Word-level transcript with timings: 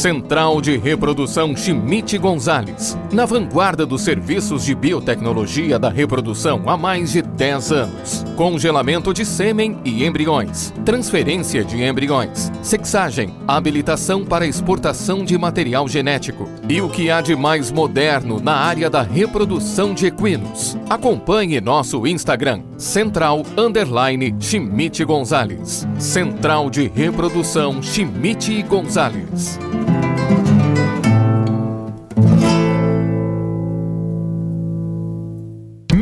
Central 0.00 0.62
de 0.62 0.78
Reprodução 0.78 1.54
Schmidt 1.54 2.16
Gonzales, 2.16 2.96
na 3.12 3.26
vanguarda 3.26 3.84
dos 3.84 4.00
serviços 4.00 4.64
de 4.64 4.74
biotecnologia 4.74 5.78
da 5.78 5.90
reprodução 5.90 6.62
há 6.66 6.74
mais 6.74 7.12
de 7.12 7.20
10 7.20 7.70
anos. 7.70 8.29
Congelamento 8.40 9.12
de 9.12 9.22
sêmen 9.22 9.78
e 9.84 10.02
embriões, 10.02 10.72
transferência 10.82 11.62
de 11.62 11.84
embriões, 11.84 12.50
sexagem, 12.62 13.34
habilitação 13.46 14.24
para 14.24 14.46
exportação 14.46 15.22
de 15.26 15.36
material 15.36 15.86
genético 15.86 16.48
e 16.66 16.80
o 16.80 16.88
que 16.88 17.10
há 17.10 17.20
de 17.20 17.36
mais 17.36 17.70
moderno 17.70 18.40
na 18.40 18.54
área 18.54 18.88
da 18.88 19.02
reprodução 19.02 19.92
de 19.92 20.06
equinos. 20.06 20.74
Acompanhe 20.88 21.60
nosso 21.60 22.06
Instagram, 22.06 22.62
Central 22.78 23.42
Underline 23.58 24.34
Schmidt 24.40 25.04
Gonzales. 25.04 25.86
Central 25.98 26.70
de 26.70 26.88
Reprodução 26.88 27.82
Schmidt 27.82 28.62
Gonzales. 28.62 29.58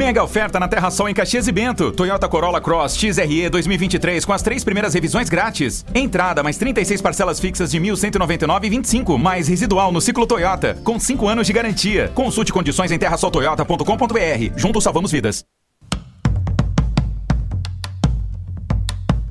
Mega 0.08 0.24
oferta 0.24 0.58
na 0.58 0.66
Terra 0.66 0.90
Sol 0.90 1.06
em 1.10 1.12
Caxias 1.12 1.46
e 1.48 1.52
Bento. 1.52 1.92
Toyota 1.92 2.26
Corolla 2.26 2.62
Cross 2.62 2.96
XRE 2.96 3.50
2023 3.50 4.24
com 4.24 4.32
as 4.32 4.40
três 4.40 4.64
primeiras 4.64 4.94
revisões 4.94 5.28
grátis. 5.28 5.84
Entrada 5.94 6.42
mais 6.42 6.56
36 6.56 7.02
parcelas 7.02 7.38
fixas 7.38 7.70
de 7.70 7.78
1.199,25 7.78 9.18
mais 9.18 9.48
residual 9.48 9.92
no 9.92 10.00
ciclo 10.00 10.26
Toyota 10.26 10.78
com 10.82 10.98
5 10.98 11.28
anos 11.28 11.46
de 11.46 11.52
garantia. 11.52 12.10
Consulte 12.14 12.54
condições 12.54 12.90
em 12.90 12.98
terrasoltoyota.com.br. 12.98 14.56
Juntos 14.56 14.82
salvamos 14.82 15.12
vidas. 15.12 15.44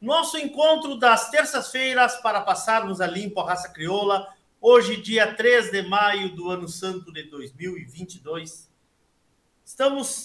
Nosso 0.00 0.38
encontro 0.38 0.98
das 0.98 1.28
terças-feiras 1.28 2.16
para 2.22 2.40
passarmos 2.40 3.02
a 3.02 3.06
limpo 3.06 3.38
a 3.38 3.48
raça 3.48 3.68
crioula, 3.68 4.32
hoje, 4.58 4.96
dia 4.96 5.34
3 5.34 5.70
de 5.70 5.82
maio 5.82 6.34
do 6.34 6.48
ano 6.48 6.66
santo 6.66 7.12
de 7.12 7.24
2022. 7.24 8.72
Estamos 9.62 10.24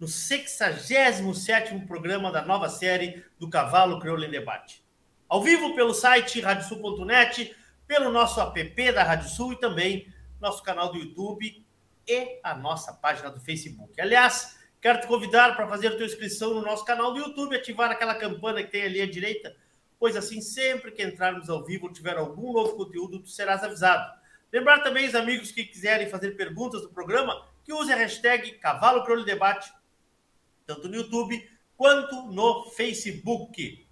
no 0.00 0.08
67 0.08 1.86
programa 1.86 2.32
da 2.32 2.44
nova 2.44 2.68
série 2.68 3.24
do 3.38 3.48
Cavalo 3.48 4.00
Crioulo 4.00 4.24
em 4.24 4.30
Debate. 4.30 4.84
Ao 5.28 5.40
vivo 5.40 5.76
pelo 5.76 5.94
site 5.94 6.40
radiosul.net 6.40 7.54
pelo 7.86 8.10
nosso 8.10 8.40
app 8.40 8.92
da 8.92 9.04
Rádio 9.04 9.28
Sul 9.28 9.52
e 9.52 9.60
também 9.60 10.12
nosso 10.40 10.64
canal 10.64 10.90
do 10.90 10.98
YouTube 10.98 11.64
e 12.08 12.40
a 12.42 12.56
nossa 12.56 12.92
página 12.92 13.30
do 13.30 13.38
Facebook. 13.38 14.00
Aliás, 14.00 14.57
quero 14.80 15.00
te 15.00 15.06
convidar 15.06 15.56
para 15.56 15.66
fazer 15.66 15.88
a 15.88 15.96
tua 15.96 16.06
inscrição 16.06 16.54
no 16.54 16.62
nosso 16.62 16.84
canal 16.84 17.12
do 17.12 17.18
YouTube, 17.18 17.56
ativar 17.56 17.90
aquela 17.90 18.14
campana 18.14 18.62
que 18.62 18.70
tem 18.70 18.82
ali 18.82 19.00
à 19.00 19.06
direita, 19.06 19.56
pois 19.98 20.16
assim, 20.16 20.40
sempre 20.40 20.92
que 20.92 21.02
entrarmos 21.02 21.50
ao 21.50 21.64
vivo 21.64 21.86
ou 21.86 21.92
tiver 21.92 22.16
algum 22.16 22.52
novo 22.52 22.76
conteúdo, 22.76 23.20
tu 23.20 23.28
serás 23.28 23.62
avisado. 23.62 24.18
Lembrar 24.52 24.82
também 24.82 25.06
os 25.06 25.14
amigos 25.14 25.50
que 25.50 25.64
quiserem 25.64 26.08
fazer 26.08 26.36
perguntas 26.36 26.82
do 26.82 26.90
programa, 26.90 27.46
que 27.64 27.72
use 27.72 27.92
a 27.92 27.96
hashtag 27.96 28.52
Cavalo 28.52 29.02
Crioulo 29.04 29.24
Debate, 29.24 29.70
tanto 30.66 30.88
no 30.88 30.96
YouTube 30.96 31.48
quanto 31.76 32.26
no 32.32 32.70
Facebook. 32.70 33.86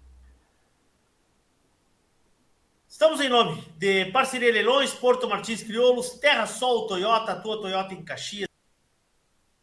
Estamos 2.87 3.21
em 3.21 3.29
nome 3.29 3.61
de 3.77 4.05
Parceria 4.11 4.51
Leilões, 4.51 4.93
Porto 4.93 5.27
Martins 5.27 5.61
Crioulos, 5.61 6.11
Terra 6.19 6.47
Sol 6.47 6.87
Toyota, 6.87 7.35
tua 7.35 7.61
Toyota 7.61 7.93
em 7.93 8.03
Caxias, 8.03 8.46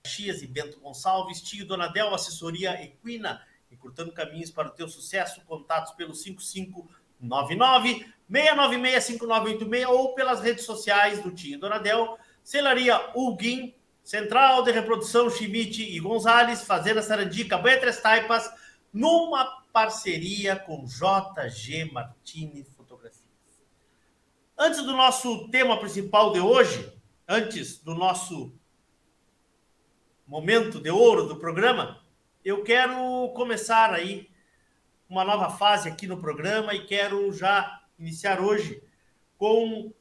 Caxias 0.05 0.43
e 0.43 0.47
Bento 0.47 0.79
Gonçalves, 0.81 1.41
Tio 1.41 1.67
Donadel, 1.67 2.15
Assessoria 2.15 2.81
Equina, 2.83 3.41
encurtando 3.73 4.13
caminhos 4.13 4.51
para 4.51 4.69
o 4.69 4.71
teu 4.71 4.87
sucesso, 4.87 5.41
contatos 5.47 5.93
pelo 5.95 6.15
5599 6.15 8.07
696 8.31 9.05
5986 9.05 9.87
ou 9.87 10.15
pelas 10.15 10.41
redes 10.43 10.65
sociais 10.65 11.23
do 11.23 11.31
Tio 11.31 11.59
Donadel, 11.59 12.19
Celaria 12.43 13.01
Ulguin, 13.15 13.75
Central 14.03 14.63
de 14.63 14.73
Reprodução 14.73 15.31
Schmidt 15.31 15.83
e 15.83 15.99
Gonzalez, 15.99 16.63
Fazenda 16.63 17.01
Sarandica, 17.01 17.57
Banha 17.57 17.81
Três 17.81 17.99
Taipas, 17.99 18.51
numa 18.93 19.63
parceria 19.73 20.55
com 20.55 20.85
JG 20.85 21.91
Martini 21.91 22.67
Antes 24.57 24.83
do 24.83 24.93
nosso 24.93 25.49
tema 25.49 25.81
principal 25.81 26.33
de 26.33 26.39
hoje, 26.39 26.93
antes 27.27 27.79
do 27.79 27.95
nosso 27.95 28.55
momento 30.27 30.81
de 30.81 30.91
ouro 30.91 31.27
do 31.27 31.37
programa, 31.37 32.03
eu 32.45 32.63
quero 32.63 33.33
começar 33.35 33.93
aí 33.93 34.31
uma 35.09 35.25
nova 35.25 35.51
fase 35.51 35.89
aqui 35.89 36.07
no 36.07 36.21
programa 36.21 36.75
e 36.75 36.87
quero 36.87 37.33
já 37.33 37.83
iniciar 37.99 38.41
hoje 38.41 38.83
com 39.37 39.93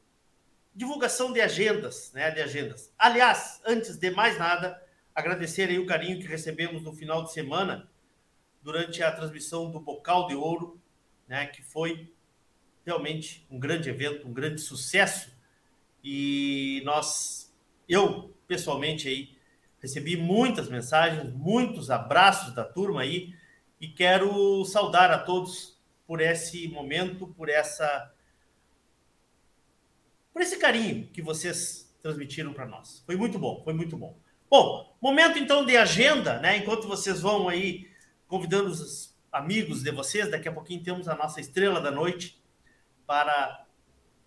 divulgação 0.74 1.32
de 1.32 1.40
agendas, 1.40 2.10
né, 2.12 2.30
de 2.30 2.40
agendas. 2.40 2.92
Aliás, 2.98 3.60
antes 3.64 3.96
de 3.96 4.10
mais 4.10 4.38
nada, 4.38 4.82
agradecer 5.14 5.68
aí 5.68 5.78
o 5.78 5.86
carinho 5.86 6.18
que 6.18 6.26
recebemos 6.26 6.82
no 6.82 6.92
final 6.92 7.22
de 7.22 7.32
semana 7.32 7.88
durante 8.62 9.02
a 9.02 9.12
transmissão 9.12 9.70
do 9.70 9.78
Bocal 9.78 10.26
de 10.26 10.34
Ouro, 10.34 10.80
né, 11.28 11.46
que 11.46 11.62
foi 11.62 12.12
realmente 12.84 13.46
um 13.50 13.58
grande 13.58 13.88
evento, 13.88 14.26
um 14.26 14.32
grande 14.32 14.60
sucesso. 14.60 15.32
E 16.02 16.82
nós, 16.84 17.54
eu 17.88 18.34
pessoalmente 18.46 19.08
aí, 19.08 19.33
recebi 19.84 20.16
muitas 20.16 20.70
mensagens, 20.70 21.30
muitos 21.34 21.90
abraços 21.90 22.54
da 22.54 22.64
turma 22.64 23.02
aí, 23.02 23.34
e 23.78 23.86
quero 23.86 24.64
saudar 24.64 25.10
a 25.10 25.18
todos 25.18 25.78
por 26.06 26.22
esse 26.22 26.68
momento, 26.68 27.26
por 27.26 27.50
essa 27.50 28.10
por 30.32 30.40
esse 30.40 30.56
carinho 30.56 31.06
que 31.08 31.20
vocês 31.20 31.94
transmitiram 32.02 32.54
para 32.54 32.64
nós. 32.64 33.02
Foi 33.04 33.14
muito 33.14 33.38
bom, 33.38 33.62
foi 33.62 33.74
muito 33.74 33.94
bom. 33.94 34.16
Bom, 34.50 34.96
momento 35.02 35.38
então 35.38 35.66
de 35.66 35.76
agenda, 35.76 36.40
né? 36.40 36.56
Enquanto 36.56 36.88
vocês 36.88 37.20
vão 37.20 37.46
aí 37.46 37.86
convidando 38.26 38.70
os 38.70 39.14
amigos 39.30 39.82
de 39.82 39.90
vocês, 39.90 40.30
daqui 40.30 40.48
a 40.48 40.52
pouquinho 40.52 40.82
temos 40.82 41.08
a 41.08 41.14
nossa 41.14 41.42
estrela 41.42 41.78
da 41.78 41.90
noite, 41.90 42.42
para 43.06 43.66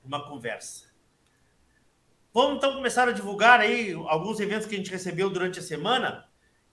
uma 0.05 0.29
conversa. 0.29 0.86
Vamos 2.33 2.57
então 2.57 2.75
começar 2.75 3.07
a 3.07 3.11
divulgar 3.11 3.59
aí 3.59 3.93
alguns 4.07 4.39
eventos 4.39 4.67
que 4.67 4.75
a 4.75 4.77
gente 4.77 4.91
recebeu 4.91 5.29
durante 5.29 5.59
a 5.59 5.61
semana. 5.61 6.25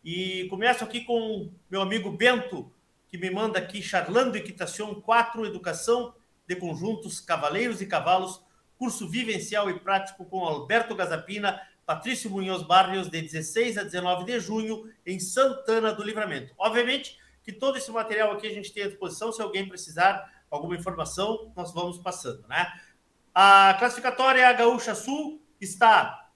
E 0.05 0.47
começo 0.51 0.85
aqui 0.85 1.03
com 1.03 1.51
meu 1.71 1.81
amigo 1.81 2.11
Bento, 2.11 2.71
que 3.09 3.17
me 3.17 3.31
manda 3.31 3.59
aqui 3.59 3.81
Charlando 3.81 4.37
Equitação 4.37 5.01
4 5.01 5.47
Educação 5.47 6.15
de 6.47 6.57
Conjuntos 6.57 7.21
Cavaleiros 7.21 7.81
e 7.81 7.87
Cavalos, 7.87 8.43
curso 8.77 9.09
vivencial 9.09 9.71
e 9.71 9.79
prático 9.79 10.25
com 10.27 10.45
Alberto 10.45 10.95
Gazapina, 10.95 11.61
Patrício 11.87 12.29
Munhoz 12.29 12.63
Barrios, 12.63 13.09
de 13.09 13.23
16 13.23 13.79
a 13.79 13.85
19 13.85 14.25
de 14.25 14.41
junho, 14.41 14.93
em 15.07 15.19
Santana 15.19 15.95
do 15.95 16.03
Livramento. 16.03 16.53
Obviamente 16.59 17.19
que 17.43 17.53
todo 17.53 17.79
esse 17.79 17.91
material 17.91 18.33
aqui 18.33 18.47
a 18.47 18.53
gente 18.53 18.73
tem 18.73 18.83
à 18.83 18.89
disposição, 18.89 19.33
se 19.33 19.41
alguém 19.41 19.69
precisar 19.69 20.45
alguma 20.51 20.75
informação, 20.75 21.53
nós 21.57 21.73
vamos 21.73 21.99
passando, 21.99 22.47
né? 22.49 22.73
A 23.35 23.75
classificatória 23.79 24.53
Gaúcha 24.53 24.95
Sul 24.95 25.44
está 25.65 26.31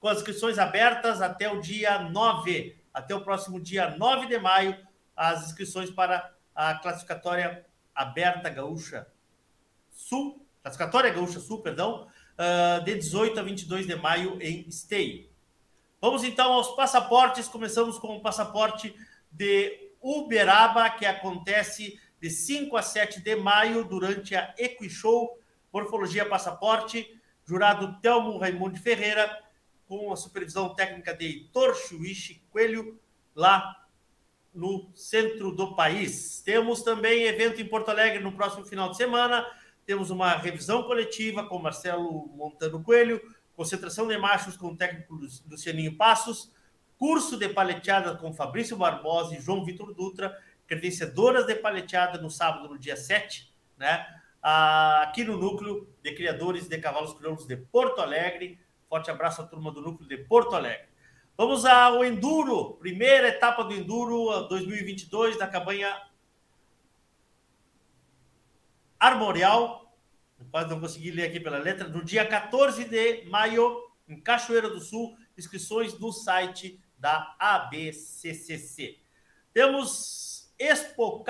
com 0.00 0.08
as 0.08 0.18
inscrições 0.18 0.58
abertas 0.58 1.20
até 1.20 1.50
o 1.50 1.60
dia 1.60 1.98
9, 1.98 2.76
até 2.92 3.14
o 3.14 3.22
próximo 3.22 3.60
dia 3.60 3.90
9 3.96 4.26
de 4.26 4.38
maio, 4.38 4.76
as 5.14 5.46
inscrições 5.46 5.90
para 5.90 6.34
a 6.54 6.74
classificatória 6.74 7.64
aberta 7.94 8.48
Gaúcha 8.48 9.06
Sul, 9.90 10.44
classificatória 10.62 11.12
Gaúcha 11.12 11.38
Sul, 11.38 11.60
perdão, 11.60 12.08
uh, 12.38 12.82
de 12.84 12.94
18 12.94 13.38
a 13.38 13.42
22 13.42 13.86
de 13.86 13.94
maio 13.94 14.38
em 14.40 14.70
Stay. 14.70 15.30
Vamos 16.00 16.24
então 16.24 16.52
aos 16.52 16.74
passaportes, 16.74 17.46
começamos 17.46 17.98
com 17.98 18.16
o 18.16 18.22
passaporte 18.22 18.94
de 19.30 19.92
Uberaba, 20.00 20.88
que 20.88 21.04
acontece 21.04 22.00
de 22.18 22.30
5 22.30 22.74
a 22.76 22.82
7 22.82 23.20
de 23.20 23.36
maio, 23.36 23.84
durante 23.84 24.34
a 24.34 24.54
Equishow 24.58 25.38
Morfologia 25.72 26.26
Passaporte, 26.26 27.19
jurado 27.50 27.98
Telmo 28.00 28.38
Raimundo 28.38 28.78
Ferreira, 28.78 29.28
com 29.88 30.12
a 30.12 30.16
supervisão 30.16 30.72
técnica 30.72 31.12
de 31.12 31.26
Heitor 31.26 31.74
Chuichi 31.74 32.44
Coelho, 32.48 32.96
lá 33.34 33.88
no 34.54 34.88
centro 34.94 35.50
do 35.50 35.74
país. 35.74 36.40
Temos 36.44 36.82
também 36.82 37.24
evento 37.24 37.60
em 37.60 37.66
Porto 37.66 37.88
Alegre 37.88 38.22
no 38.22 38.30
próximo 38.30 38.64
final 38.64 38.88
de 38.88 38.96
semana. 38.96 39.44
Temos 39.84 40.10
uma 40.10 40.36
revisão 40.36 40.84
coletiva 40.84 41.44
com 41.44 41.58
Marcelo 41.58 42.28
Montano 42.28 42.80
Coelho, 42.84 43.20
concentração 43.56 44.06
de 44.06 44.16
machos 44.16 44.56
com 44.56 44.68
o 44.68 44.76
técnico 44.76 45.18
Lucianinho 45.50 45.96
Passos, 45.96 46.52
curso 46.96 47.36
de 47.36 47.48
paleteada 47.48 48.14
com 48.14 48.32
Fabrício 48.32 48.76
Barbosa 48.76 49.34
e 49.34 49.40
João 49.40 49.64
Vitor 49.64 49.92
Dutra 49.92 50.38
credenciadoras 50.68 51.46
de 51.46 51.56
paleteada 51.56 52.16
no 52.22 52.30
sábado, 52.30 52.68
no 52.68 52.78
dia 52.78 52.94
7, 52.94 53.52
né? 53.76 54.06
Aqui 54.42 55.24
no 55.24 55.36
núcleo 55.36 55.88
de 56.02 56.14
criadores 56.14 56.68
de 56.68 56.78
cavalos 56.78 57.12
crioulos 57.14 57.46
de 57.46 57.56
Porto 57.56 58.00
Alegre. 58.00 58.58
Forte 58.88 59.10
abraço 59.10 59.42
à 59.42 59.46
turma 59.46 59.70
do 59.70 59.80
núcleo 59.80 60.08
de 60.08 60.16
Porto 60.16 60.54
Alegre. 60.54 60.88
Vamos 61.36 61.64
ao 61.64 62.04
Enduro, 62.04 62.74
primeira 62.74 63.28
etapa 63.28 63.64
do 63.64 63.72
Enduro 63.72 64.46
2022 64.48 65.38
da 65.38 65.46
campanha 65.46 65.96
Armorial. 68.98 69.94
Quase 70.50 70.68
não 70.68 70.80
consegui 70.80 71.10
ler 71.10 71.26
aqui 71.26 71.40
pela 71.40 71.58
letra. 71.58 71.88
No 71.88 72.04
dia 72.04 72.26
14 72.26 72.84
de 72.84 73.24
maio, 73.26 73.90
em 74.08 74.20
Cachoeira 74.20 74.68
do 74.68 74.80
Sul, 74.80 75.16
inscrições 75.36 75.98
no 75.98 76.12
site 76.12 76.82
da 76.98 77.34
ABCCC. 77.38 78.98
Temos 79.52 80.52
Expo 80.58 81.24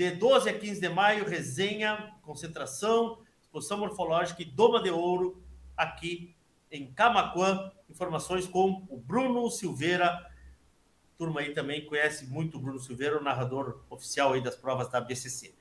de 0.00 0.12
12 0.12 0.48
a 0.48 0.58
15 0.58 0.80
de 0.80 0.88
maio, 0.88 1.28
resenha, 1.28 2.14
concentração, 2.22 3.18
exposição 3.38 3.76
morfológica 3.76 4.40
e 4.40 4.46
doma 4.46 4.82
de 4.82 4.88
ouro 4.88 5.44
aqui 5.76 6.34
em 6.72 6.90
Camacuã. 6.90 7.70
Informações 7.86 8.46
com 8.46 8.86
o 8.88 8.96
Bruno 8.96 9.50
Silveira. 9.50 10.26
Turma 11.18 11.40
aí 11.40 11.52
também 11.52 11.84
conhece 11.84 12.24
muito 12.24 12.56
o 12.56 12.60
Bruno 12.62 12.78
Silveira, 12.78 13.18
o 13.18 13.22
narrador 13.22 13.82
oficial 13.90 14.32
aí 14.32 14.40
das 14.40 14.56
provas 14.56 14.88
da 14.88 15.02
BCC. 15.02 15.48
Uh, 15.48 15.52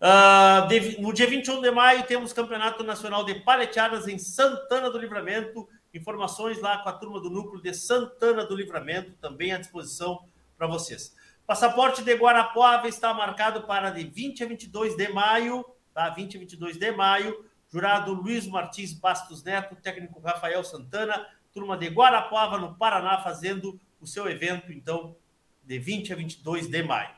ah, 0.00 0.66
de, 0.70 0.98
no 0.98 1.12
dia 1.12 1.26
21 1.26 1.60
de 1.60 1.70
maio 1.70 2.06
temos 2.06 2.32
Campeonato 2.32 2.82
Nacional 2.82 3.24
de 3.26 3.34
Paleteadas 3.40 4.08
em 4.08 4.18
Santana 4.18 4.90
do 4.90 4.96
Livramento. 4.96 5.68
Informações 5.92 6.62
lá 6.62 6.78
com 6.78 6.88
a 6.88 6.92
turma 6.94 7.20
do 7.20 7.28
núcleo 7.28 7.60
de 7.60 7.74
Santana 7.74 8.46
do 8.46 8.56
Livramento, 8.56 9.12
também 9.20 9.52
à 9.52 9.58
disposição 9.58 10.26
para 10.56 10.66
vocês. 10.66 11.14
Passaporte 11.46 12.02
de 12.02 12.12
Guarapuava 12.14 12.88
está 12.88 13.14
marcado 13.14 13.62
para 13.62 13.90
de 13.90 14.02
20 14.02 14.42
a 14.42 14.46
22 14.48 14.96
de 14.96 15.08
maio, 15.08 15.64
tá? 15.94 16.10
20 16.10 16.36
a 16.36 16.40
22 16.40 16.76
de 16.76 16.90
maio, 16.90 17.46
jurado 17.68 18.12
Luiz 18.12 18.48
Martins 18.48 18.92
Bastos 18.92 19.44
Neto, 19.44 19.76
técnico 19.76 20.18
Rafael 20.18 20.64
Santana, 20.64 21.24
turma 21.52 21.76
de 21.76 21.86
Guarapuava, 21.86 22.58
no 22.58 22.74
Paraná, 22.74 23.18
fazendo 23.18 23.80
o 24.00 24.06
seu 24.08 24.28
evento, 24.28 24.72
então, 24.72 25.16
de 25.62 25.78
20 25.78 26.12
a 26.12 26.16
22 26.16 26.66
de 26.68 26.82
maio. 26.82 27.14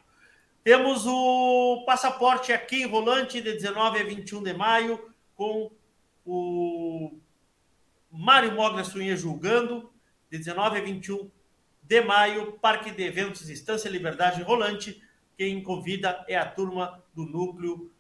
Temos 0.63 1.07
o 1.07 1.85
passaporte 1.87 2.53
aqui 2.53 2.83
em 2.83 2.87
Rolante, 2.87 3.41
de 3.41 3.55
19 3.55 3.99
a 3.99 4.05
21 4.05 4.43
de 4.43 4.53
maio, 4.53 5.11
com 5.35 5.73
o 6.27 7.19
Mário 8.11 8.55
Moglia 8.55 8.85
Sunha 8.85 9.17
julgando, 9.17 9.91
de 10.31 10.37
19 10.37 10.79
a 10.79 10.83
21 10.83 11.31
de 11.89 12.03
maio, 12.03 12.53
Parque 12.61 12.91
de 12.91 13.03
Eventos 13.03 13.49
Estância 13.49 13.89
Liberdade 13.89 14.43
Rolante. 14.43 15.03
Quem 15.39 15.63
convida 15.63 16.23
é 16.29 16.37
a 16.37 16.45
turma 16.45 17.03
do 17.15 17.25
núcleo 17.25 17.91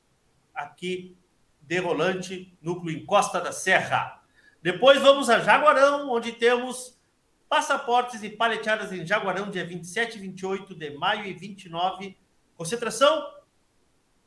aqui 0.54 1.16
de 1.62 1.78
Rolante, 1.78 2.54
núcleo 2.60 2.94
em 2.94 3.06
Costa 3.06 3.40
da 3.40 3.50
Serra. 3.50 4.22
Depois 4.62 5.00
vamos 5.00 5.30
a 5.30 5.38
Jaguarão, 5.38 6.10
onde 6.10 6.32
temos 6.32 7.00
passaportes 7.48 8.22
e 8.22 8.28
paleteadas 8.28 8.92
em 8.92 9.06
Jaguarão, 9.06 9.50
dia 9.50 9.64
27 9.64 10.18
e 10.18 10.20
28 10.20 10.74
de 10.74 10.90
maio 10.90 11.24
e 11.24 11.32
29. 11.32 12.14
Concentração 12.58 13.26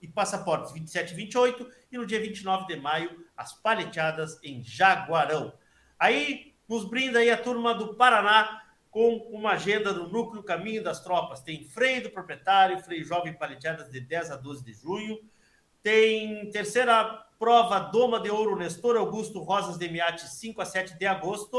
e 0.02 0.08
passaportes 0.08 0.72
27 0.72 1.12
e 1.12 1.16
28. 1.16 1.72
E 1.92 1.98
no 2.00 2.06
dia 2.08 2.20
29 2.20 2.66
de 2.66 2.82
maio, 2.82 3.28
as 3.38 3.54
paleteadas 3.54 4.40
em 4.44 4.64
Jaguarão. 4.64 5.54
Aí 6.00 6.56
nos 6.68 6.84
brinda 6.90 7.20
aí 7.20 7.30
a 7.30 7.38
turma 7.38 7.76
do 7.76 7.94
Paraná 7.94 8.61
com 8.92 9.16
uma 9.32 9.52
agenda 9.52 9.94
do 9.94 10.10
Núcleo 10.10 10.44
Caminho 10.44 10.84
das 10.84 11.00
Tropas. 11.00 11.40
Tem 11.40 11.64
freio 11.64 12.04
do 12.04 12.10
proprietário, 12.10 12.78
freio 12.80 13.06
jovem 13.06 13.34
paleteadas 13.34 13.90
de 13.90 14.02
10 14.02 14.32
a 14.32 14.36
12 14.36 14.66
de 14.66 14.74
junho. 14.74 15.18
Tem 15.82 16.52
terceira 16.52 17.26
prova 17.40 17.80
Doma 17.80 18.20
de 18.20 18.30
Ouro 18.30 18.58
Nestor 18.58 18.98
Augusto 18.98 19.40
Rosas 19.40 19.78
de 19.78 19.90
Miate, 19.90 20.28
5 20.28 20.62
a 20.62 20.66
7 20.66 21.00
de 21.00 21.08
agosto. 21.08 21.58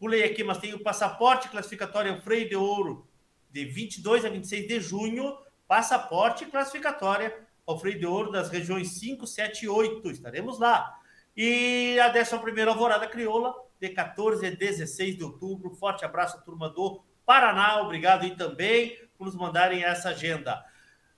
Pulei 0.00 0.24
aqui, 0.24 0.42
mas 0.42 0.58
tem 0.58 0.74
o 0.74 0.82
passaporte 0.82 1.48
classificatório 1.48 2.20
Freio 2.20 2.48
de 2.48 2.56
Ouro 2.56 3.08
de 3.48 3.64
22 3.64 4.24
a 4.24 4.28
26 4.28 4.66
de 4.66 4.80
junho. 4.80 5.38
Passaporte 5.68 6.44
classificatória 6.46 7.46
ao 7.64 7.78
Freio 7.78 8.00
de 8.00 8.06
Ouro 8.06 8.32
das 8.32 8.48
regiões 8.48 8.98
5, 8.98 9.26
7 9.28 9.64
e 9.64 9.68
8. 9.68 10.10
Estaremos 10.10 10.58
lá. 10.58 10.98
E 11.36 11.96
a 12.00 12.08
11 12.08 12.62
Alvorada 12.68 13.06
Crioula, 13.06 13.54
de 13.80 13.88
14 13.88 14.46
a 14.46 14.50
16 14.50 15.16
de 15.16 15.24
outubro. 15.24 15.74
Forte 15.74 16.04
abraço, 16.04 16.44
turma 16.44 16.68
do 16.68 17.02
Paraná. 17.24 17.80
Obrigado 17.80 18.26
e 18.26 18.36
também 18.36 18.98
por 19.16 19.24
nos 19.24 19.34
mandarem 19.34 19.82
essa 19.82 20.10
agenda. 20.10 20.64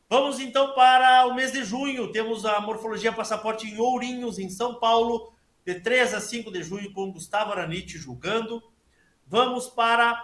Vamos 0.09 0.38
então 0.38 0.75
para 0.75 1.26
o 1.26 1.35
mês 1.35 1.52
de 1.52 1.64
junho. 1.64 2.12
Temos 2.12 2.45
a 2.45 2.61
Morfologia 2.61 3.12
Passaporte 3.12 3.66
em 3.66 3.81
Ourinhos, 3.81 4.38
em 4.38 4.49
São 4.49 4.78
Paulo, 4.78 5.33
de 5.64 5.81
3 5.81 6.14
a 6.14 6.21
5 6.21 6.52
de 6.52 6.62
junho, 6.62 6.92
com 6.92 7.11
Gustavo 7.11 7.52
Aranite 7.52 7.99
julgando. 7.99 8.62
Vamos 9.26 9.69
para 9.69 10.23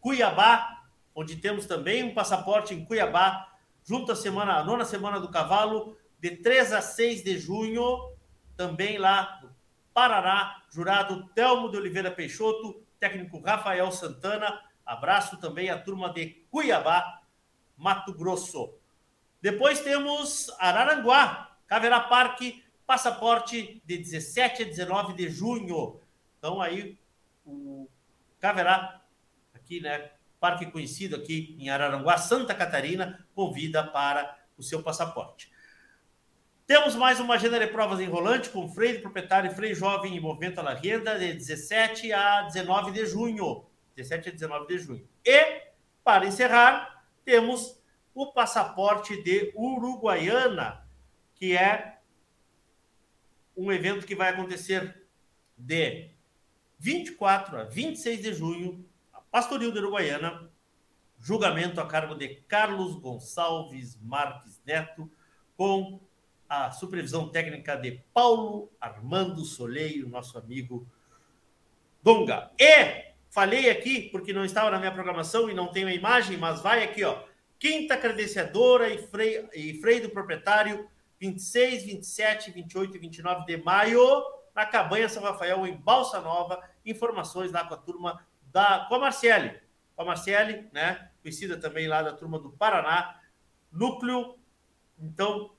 Cuiabá, 0.00 0.84
onde 1.14 1.36
temos 1.36 1.64
também 1.64 2.02
um 2.02 2.12
passaporte 2.12 2.74
em 2.74 2.84
Cuiabá, 2.84 3.48
junto 3.84 4.12
à 4.12 4.16
semana, 4.16 4.56
a 4.56 4.64
nona 4.64 4.84
semana 4.84 5.18
do 5.18 5.30
cavalo, 5.30 5.96
de 6.20 6.36
3 6.36 6.74
a 6.74 6.82
6 6.82 7.24
de 7.24 7.38
junho, 7.38 8.12
também 8.56 8.98
lá 8.98 9.40
no 9.42 9.53
Paraná, 9.94 10.60
jurado 10.68 11.28
Telmo 11.28 11.70
de 11.70 11.76
Oliveira 11.76 12.10
Peixoto, 12.10 12.84
técnico 12.98 13.38
Rafael 13.38 13.90
Santana. 13.92 14.60
Abraço 14.84 15.38
também 15.38 15.70
à 15.70 15.78
turma 15.78 16.12
de 16.12 16.44
Cuiabá, 16.50 17.22
Mato 17.76 18.12
Grosso. 18.12 18.74
Depois 19.40 19.80
temos 19.80 20.50
Araranguá, 20.58 21.56
Caverá 21.68 22.00
Parque, 22.00 22.64
passaporte 22.84 23.80
de 23.86 23.98
17 23.98 24.64
a 24.64 24.66
19 24.66 25.14
de 25.14 25.30
junho. 25.30 26.00
Então 26.38 26.60
aí 26.60 26.98
o 27.46 27.88
Caverá, 28.40 29.00
aqui, 29.54 29.80
né? 29.80 30.10
Parque 30.40 30.66
conhecido 30.66 31.16
aqui 31.16 31.56
em 31.58 31.70
Araranguá, 31.70 32.18
Santa 32.18 32.54
Catarina, 32.54 33.24
convida 33.34 33.82
para 33.82 34.36
o 34.58 34.62
seu 34.62 34.82
passaporte. 34.82 35.53
Temos 36.66 36.94
mais 36.94 37.20
uma 37.20 37.34
agenda 37.34 37.58
de 37.58 37.66
provas 37.66 38.00
enrolante 38.00 38.48
com 38.48 38.66
freio 38.66 39.02
proprietário 39.02 39.50
e 39.50 39.54
freio 39.54 39.74
jovem 39.74 40.16
em 40.16 40.20
movimento 40.20 40.60
à 40.60 40.72
renda 40.72 41.18
de 41.18 41.34
17 41.34 42.10
a 42.10 42.42
19 42.44 42.90
de 42.90 43.04
junho. 43.04 43.66
17 43.94 44.30
a 44.30 44.32
19 44.32 44.66
de 44.66 44.78
junho. 44.78 45.08
E, 45.22 45.62
para 46.02 46.24
encerrar, 46.24 47.04
temos 47.22 47.78
o 48.14 48.32
passaporte 48.32 49.22
de 49.22 49.52
Uruguaiana, 49.54 50.82
que 51.34 51.54
é 51.54 51.98
um 53.54 53.70
evento 53.70 54.06
que 54.06 54.14
vai 54.14 54.30
acontecer 54.30 55.06
de 55.58 56.08
24 56.78 57.58
a 57.58 57.64
26 57.64 58.22
de 58.22 58.32
junho, 58.32 58.88
a 59.12 59.20
Pastoril 59.20 59.70
de 59.70 59.80
Uruguaiana, 59.80 60.50
julgamento 61.20 61.78
a 61.78 61.86
cargo 61.86 62.14
de 62.14 62.36
Carlos 62.48 62.94
Gonçalves 62.96 63.98
Marques 64.00 64.62
Neto, 64.64 65.10
com 65.58 66.00
a 66.48 66.70
supervisão 66.70 67.28
técnica 67.28 67.76
de 67.76 68.02
Paulo 68.12 68.70
Armando 68.80 69.44
Soleiro, 69.44 70.08
nosso 70.08 70.38
amigo 70.38 70.86
Donga. 72.02 72.50
E 72.58 73.14
falei 73.30 73.70
aqui, 73.70 74.02
porque 74.10 74.32
não 74.32 74.44
estava 74.44 74.70
na 74.70 74.78
minha 74.78 74.92
programação 74.92 75.50
e 75.50 75.54
não 75.54 75.68
tenho 75.68 75.88
a 75.88 75.94
imagem, 75.94 76.36
mas 76.36 76.60
vai 76.60 76.84
aqui, 76.84 77.02
ó. 77.02 77.22
Quinta 77.58 77.96
credenciadora 77.96 78.90
e 78.90 78.98
freio, 78.98 79.48
e 79.54 79.80
freio 79.80 80.02
do 80.02 80.10
proprietário, 80.10 80.88
26, 81.18 81.84
27, 81.84 82.50
28 82.50 82.96
e 82.96 83.00
29 83.00 83.46
de 83.46 83.56
maio, 83.56 84.22
na 84.54 84.66
Cabanha 84.66 85.08
São 85.08 85.22
Rafael, 85.22 85.66
em 85.66 85.74
Balsa 85.74 86.20
Nova. 86.20 86.62
Informações 86.84 87.50
lá 87.50 87.64
com 87.64 87.74
a 87.74 87.78
turma 87.78 88.24
da. 88.52 88.86
com 88.88 88.96
a 88.96 88.98
Marciele. 88.98 89.58
Com 89.96 90.02
a 90.02 90.04
Marciele, 90.04 90.68
né? 90.72 91.10
Conhecida 91.22 91.56
também 91.56 91.88
lá 91.88 92.02
da 92.02 92.12
turma 92.12 92.38
do 92.38 92.50
Paraná. 92.50 93.18
Núcleo. 93.72 94.38
Então, 94.98 95.50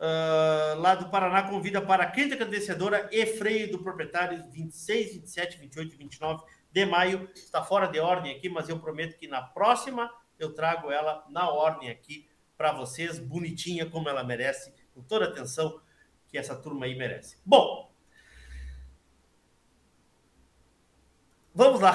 uh, 0.00 0.80
lá 0.80 0.94
do 0.94 1.10
Paraná 1.10 1.42
convida 1.42 1.80
para 1.80 2.10
quinta 2.10 2.36
credenciadora 2.36 3.08
e 3.12 3.26
freio 3.26 3.70
do 3.70 3.78
proprietário 3.78 4.44
26, 4.50 5.14
27, 5.14 5.58
28 5.58 5.94
e 5.94 5.98
29 5.98 6.44
de 6.72 6.86
maio. 6.86 7.28
Está 7.34 7.62
fora 7.62 7.86
de 7.86 8.00
ordem 8.00 8.34
aqui, 8.34 8.48
mas 8.48 8.68
eu 8.68 8.80
prometo 8.80 9.18
que 9.18 9.28
na 9.28 9.42
próxima 9.42 10.10
eu 10.38 10.54
trago 10.54 10.90
ela 10.90 11.24
na 11.28 11.50
ordem 11.50 11.90
aqui 11.90 12.28
para 12.56 12.72
vocês, 12.72 13.18
bonitinha 13.18 13.88
como 13.88 14.08
ela 14.08 14.24
merece, 14.24 14.74
com 14.94 15.02
toda 15.02 15.26
a 15.26 15.28
atenção 15.28 15.80
que 16.28 16.38
essa 16.38 16.56
turma 16.56 16.86
aí 16.86 16.94
merece. 16.94 17.38
Bom, 17.44 17.92
vamos 21.54 21.80
lá, 21.80 21.94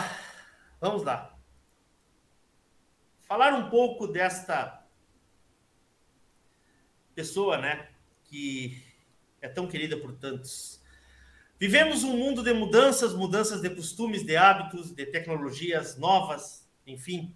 vamos 0.79 1.03
lá. 1.03 1.37
Falar 3.21 3.53
um 3.53 3.69
pouco 3.69 4.07
desta 4.07 4.83
pessoa, 7.15 7.57
né, 7.57 7.94
que 8.29 8.81
é 9.41 9.47
tão 9.47 9.67
querida 9.67 9.97
por 9.97 10.13
tantos. 10.13 10.81
Vivemos 11.59 12.03
um 12.03 12.17
mundo 12.17 12.43
de 12.43 12.53
mudanças, 12.53 13.13
mudanças 13.13 13.61
de 13.61 13.69
costumes, 13.69 14.25
de 14.25 14.35
hábitos, 14.35 14.91
de 14.91 15.05
tecnologias 15.05 15.97
novas, 15.97 16.67
enfim, 16.85 17.35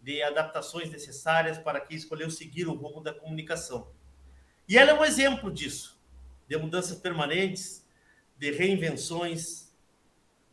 de 0.00 0.22
adaptações 0.22 0.90
necessárias 0.90 1.58
para 1.58 1.80
quem 1.80 1.96
escolheu 1.96 2.30
seguir 2.30 2.66
o 2.66 2.74
rumo 2.74 3.00
da 3.00 3.12
comunicação. 3.12 3.92
E 4.68 4.78
ela 4.78 4.92
é 4.92 4.94
um 4.94 5.04
exemplo 5.04 5.52
disso, 5.52 6.00
de 6.48 6.56
mudanças 6.56 6.98
permanentes, 6.98 7.86
de 8.38 8.50
reinvenções, 8.50 9.70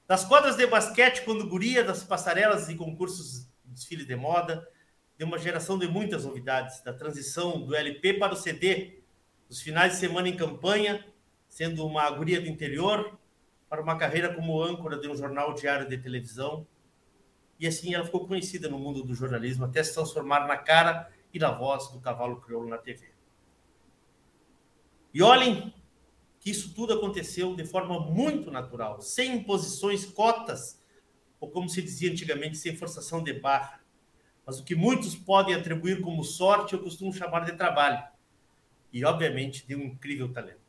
das 0.08 0.26
quadras 0.26 0.58
de 0.58 0.66
basquete 0.68 1.24
quando 1.24 1.48
guria, 1.48 1.84
das 1.84 2.04
passarelas 2.04 2.68
e 2.68 2.76
concursos 2.76 3.48
de 3.64 3.74
desfile 3.74 4.04
de 4.04 4.16
moda, 4.16 4.68
de 5.18 5.24
uma 5.24 5.38
geração 5.38 5.78
de 5.78 5.88
muitas 5.88 6.26
novidades, 6.26 6.82
da 6.82 6.94
transição 6.94 7.66
do 7.66 7.76
LP 7.76 8.16
para 8.16 8.34
o 8.34 8.38
CD, 8.38 8.99
os 9.50 9.62
finais 9.62 9.94
de 9.94 10.00
semana 10.00 10.30
em 10.30 10.38
campanha, 10.38 11.04
sendo 11.48 11.86
uma 11.86 12.10
guria 12.12 12.40
do 12.40 12.48
interior, 12.48 13.18
para 13.68 13.82
uma 13.82 13.98
carreira 13.98 14.34
como 14.34 14.62
âncora 14.62 15.00
de 15.00 15.08
um 15.10 15.16
jornal 15.16 15.54
diário 15.54 15.90
de 15.90 15.98
televisão. 15.98 16.66
E 17.60 17.68
assim 17.68 17.94
ela 17.94 18.06
ficou 18.06 18.28
conhecida 18.28 18.70
no 18.70 18.78
mundo 18.78 19.04
do 19.04 19.16
jornalismo, 19.16 19.66
até 19.66 19.84
se 19.84 19.94
transformar 19.94 20.48
na 20.48 20.56
cara 20.56 21.12
e 21.34 21.40
na 21.40 21.52
voz 21.52 21.88
do 21.90 22.00
cavalo 22.00 22.40
crioulo 22.40 22.70
na 22.70 22.78
TV. 22.78 23.12
E 25.14 25.22
olhem 25.24 25.74
que 26.40 26.52
isso 26.52 26.74
tudo 26.74 26.94
aconteceu 26.94 27.56
de 27.56 27.66
forma 27.66 28.00
muito 28.00 28.52
natural, 28.52 29.02
sem 29.02 29.36
imposições, 29.36 30.06
cotas, 30.06 30.80
ou 31.40 31.50
como 31.50 31.68
se 31.68 31.82
dizia 31.82 32.12
antigamente, 32.12 32.58
sem 32.58 32.76
forçação 32.76 33.22
de 33.24 33.34
barra. 33.34 33.82
Mas 34.46 34.60
o 34.60 34.64
que 34.64 34.76
muitos 34.76 35.16
podem 35.16 35.56
atribuir 35.56 36.02
como 36.02 36.24
sorte, 36.24 36.74
eu 36.74 36.82
costumo 36.82 37.12
chamar 37.12 37.46
de 37.46 37.54
trabalho 37.54 38.02
e, 38.92 39.06
obviamente, 39.06 39.66
de 39.68 39.76
um 39.76 39.84
incrível 39.84 40.32
talento. 40.32 40.60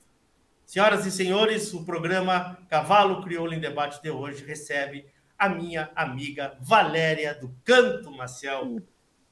Senhoras 0.66 1.04
e 1.04 1.10
senhores, 1.10 1.74
o 1.74 1.84
programa 1.84 2.56
Cavalo 2.68 3.22
Crioulo 3.22 3.52
em 3.52 3.60
Debate 3.60 4.00
de 4.00 4.10
hoje 4.10 4.44
recebe 4.44 5.04
a 5.36 5.48
minha 5.48 5.90
amiga 5.96 6.56
Valéria 6.60 7.34
do 7.34 7.50
Canto 7.64 8.10
Maciel. 8.12 8.80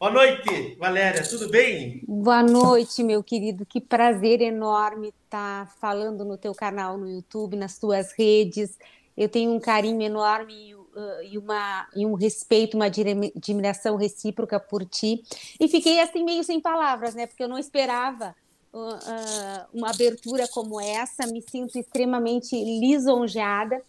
Boa 0.01 0.11
noite, 0.11 0.77
Valéria, 0.79 1.23
tudo 1.23 1.49
bem? 1.51 2.03
Boa 2.09 2.43
noite, 2.43 3.05
meu 3.05 3.23
querido. 3.23 3.67
Que 3.67 3.81
prazer 3.81 4.41
enorme 4.41 5.13
estar 5.25 5.69
falando 5.81 6.25
no 6.25 6.39
teu 6.39 6.55
canal 6.55 6.97
no 6.97 7.09
YouTube, 7.09 7.57
nas 7.57 7.79
tuas 7.79 8.13
redes. 8.13 8.79
Eu 9.17 9.29
tenho 9.29 9.53
um 9.53 9.61
carinho 9.61 10.01
enorme 10.03 10.75
uh, 10.75 11.23
e, 11.29 11.37
uma, 11.37 11.87
e 11.95 12.07
um 12.07 12.15
respeito, 12.15 12.77
uma 12.77 12.87
admiração 12.87 13.97
recíproca 13.97 14.59
por 14.59 14.85
ti. 14.85 15.23
E 15.61 15.69
fiquei 15.69 16.01
assim 16.01 16.25
meio 16.25 16.43
sem 16.43 16.61
palavras, 16.61 17.15
né? 17.15 17.27
Porque 17.27 17.43
eu 17.43 17.49
não 17.49 17.59
esperava 17.59 18.29
uh, 18.29 18.31
uh, 18.31 18.48
uma 19.73 19.91
abertura 19.91 20.47
como 20.49 20.81
essa. 20.81 21.27
Me 21.27 21.43
sinto 21.43 21.79
extremamente 21.79 22.55
lisonjeada 22.57 23.83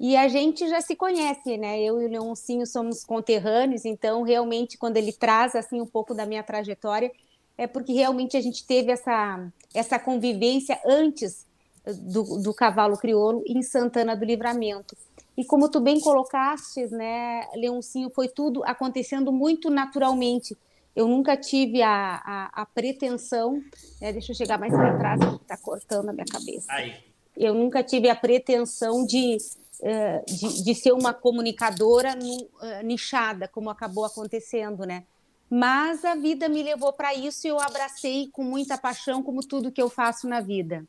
e 0.00 0.16
a 0.16 0.28
gente 0.28 0.68
já 0.68 0.80
se 0.80 0.94
conhece, 0.94 1.56
né? 1.56 1.80
Eu 1.80 2.00
e 2.00 2.06
o 2.06 2.08
Leoncinho 2.08 2.66
somos 2.66 3.04
conterrâneos, 3.04 3.84
então 3.84 4.22
realmente 4.22 4.78
quando 4.78 4.96
ele 4.96 5.12
traz 5.12 5.56
assim 5.56 5.80
um 5.80 5.86
pouco 5.86 6.14
da 6.14 6.24
minha 6.24 6.42
trajetória, 6.42 7.10
é 7.56 7.66
porque 7.66 7.92
realmente 7.92 8.36
a 8.36 8.40
gente 8.40 8.64
teve 8.64 8.92
essa, 8.92 9.50
essa 9.74 9.98
convivência 9.98 10.80
antes 10.86 11.44
do, 11.84 12.40
do 12.40 12.54
cavalo 12.54 12.96
crioulo 12.96 13.42
em 13.44 13.60
Santana 13.62 14.14
do 14.14 14.24
Livramento. 14.24 14.96
E 15.36 15.44
como 15.44 15.68
tu 15.68 15.80
bem 15.80 15.98
colocaste, 16.00 16.86
né, 16.86 17.48
Leoncinho, 17.56 18.10
foi 18.10 18.28
tudo 18.28 18.62
acontecendo 18.64 19.32
muito 19.32 19.70
naturalmente. 19.70 20.56
Eu 20.98 21.06
nunca 21.06 21.36
tive 21.36 21.80
a, 21.80 22.20
a, 22.24 22.62
a 22.62 22.66
pretensão, 22.66 23.62
né, 24.00 24.12
deixa 24.12 24.32
eu 24.32 24.36
chegar 24.36 24.58
mais 24.58 24.72
para 24.72 24.98
trás, 24.98 25.20
está 25.20 25.56
cortando 25.56 26.08
a 26.08 26.12
minha 26.12 26.26
cabeça. 26.26 26.66
Aí. 26.72 26.92
Eu 27.36 27.54
nunca 27.54 27.84
tive 27.84 28.08
a 28.08 28.16
pretensão 28.16 29.06
de 29.06 29.36
eh, 29.80 30.24
de, 30.26 30.64
de, 30.64 30.74
ser 30.74 30.90
uma 30.90 31.14
comunicadora 31.14 32.18
uh, 32.18 32.82
nichada, 32.84 33.46
como 33.46 33.70
acabou 33.70 34.04
acontecendo, 34.04 34.84
né? 34.84 35.04
Mas 35.48 36.04
a 36.04 36.16
vida 36.16 36.48
me 36.48 36.64
levou 36.64 36.92
para 36.92 37.14
isso 37.14 37.46
e 37.46 37.50
eu 37.50 37.60
abracei 37.60 38.28
com 38.32 38.42
muita 38.42 38.76
paixão, 38.76 39.22
como 39.22 39.40
tudo 39.46 39.70
que 39.70 39.80
eu 39.80 39.88
faço 39.88 40.28
na 40.28 40.40
vida. 40.40 40.84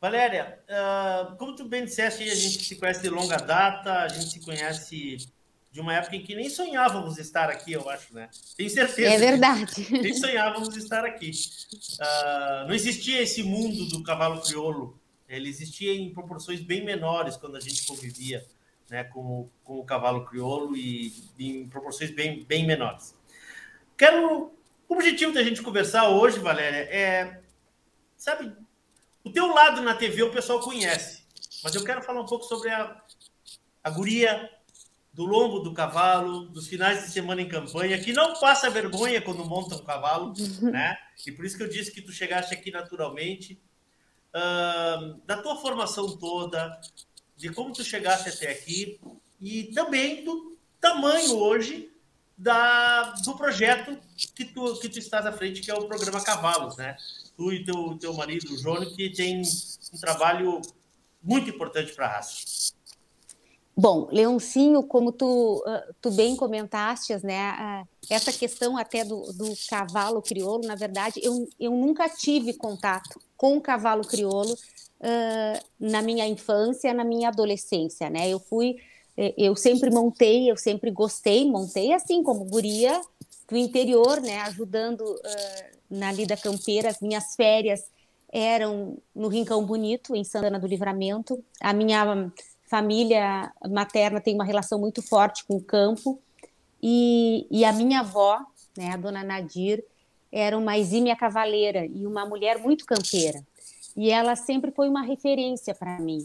Valéria, 0.00 0.58
uh, 0.70 1.36
como 1.36 1.54
tu 1.54 1.66
bem 1.66 1.84
disseste, 1.84 2.22
a 2.22 2.34
gente 2.34 2.64
se 2.64 2.76
conhece 2.76 3.02
de 3.02 3.10
longa 3.10 3.36
data, 3.36 3.92
a 3.92 4.08
gente 4.08 4.30
se 4.30 4.40
conhece 4.40 5.18
de 5.72 5.80
uma 5.80 5.94
época 5.94 6.16
em 6.16 6.22
que 6.22 6.34
nem 6.34 6.50
sonhávamos 6.50 7.18
estar 7.18 7.48
aqui, 7.48 7.72
eu 7.72 7.88
acho, 7.88 8.14
né? 8.14 8.28
Tenho 8.56 8.68
certeza. 8.70 9.14
É 9.14 9.18
verdade. 9.18 9.86
Nem 9.90 10.12
sonhávamos 10.12 10.76
estar 10.76 11.04
aqui. 11.04 11.30
Uh, 11.98 12.68
não 12.68 12.74
existia 12.74 13.22
esse 13.22 13.42
mundo 13.42 13.86
do 13.86 14.02
cavalo 14.02 14.42
crioulo 14.42 15.00
ele 15.32 15.48
existia 15.48 15.94
em 15.94 16.12
proporções 16.12 16.60
bem 16.60 16.84
menores 16.84 17.38
quando 17.38 17.56
a 17.56 17.60
gente 17.60 17.86
convivia 17.86 18.46
né, 18.90 19.02
com, 19.04 19.48
com 19.64 19.78
o 19.78 19.84
cavalo 19.84 20.26
crioulo 20.26 20.76
e 20.76 21.10
em 21.38 21.66
proporções 21.66 22.10
bem, 22.10 22.44
bem 22.44 22.66
menores. 22.66 23.14
Quero. 23.96 24.52
O 24.86 24.94
objetivo 24.94 25.32
da 25.32 25.42
gente 25.42 25.62
conversar 25.62 26.10
hoje, 26.10 26.38
Valéria, 26.38 26.86
é. 26.94 27.40
Sabe, 28.14 28.54
o 29.24 29.32
teu 29.32 29.46
lado 29.46 29.80
na 29.80 29.94
TV 29.94 30.22
o 30.22 30.30
pessoal 30.30 30.60
conhece, 30.60 31.22
mas 31.64 31.74
eu 31.74 31.82
quero 31.82 32.02
falar 32.02 32.20
um 32.20 32.26
pouco 32.26 32.44
sobre 32.44 32.68
a, 32.68 33.02
a 33.82 33.90
guria 33.90 34.50
do 35.12 35.24
lombo 35.26 35.60
do 35.60 35.74
cavalo, 35.74 36.46
dos 36.46 36.66
finais 36.66 37.04
de 37.04 37.10
semana 37.10 37.42
em 37.42 37.48
campanha, 37.48 37.98
que 37.98 38.12
não 38.12 38.38
passa 38.40 38.70
vergonha 38.70 39.20
quando 39.20 39.44
monta 39.44 39.76
um 39.76 39.84
cavalo, 39.84 40.32
né? 40.62 40.96
E 41.26 41.30
por 41.30 41.44
isso 41.44 41.56
que 41.56 41.62
eu 41.62 41.68
disse 41.68 41.92
que 41.92 42.00
tu 42.00 42.12
chegaste 42.12 42.54
aqui 42.54 42.70
naturalmente 42.70 43.60
uh, 44.34 45.20
da 45.26 45.36
tua 45.42 45.56
formação 45.56 46.16
toda, 46.16 46.80
de 47.36 47.50
como 47.50 47.72
tu 47.72 47.84
chegaste 47.84 48.30
até 48.30 48.50
aqui 48.50 48.98
e 49.40 49.64
também 49.74 50.24
do 50.24 50.56
tamanho 50.80 51.36
hoje 51.36 51.92
da, 52.36 53.12
do 53.24 53.36
projeto 53.36 53.98
que 54.34 54.44
tu, 54.44 54.80
que 54.80 54.88
tu 54.88 54.98
estás 54.98 55.26
à 55.26 55.32
frente, 55.32 55.60
que 55.60 55.70
é 55.70 55.74
o 55.74 55.86
programa 55.86 56.24
Cavalos, 56.24 56.76
né? 56.76 56.96
Tu 57.36 57.52
e 57.52 57.64
teu, 57.64 57.96
teu 57.98 58.14
marido, 58.14 58.52
o 58.52 58.58
Jônio, 58.58 58.94
que 58.94 59.10
tem 59.10 59.42
um 59.42 59.98
trabalho 60.00 60.60
muito 61.22 61.50
importante 61.50 61.92
para 61.92 62.06
a 62.06 62.16
raça. 62.16 62.72
Bom, 63.74 64.08
Leoncinho, 64.12 64.82
como 64.82 65.12
tu, 65.12 65.64
tu 66.00 66.10
bem 66.10 66.36
comentaste, 66.36 67.14
né, 67.24 67.84
essa 68.10 68.30
questão 68.30 68.76
até 68.76 69.02
do, 69.02 69.32
do 69.32 69.50
cavalo 69.68 70.20
crioulo, 70.20 70.66
na 70.66 70.74
verdade, 70.74 71.20
eu, 71.22 71.48
eu 71.58 71.70
nunca 71.70 72.06
tive 72.08 72.52
contato 72.52 73.18
com 73.34 73.56
o 73.56 73.60
cavalo 73.60 74.06
crioulo 74.06 74.52
uh, 74.52 75.64
na 75.80 76.00
minha 76.00 76.26
infância, 76.26 76.94
na 76.94 77.04
minha 77.04 77.28
adolescência, 77.28 78.08
né? 78.08 78.28
Eu 78.28 78.38
fui, 78.38 78.76
eh, 79.16 79.34
eu 79.36 79.56
sempre 79.56 79.90
montei, 79.90 80.50
eu 80.50 80.56
sempre 80.56 80.90
gostei, 80.90 81.44
montei 81.44 81.92
assim 81.92 82.22
como 82.22 82.44
guria 82.44 83.00
do 83.48 83.56
interior, 83.56 84.20
né? 84.20 84.40
Ajudando 84.42 85.00
uh, 85.00 85.76
na 85.90 86.12
lida 86.12 86.36
campeira, 86.36 86.88
as 86.88 87.00
minhas 87.00 87.34
férias 87.34 87.84
eram 88.32 88.96
no 89.14 89.28
Rincão 89.28 89.64
Bonito, 89.66 90.14
em 90.16 90.24
Santana 90.24 90.58
do 90.58 90.66
Livramento. 90.66 91.44
A 91.60 91.72
minha 91.72 92.32
família 92.72 93.52
materna 93.68 94.18
tem 94.18 94.34
uma 94.34 94.46
relação 94.46 94.78
muito 94.78 95.02
forte 95.02 95.44
com 95.44 95.56
o 95.56 95.62
campo. 95.62 96.18
E, 96.82 97.46
e 97.50 97.66
a 97.66 97.72
minha 97.72 98.00
avó, 98.00 98.40
né, 98.74 98.92
a 98.92 98.96
dona 98.96 99.22
Nadir, 99.22 99.84
era 100.32 100.56
uma 100.56 100.78
exímia 100.78 101.14
cavaleira 101.14 101.84
e 101.84 102.06
uma 102.06 102.24
mulher 102.24 102.58
muito 102.58 102.86
campeira. 102.86 103.44
E 103.94 104.10
ela 104.10 104.34
sempre 104.34 104.70
foi 104.70 104.88
uma 104.88 105.02
referência 105.02 105.74
para 105.74 106.00
mim. 106.00 106.24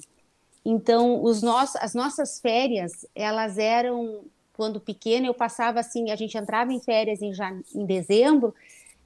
Então, 0.64 1.22
os 1.22 1.42
nossos, 1.42 1.76
as 1.82 1.94
nossas 1.94 2.40
férias, 2.40 3.06
elas 3.14 3.58
eram 3.58 4.24
quando 4.54 4.80
pequena, 4.80 5.28
eu 5.28 5.34
passava 5.34 5.82
assim, 5.82 6.12
a 6.12 6.16
gente 6.16 6.38
entrava 6.38 6.72
em 6.72 6.80
férias 6.80 7.22
em, 7.22 7.32
em 7.76 7.86
dezembro 7.86 8.56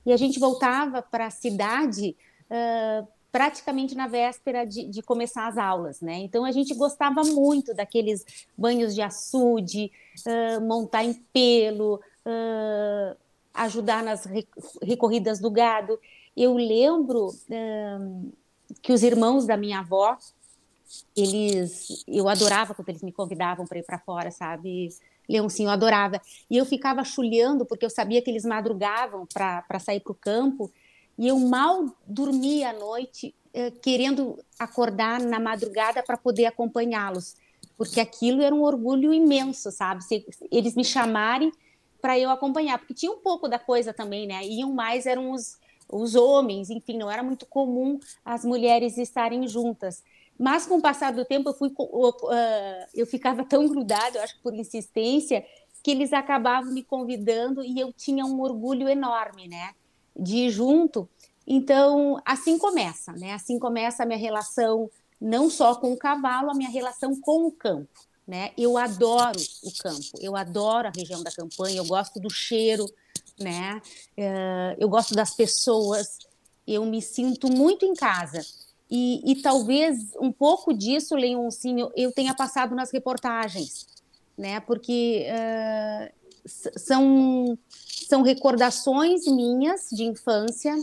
e 0.05 0.13
a 0.13 0.17
gente 0.17 0.39
voltava 0.39 1.01
para 1.01 1.25
a 1.25 1.31
cidade 1.31 2.15
uh, 2.49 3.07
praticamente 3.31 3.95
na 3.95 4.07
véspera 4.07 4.65
de, 4.65 4.85
de, 4.85 5.01
começar 5.01 5.47
as 5.47 5.57
aulas, 5.57 6.01
né? 6.01 6.17
Então 6.19 6.43
a 6.43 6.51
gente 6.51 6.73
gostava 6.73 7.23
muito 7.23 7.73
daqueles 7.73 8.25
banhos 8.57 8.93
de 8.93 9.01
açude, 9.01 9.91
uh, 10.27 10.61
montar 10.61 11.05
em 11.05 11.13
pelo, 11.13 11.95
uh, 12.25 13.17
ajudar 13.53 14.03
nas 14.03 14.27
recorridas 14.81 15.39
do 15.39 15.49
gado. 15.49 15.97
Eu 16.35 16.55
lembro 16.55 17.29
um, 17.49 18.31
que 18.81 18.91
os 18.91 19.01
irmãos 19.01 19.45
da 19.45 19.55
minha 19.55 19.79
avó, 19.79 20.17
eles, 21.15 22.03
eu 22.07 22.27
adorava 22.27 22.73
quando 22.73 22.89
eles 22.89 23.01
me 23.01 23.13
convidavam 23.13 23.65
para 23.65 23.79
ir 23.79 23.83
para 23.83 23.99
fora, 23.99 24.29
sabe? 24.29 24.89
Leoncinho, 25.27 25.69
adorava. 25.69 26.21
E 26.49 26.57
eu 26.57 26.65
ficava 26.65 27.03
chulhando, 27.05 27.65
porque 27.65 27.85
eu 27.85 27.89
sabia 27.89 28.21
que 28.21 28.29
eles 28.29 28.43
madrugavam 28.43 29.25
para 29.25 29.79
sair 29.79 30.01
para 30.01 30.11
o 30.11 30.15
campo, 30.15 30.69
e 31.21 31.27
eu 31.27 31.39
mal 31.39 31.85
dormia 32.07 32.71
à 32.71 32.73
noite, 32.73 33.35
eh, 33.53 33.69
querendo 33.69 34.43
acordar 34.57 35.19
na 35.19 35.39
madrugada 35.39 36.01
para 36.01 36.17
poder 36.17 36.47
acompanhá-los, 36.47 37.35
porque 37.77 37.99
aquilo 37.99 38.41
era 38.41 38.55
um 38.55 38.63
orgulho 38.63 39.13
imenso, 39.13 39.71
sabe? 39.71 40.03
Se 40.03 40.25
eles 40.51 40.73
me 40.75 40.83
chamarem 40.83 41.51
para 42.01 42.17
eu 42.17 42.31
acompanhar, 42.31 42.79
porque 42.79 42.95
tinha 42.95 43.11
um 43.11 43.19
pouco 43.19 43.47
da 43.47 43.59
coisa 43.59 43.93
também, 43.93 44.25
né? 44.25 44.43
Iam 44.43 44.73
mais 44.73 45.05
eram 45.05 45.29
os, 45.31 45.59
os 45.87 46.15
homens, 46.15 46.71
enfim, 46.71 46.97
não 46.97 47.11
era 47.11 47.21
muito 47.21 47.45
comum 47.45 47.99
as 48.25 48.43
mulheres 48.43 48.97
estarem 48.97 49.47
juntas. 49.47 50.03
Mas 50.39 50.65
com 50.65 50.77
o 50.77 50.81
passar 50.81 51.13
do 51.13 51.23
tempo 51.23 51.49
eu 51.49 51.53
fui 51.53 51.71
eu 52.95 53.05
ficava 53.05 53.45
tão 53.45 53.67
grudada, 53.67 54.17
eu 54.17 54.23
acho 54.23 54.37
que 54.37 54.41
por 54.41 54.55
insistência, 54.55 55.45
que 55.83 55.91
eles 55.91 56.13
acabavam 56.13 56.73
me 56.73 56.81
convidando 56.81 57.63
e 57.63 57.79
eu 57.79 57.93
tinha 57.93 58.25
um 58.25 58.41
orgulho 58.41 58.89
enorme, 58.89 59.47
né, 59.47 59.75
de 60.17 60.37
ir 60.37 60.49
junto. 60.49 61.07
Então, 61.45 62.21
assim 62.25 62.57
começa, 62.57 63.11
né? 63.13 63.33
Assim 63.33 63.59
começa 63.59 64.03
a 64.03 64.05
minha 64.05 64.19
relação 64.19 64.89
não 65.19 65.49
só 65.49 65.75
com 65.75 65.93
o 65.93 65.97
cavalo, 65.97 66.49
a 66.49 66.53
minha 66.53 66.69
relação 66.69 67.19
com 67.19 67.45
o 67.45 67.51
campo. 67.51 67.89
Né? 68.27 68.51
Eu 68.57 68.77
adoro 68.77 69.39
o 69.63 69.71
campo, 69.77 70.17
eu 70.21 70.35
adoro 70.35 70.87
a 70.87 70.91
região 70.95 71.21
da 71.21 71.31
campanha, 71.31 71.77
eu 71.77 71.85
gosto 71.85 72.19
do 72.19 72.29
cheiro, 72.29 72.85
né? 73.37 73.81
Uh, 74.17 74.77
eu 74.79 74.87
gosto 74.87 75.13
das 75.13 75.35
pessoas, 75.35 76.19
eu 76.65 76.85
me 76.85 77.01
sinto 77.01 77.51
muito 77.51 77.85
em 77.85 77.93
casa. 77.93 78.41
E, 78.89 79.21
e 79.29 79.41
talvez 79.41 80.13
um 80.19 80.31
pouco 80.31 80.73
disso, 80.73 81.15
Leoncinho, 81.15 81.91
eu 81.95 82.11
tenha 82.11 82.33
passado 82.33 82.75
nas 82.75 82.91
reportagens, 82.91 83.87
né? 84.37 84.59
Porque 84.61 85.25
uh, 85.27 86.13
são, 86.45 87.57
são 87.77 88.21
recordações 88.21 89.25
minhas 89.27 89.87
de 89.91 90.03
infância, 90.03 90.75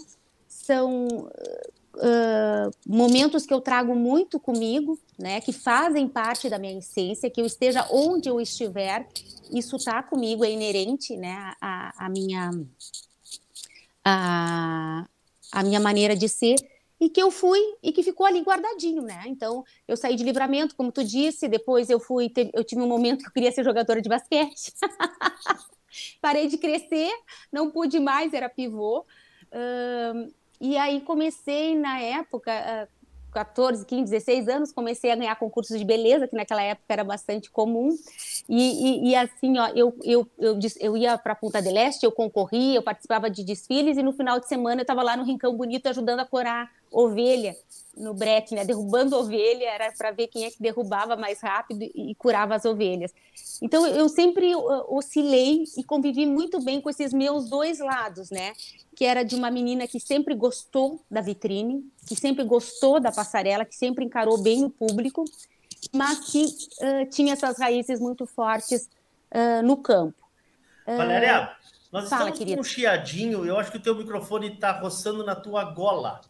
são 0.46 1.06
uh, 1.06 2.70
momentos 2.86 3.46
que 3.46 3.52
eu 3.52 3.60
trago 3.60 3.94
muito 3.94 4.38
comigo, 4.38 4.98
né, 5.18 5.40
que 5.40 5.52
fazem 5.52 6.08
parte 6.08 6.48
da 6.48 6.58
minha 6.58 6.78
essência, 6.78 7.30
que 7.30 7.40
eu 7.40 7.46
esteja 7.46 7.86
onde 7.90 8.28
eu 8.28 8.40
estiver, 8.40 9.06
isso 9.50 9.76
está 9.76 10.02
comigo, 10.02 10.44
é 10.44 10.50
inerente, 10.50 11.16
né, 11.16 11.52
a, 11.60 12.06
a 12.06 12.08
minha 12.08 12.50
a, 14.04 15.06
a 15.52 15.62
minha 15.62 15.80
maneira 15.80 16.16
de 16.16 16.28
ser 16.28 16.56
e 17.00 17.08
que 17.08 17.22
eu 17.22 17.30
fui 17.30 17.60
e 17.82 17.92
que 17.92 18.02
ficou 18.02 18.26
ali 18.26 18.40
guardadinho, 18.40 19.02
né? 19.02 19.22
Então, 19.26 19.64
eu 19.86 19.96
saí 19.96 20.16
de 20.16 20.24
livramento, 20.24 20.74
como 20.74 20.90
tu 20.90 21.04
disse, 21.04 21.48
depois 21.48 21.88
eu 21.90 22.00
fui, 22.00 22.32
eu 22.52 22.64
tive 22.64 22.82
um 22.82 22.88
momento 22.88 23.22
que 23.22 23.28
eu 23.28 23.32
queria 23.32 23.52
ser 23.52 23.64
jogadora 23.64 24.02
de 24.02 24.08
basquete. 24.08 24.72
parei 26.20 26.48
de 26.48 26.58
crescer, 26.58 27.10
não 27.52 27.70
pude 27.70 27.98
mais, 28.00 28.32
era 28.32 28.48
pivô. 28.48 29.04
Uh, 29.52 30.32
e 30.60 30.76
aí 30.76 31.00
comecei 31.00 31.76
na 31.76 32.00
época, 32.00 32.52
uh, 32.52 32.98
14, 33.32 33.84
15, 33.84 34.10
16 34.10 34.48
anos, 34.48 34.72
comecei 34.72 35.10
a 35.10 35.16
ganhar 35.16 35.36
concursos 35.36 35.78
de 35.78 35.84
beleza, 35.84 36.26
que 36.26 36.34
naquela 36.34 36.62
época 36.62 36.86
era 36.88 37.04
bastante 37.04 37.50
comum. 37.50 37.90
E, 38.48 39.06
e, 39.06 39.10
e 39.10 39.14
assim, 39.14 39.58
ó, 39.58 39.68
eu, 39.68 39.96
eu, 40.02 40.28
eu, 40.38 40.58
eu 40.80 40.96
ia 40.96 41.16
para 41.16 41.34
Punta 41.34 41.60
del 41.62 41.76
Este, 41.76 42.04
eu 42.04 42.12
concorria, 42.12 42.76
eu 42.76 42.82
participava 42.82 43.30
de 43.30 43.44
desfiles, 43.44 43.96
e 43.96 44.02
no 44.02 44.12
final 44.12 44.40
de 44.40 44.48
semana 44.48 44.80
eu 44.80 44.82
estava 44.82 45.02
lá 45.02 45.16
no 45.16 45.24
Rincão 45.24 45.56
Bonito 45.56 45.86
ajudando 45.88 46.20
a 46.20 46.24
corar 46.24 46.70
ovelha 46.90 47.56
no 47.96 48.14
brete, 48.14 48.54
né? 48.54 48.64
Derrubando 48.64 49.16
ovelha, 49.16 49.64
era 49.68 49.92
para 49.92 50.10
ver 50.10 50.28
quem 50.28 50.44
é 50.44 50.50
que 50.50 50.62
derrubava 50.62 51.16
mais 51.16 51.40
rápido 51.40 51.82
e 51.82 52.14
curava 52.14 52.54
as 52.54 52.64
ovelhas. 52.64 53.12
Então 53.60 53.86
eu 53.86 54.08
sempre 54.08 54.54
oscilei 54.88 55.64
e 55.76 55.82
convivi 55.82 56.24
muito 56.24 56.62
bem 56.62 56.80
com 56.80 56.88
esses 56.88 57.12
meus 57.12 57.48
dois 57.50 57.80
lados, 57.80 58.30
né? 58.30 58.52
Que 58.94 59.04
era 59.04 59.24
de 59.24 59.34
uma 59.34 59.50
menina 59.50 59.86
que 59.86 59.98
sempre 59.98 60.34
gostou 60.34 61.00
da 61.10 61.20
vitrine, 61.20 61.84
que 62.06 62.14
sempre 62.14 62.44
gostou 62.44 63.00
da 63.00 63.10
passarela, 63.10 63.64
que 63.64 63.74
sempre 63.74 64.04
encarou 64.04 64.38
bem 64.38 64.64
o 64.64 64.70
público, 64.70 65.24
mas 65.92 66.20
que 66.30 66.44
uh, 66.44 67.10
tinha 67.10 67.32
essas 67.32 67.58
raízes 67.58 68.00
muito 68.00 68.26
fortes 68.26 68.88
uh, 69.32 69.62
no 69.64 69.76
campo. 69.76 70.16
Valéria, 70.86 71.54
nós 71.92 72.08
Fala, 72.08 72.22
estamos 72.22 72.38
querido. 72.38 72.56
com 72.56 72.60
um 72.62 72.64
chiadinho, 72.64 73.44
eu 73.44 73.58
acho 73.58 73.70
que 73.70 73.76
o 73.76 73.82
teu 73.82 73.94
microfone 73.94 74.54
está 74.54 74.72
roçando 74.72 75.24
na 75.24 75.34
tua 75.34 75.64
gola. 75.64 76.20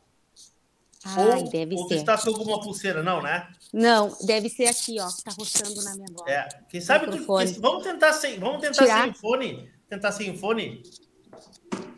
Ai, 1.05 1.43
ou, 1.43 1.51
deve 1.51 1.75
ou 1.75 1.89
ser. 1.89 1.97
está 1.97 2.19
com 2.19 2.31
alguma 2.31 2.61
pulseira, 2.61 3.03
não, 3.03 3.23
né? 3.23 3.49
Não, 3.73 4.17
deve 4.23 4.49
ser 4.49 4.67
aqui, 4.67 4.99
ó, 5.01 5.09
que 5.09 5.23
tá 5.23 5.31
roçando 5.31 5.83
na 5.85 5.95
minha 5.95 6.09
bola. 6.11 6.31
É, 6.31 6.49
quem 6.69 6.81
sabe 6.81 7.07
tu, 7.07 7.25
vamos 7.61 7.83
tentar 7.85 8.13
sem, 8.13 8.39
vamos 8.39 8.61
tentar 8.61 8.85
Tirar. 8.85 9.05
sem 9.05 9.15
fone, 9.15 9.73
tentar 9.89 10.13
sem 10.13 10.37
fone. 10.37 10.83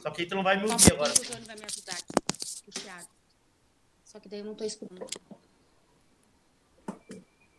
Só 0.00 0.10
que 0.10 0.22
aí 0.22 0.28
tu 0.28 0.34
não 0.34 0.42
vai 0.42 0.56
me 0.56 0.70
ouvir 0.70 0.92
agora. 0.92 1.12
O 1.12 1.24
Johnny 1.24 1.44
vai 1.46 1.56
me 1.56 1.64
ajudar 1.64 1.92
aqui, 1.92 3.06
Só 4.04 4.20
que 4.20 4.28
daí 4.28 4.40
eu 4.40 4.44
não 4.44 4.54
tô 4.54 4.64
escutando. 4.64 5.06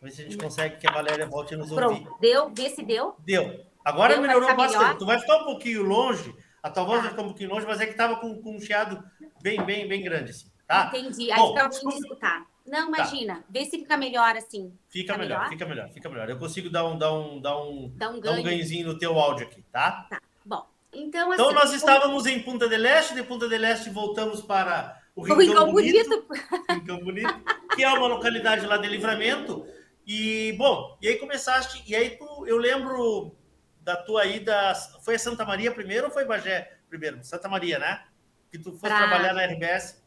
ver 0.02 0.10
se 0.10 0.22
a 0.22 0.24
gente 0.24 0.36
consegue 0.36 0.76
que 0.76 0.88
a 0.88 0.92
Valéria 0.92 1.26
volte 1.26 1.54
a 1.54 1.56
nos 1.56 1.70
ouvir. 1.70 2.02
Pronto, 2.02 2.18
deu? 2.20 2.50
Vê 2.52 2.70
se 2.70 2.84
deu. 2.84 3.14
Deu. 3.20 3.64
Agora 3.84 4.14
deu, 4.14 4.22
melhorou 4.22 4.54
bastante. 4.56 4.82
Melhor? 4.82 4.98
Tu 4.98 5.06
vai 5.06 5.20
ficar 5.20 5.36
um 5.38 5.44
pouquinho 5.44 5.82
longe, 5.82 6.34
a 6.62 6.70
tua 6.70 6.84
voz 6.84 6.98
tá. 6.98 7.02
vai 7.02 7.10
ficar 7.10 7.22
um 7.22 7.28
pouquinho 7.28 7.50
longe, 7.50 7.66
mas 7.66 7.80
é 7.80 7.86
que 7.86 7.94
tava 7.94 8.16
com, 8.16 8.40
com 8.42 8.56
um 8.56 8.60
chiado 8.60 9.02
bem, 9.40 9.64
bem, 9.64 9.86
bem 9.88 10.02
grande, 10.02 10.30
assim. 10.30 10.51
Tá? 10.72 10.90
Entendi. 10.94 11.30
Aí 11.30 11.46
fica 11.48 11.68
ruim 11.82 11.94
de 11.96 12.00
escutar. 12.00 12.46
Não, 12.66 12.90
tá. 12.90 12.98
imagina. 12.98 13.34
Tá. 13.36 13.44
Vê 13.50 13.64
se 13.66 13.72
fica 13.72 13.96
melhor 13.96 14.36
assim. 14.36 14.72
Fica, 14.88 15.18
melhor, 15.18 15.40
melhor, 15.40 15.50
fica 15.50 15.66
melhor, 15.66 15.88
fica 15.90 16.08
melhor. 16.08 16.30
Eu 16.30 16.38
consigo 16.38 16.70
dar 16.70 16.86
um, 16.86 16.96
dar 16.96 17.12
um, 17.12 17.40
dar 17.40 17.60
um, 17.60 17.92
dá 17.94 18.08
um, 18.08 18.12
ganho. 18.12 18.22
Dar 18.22 18.40
um 18.40 18.42
ganhozinho 18.42 18.86
no 18.86 18.98
teu 18.98 19.18
áudio 19.18 19.46
aqui, 19.46 19.62
tá? 19.70 20.06
Tá. 20.08 20.20
Bom. 20.44 20.66
Então, 20.90 21.32
então 21.32 21.32
assim, 21.32 21.42
então 21.42 21.52
nós 21.52 21.72
estávamos 21.74 22.26
em 22.26 22.40
Punta 22.40 22.68
del 22.68 22.86
Este, 22.86 23.14
de 23.14 23.22
Punta 23.22 23.48
del 23.48 23.64
Este 23.64 23.90
voltamos 23.90 24.40
para 24.40 24.98
o 25.14 25.22
Rincão, 25.22 25.36
o 25.36 25.40
Rincão 25.40 25.72
Bonito, 25.72 26.08
Bonito. 26.08 26.26
Rincão 26.72 26.98
Bonito, 26.98 27.34
que 27.74 27.82
é 27.82 27.88
uma 27.88 28.06
localidade 28.08 28.64
lá 28.64 28.78
de 28.78 28.88
Livramento. 28.88 29.66
E 30.06 30.54
bom, 30.58 30.96
e 31.00 31.08
aí 31.08 31.16
começaste, 31.16 31.82
e 31.86 31.94
aí 31.94 32.16
tu, 32.16 32.46
eu 32.46 32.56
lembro 32.56 33.36
da 33.80 33.96
tua 33.96 34.24
ida, 34.24 34.74
foi 35.04 35.16
a 35.16 35.18
Santa 35.18 35.44
Maria 35.44 35.70
primeiro 35.70 36.06
ou 36.06 36.12
foi 36.12 36.24
Bagé 36.24 36.78
primeiro? 36.88 37.22
Santa 37.22 37.48
Maria, 37.48 37.78
né? 37.78 38.04
Que 38.50 38.58
tu 38.58 38.72
foste 38.72 38.88
pra... 38.88 39.08
trabalhar 39.08 39.32
na 39.34 39.44
RBS 39.44 40.01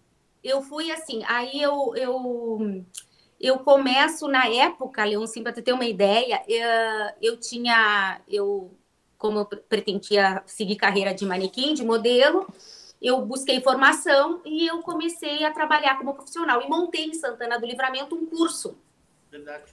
eu 0.45 0.62
fui 0.62 0.91
assim, 0.91 1.23
aí 1.25 1.60
eu, 1.60 1.95
eu, 1.95 2.86
eu 3.41 3.60
começo 3.60 4.27
na 4.27 4.47
época, 4.47 5.03
Leoncinho, 5.03 5.43
para 5.43 5.53
ter 5.53 5.73
uma 5.73 5.86
ideia, 5.86 6.39
eu, 6.47 7.31
eu 7.31 7.38
tinha, 7.38 8.21
eu, 8.27 8.71
como 9.17 9.39
eu 9.39 9.45
pretendia 9.45 10.43
seguir 10.45 10.75
carreira 10.75 11.15
de 11.15 11.25
manequim, 11.25 11.73
de 11.73 11.84
modelo, 11.84 12.45
eu 13.01 13.25
busquei 13.25 13.60
formação 13.60 14.39
e 14.45 14.67
eu 14.67 14.84
comecei 14.84 15.43
a 15.43 15.51
trabalhar 15.51 15.97
como 15.97 16.13
profissional 16.13 16.62
e 16.62 16.69
montei 16.69 17.05
em 17.05 17.13
Santana 17.15 17.60
do 17.60 17.65
Livramento 17.65 18.15
um 18.15 18.27
curso. 18.27 18.77
Verdade. 19.31 19.63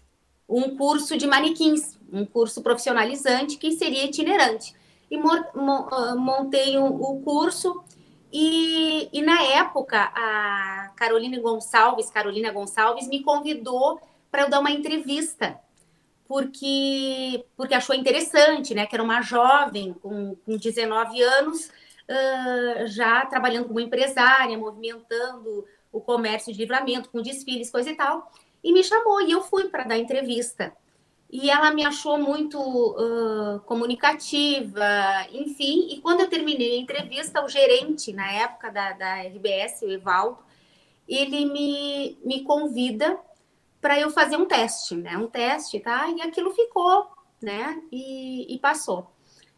Um 0.49 0.75
curso 0.75 1.19
de 1.19 1.27
manequins, 1.27 1.99
um 2.11 2.25
curso 2.25 2.63
profissionalizante 2.63 3.59
que 3.59 3.73
seria 3.73 4.07
itinerante. 4.07 4.75
E 5.11 5.17
ah, 5.17 6.15
montei 6.17 6.79
o 6.79 7.21
curso 7.23 7.85
e, 8.33 9.11
e 9.13 9.21
na 9.21 9.43
época, 9.43 10.11
a 10.15 10.91
Carolina 10.97 11.39
Gonçalves, 11.39 12.11
Carolina 12.11 12.51
Gonçalves, 12.51 13.07
me 13.07 13.23
convidou 13.23 14.01
para 14.31 14.43
eu 14.43 14.49
dar 14.49 14.61
uma 14.61 14.71
entrevista, 14.71 15.61
porque, 16.27 17.45
porque 17.55 17.75
achou 17.75 17.95
interessante, 17.95 18.75
né? 18.75 18.87
Que 18.87 18.97
era 18.97 19.03
uma 19.03 19.21
jovem 19.21 19.93
com, 19.93 20.35
com 20.47 20.57
19 20.57 21.23
anos, 21.23 21.67
uh, 21.67 22.87
já 22.87 23.27
trabalhando 23.27 23.67
como 23.67 23.81
empresária, 23.81 24.57
movimentando 24.57 25.67
o 25.93 26.01
comércio 26.01 26.55
de 26.55 26.59
livramento, 26.59 27.11
com 27.11 27.21
desfiles, 27.21 27.71
coisa 27.71 27.91
e 27.91 27.95
tal. 27.95 28.33
E 28.65 28.73
me 28.73 28.83
chamou, 28.83 29.21
e 29.21 29.31
eu 29.31 29.43
fui 29.43 29.69
para 29.69 29.85
dar 29.85 29.99
entrevista 29.99 30.73
e 31.33 31.49
ela 31.49 31.73
me 31.73 31.83
achou 31.83 32.19
muito 32.19 32.61
uh, 32.61 33.59
comunicativa, 33.61 34.85
enfim. 35.33 35.89
E 35.91 35.99
quando 36.03 36.21
eu 36.21 36.29
terminei 36.29 36.75
a 36.77 36.81
entrevista, 36.81 37.43
o 37.43 37.49
gerente, 37.49 38.13
na 38.13 38.31
época 38.31 38.71
da, 38.71 38.93
da 38.93 39.23
RBS, 39.23 39.81
o 39.81 39.91
Evaldo, 39.91 40.39
ele 41.09 41.47
me, 41.47 42.19
me 42.23 42.43
convida 42.45 43.19
para 43.81 43.99
eu 43.99 44.11
fazer 44.11 44.37
um 44.37 44.45
teste, 44.45 44.95
né? 44.95 45.17
Um 45.17 45.27
teste, 45.27 45.81
tá? 45.81 46.07
E 46.11 46.21
aquilo 46.21 46.53
ficou, 46.53 47.09
né? 47.41 47.83
E, 47.91 48.55
e 48.55 48.59
passou. 48.59 49.11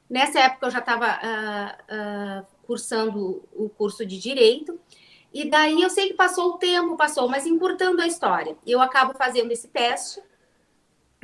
Nessa 0.08 0.38
época 0.38 0.66
eu 0.66 0.70
já 0.70 0.78
estava 0.78 1.06
uh, 1.08 2.40
uh, 2.42 2.46
cursando 2.62 3.42
o 3.52 3.68
curso 3.68 4.06
de 4.06 4.16
Direito, 4.16 4.78
e 5.32 5.50
daí 5.50 5.82
eu 5.82 5.90
sei 5.90 6.06
que 6.06 6.14
passou 6.14 6.50
o 6.50 6.58
tempo, 6.58 6.96
passou, 6.96 7.28
mas 7.28 7.46
encurtando 7.46 8.00
a 8.00 8.06
história, 8.06 8.56
eu 8.64 8.80
acabo 8.80 9.12
fazendo 9.14 9.50
esse 9.50 9.66
teste, 9.66 10.22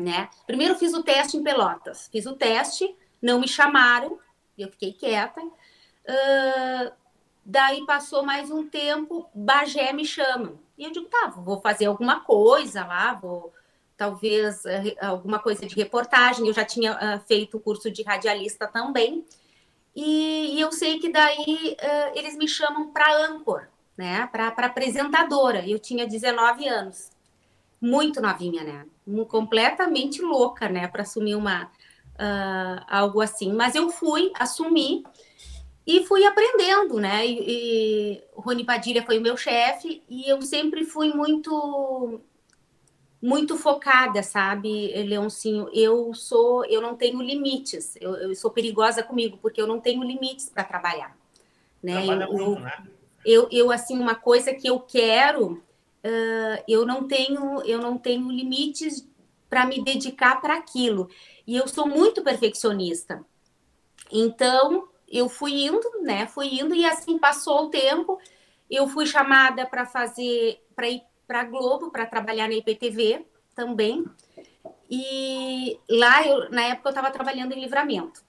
né? 0.00 0.28
Primeiro 0.46 0.74
fiz 0.74 0.94
o 0.94 1.02
teste 1.02 1.36
em 1.36 1.42
Pelotas, 1.42 2.08
fiz 2.10 2.26
o 2.26 2.34
teste, 2.34 2.94
não 3.20 3.38
me 3.38 3.46
chamaram, 3.46 4.18
eu 4.58 4.68
fiquei 4.68 4.92
quieta. 4.92 5.40
Uh, 5.40 6.92
daí 7.44 7.84
passou 7.86 8.24
mais 8.24 8.50
um 8.50 8.66
tempo, 8.68 9.28
Bagé 9.34 9.92
me 9.92 10.04
chama. 10.04 10.54
E 10.76 10.84
eu 10.84 10.90
digo, 10.90 11.06
tá, 11.06 11.28
vou 11.28 11.60
fazer 11.60 11.86
alguma 11.86 12.20
coisa 12.20 12.84
lá, 12.84 13.14
vou 13.14 13.52
talvez 13.96 14.64
uh, 14.64 15.06
alguma 15.06 15.38
coisa 15.38 15.66
de 15.66 15.74
reportagem. 15.74 16.46
Eu 16.46 16.54
já 16.54 16.64
tinha 16.64 16.94
uh, 16.94 17.20
feito 17.26 17.56
o 17.56 17.60
curso 17.60 17.90
de 17.90 18.02
radialista 18.02 18.66
também. 18.66 19.24
E, 19.94 20.56
e 20.56 20.60
eu 20.60 20.70
sei 20.72 21.00
que 21.00 21.10
daí 21.10 21.76
eles 22.14 22.36
me 22.36 22.46
chamam 22.46 22.92
para 22.92 23.26
âncora, 23.26 23.68
né? 23.96 24.28
Para 24.30 24.48
apresentadora. 24.48 25.68
Eu 25.68 25.80
tinha 25.80 26.06
19 26.06 26.68
anos 26.68 27.10
muito 27.81 28.21
novinha, 28.21 28.62
né? 28.62 28.87
Completamente 29.29 30.21
louca, 30.21 30.69
né? 30.69 30.87
Para 30.87 31.03
assumir 31.03 31.35
uma 31.35 31.64
uh, 31.64 32.85
algo 32.87 33.21
assim. 33.21 33.53
Mas 33.53 33.75
eu 33.75 33.88
fui 33.88 34.31
assumir 34.38 35.03
e 35.87 36.05
fui 36.05 36.25
aprendendo, 36.25 37.01
né? 37.01 37.27
E, 37.27 37.45
e 37.47 38.23
Rony 38.35 38.64
Padilha 38.64 39.05
foi 39.05 39.19
o 39.19 39.23
meu 39.23 39.37
chefe 39.37 40.03
e 40.09 40.29
eu 40.29 40.43
sempre 40.43 40.85
fui 40.85 41.12
muito 41.12 42.21
muito 43.23 43.59
focada, 43.59 44.23
sabe, 44.23 44.95
Leoncinho? 45.03 45.69
Eu 45.75 46.14
sou, 46.14 46.64
eu 46.64 46.81
não 46.81 46.97
tenho 46.97 47.21
limites. 47.21 47.95
Eu, 48.01 48.14
eu 48.16 48.35
sou 48.35 48.51
perigosa 48.51 49.03
comigo 49.03 49.38
porque 49.43 49.61
eu 49.61 49.66
não 49.66 49.79
tenho 49.79 50.03
limites 50.03 50.49
para 50.49 50.64
trabalhar, 50.64 51.14
né? 51.83 52.07
Eu, 52.07 52.16
muito, 52.33 52.43
eu, 52.43 52.61
né? 52.61 52.87
Eu, 53.25 53.49
eu, 53.51 53.71
assim, 53.71 53.99
uma 53.99 54.14
coisa 54.14 54.55
que 54.55 54.66
eu 54.66 54.81
quero 54.81 55.62
uh, 56.04 56.64
eu 56.68 56.86
não 56.86 57.06
tenho 57.06 57.62
eu 57.64 57.78
não 57.78 57.98
tenho 57.98 58.30
limites 58.30 59.06
para 59.48 59.66
me 59.66 59.82
dedicar 59.82 60.40
para 60.40 60.56
aquilo. 60.56 61.08
E 61.46 61.56
eu 61.56 61.66
sou 61.66 61.86
muito 61.86 62.22
perfeccionista. 62.22 63.24
Então 64.10 64.88
eu 65.08 65.28
fui 65.28 65.64
indo 65.64 65.88
né 66.02 66.26
fui 66.26 66.60
indo 66.60 66.74
e 66.74 66.84
assim 66.84 67.18
passou 67.18 67.64
o 67.64 67.70
tempo 67.70 68.18
eu 68.70 68.86
fui 68.88 69.06
chamada 69.06 69.66
para 69.66 69.84
fazer 69.84 70.64
para 70.74 70.88
ir 70.88 71.02
para 71.26 71.44
Globo 71.44 71.90
para 71.90 72.06
trabalhar 72.06 72.48
na 72.48 72.54
IPTV 72.54 73.26
também. 73.54 74.04
E 74.90 75.78
lá 75.88 76.26
eu, 76.26 76.50
na 76.50 76.62
época 76.62 76.88
eu 76.88 76.90
estava 76.90 77.10
trabalhando 77.10 77.52
em 77.52 77.60
livramento. 77.60 78.22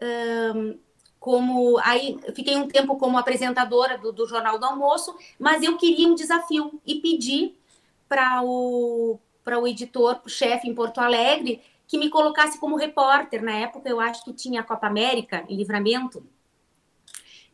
Um, 0.00 0.78
como 1.18 1.78
aí 1.78 2.18
fiquei 2.34 2.56
um 2.56 2.68
tempo 2.68 2.96
como 2.96 3.18
apresentadora 3.18 3.98
do, 3.98 4.12
do 4.12 4.26
Jornal 4.26 4.58
do 4.58 4.64
Almoço, 4.64 5.16
mas 5.38 5.62
eu 5.62 5.76
queria 5.76 6.08
um 6.08 6.14
desafio 6.14 6.80
e 6.86 6.96
pedi 7.00 7.54
para 8.08 8.42
o 8.42 9.18
para 9.44 9.58
o 9.58 9.66
editor, 9.66 10.20
o 10.26 10.28
chefe 10.28 10.68
em 10.68 10.74
Porto 10.74 10.98
Alegre, 10.98 11.62
que 11.86 11.96
me 11.96 12.10
colocasse 12.10 12.58
como 12.58 12.76
repórter. 12.76 13.42
Na 13.42 13.52
época 13.52 13.88
eu 13.88 13.98
acho 13.98 14.22
que 14.22 14.34
tinha 14.34 14.60
a 14.60 14.64
Copa 14.64 14.86
América 14.86 15.42
em 15.48 15.56
Livramento. 15.56 16.22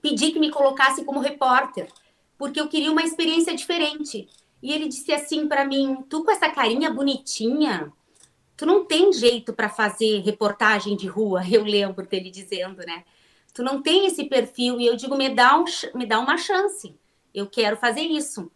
Pedi 0.03 0.33
que 0.33 0.41
me 0.41 0.51
colocasse 0.51 1.05
como 1.05 1.21
repórter, 1.21 1.89
porque 2.37 2.61
eu 2.61 2.67
queria 2.67 2.91
uma 2.91 3.05
experiência 3.05 3.55
diferente. 3.55 4.29
E 4.61 4.73
ele 4.73 4.89
disse 4.89 5.13
assim 5.13 5.47
para 5.47 5.65
mim: 5.65 6.05
"Tu 6.11 6.25
com 6.25 6.33
essa 6.33 6.51
carinha 6.51 6.91
bonitinha, 6.91 7.93
tu 8.57 8.67
não 8.67 8.85
tem 8.85 9.13
jeito 9.13 9.53
para 9.53 9.69
fazer 9.69 10.21
reportagem 10.21 10.97
de 10.97 11.07
rua, 11.07 11.43
eu 11.49 11.63
lembro 11.63 12.07
dele 12.07 12.29
dizendo, 12.29 12.85
né? 12.85 13.05
Tu 13.55 13.63
não 13.63 13.81
tem 13.81 14.07
esse 14.07 14.25
perfil 14.25 14.81
e 14.81 14.87
eu 14.87 14.97
digo, 14.97 15.17
me 15.17 15.29
dá, 15.29 15.57
um, 15.57 15.65
me 15.95 16.05
dá 16.05 16.19
uma 16.19 16.37
chance. 16.37 16.95
Eu 17.33 17.47
quero 17.47 17.77
fazer 17.77 18.03
isso. 18.03 18.51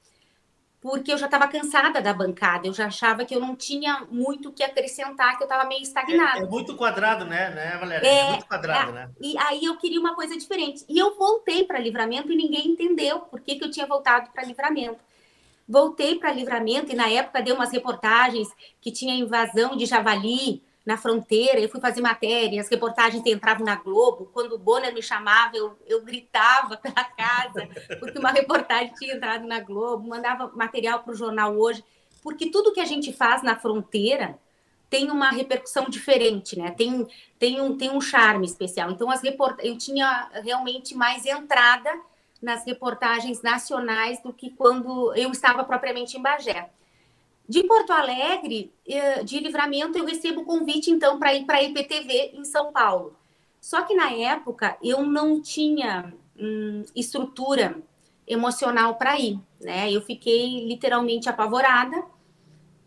Porque 0.81 1.13
eu 1.13 1.19
já 1.19 1.27
estava 1.27 1.49
cansada 1.49 2.01
da 2.01 2.13
bancada, 2.13 2.67
eu 2.67 2.73
já 2.73 2.87
achava 2.87 3.25
que 3.25 3.35
eu 3.35 3.41
não 3.41 3.57
tinha 3.57 4.07
muito 4.11 4.49
o 4.49 4.53
que 4.53 4.63
acrescentar, 4.63 5.37
que 5.37 5.43
eu 5.43 5.47
estava 5.47 5.69
meio 5.69 5.83
estagnada. 5.83 6.41
É, 6.41 6.43
é, 6.43 6.47
muito 6.47 6.77
quadrado, 6.77 7.25
né, 7.25 7.51
né 7.51 7.77
Valéria? 7.79 8.07
É, 8.07 8.19
é 8.19 8.31
muito 8.31 8.47
quadrado, 8.47 8.91
é, 8.91 8.95
né? 8.95 9.11
E 9.21 9.37
aí 9.39 9.65
eu 9.65 9.77
queria 9.77 9.99
uma 9.99 10.15
coisa 10.15 10.37
diferente. 10.37 10.85
E 10.89 10.99
eu 10.99 11.17
voltei 11.17 11.65
para 11.65 11.81
livramento 11.81 12.31
e 12.31 12.37
ninguém 12.37 12.69
entendeu 12.69 13.21
por 13.21 13.41
que, 13.41 13.57
que 13.57 13.65
eu 13.65 13.71
tinha 13.71 13.87
voltado 13.87 14.31
para 14.31 14.45
livramento. 14.45 15.01
Voltei 15.69 16.19
para 16.19 16.33
Livramento 16.33 16.91
e 16.91 16.97
na 16.97 17.11
época 17.11 17.43
deu 17.43 17.55
umas 17.55 17.71
reportagens 17.71 18.49
que 18.81 18.91
tinha 18.91 19.15
invasão 19.15 19.77
de 19.77 19.85
javali 19.85 20.63
na 20.89 20.97
fronteira. 20.97 21.61
Eu 21.61 21.69
fui 21.69 21.83
fazer 21.83 22.01
matéria, 22.01 22.63
as 22.63 22.69
reportagens 22.71 23.23
entravam 23.27 23.63
na 23.63 23.77
Globo. 23.77 24.31
Quando 24.33 24.55
o 24.55 24.59
Bonner 24.59 24.95
me 24.95 25.03
chamava, 25.03 25.55
eu, 25.55 25.79
eu 25.87 26.03
gritava 26.03 26.79
pela 26.81 27.05
casa, 27.05 27.69
porque 28.01 28.19
uma 28.19 28.31
reportagem 28.31 28.95
tinha 28.95 29.15
entrado 29.15 29.47
na 29.47 29.61
Globo, 29.61 30.09
mandava 30.09 30.51
material 30.55 31.01
para 31.01 31.13
o 31.13 31.15
jornal 31.15 31.55
hoje. 31.55 31.85
Porque 32.23 32.51
tudo 32.51 32.73
que 32.73 32.81
a 32.81 32.87
gente 32.87 33.13
faz 33.13 33.43
na 33.43 33.55
fronteira 33.55 34.39
tem 34.89 35.11
uma 35.11 35.29
repercussão 35.29 35.91
diferente, 35.91 36.59
né? 36.59 36.71
Tem, 36.71 37.07
tem, 37.39 37.61
um, 37.61 37.77
tem 37.77 37.91
um 37.91 38.01
charme 38.01 38.47
especial. 38.47 38.91
Então, 38.91 39.11
as 39.11 39.21
report... 39.21 39.59
eu 39.63 39.77
tinha 39.77 40.31
realmente 40.43 40.95
mais 40.95 41.27
entrada 41.27 41.91
nas 42.41 42.65
reportagens 42.65 43.43
nacionais 43.43 44.23
do 44.23 44.33
que 44.33 44.49
quando 44.49 45.15
eu 45.15 45.31
estava 45.31 45.63
propriamente 45.65 46.17
em 46.17 46.23
Bagé. 46.23 46.71
De 47.49 47.63
Porto 47.65 47.93
Alegre, 47.93 48.73
eh, 48.87 49.23
de 49.25 49.41
livramento, 49.41 49.97
eu 49.97 50.05
recebo 50.05 50.45
convite, 50.45 50.91
então, 50.91 51.19
para 51.19 51.35
ir 51.35 51.45
para 51.47 51.59
a 51.59 51.63
IPTV 51.63 52.33
em 52.35 52.45
São 52.45 52.73
Paulo. 52.73 53.17
Só 53.61 53.83
que 53.83 53.95
na 53.95 54.11
época 54.13 54.77
eu 54.83 55.03
não 55.03 55.41
tinha 55.41 56.13
hum, 56.39 56.85
estrutura 56.95 57.77
emocional 58.27 58.97
para 58.97 59.19
ir, 59.19 59.41
né? 59.61 59.91
Eu 59.91 60.03
fiquei 60.03 60.67
literalmente 60.67 61.29
apavorada, 61.29 62.05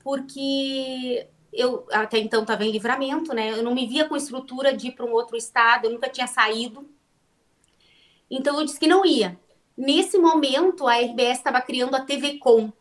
porque 0.04 1.28
eu 1.52 1.86
até 1.92 2.20
então 2.20 2.42
estava 2.44 2.64
em 2.64 2.72
livramento, 2.72 3.34
né? 3.34 3.52
Eu 3.52 3.64
não 3.64 3.74
me 3.74 3.88
via 3.88 4.08
com 4.08 4.16
estrutura 4.16 4.74
de 4.74 4.90
ir 4.90 4.92
para 4.92 5.06
um 5.06 5.12
outro 5.12 5.36
estado, 5.36 5.86
eu 5.86 5.92
nunca 5.92 6.10
tinha 6.10 6.28
saído 6.28 6.88
então 8.32 8.58
eu 8.58 8.66
disse 8.66 8.80
que 8.80 8.88
não 8.88 9.06
ia. 9.06 9.38
Nesse 9.78 10.18
momento, 10.18 10.88
a 10.88 10.96
RBS 10.96 11.40
estava 11.40 11.60
criando 11.62 11.96
a 11.96 12.02
TV 12.02 12.38
Com. 12.38 12.72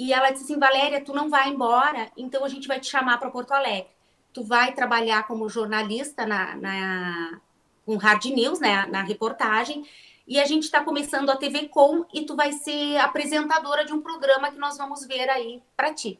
E 0.00 0.14
ela 0.14 0.30
disse 0.30 0.44
assim: 0.44 0.58
Valéria, 0.58 1.04
tu 1.04 1.12
não 1.12 1.28
vai 1.28 1.50
embora, 1.50 2.10
então 2.16 2.42
a 2.42 2.48
gente 2.48 2.66
vai 2.66 2.80
te 2.80 2.86
chamar 2.86 3.18
para 3.18 3.30
Porto 3.30 3.52
Alegre. 3.52 3.90
Tu 4.32 4.42
vai 4.42 4.72
trabalhar 4.72 5.26
como 5.26 5.46
jornalista 5.46 6.24
na, 6.24 6.56
na 6.56 7.40
com 7.84 7.98
Hard 7.98 8.24
News, 8.24 8.60
né, 8.60 8.86
na 8.86 9.02
reportagem, 9.02 9.86
e 10.26 10.40
a 10.40 10.46
gente 10.46 10.62
está 10.62 10.82
começando 10.82 11.28
a 11.28 11.36
TV 11.36 11.68
Com 11.68 12.06
e 12.14 12.24
tu 12.24 12.34
vai 12.34 12.50
ser 12.52 12.96
apresentadora 12.96 13.84
de 13.84 13.92
um 13.92 14.00
programa 14.00 14.50
que 14.50 14.56
nós 14.56 14.78
vamos 14.78 15.04
ver 15.04 15.28
aí 15.28 15.62
para 15.76 15.92
ti. 15.92 16.18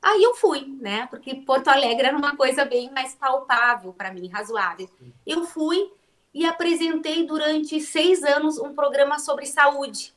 Aí 0.00 0.22
eu 0.22 0.34
fui, 0.34 0.64
né? 0.80 1.06
Porque 1.08 1.34
Porto 1.34 1.68
Alegre 1.68 2.06
era 2.06 2.16
uma 2.16 2.34
coisa 2.34 2.64
bem 2.64 2.90
mais 2.92 3.14
palpável 3.14 3.92
para 3.92 4.10
mim, 4.10 4.26
razoável. 4.28 4.88
Eu 5.26 5.44
fui 5.44 5.92
e 6.32 6.46
apresentei 6.46 7.26
durante 7.26 7.78
seis 7.78 8.22
anos 8.22 8.58
um 8.58 8.74
programa 8.74 9.18
sobre 9.18 9.44
saúde, 9.44 10.14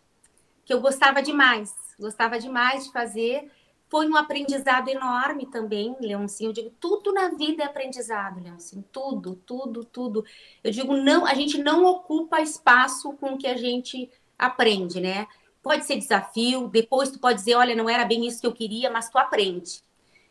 que 0.63 0.73
eu 0.73 0.79
gostava 0.79 1.21
demais, 1.21 1.84
gostava 1.99 2.39
demais 2.39 2.85
de 2.85 2.91
fazer. 2.91 3.51
Foi 3.87 4.07
um 4.09 4.15
aprendizado 4.15 4.89
enorme 4.89 5.45
também, 5.45 5.95
Leoncinho. 6.01 6.49
Eu 6.49 6.53
digo, 6.53 6.71
tudo 6.79 7.13
na 7.13 7.29
vida 7.29 7.63
é 7.63 7.65
aprendizado, 7.65 8.41
Leoncinho. 8.41 8.83
Tudo, 8.91 9.35
tudo, 9.35 9.83
tudo. 9.83 10.25
Eu 10.63 10.71
digo, 10.71 10.95
não, 10.95 11.25
a 11.25 11.33
gente 11.33 11.57
não 11.57 11.85
ocupa 11.85 12.41
espaço 12.41 13.13
com 13.13 13.33
o 13.33 13.37
que 13.37 13.47
a 13.47 13.55
gente 13.55 14.09
aprende, 14.37 14.99
né? 14.99 15.27
Pode 15.61 15.85
ser 15.85 15.97
desafio, 15.97 16.67
depois 16.67 17.09
tu 17.11 17.19
pode 17.19 17.39
dizer, 17.39 17.55
olha, 17.55 17.75
não 17.75 17.89
era 17.89 18.05
bem 18.05 18.25
isso 18.27 18.41
que 18.41 18.47
eu 18.47 18.53
queria, 18.53 18.89
mas 18.89 19.09
tu 19.09 19.17
aprende. 19.17 19.81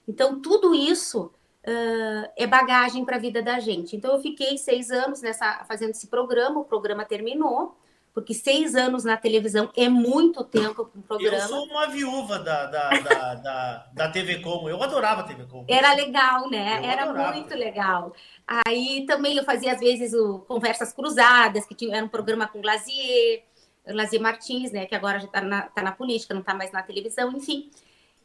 Então, 0.06 0.40
tudo 0.40 0.74
isso 0.74 1.32
uh, 1.66 2.30
é 2.36 2.46
bagagem 2.46 3.04
para 3.04 3.16
a 3.16 3.20
vida 3.20 3.42
da 3.42 3.58
gente. 3.58 3.96
Então, 3.96 4.12
eu 4.14 4.20
fiquei 4.20 4.58
seis 4.58 4.90
anos 4.90 5.22
nessa, 5.22 5.64
fazendo 5.64 5.90
esse 5.90 6.06
programa, 6.08 6.60
o 6.60 6.64
programa 6.64 7.04
terminou, 7.04 7.76
porque 8.14 8.32
seis 8.32 8.76
anos 8.76 9.02
na 9.02 9.16
televisão 9.16 9.70
é 9.76 9.88
muito 9.88 10.44
tempo 10.44 10.84
para 10.86 10.98
um 11.00 11.02
programa. 11.02 11.36
Eu 11.36 11.48
sou 11.48 11.64
uma 11.64 11.88
viúva 11.88 12.38
da, 12.38 12.66
da, 12.66 12.90
da, 12.90 13.34
da, 13.34 13.86
da 13.92 14.08
TV 14.08 14.38
Como, 14.38 14.68
eu 14.68 14.80
adorava 14.80 15.22
a 15.22 15.24
TV 15.24 15.44
Como. 15.46 15.66
Era 15.68 15.92
legal, 15.94 16.48
né? 16.48 16.78
Eu 16.78 16.90
Era 16.90 17.02
adorava. 17.02 17.32
muito 17.34 17.52
legal. 17.54 18.14
Aí 18.46 19.04
também 19.04 19.36
eu 19.36 19.44
fazia, 19.44 19.72
às 19.72 19.80
vezes, 19.80 20.14
o 20.14 20.38
Conversas 20.40 20.92
Cruzadas, 20.92 21.66
que 21.66 21.74
tinha, 21.74 21.96
era 21.96 22.06
um 22.06 22.08
programa 22.08 22.46
com 22.46 22.60
Glazier, 22.60 23.42
Glazier 23.84 24.22
Martins, 24.22 24.70
né? 24.70 24.86
Que 24.86 24.94
agora 24.94 25.18
já 25.18 25.26
está 25.26 25.40
na, 25.40 25.62
tá 25.62 25.82
na 25.82 25.90
política, 25.90 26.32
não 26.32 26.40
está 26.40 26.54
mais 26.54 26.70
na 26.70 26.82
televisão, 26.82 27.32
enfim. 27.32 27.68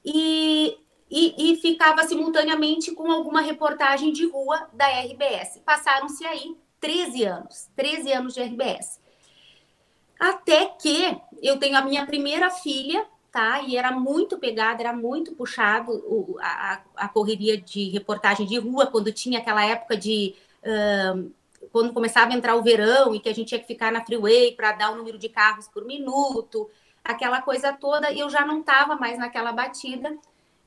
E 0.06 0.78
e, 1.12 1.54
e, 1.54 1.56
ficava 1.56 2.04
simultaneamente 2.04 2.91
com 2.91 3.12
alguma 3.12 3.41
reportagem 3.41 4.13
de 4.13 4.28
rua 4.28 4.69
da 4.71 4.88
RBS. 4.88 5.60
Passaram-se 5.65 6.23
aí 6.23 6.56
13 6.80 7.23
anos, 7.23 7.67
13 7.75 8.13
anos 8.13 8.34
de 8.36 8.41
RBS. 8.43 8.99
Até 10.20 10.66
que 10.66 11.18
eu 11.42 11.58
tenho 11.58 11.78
a 11.78 11.82
minha 11.82 12.06
primeira 12.06 12.52
filha, 12.52 13.06
tá? 13.32 13.62
E 13.62 13.78
era 13.78 13.92
muito 13.92 14.38
pegada, 14.38 14.82
era 14.82 14.94
muito 14.94 15.34
puxado 15.34 15.92
o, 15.92 16.38
a, 16.42 16.82
a 16.96 17.08
correria 17.08 17.60
de 17.60 17.90
reportagem 17.90 18.46
de 18.46 18.58
rua, 18.58 18.88
quando 18.88 19.14
tinha 19.14 19.40
aquela 19.40 19.66
época 19.66 19.96
de. 19.96 20.36
Uh, 20.62 21.32
quando 21.72 21.94
começava 21.94 22.32
a 22.32 22.36
entrar 22.36 22.56
o 22.56 22.64
verão 22.64 23.14
e 23.14 23.20
que 23.20 23.30
a 23.30 23.34
gente 23.34 23.50
tinha 23.50 23.60
que 23.60 23.68
ficar 23.68 23.92
na 23.92 24.04
freeway 24.04 24.54
para 24.54 24.72
dar 24.72 24.92
o 24.92 24.96
número 24.96 25.18
de 25.18 25.30
carros 25.30 25.68
por 25.68 25.86
minuto, 25.86 26.70
aquela 27.04 27.42
coisa 27.42 27.74
toda, 27.74 28.12
eu 28.12 28.30
já 28.30 28.46
não 28.46 28.62
estava 28.62 28.96
mais 28.96 29.18
naquela 29.18 29.52
batida 29.52 30.18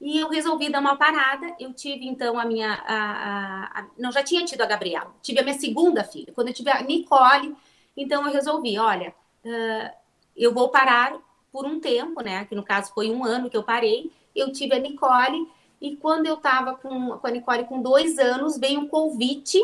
e 0.00 0.18
eu 0.18 0.28
resolvi 0.28 0.68
dar 0.68 0.80
uma 0.80 0.96
parada. 0.96 1.54
Eu 1.60 1.72
tive, 1.72 2.06
então, 2.06 2.38
a 2.38 2.44
minha. 2.44 2.72
A, 2.86 3.80
a, 3.80 3.86
não, 3.96 4.10
já 4.10 4.22
tinha 4.22 4.44
tido 4.44 4.60
a 4.62 4.66
Gabriela. 4.66 5.14
Tive 5.22 5.40
a 5.40 5.42
minha 5.44 5.58
segunda 5.58 6.02
filha. 6.04 6.32
Quando 6.34 6.48
eu 6.48 6.54
tive 6.54 6.70
a 6.70 6.82
Nicole, 6.82 7.56
então 7.96 8.26
eu 8.26 8.32
resolvi: 8.32 8.78
olha, 8.78 9.14
uh, 9.44 9.90
eu 10.36 10.52
vou 10.52 10.68
parar 10.70 11.18
por 11.52 11.66
um 11.66 11.80
tempo, 11.80 12.22
né? 12.22 12.44
Que 12.44 12.54
no 12.54 12.62
caso 12.62 12.92
foi 12.94 13.10
um 13.10 13.24
ano 13.24 13.50
que 13.50 13.56
eu 13.56 13.62
parei. 13.62 14.10
Eu 14.34 14.52
tive 14.52 14.74
a 14.74 14.78
Nicole. 14.78 15.48
E 15.80 15.96
quando 15.96 16.26
eu 16.26 16.34
estava 16.34 16.74
com, 16.74 17.18
com 17.18 17.26
a 17.26 17.30
Nicole 17.30 17.64
com 17.64 17.82
dois 17.82 18.18
anos, 18.18 18.56
veio 18.56 18.80
um 18.80 18.88
convite 18.88 19.58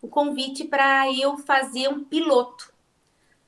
o 0.00 0.06
um 0.06 0.08
convite 0.08 0.64
para 0.64 1.12
eu 1.12 1.38
fazer 1.38 1.88
um 1.88 2.04
piloto, 2.04 2.72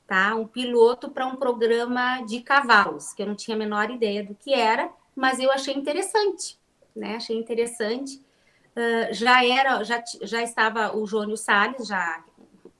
tá? 0.05 0.35
Um 0.35 0.45
piloto 0.45 1.09
para 1.09 1.25
um 1.25 1.37
programa 1.37 2.21
de 2.23 2.41
cavalos, 2.41 3.13
que 3.13 3.21
eu 3.21 3.27
não 3.27 3.35
tinha 3.35 3.55
a 3.55 3.57
menor 3.57 3.89
ideia 3.89 4.21
do 4.21 4.35
que 4.35 4.53
era 4.53 4.91
mas 5.15 5.39
eu 5.39 5.51
achei 5.51 5.73
interessante, 5.73 6.57
né? 6.95 7.15
Achei 7.15 7.37
interessante. 7.37 8.21
Uh, 8.75 9.13
já 9.13 9.45
era, 9.45 9.83
já, 9.83 10.01
já 10.21 10.41
estava 10.41 10.95
o 10.95 11.05
Jônio 11.05 11.35
Salles, 11.35 11.87
já 11.87 12.23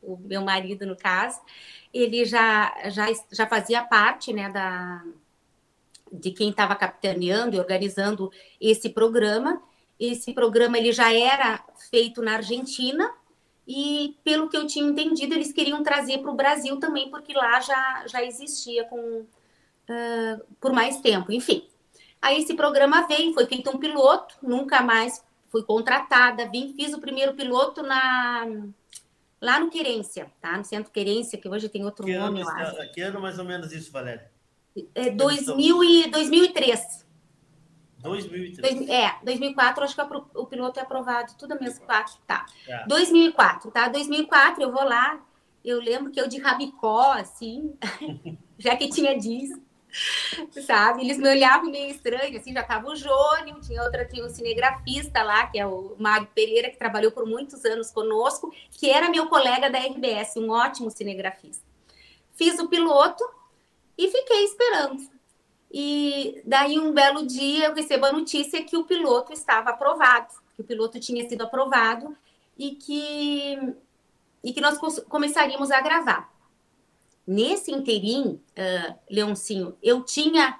o 0.02 0.18
meu 0.18 0.42
marido 0.42 0.86
no 0.86 0.96
caso, 0.96 1.40
ele 1.94 2.26
já, 2.26 2.74
já, 2.90 3.08
já 3.32 3.48
fazia 3.48 3.84
parte, 3.84 4.34
né, 4.34 4.50
da, 4.50 5.04
de 6.12 6.32
quem 6.32 6.50
estava 6.50 6.76
capitaneando 6.76 7.56
e 7.56 7.60
organizando 7.60 8.32
esse 8.60 8.90
programa. 8.90 9.62
Esse 10.00 10.34
programa 10.34 10.78
ele 10.78 10.92
já 10.92 11.14
era 11.14 11.64
feito 11.90 12.22
na 12.22 12.36
Argentina 12.36 13.12
e, 13.68 14.16
pelo 14.24 14.50
que 14.50 14.58
eu 14.58 14.66
tinha 14.66 14.86
entendido, 14.86 15.36
eles 15.36 15.54
queriam 15.54 15.84
trazer 15.84 16.20
para 16.20 16.32
o 16.32 16.36
Brasil 16.36 16.78
também, 16.78 17.10
porque 17.10 17.34
lá 17.34 17.60
já, 17.60 18.04
já 18.08 18.24
existia 18.24 18.86
com, 18.86 18.98
uh, 18.98 20.46
por 20.60 20.74
mais 20.74 21.00
tempo. 21.02 21.32
Enfim, 21.32 21.68
Aí 22.22 22.40
esse 22.40 22.54
programa 22.54 23.08
veio, 23.08 23.34
foi 23.34 23.48
feito 23.48 23.70
um 23.72 23.80
piloto, 23.80 24.36
nunca 24.44 24.82
mais 24.82 25.26
fui 25.50 25.64
contratada, 25.64 26.48
vim, 26.48 26.74
fiz 26.76 26.94
o 26.94 27.02
primeiro 27.02 27.34
piloto 27.34 27.82
na 27.82 28.46
lá 29.42 29.60
no 29.60 29.70
Querência, 29.70 30.32
tá? 30.40 30.58
No 30.58 30.64
Centro 30.64 30.92
Querência, 30.92 31.38
que 31.38 31.50
hoje 31.50 31.68
tem 31.68 31.84
outro 31.84 32.06
que 32.06 32.18
nome, 32.18 32.42
ano, 32.42 32.50
eu 32.50 32.56
acho. 32.56 32.94
Que 32.94 33.02
ano 33.02 33.20
mais 33.20 33.40
ou 33.40 33.46
menos 33.46 33.72
isso, 33.72 33.92
Valéria? 33.92 34.32
É, 34.96 35.10
2000 35.10 35.84
e, 35.84 36.10
2003. 36.10 37.06
2003. 38.02 38.90
É, 38.90 39.16
2004, 39.24 39.84
acho 39.84 39.96
que 39.96 40.02
o 40.36 40.46
piloto 40.46 40.80
é 40.80 40.84
aprovado, 40.84 41.34
tudo 41.38 41.60
mesmo, 41.60 41.86
quatro, 41.86 42.16
tá. 42.26 42.46
É. 42.68 42.86
2004, 42.88 43.70
tá? 43.72 43.88
2004, 43.90 44.64
eu 44.64 44.72
vou 44.72 44.84
lá, 44.84 45.24
eu 45.64 45.80
lembro 45.80 46.12
que 46.12 46.20
eu 46.20 46.28
de 46.28 46.40
rabicó, 46.40 47.12
assim, 47.14 47.76
já 48.58 48.76
que 48.76 48.90
tinha 48.90 49.18
disso 49.18 49.62
sabe? 50.66 51.04
Eles 51.04 51.18
me 51.18 51.30
olhavam 51.30 51.70
meio 51.70 51.92
estranho, 51.92 52.38
assim, 52.38 52.54
já 52.54 52.64
tava 52.64 52.90
o 52.90 52.96
Jônio, 52.96 53.60
tinha 53.62 53.84
outra, 53.84 54.06
tinha 54.06 54.26
um 54.26 54.30
cinegrafista 54.30 55.22
lá, 55.24 55.48
que 55.48 55.60
é 55.60 55.66
o 55.66 55.96
Mário 56.00 56.28
Pereira, 56.34 56.70
que 56.70 56.78
trabalhou 56.78 57.12
por 57.12 57.26
muitos 57.26 57.64
anos 57.66 57.92
conosco, 57.92 58.54
que 58.72 58.90
era 58.90 59.10
meu 59.10 59.28
colega 59.28 59.70
da 59.70 59.80
RBS, 59.80 60.38
um 60.38 60.50
ótimo 60.50 60.90
cinegrafista. 60.90 61.64
Fiz 62.36 62.60
o 62.60 62.68
piloto 62.68 63.24
e 63.98 64.10
fiquei 64.10 64.46
esperando. 64.46 65.10
E 65.72 66.42
daí, 66.46 66.80
um 66.80 66.92
belo 66.94 67.26
dia, 67.26 67.68
eu 67.68 67.74
recebo 67.74 68.06
a 68.06 68.12
notícia 68.12 68.64
que 68.64 68.76
o 68.76 68.84
piloto 68.84 69.32
estava 69.32 69.70
aprovado, 69.70 70.34
que 70.56 70.62
o 70.62 70.66
piloto 70.66 71.00
tinha 71.00 71.28
sido 71.30 71.44
aprovado 71.44 72.16
e 72.58 72.72
que, 72.72 73.58
e 74.44 74.54
que 74.54 74.60
nós 74.60 74.78
começaríamos 75.08 75.72
a 75.72 75.80
gravar. 75.80 76.31
Nesse 77.26 77.72
interim, 77.72 78.42
uh, 78.58 78.96
Leoncinho, 79.10 79.78
eu 79.82 80.04
tinha 80.04 80.60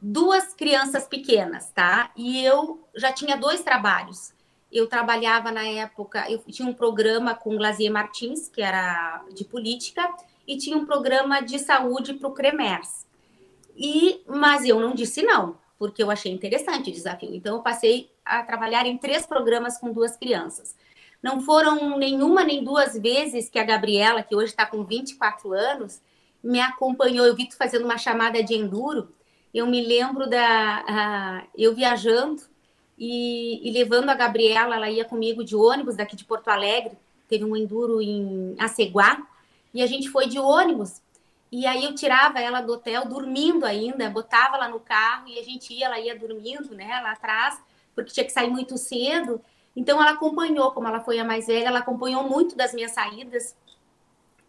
duas 0.00 0.54
crianças 0.54 1.06
pequenas, 1.06 1.70
tá? 1.70 2.10
E 2.16 2.44
eu 2.44 2.86
já 2.94 3.12
tinha 3.12 3.36
dois 3.36 3.62
trabalhos. 3.62 4.32
Eu 4.70 4.86
trabalhava 4.86 5.50
na 5.50 5.66
época, 5.66 6.30
eu 6.30 6.38
tinha 6.40 6.68
um 6.68 6.74
programa 6.74 7.34
com 7.34 7.56
Glazier 7.56 7.92
Martins, 7.92 8.48
que 8.48 8.62
era 8.62 9.24
de 9.34 9.44
política, 9.44 10.08
e 10.46 10.56
tinha 10.56 10.76
um 10.76 10.86
programa 10.86 11.40
de 11.40 11.58
saúde 11.58 12.14
para 12.14 12.28
o 12.28 12.32
CREMERS. 12.32 13.06
E, 13.76 14.22
mas 14.26 14.64
eu 14.64 14.80
não 14.80 14.94
disse 14.94 15.22
não, 15.22 15.56
porque 15.78 16.02
eu 16.02 16.10
achei 16.10 16.32
interessante 16.32 16.90
o 16.90 16.92
desafio. 16.92 17.34
Então, 17.34 17.56
eu 17.56 17.62
passei 17.62 18.10
a 18.24 18.42
trabalhar 18.42 18.86
em 18.86 18.98
três 18.98 19.24
programas 19.24 19.78
com 19.78 19.92
duas 19.92 20.16
crianças. 20.16 20.74
Não 21.22 21.40
foram 21.40 21.98
nenhuma 21.98 22.44
nem 22.44 22.62
duas 22.62 22.96
vezes 22.96 23.48
que 23.48 23.58
a 23.58 23.64
Gabriela, 23.64 24.22
que 24.22 24.34
hoje 24.34 24.52
está 24.52 24.64
com 24.64 24.84
24 24.84 25.52
anos, 25.52 26.00
me 26.42 26.60
acompanhou. 26.60 27.26
Eu 27.26 27.34
vi 27.34 27.48
tu 27.48 27.56
fazendo 27.56 27.84
uma 27.84 27.98
chamada 27.98 28.42
de 28.42 28.54
enduro. 28.54 29.12
Eu 29.52 29.66
me 29.66 29.84
lembro 29.84 30.28
da 30.28 31.44
eu 31.56 31.74
viajando 31.74 32.42
e, 32.96 33.68
e, 33.68 33.72
levando 33.72 34.10
a 34.10 34.14
Gabriela. 34.14 34.76
Ela 34.76 34.90
ia 34.90 35.04
comigo 35.04 35.44
de 35.44 35.56
ônibus 35.56 35.96
daqui 35.96 36.14
de 36.14 36.24
Porto 36.24 36.48
Alegre. 36.48 36.96
Teve 37.28 37.44
um 37.44 37.56
enduro 37.56 38.00
em 38.00 38.54
Aceguá 38.58 39.26
e 39.74 39.82
a 39.82 39.86
gente 39.86 40.08
foi 40.08 40.28
de 40.28 40.38
ônibus. 40.38 41.02
E 41.50 41.66
aí 41.66 41.84
eu 41.84 41.94
tirava 41.94 42.40
ela 42.40 42.60
do 42.60 42.74
hotel 42.74 43.06
dormindo 43.06 43.64
ainda, 43.64 44.10
botava 44.10 44.56
ela 44.56 44.68
no 44.68 44.80
carro 44.80 45.28
e 45.28 45.38
a 45.38 45.42
gente 45.42 45.72
ia, 45.72 45.86
ela 45.86 45.98
ia 45.98 46.18
dormindo, 46.18 46.74
né, 46.74 47.00
lá 47.02 47.12
atrás, 47.12 47.58
porque 47.94 48.12
tinha 48.12 48.24
que 48.24 48.32
sair 48.32 48.50
muito 48.50 48.76
cedo. 48.76 49.40
Então 49.76 50.00
ela 50.00 50.12
acompanhou, 50.12 50.72
como 50.72 50.88
ela 50.88 51.00
foi 51.00 51.18
a 51.18 51.24
mais 51.24 51.46
velha, 51.46 51.68
ela 51.68 51.78
acompanhou 51.80 52.24
muito 52.24 52.56
das 52.56 52.72
minhas 52.72 52.92
saídas, 52.92 53.56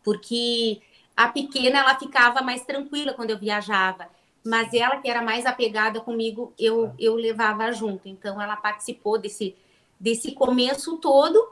porque 0.03 0.81
a 1.15 1.27
pequena 1.27 1.79
ela 1.79 1.99
ficava 1.99 2.41
mais 2.41 2.65
tranquila 2.65 3.13
quando 3.13 3.31
eu 3.31 3.37
viajava, 3.37 4.07
mas 4.45 4.73
ela 4.73 4.97
que 4.97 5.09
era 5.09 5.21
mais 5.21 5.45
apegada 5.45 5.99
comigo, 5.99 6.53
eu 6.57 6.93
eu 6.97 7.15
levava 7.15 7.71
junto. 7.71 8.07
Então 8.07 8.41
ela 8.41 8.55
participou 8.55 9.17
desse 9.17 9.55
desse 9.99 10.31
começo 10.31 10.97
todo. 10.97 11.51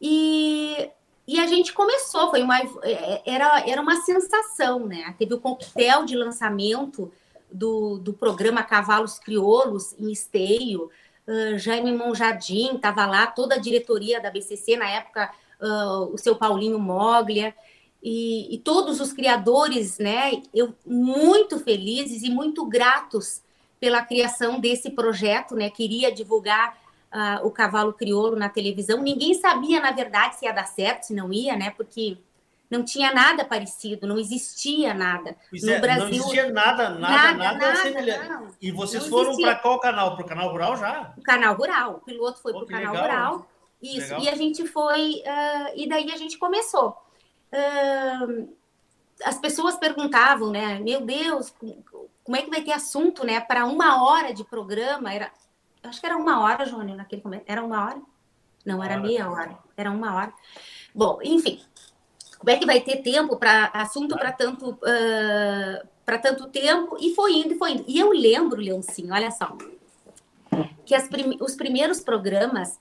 E 0.00 0.90
e 1.28 1.40
a 1.40 1.46
gente 1.46 1.72
começou, 1.72 2.30
foi 2.30 2.42
uma 2.42 2.58
é, 2.82 3.22
era 3.26 3.68
era 3.68 3.80
uma 3.80 3.96
sensação, 3.96 4.86
né? 4.86 5.14
Teve 5.18 5.34
o 5.34 5.40
coquetel 5.40 6.04
de 6.04 6.16
lançamento 6.16 7.12
do, 7.52 7.98
do 7.98 8.12
programa 8.12 8.62
Cavalos 8.62 9.18
Crioulos 9.18 9.94
em 9.98 10.10
Esteio, 10.10 10.90
uh, 11.26 11.58
Jaime 11.58 11.92
Monjardim 11.92 12.76
estava 12.76 13.06
lá, 13.06 13.26
toda 13.26 13.56
a 13.56 13.58
diretoria 13.58 14.20
da 14.20 14.30
BCC 14.30 14.76
na 14.76 14.88
época, 14.88 15.30
uh, 15.60 16.12
o 16.12 16.18
seu 16.18 16.36
Paulinho 16.36 16.78
Moglia 16.78 17.54
e, 18.02 18.54
e, 18.54 18.58
todos 18.58 19.00
os 19.00 19.12
criadores, 19.12 19.98
né? 19.98 20.42
Eu 20.54 20.74
muito 20.86 21.58
felizes 21.58 22.22
e 22.22 22.30
muito 22.30 22.64
gratos 22.64 23.42
pela 23.80 24.02
criação 24.02 24.60
desse 24.60 24.90
projeto, 24.90 25.54
né? 25.54 25.70
Queria 25.70 26.12
divulgar 26.12 26.78
uh, 27.12 27.46
o 27.46 27.50
cavalo 27.50 27.92
crioulo 27.92 28.36
na 28.36 28.48
televisão. 28.48 29.02
Ninguém 29.02 29.34
sabia, 29.34 29.80
na 29.80 29.90
verdade, 29.90 30.36
se 30.36 30.44
ia 30.44 30.52
dar 30.52 30.66
certo, 30.66 31.04
se 31.04 31.14
não 31.14 31.32
ia, 31.32 31.56
né? 31.56 31.70
Porque 31.70 32.16
não 32.70 32.84
tinha 32.84 33.12
nada 33.12 33.44
parecido, 33.44 34.06
não 34.06 34.18
existia 34.18 34.92
nada. 34.92 35.36
No 35.52 35.70
é, 35.70 35.80
Brasil, 35.80 36.04
não 36.04 36.10
existia 36.10 36.52
nada, 36.52 36.90
nada, 36.90 37.32
nada. 37.34 37.92
nada, 37.92 38.42
e 38.60 38.70
vocês 38.70 39.06
foram 39.06 39.36
para 39.36 39.54
qual 39.56 39.78
canal? 39.80 40.16
Para 40.16 40.24
o 40.24 40.28
canal 40.28 40.50
rural 40.50 40.76
já? 40.76 41.14
O 41.16 41.22
canal 41.22 41.54
rural. 41.54 41.94
O 41.94 42.00
piloto 42.00 42.40
foi 42.40 42.52
para 42.52 42.62
o 42.62 42.66
canal 42.66 42.92
legal, 42.92 43.06
rural. 43.06 43.48
Isso. 43.82 44.00
Legal. 44.00 44.20
E 44.20 44.28
a 44.28 44.34
gente 44.34 44.66
foi. 44.66 45.22
Uh, 45.24 45.72
e 45.76 45.88
daí 45.88 46.10
a 46.12 46.16
gente 46.16 46.38
começou 46.38 46.96
as 49.24 49.38
pessoas 49.38 49.76
perguntavam, 49.76 50.50
né? 50.50 50.78
Meu 50.78 51.00
Deus, 51.00 51.54
como 52.22 52.36
é 52.36 52.42
que 52.42 52.50
vai 52.50 52.62
ter 52.62 52.72
assunto, 52.72 53.24
né? 53.24 53.40
Para 53.40 53.64
uma 53.66 54.04
hora 54.04 54.32
de 54.34 54.44
programa, 54.44 55.12
era, 55.12 55.30
acho 55.82 56.00
que 56.00 56.06
era 56.06 56.16
uma 56.16 56.40
hora, 56.40 56.66
Jônio, 56.66 56.96
naquele 56.96 57.22
momento. 57.22 57.44
Era 57.46 57.64
uma 57.64 57.84
hora? 57.84 58.02
Não, 58.64 58.82
era 58.82 58.98
meia 58.98 59.30
hora. 59.30 59.58
Era 59.76 59.90
uma 59.90 60.14
hora. 60.14 60.32
Bom, 60.94 61.20
enfim, 61.22 61.60
como 62.38 62.50
é 62.50 62.56
que 62.56 62.66
vai 62.66 62.80
ter 62.80 62.96
tempo 63.02 63.36
para 63.36 63.66
assunto 63.66 64.16
para 64.16 64.32
tanto 64.32 64.70
uh, 64.70 65.88
para 66.04 66.18
tanto 66.18 66.48
tempo? 66.48 66.96
E 67.00 67.14
foi 67.14 67.34
indo, 67.34 67.54
e 67.54 67.58
foi 67.58 67.72
indo. 67.72 67.84
E 67.86 67.98
eu 67.98 68.10
lembro, 68.10 68.60
Leoncinho, 68.60 69.12
olha 69.12 69.30
só, 69.30 69.56
que 70.84 70.94
os 71.40 71.54
primeiros 71.54 72.00
programas 72.00 72.78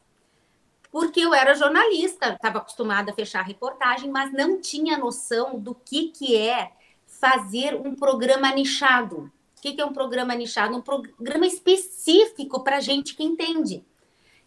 porque 0.95 1.19
eu 1.19 1.33
era 1.33 1.53
jornalista, 1.53 2.29
estava 2.29 2.59
acostumada 2.59 3.11
a 3.11 3.13
fechar 3.13 3.41
reportagem, 3.41 4.09
mas 4.09 4.31
não 4.31 4.61
tinha 4.61 4.97
noção 4.97 5.59
do 5.59 5.75
que, 5.75 6.07
que 6.07 6.37
é 6.37 6.71
fazer 7.05 7.75
um 7.75 7.93
programa 7.93 8.49
nichado. 8.53 9.29
O 9.57 9.61
que, 9.61 9.73
que 9.73 9.81
é 9.81 9.85
um 9.85 9.91
programa 9.91 10.33
nichado? 10.35 10.73
Um 10.73 10.81
programa 10.81 11.45
específico 11.45 12.63
para 12.63 12.79
gente 12.79 13.13
que 13.13 13.25
entende. 13.25 13.83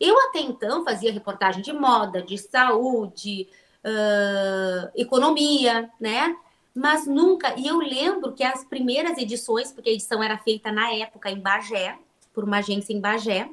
Eu 0.01 0.19
até 0.29 0.41
então 0.41 0.83
fazia 0.87 1.13
reportagem 1.13 1.61
de 1.61 1.75
moda, 1.75 2.23
de 2.23 2.39
saúde, 2.39 3.47
uh, 3.85 4.91
economia, 4.95 5.91
né? 6.01 6.37
Mas 6.75 7.07
nunca. 7.07 7.59
E 7.59 7.67
eu 7.67 7.79
lembro 7.79 8.33
que 8.33 8.45
as 8.45 8.65
primeiras 8.65 9.19
edições, 9.19 9.73
porque 9.73 9.91
a 9.91 9.93
edição 9.93 10.23
era 10.23 10.39
feita 10.39 10.71
na 10.71 10.93
época 10.93 11.31
em 11.31 11.41
Bagé, 11.41 11.99
por 12.33 12.45
uma 12.45 12.59
agência 12.59 12.93
em 12.93 13.01
Bagé, 13.01 13.51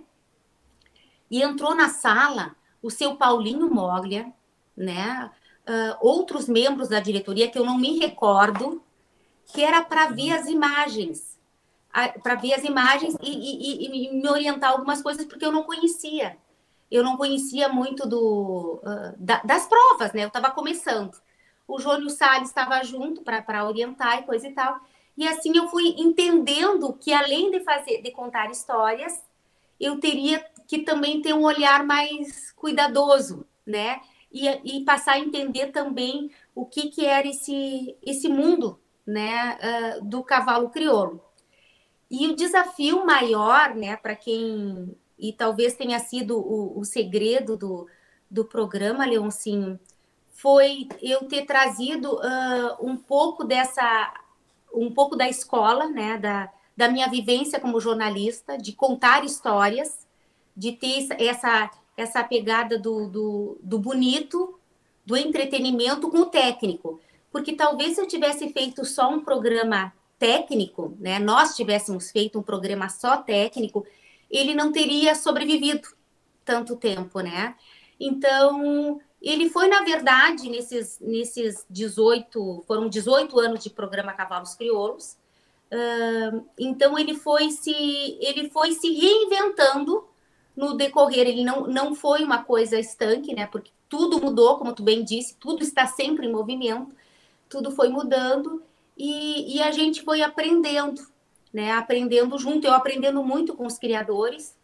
e 1.29 1.41
entrou 1.41 1.73
na 1.73 1.89
sala 1.89 2.55
o 2.81 2.91
seu 2.91 3.15
Paulinho 3.15 3.69
Moglia, 3.73 4.31
né? 4.77 5.31
Uh, 5.67 5.97
outros 5.99 6.47
membros 6.47 6.89
da 6.89 6.99
diretoria 6.99 7.49
que 7.49 7.57
eu 7.57 7.65
não 7.65 7.79
me 7.79 7.97
recordo, 7.97 8.83
que 9.47 9.63
era 9.63 9.83
para 9.83 10.07
ver 10.07 10.31
as 10.33 10.47
imagens, 10.47 11.39
para 12.21 12.35
ver 12.35 12.53
as 12.53 12.63
imagens 12.63 13.15
e, 13.21 13.31
e, 13.31 13.85
e, 13.85 14.13
me 14.13 14.29
orientar 14.29 14.71
algumas 14.71 15.01
coisas 15.01 15.25
porque 15.25 15.45
eu 15.45 15.51
não 15.51 15.63
conhecia. 15.63 16.37
Eu 16.89 17.03
não 17.03 17.17
conhecia 17.17 17.67
muito 17.67 18.07
do, 18.07 18.81
uh, 18.83 19.15
da, 19.17 19.41
das 19.43 19.67
provas, 19.67 20.13
né? 20.13 20.23
Eu 20.23 20.27
estava 20.27 20.51
começando. 20.51 21.19
O 21.67 21.79
Jônio 21.79 22.09
Salles 22.09 22.49
estava 22.49 22.83
junto 22.83 23.21
para 23.21 23.65
orientar 23.65 24.19
e 24.19 24.23
coisa 24.23 24.47
e 24.47 24.53
tal. 24.53 24.79
E 25.17 25.27
assim 25.27 25.55
eu 25.55 25.67
fui 25.69 25.95
entendendo 25.97 26.93
que 26.93 27.13
além 27.13 27.49
de 27.49 27.61
fazer, 27.61 28.01
de 28.01 28.11
contar 28.11 28.51
histórias, 28.51 29.23
eu 29.79 29.99
teria 29.99 30.45
que 30.67 30.79
também 30.79 31.21
ter 31.21 31.33
um 31.33 31.43
olhar 31.43 31.83
mais 31.83 32.51
cuidadoso, 32.51 33.45
né? 33.65 34.01
E, 34.31 34.47
e 34.79 34.83
passar 34.83 35.13
a 35.13 35.19
entender 35.19 35.67
também 35.67 36.29
o 36.53 36.65
que, 36.65 36.89
que 36.89 37.05
era 37.05 37.27
esse, 37.27 37.95
esse 38.03 38.27
mundo 38.27 38.79
né, 39.05 39.57
uh, 39.99 40.05
do 40.05 40.23
cavalo 40.23 40.69
crioulo. 40.69 41.21
E 42.09 42.27
o 42.27 42.35
desafio 42.35 43.05
maior, 43.05 43.73
né, 43.75 43.95
para 43.95 44.15
quem, 44.15 44.95
e 45.17 45.31
talvez 45.33 45.73
tenha 45.73 45.99
sido 45.99 46.37
o, 46.37 46.79
o 46.79 46.85
segredo 46.85 47.55
do, 47.55 47.87
do 48.29 48.45
programa, 48.45 49.05
Leoncinho, 49.05 49.79
foi 50.33 50.87
eu 51.01 51.25
ter 51.25 51.45
trazido 51.45 52.15
uh, 52.15 52.85
um 52.85 52.97
pouco 52.97 53.43
dessa, 53.43 54.13
um 54.73 54.93
pouco 54.93 55.15
da 55.15 55.27
escola, 55.27 55.87
né, 55.87 56.17
da, 56.17 56.51
da 56.75 56.89
minha 56.89 57.07
vivência 57.07 57.59
como 57.59 57.79
jornalista, 57.79 58.57
de 58.57 58.73
contar 58.73 59.23
histórias, 59.23 60.05
de 60.55 60.73
ter 60.73 61.07
essa, 61.19 61.71
essa 61.95 62.23
pegada 62.23 62.77
do, 62.77 63.07
do, 63.07 63.57
do 63.61 63.79
bonito, 63.79 64.59
do 65.05 65.15
entretenimento 65.15 66.09
com 66.09 66.19
o 66.19 66.25
técnico. 66.25 66.99
Porque 67.31 67.53
talvez 67.53 67.95
se 67.95 68.01
eu 68.01 68.07
tivesse 68.07 68.51
feito 68.51 68.83
só 68.85 69.09
um 69.09 69.23
programa 69.23 69.93
técnico, 70.19 70.95
né, 70.99 71.19
nós 71.19 71.55
tivéssemos 71.55 72.11
feito 72.11 72.39
um 72.39 72.43
programa 72.43 72.89
só 72.89 73.17
técnico, 73.17 73.85
ele 74.29 74.53
não 74.53 74.71
teria 74.71 75.15
sobrevivido 75.15 75.87
tanto 76.43 76.75
tempo, 76.75 77.19
né? 77.21 77.55
Então, 77.99 78.99
ele 79.21 79.49
foi, 79.49 79.67
na 79.67 79.81
verdade, 79.81 80.49
nesses, 80.49 80.99
nesses 80.99 81.65
18, 81.69 82.63
foram 82.67 82.87
18 82.87 83.39
anos 83.39 83.63
de 83.63 83.69
programa 83.69 84.13
Cavalos 84.13 84.53
Crioulos, 84.53 85.17
uh, 85.71 86.45
então 86.59 86.97
ele 86.97 87.15
foi 87.15 87.49
se, 87.49 87.73
ele 88.21 88.49
foi 88.49 88.73
se 88.73 88.91
reinventando 88.93 90.07
no 90.55 90.75
decorrer, 90.75 91.27
ele 91.27 91.43
não, 91.43 91.67
não 91.67 91.95
foi 91.95 92.23
uma 92.23 92.43
coisa 92.43 92.79
estanque, 92.79 93.33
né? 93.33 93.47
Porque 93.47 93.71
tudo 93.89 94.21
mudou, 94.21 94.57
como 94.57 94.73
tu 94.73 94.83
bem 94.83 95.03
disse, 95.03 95.35
tudo 95.37 95.63
está 95.63 95.87
sempre 95.87 96.27
em 96.27 96.31
movimento, 96.31 96.95
tudo 97.49 97.71
foi 97.71 97.89
mudando 97.89 98.63
e, 98.97 99.57
e 99.57 99.61
a 99.61 99.71
gente 99.71 100.03
foi 100.03 100.21
aprendendo, 100.21 101.01
né? 101.55 101.71
Aprendendo 101.71 102.37
junto, 102.37 102.67
eu 102.67 102.73
aprendendo 102.73 103.23
muito 103.23 103.55
com 103.55 103.65
os 103.65 103.79
criadores. 103.79 104.57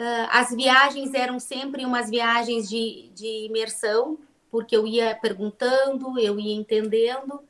Uh, 0.00 0.26
as 0.30 0.50
viagens 0.50 1.14
eram 1.14 1.38
sempre 1.38 1.84
umas 1.86 2.10
viagens 2.10 2.68
de, 2.68 3.10
de 3.14 3.46
imersão, 3.46 4.18
porque 4.50 4.76
eu 4.76 4.84
ia 4.84 5.14
perguntando, 5.14 6.18
eu 6.18 6.40
ia 6.40 6.54
entendendo. 6.62 7.40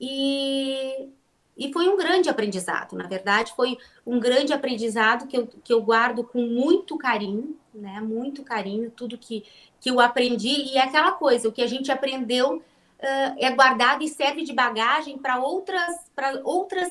E, 0.00 1.10
E 1.56 1.72
foi 1.72 1.88
um 1.88 1.96
grande 1.96 2.28
aprendizado, 2.28 2.96
na 2.96 3.06
verdade, 3.06 3.52
foi 3.54 3.78
um 4.04 4.18
grande 4.18 4.52
aprendizado 4.52 5.28
que 5.28 5.36
eu, 5.36 5.46
que 5.46 5.72
eu 5.72 5.82
guardo 5.82 6.24
com 6.24 6.42
muito 6.42 6.98
carinho, 6.98 7.56
né? 7.72 8.00
Muito 8.00 8.42
carinho, 8.42 8.90
tudo 8.90 9.18
que, 9.18 9.44
que 9.80 9.90
eu 9.90 10.00
aprendi. 10.00 10.72
E 10.72 10.76
é 10.76 10.82
aquela 10.82 11.12
coisa, 11.12 11.48
o 11.48 11.52
que 11.52 11.62
a 11.62 11.66
gente 11.66 11.92
aprendeu 11.92 12.56
uh, 12.56 13.34
é 13.38 13.50
guardado 13.50 14.02
e 14.02 14.08
serve 14.08 14.42
de 14.42 14.52
bagagem 14.52 15.18
para 15.18 15.38
outras, 15.38 16.10
para 16.16 16.40
outras 16.42 16.90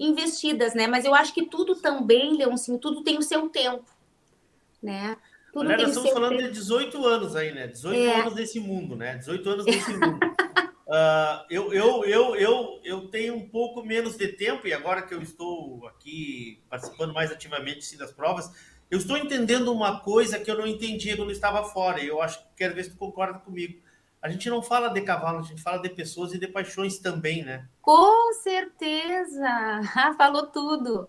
investidas, 0.00 0.74
né? 0.74 0.86
Mas 0.86 1.04
eu 1.04 1.14
acho 1.14 1.34
que 1.34 1.44
tudo 1.46 1.76
também, 1.76 2.36
Leoncinho, 2.36 2.78
tudo 2.78 3.04
tem 3.04 3.18
o 3.18 3.22
seu 3.22 3.50
tempo, 3.50 3.84
né? 4.82 5.16
Tudo 5.52 5.68
nós 5.68 5.88
estamos 5.88 6.10
falando 6.10 6.38
tempo. 6.38 6.52
de 6.52 6.58
18 6.58 7.06
anos 7.06 7.36
aí, 7.36 7.52
né? 7.52 7.66
18 7.66 8.00
é. 8.00 8.20
anos 8.20 8.34
desse 8.34 8.58
mundo, 8.58 8.96
né? 8.96 9.16
18 9.18 9.50
anos 9.50 9.64
desse 9.66 9.92
mundo. 9.92 10.18
Uh, 10.86 11.44
eu, 11.50 11.72
eu, 11.74 12.04
eu, 12.04 12.36
eu, 12.36 12.80
eu 12.82 13.08
tenho 13.08 13.34
um 13.34 13.46
pouco 13.48 13.84
menos 13.84 14.16
de 14.16 14.28
tempo, 14.28 14.66
e 14.66 14.72
agora 14.72 15.02
que 15.02 15.12
eu 15.12 15.20
estou 15.20 15.86
aqui 15.86 16.62
participando 16.70 17.12
mais 17.12 17.30
ativamente 17.30 17.84
sim, 17.84 17.98
das 17.98 18.12
provas, 18.12 18.50
eu 18.90 18.96
estou 18.98 19.18
entendendo 19.18 19.72
uma 19.72 20.00
coisa 20.00 20.38
que 20.38 20.50
eu 20.50 20.56
não 20.56 20.66
entendia 20.66 21.16
quando 21.16 21.30
estava 21.30 21.62
fora, 21.64 22.00
e 22.00 22.06
eu 22.06 22.22
acho 22.22 22.38
que 22.38 22.46
quero 22.56 22.74
ver 22.74 22.84
se 22.84 22.90
tu 22.90 22.96
concorda 22.96 23.38
comigo. 23.38 23.80
A 24.22 24.28
gente 24.28 24.50
não 24.50 24.62
fala 24.62 24.88
de 24.88 25.00
cavalo, 25.00 25.38
a 25.38 25.42
gente 25.42 25.62
fala 25.62 25.78
de 25.78 25.88
pessoas 25.88 26.32
e 26.34 26.38
de 26.38 26.46
paixões 26.46 26.98
também, 26.98 27.42
né? 27.42 27.66
Com 27.80 28.32
certeza! 28.34 29.80
Falou 30.18 30.46
tudo. 30.46 31.08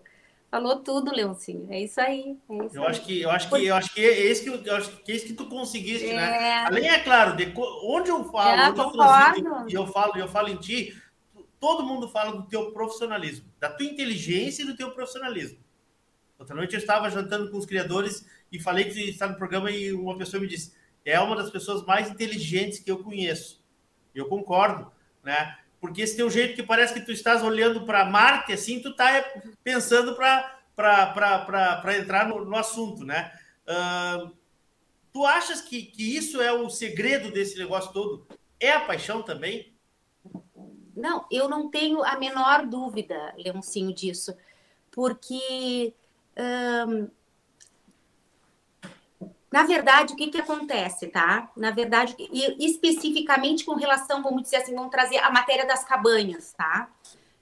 Falou 0.50 0.76
tudo, 0.80 1.14
Leoncinho. 1.14 1.66
É 1.70 1.80
isso 1.80 1.98
aí. 1.98 2.36
É 2.48 2.66
isso 2.66 2.76
eu 2.76 2.82
aí. 2.82 2.88
acho 2.90 3.04
que 3.04 3.22
eu 3.22 3.30
acho 3.30 3.48
que 3.48 3.66
eu 3.66 3.74
acho 3.74 3.94
que 3.94 4.00
é 4.00 4.26
esse 4.26 4.42
que 4.42 4.68
eu 4.68 4.76
acho 4.76 4.90
que 4.98 5.12
é 5.12 5.14
esse 5.14 5.26
que 5.26 5.32
tu 5.32 5.46
conseguiste, 5.46 6.06
né? 6.06 6.12
é... 6.12 6.40
né? 6.40 6.64
Além 6.66 6.88
é 6.88 6.98
claro, 6.98 7.36
de 7.36 7.52
onde 7.56 8.10
eu 8.10 8.24
falo, 8.24 8.60
é, 8.60 8.70
onde 8.70 8.80
eu 8.80 8.90
transito, 8.90 9.64
e 9.68 9.74
eu 9.74 9.86
falo, 9.86 10.12
eu 10.18 10.28
falo 10.28 10.48
em 10.48 10.56
ti, 10.56 10.94
todo 11.58 11.86
mundo 11.86 12.08
fala 12.08 12.32
do 12.32 12.42
teu 12.42 12.70
profissionalismo, 12.72 13.46
da 13.58 13.70
tua 13.70 13.86
inteligência 13.86 14.62
e 14.62 14.66
do 14.66 14.76
teu 14.76 14.90
profissionalismo. 14.90 15.58
Outra 16.38 16.56
noite 16.56 16.74
eu 16.74 16.80
estava 16.80 17.08
jantando 17.08 17.50
com 17.50 17.56
os 17.56 17.64
criadores 17.64 18.26
e 18.50 18.58
falei 18.58 18.86
que 18.86 19.10
está 19.10 19.28
no 19.28 19.36
programa 19.36 19.70
e 19.70 19.92
uma 19.92 20.18
pessoa 20.18 20.40
me 20.40 20.48
disse: 20.48 20.74
"É 21.04 21.18
uma 21.20 21.36
das 21.36 21.50
pessoas 21.50 21.84
mais 21.84 22.10
inteligentes 22.10 22.78
que 22.78 22.90
eu 22.90 23.02
conheço". 23.02 23.62
Eu 24.14 24.28
concordo, 24.28 24.90
né? 25.22 25.56
porque 25.82 26.00
esse 26.00 26.14
teu 26.16 26.30
jeito 26.30 26.54
que 26.54 26.62
parece 26.62 26.94
que 26.94 27.00
tu 27.00 27.10
estás 27.10 27.42
olhando 27.42 27.84
para 27.84 28.04
Marte, 28.04 28.52
assim, 28.52 28.78
tu 28.78 28.94
tá 28.94 29.24
pensando 29.64 30.14
para 30.14 31.98
entrar 31.98 32.28
no, 32.28 32.44
no, 32.44 32.56
assunto, 32.56 33.04
né? 33.04 33.32
Uh, 33.66 34.30
tu 35.12 35.26
achas 35.26 35.60
que, 35.60 35.82
que 35.82 36.16
isso 36.16 36.40
é 36.40 36.52
o 36.52 36.70
segredo 36.70 37.32
desse 37.32 37.58
negócio 37.58 37.92
todo? 37.92 38.24
É 38.60 38.70
a 38.70 38.82
paixão 38.82 39.22
também? 39.22 39.74
Não, 40.94 41.26
eu 41.32 41.48
não 41.48 41.68
tenho 41.68 42.04
a 42.04 42.16
menor 42.16 42.64
dúvida, 42.64 43.34
Leoncinho, 43.36 43.92
disso, 43.92 44.36
porque 44.88 45.92
na 49.52 49.64
verdade, 49.64 50.14
o 50.14 50.16
que, 50.16 50.28
que 50.28 50.40
acontece, 50.40 51.08
tá? 51.08 51.50
Na 51.54 51.70
verdade, 51.70 52.16
e 52.18 52.64
especificamente 52.64 53.66
com 53.66 53.74
relação, 53.74 54.22
vamos 54.22 54.44
dizer 54.44 54.56
assim, 54.56 54.74
vamos 54.74 54.90
trazer 54.90 55.18
a 55.18 55.30
matéria 55.30 55.66
das 55.66 55.84
cabanhas, 55.84 56.54
tá? 56.54 56.88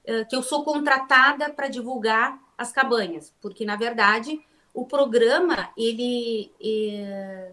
Uh, 0.05 0.27
que 0.27 0.35
eu 0.35 0.43
sou 0.43 0.65
contratada 0.65 1.49
para 1.51 1.69
divulgar 1.69 2.37
as 2.57 2.73
cabanhas, 2.73 3.33
porque, 3.39 3.63
na 3.63 3.77
verdade, 3.77 4.41
o 4.73 4.85
programa, 4.85 5.69
ele... 5.77 6.51
É, 6.61 7.51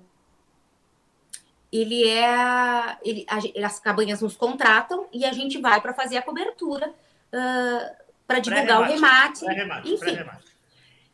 ele 1.71 2.09
é... 2.09 2.99
Ele, 3.05 3.27
as 3.65 3.79
cabanhas 3.79 4.21
nos 4.21 4.37
contratam 4.37 5.07
e 5.13 5.25
a 5.25 5.33
gente 5.33 5.61
vai 5.61 5.81
para 5.81 5.95
fazer 5.95 6.17
a 6.17 6.23
cobertura 6.23 6.89
uh, 6.89 8.05
para 8.27 8.41
divulgar 8.41 8.81
o 8.81 8.85
remate. 8.85 9.45
remate 9.45 9.93
enfim. 9.93 10.19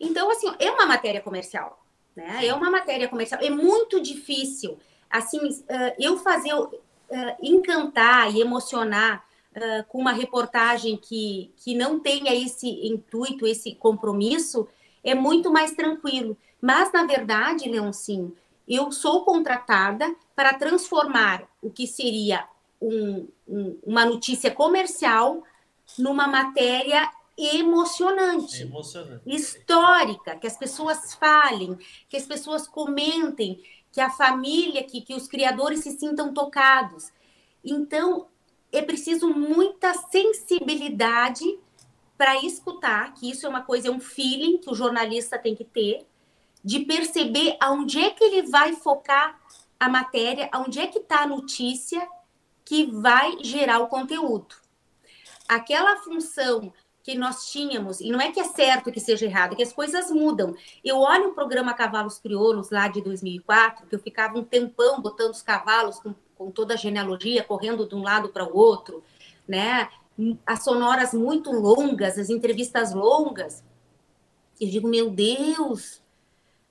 Então, 0.00 0.30
assim, 0.30 0.54
é 0.58 0.70
uma 0.70 0.86
matéria 0.86 1.20
comercial 1.20 1.83
né? 2.14 2.46
É 2.46 2.54
uma 2.54 2.70
matéria 2.70 3.08
comercial. 3.08 3.40
É 3.42 3.50
muito 3.50 4.00
difícil, 4.00 4.78
assim, 5.10 5.38
eu 5.98 6.16
fazer, 6.18 6.52
encantar 7.42 8.34
e 8.34 8.40
emocionar 8.40 9.24
com 9.88 9.98
uma 9.98 10.12
reportagem 10.12 10.96
que, 10.96 11.52
que 11.56 11.74
não 11.74 12.00
tenha 12.00 12.34
esse 12.34 12.68
intuito, 12.68 13.46
esse 13.46 13.74
compromisso, 13.74 14.66
é 15.02 15.14
muito 15.14 15.52
mais 15.52 15.72
tranquilo. 15.72 16.36
Mas, 16.60 16.90
na 16.92 17.04
verdade, 17.04 17.68
Leoncinho, 17.68 18.36
eu 18.66 18.90
sou 18.90 19.24
contratada 19.24 20.14
para 20.34 20.54
transformar 20.54 21.44
o 21.62 21.70
que 21.70 21.86
seria 21.86 22.48
um, 22.80 23.28
um, 23.46 23.78
uma 23.84 24.04
notícia 24.04 24.50
comercial 24.50 25.42
numa 25.98 26.26
matéria 26.26 27.10
emocionante, 27.36 28.62
emocionante, 28.62 29.22
histórica, 29.26 30.36
que 30.36 30.46
as 30.46 30.56
pessoas 30.56 31.14
falem, 31.14 31.76
que 32.08 32.16
as 32.16 32.26
pessoas 32.26 32.68
comentem, 32.68 33.62
que 33.90 34.00
a 34.00 34.10
família, 34.10 34.82
que, 34.84 35.00
que 35.00 35.14
os 35.14 35.26
criadores 35.26 35.80
se 35.80 35.92
sintam 35.92 36.32
tocados. 36.32 37.12
Então, 37.64 38.28
é 38.72 38.82
preciso 38.82 39.28
muita 39.28 39.94
sensibilidade 39.94 41.44
para 42.16 42.36
escutar, 42.44 43.14
que 43.14 43.30
isso 43.30 43.46
é 43.46 43.48
uma 43.48 43.62
coisa, 43.62 43.88
é 43.88 43.90
um 43.90 44.00
feeling 44.00 44.58
que 44.58 44.70
o 44.70 44.74
jornalista 44.74 45.38
tem 45.38 45.54
que 45.54 45.64
ter, 45.64 46.06
de 46.62 46.80
perceber 46.80 47.56
aonde 47.60 48.00
é 48.00 48.10
que 48.10 48.24
ele 48.24 48.42
vai 48.42 48.74
focar 48.74 49.40
a 49.78 49.88
matéria, 49.88 50.48
aonde 50.52 50.80
é 50.80 50.86
que 50.86 50.98
está 50.98 51.22
a 51.22 51.26
notícia 51.26 52.08
que 52.64 52.86
vai 52.86 53.36
gerar 53.42 53.80
o 53.80 53.88
conteúdo. 53.88 54.56
Aquela 55.46 55.98
função 55.98 56.72
que 57.04 57.14
nós 57.14 57.50
tínhamos, 57.52 58.00
e 58.00 58.10
não 58.10 58.18
é 58.18 58.32
que 58.32 58.40
é 58.40 58.44
certo 58.44 58.90
que 58.90 58.98
seja 58.98 59.26
errado, 59.26 59.52
é 59.52 59.56
que 59.56 59.62
as 59.62 59.74
coisas 59.74 60.10
mudam. 60.10 60.56
Eu 60.82 60.96
olho 60.96 61.28
o 61.28 61.34
programa 61.34 61.74
Cavalos 61.74 62.18
Crioulos 62.18 62.70
lá 62.70 62.88
de 62.88 63.02
2004, 63.02 63.86
que 63.86 63.94
eu 63.94 63.98
ficava 63.98 64.38
um 64.38 64.42
tempão 64.42 65.02
botando 65.02 65.32
os 65.32 65.42
cavalos 65.42 66.00
com, 66.00 66.14
com 66.34 66.50
toda 66.50 66.72
a 66.72 66.78
genealogia, 66.78 67.44
correndo 67.44 67.86
de 67.86 67.94
um 67.94 68.02
lado 68.02 68.30
para 68.30 68.50
o 68.50 68.56
outro, 68.56 69.04
né? 69.46 69.90
As 70.46 70.64
sonoras 70.64 71.12
muito 71.12 71.52
longas, 71.52 72.18
as 72.18 72.30
entrevistas 72.30 72.94
longas. 72.94 73.62
Eu 74.58 74.70
digo, 74.70 74.88
meu 74.88 75.10
Deus, 75.10 76.02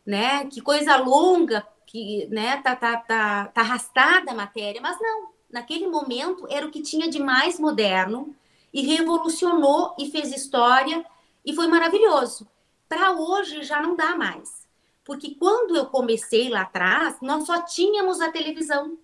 né? 0.04 0.48
Que 0.48 0.62
coisa 0.62 0.98
longa, 0.98 1.64
que, 1.86 2.26
né? 2.32 2.58
Tá, 2.64 2.76
tá, 2.76 2.98
tá, 2.98 3.46
tá 3.54 3.62
arrastada 3.62 4.32
a 4.32 4.36
matéria, 4.36 4.82
mas 4.82 4.98
não. 5.00 5.32
Naquele 5.52 5.86
momento 5.86 6.48
era 6.50 6.66
o 6.66 6.72
que 6.72 6.82
tinha 6.82 7.08
de 7.08 7.20
mais 7.20 7.60
moderno, 7.60 8.36
e 8.74 8.82
revolucionou 8.82 9.96
e 10.00 10.10
fez 10.10 10.32
história 10.32 11.06
e 11.46 11.54
foi 11.54 11.68
maravilhoso. 11.68 12.48
Para 12.90 13.12
hoje 13.12 13.64
já 13.64 13.82
não 13.82 13.96
dá 13.96 14.16
mais. 14.16 14.68
Porque 15.04 15.36
quando 15.36 15.76
eu 15.76 15.86
comecei 15.88 16.50
lá 16.50 16.62
atrás, 16.62 17.18
nós 17.22 17.46
só 17.46 17.62
tínhamos 17.62 18.22
a 18.22 18.32
televisão. 18.32 18.98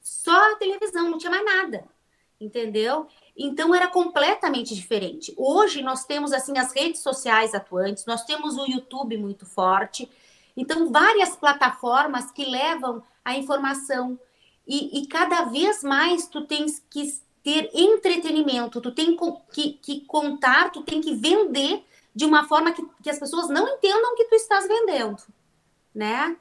Só 0.00 0.52
a 0.52 0.56
televisão, 0.56 1.10
não 1.10 1.18
tinha 1.18 1.30
mais 1.30 1.44
nada. 1.44 1.88
Entendeu? 2.40 3.08
Então 3.36 3.74
era 3.74 3.88
completamente 3.88 4.74
diferente. 4.74 5.32
Hoje 5.36 5.82
nós 5.82 6.04
temos 6.04 6.32
assim 6.32 6.58
as 6.58 6.72
redes 6.72 7.00
sociais 7.00 7.54
atuantes, 7.54 8.04
nós 8.04 8.24
temos 8.24 8.56
o 8.56 8.66
YouTube 8.66 9.16
muito 9.16 9.46
forte. 9.46 10.10
Então 10.56 10.92
várias 10.92 11.34
plataformas 11.34 12.30
que 12.30 12.44
levam 12.44 13.02
a 13.24 13.36
informação 13.36 14.18
e, 14.66 15.00
e 15.00 15.06
cada 15.06 15.44
vez 15.44 15.82
mais 15.82 16.26
tu 16.26 16.42
tens 16.46 16.84
que 16.90 17.02
ter 17.44 17.70
entretenimento, 17.74 18.80
tu 18.80 18.90
tem 18.90 19.14
que, 19.52 19.74
que 19.74 20.00
contar, 20.06 20.72
tu 20.72 20.82
tem 20.82 21.02
que 21.02 21.14
vender 21.14 21.84
de 22.14 22.24
uma 22.24 22.48
forma 22.48 22.72
que, 22.72 22.82
que 23.02 23.10
as 23.10 23.18
pessoas 23.18 23.50
não 23.50 23.68
entendam 23.68 24.16
que 24.16 24.24
tu 24.24 24.34
estás 24.34 24.66
vendendo, 24.66 25.22
né? 25.94 26.34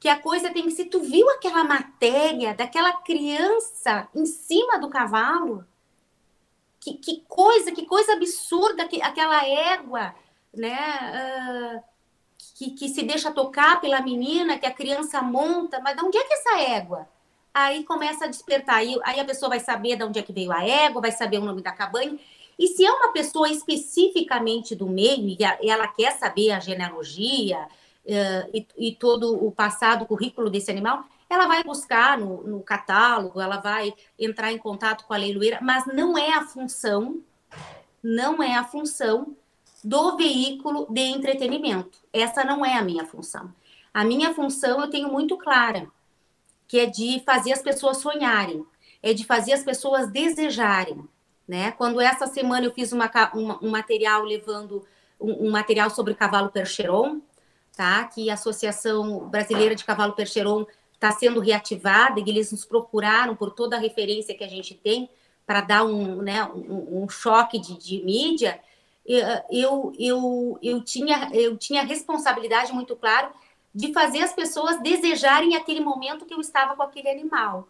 Que 0.00 0.08
a 0.08 0.18
coisa 0.18 0.50
tem 0.50 0.64
que 0.64 0.72
se 0.72 0.86
tu 0.86 0.98
viu 1.00 1.30
aquela 1.30 1.62
matéria 1.62 2.52
daquela 2.52 2.92
criança 3.02 4.08
em 4.12 4.26
cima 4.26 4.78
do 4.80 4.90
cavalo, 4.90 5.64
que, 6.80 6.94
que 6.94 7.22
coisa, 7.28 7.70
que 7.70 7.86
coisa 7.86 8.14
absurda, 8.14 8.88
que, 8.88 9.00
aquela 9.00 9.46
égua, 9.46 10.14
né? 10.52 11.76
Uh, 11.76 11.90
que, 12.56 12.70
que 12.72 12.88
se 12.88 13.04
deixa 13.04 13.30
tocar 13.30 13.80
pela 13.80 14.02
menina, 14.02 14.58
que 14.58 14.66
a 14.66 14.74
criança 14.74 15.22
monta, 15.22 15.78
mas 15.80 15.96
de 15.96 16.02
onde 16.02 16.18
é 16.18 16.24
que 16.24 16.32
é 16.32 16.36
essa 16.36 16.60
égua? 16.60 17.08
Aí 17.52 17.84
começa 17.84 18.24
a 18.24 18.28
despertar. 18.28 18.76
Aí, 18.76 18.98
aí 19.04 19.20
a 19.20 19.24
pessoa 19.24 19.48
vai 19.48 19.60
saber 19.60 19.96
de 19.96 20.04
onde 20.04 20.18
é 20.18 20.22
que 20.22 20.32
veio 20.32 20.52
a 20.52 20.64
égua, 20.64 21.02
vai 21.02 21.12
saber 21.12 21.38
o 21.38 21.44
nome 21.44 21.62
da 21.62 21.72
cabanha. 21.72 22.18
E 22.58 22.66
se 22.68 22.84
é 22.84 22.92
uma 22.92 23.12
pessoa 23.12 23.48
especificamente 23.48 24.74
do 24.74 24.86
meio 24.86 25.28
e 25.28 25.70
ela 25.70 25.88
quer 25.88 26.12
saber 26.12 26.50
a 26.50 26.60
genealogia 26.60 27.58
uh, 28.04 28.50
e, 28.52 28.66
e, 28.76 28.94
todo 28.94 29.46
o 29.46 29.50
passado, 29.50 30.02
o 30.02 30.06
currículo 30.06 30.50
desse 30.50 30.70
animal, 30.70 31.04
ela 31.28 31.46
vai 31.46 31.64
buscar 31.64 32.18
no, 32.18 32.42
no, 32.42 32.60
catálogo, 32.60 33.40
ela 33.40 33.56
vai 33.56 33.94
entrar 34.18 34.52
em 34.52 34.58
contato 34.58 35.06
com 35.06 35.14
a 35.14 35.16
leiloeira, 35.16 35.58
mas 35.62 35.86
não 35.86 36.18
é 36.18 36.34
a 36.34 36.44
função, 36.44 37.22
não 38.02 38.42
é 38.42 38.54
a 38.54 38.64
função 38.64 39.34
do 39.82 40.16
veículo 40.18 40.86
de 40.90 41.00
entretenimento. 41.00 41.98
Essa 42.12 42.44
não 42.44 42.62
é 42.62 42.74
a 42.74 42.82
minha 42.82 43.06
função. 43.06 43.50
A 43.94 44.04
minha 44.04 44.34
função 44.34 44.82
eu 44.82 44.90
tenho 44.90 45.10
muito 45.10 45.38
clara 45.38 45.88
que 46.70 46.78
é 46.78 46.86
de 46.86 47.20
fazer 47.26 47.52
as 47.52 47.60
pessoas 47.60 47.96
sonharem, 47.96 48.64
é 49.02 49.12
de 49.12 49.26
fazer 49.26 49.54
as 49.54 49.64
pessoas 49.64 50.08
desejarem, 50.08 51.02
né? 51.48 51.72
Quando 51.72 52.00
essa 52.00 52.28
semana 52.28 52.64
eu 52.64 52.72
fiz 52.72 52.92
uma, 52.92 53.10
um 53.60 53.70
material 53.70 54.22
levando 54.22 54.86
um, 55.20 55.48
um, 55.48 55.50
material 55.50 55.90
sobre 55.90 56.14
cavalo 56.14 56.48
percheron, 56.48 57.20
tá? 57.76 58.04
Que 58.04 58.30
a 58.30 58.34
Associação 58.34 59.28
Brasileira 59.28 59.74
de 59.74 59.84
Cavalo 59.84 60.12
Percheron 60.12 60.64
está 60.94 61.10
sendo 61.10 61.40
reativada 61.40 62.20
e 62.20 62.22
eles 62.28 62.52
nos 62.52 62.64
procuraram 62.64 63.34
por 63.34 63.50
toda 63.50 63.74
a 63.74 63.80
referência 63.80 64.32
que 64.32 64.44
a 64.44 64.48
gente 64.48 64.72
tem 64.72 65.10
para 65.44 65.62
dar 65.62 65.84
um, 65.84 66.22
né, 66.22 66.44
um, 66.44 67.02
um 67.02 67.08
choque 67.08 67.58
de, 67.58 67.76
de 67.76 68.04
mídia. 68.04 68.60
Eu, 69.04 69.92
eu, 69.98 70.58
eu, 70.62 70.84
tinha, 70.84 71.30
eu 71.32 71.56
tinha 71.56 71.82
responsabilidade 71.82 72.72
muito 72.72 72.94
claro 72.94 73.30
de 73.74 73.92
fazer 73.92 74.22
as 74.22 74.32
pessoas 74.32 74.80
desejarem 74.82 75.56
aquele 75.56 75.80
momento 75.80 76.26
que 76.26 76.34
eu 76.34 76.40
estava 76.40 76.74
com 76.74 76.82
aquele 76.82 77.08
animal. 77.08 77.68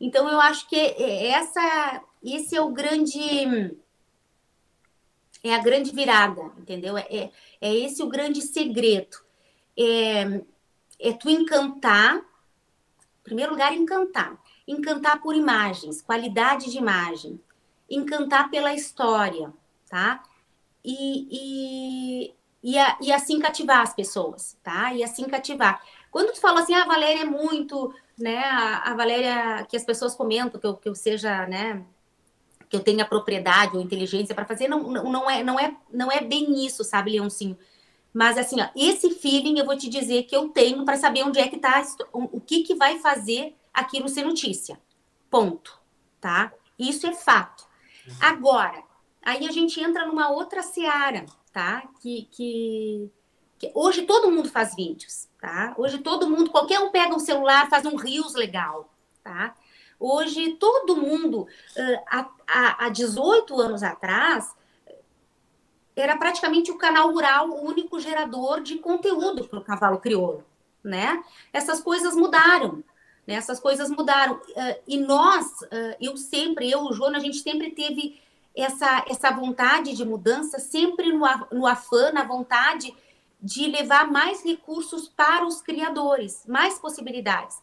Então, 0.00 0.28
eu 0.28 0.40
acho 0.40 0.68
que 0.68 0.76
essa, 0.76 2.02
esse 2.22 2.54
é 2.54 2.60
o 2.60 2.70
grande. 2.70 3.76
É 5.42 5.54
a 5.54 5.58
grande 5.58 5.92
virada, 5.92 6.42
entendeu? 6.58 6.96
É, 6.96 7.06
é, 7.10 7.30
é 7.60 7.74
esse 7.74 8.02
o 8.02 8.08
grande 8.08 8.42
segredo. 8.42 9.16
É, 9.76 10.42
é 11.00 11.12
tu 11.12 11.30
encantar, 11.30 12.16
em 12.16 13.22
primeiro 13.22 13.52
lugar, 13.52 13.72
encantar. 13.72 14.38
Encantar 14.66 15.22
por 15.22 15.34
imagens, 15.34 16.02
qualidade 16.02 16.70
de 16.70 16.78
imagem. 16.78 17.40
Encantar 17.88 18.50
pela 18.50 18.74
história, 18.74 19.52
tá? 19.88 20.22
E, 20.84 21.28
e, 21.30 22.34
e, 22.62 22.78
a, 22.78 22.98
e 23.00 23.12
assim 23.12 23.38
cativar 23.38 23.80
as 23.80 23.94
pessoas, 23.94 24.56
tá? 24.62 24.92
E 24.92 25.04
assim 25.04 25.24
cativar. 25.24 25.82
Quando 26.10 26.32
tu 26.32 26.40
falou 26.40 26.58
assim, 26.58 26.74
ah, 26.74 26.82
a 26.82 26.86
Valéria 26.86 27.22
é 27.22 27.24
muito 27.24 27.94
né, 28.18 28.38
a, 28.38 28.90
a 28.90 28.94
Valéria, 28.94 29.64
que 29.68 29.76
as 29.76 29.84
pessoas 29.84 30.14
comentam 30.14 30.60
que 30.60 30.66
eu, 30.66 30.74
que 30.74 30.88
eu 30.88 30.94
seja, 30.94 31.46
né, 31.46 31.84
que 32.68 32.76
eu 32.76 32.80
tenha 32.80 33.04
propriedade 33.04 33.76
ou 33.76 33.82
inteligência 33.82 34.34
para 34.34 34.44
fazer, 34.44 34.68
não, 34.68 34.82
não, 34.82 35.04
não, 35.04 35.30
é, 35.30 35.42
não, 35.42 35.58
é, 35.58 35.74
não 35.90 36.12
é 36.12 36.20
bem 36.20 36.66
isso, 36.66 36.84
sabe, 36.84 37.12
Leoncinho? 37.12 37.56
Mas, 38.12 38.36
assim, 38.36 38.60
ó, 38.60 38.68
esse 38.74 39.10
feeling 39.10 39.58
eu 39.58 39.64
vou 39.64 39.76
te 39.76 39.88
dizer 39.88 40.24
que 40.24 40.34
eu 40.34 40.48
tenho 40.48 40.84
para 40.84 40.96
saber 40.96 41.22
onde 41.22 41.38
é 41.38 41.46
que 41.46 41.56
está, 41.56 41.82
o 42.12 42.40
que, 42.40 42.62
que 42.62 42.74
vai 42.74 42.98
fazer 42.98 43.54
aquilo 43.72 44.08
ser 44.08 44.24
notícia. 44.24 44.78
Ponto. 45.30 45.78
Tá? 46.20 46.52
Isso 46.78 47.06
é 47.06 47.12
fato. 47.12 47.66
Agora, 48.20 48.82
aí 49.22 49.46
a 49.46 49.52
gente 49.52 49.80
entra 49.80 50.06
numa 50.06 50.30
outra 50.30 50.62
seara, 50.62 51.26
tá? 51.58 51.88
Que, 52.00 52.28
que, 52.30 53.10
que 53.58 53.72
hoje 53.74 54.02
todo 54.02 54.30
mundo 54.30 54.48
faz 54.48 54.76
vídeos 54.76 55.28
tá? 55.40 55.74
Hoje 55.76 55.98
todo 55.98 56.28
mundo, 56.28 56.50
qualquer 56.50 56.80
um 56.80 56.90
pega 56.90 57.14
um 57.14 57.18
celular, 57.18 57.68
faz 57.68 57.86
um 57.86 57.96
rios 57.96 58.34
legal, 58.34 58.92
tá? 59.22 59.54
Hoje 59.98 60.54
todo 60.54 60.96
mundo, 60.96 61.46
há 62.46 62.88
18 62.88 63.60
anos 63.60 63.82
atrás, 63.82 64.54
era 65.96 66.16
praticamente 66.16 66.70
o 66.70 66.78
canal 66.78 67.12
rural 67.12 67.50
o 67.50 67.66
único 67.66 67.98
gerador 67.98 68.60
de 68.60 68.78
conteúdo 68.78 69.48
para 69.48 69.58
o 69.58 69.64
cavalo 69.64 69.98
crioulo, 69.98 70.44
né? 70.82 71.22
Essas 71.52 71.80
coisas 71.80 72.14
mudaram, 72.14 72.84
né? 73.26 73.34
Essas 73.34 73.58
coisas 73.58 73.90
mudaram. 73.90 74.40
E 74.86 74.96
nós, 74.98 75.46
eu 76.00 76.16
sempre, 76.16 76.70
eu, 76.70 76.82
o 76.82 76.92
João, 76.92 77.14
a 77.14 77.20
gente 77.20 77.38
sempre 77.38 77.72
teve 77.72 78.20
essa, 78.60 79.04
essa 79.08 79.30
vontade 79.30 79.94
de 79.94 80.04
mudança, 80.04 80.58
sempre 80.58 81.12
no, 81.12 81.24
no 81.52 81.66
afã, 81.66 82.10
na 82.12 82.24
vontade 82.24 82.94
de 83.40 83.68
levar 83.68 84.10
mais 84.10 84.44
recursos 84.44 85.08
para 85.08 85.46
os 85.46 85.62
criadores, 85.62 86.44
mais 86.46 86.78
possibilidades. 86.78 87.56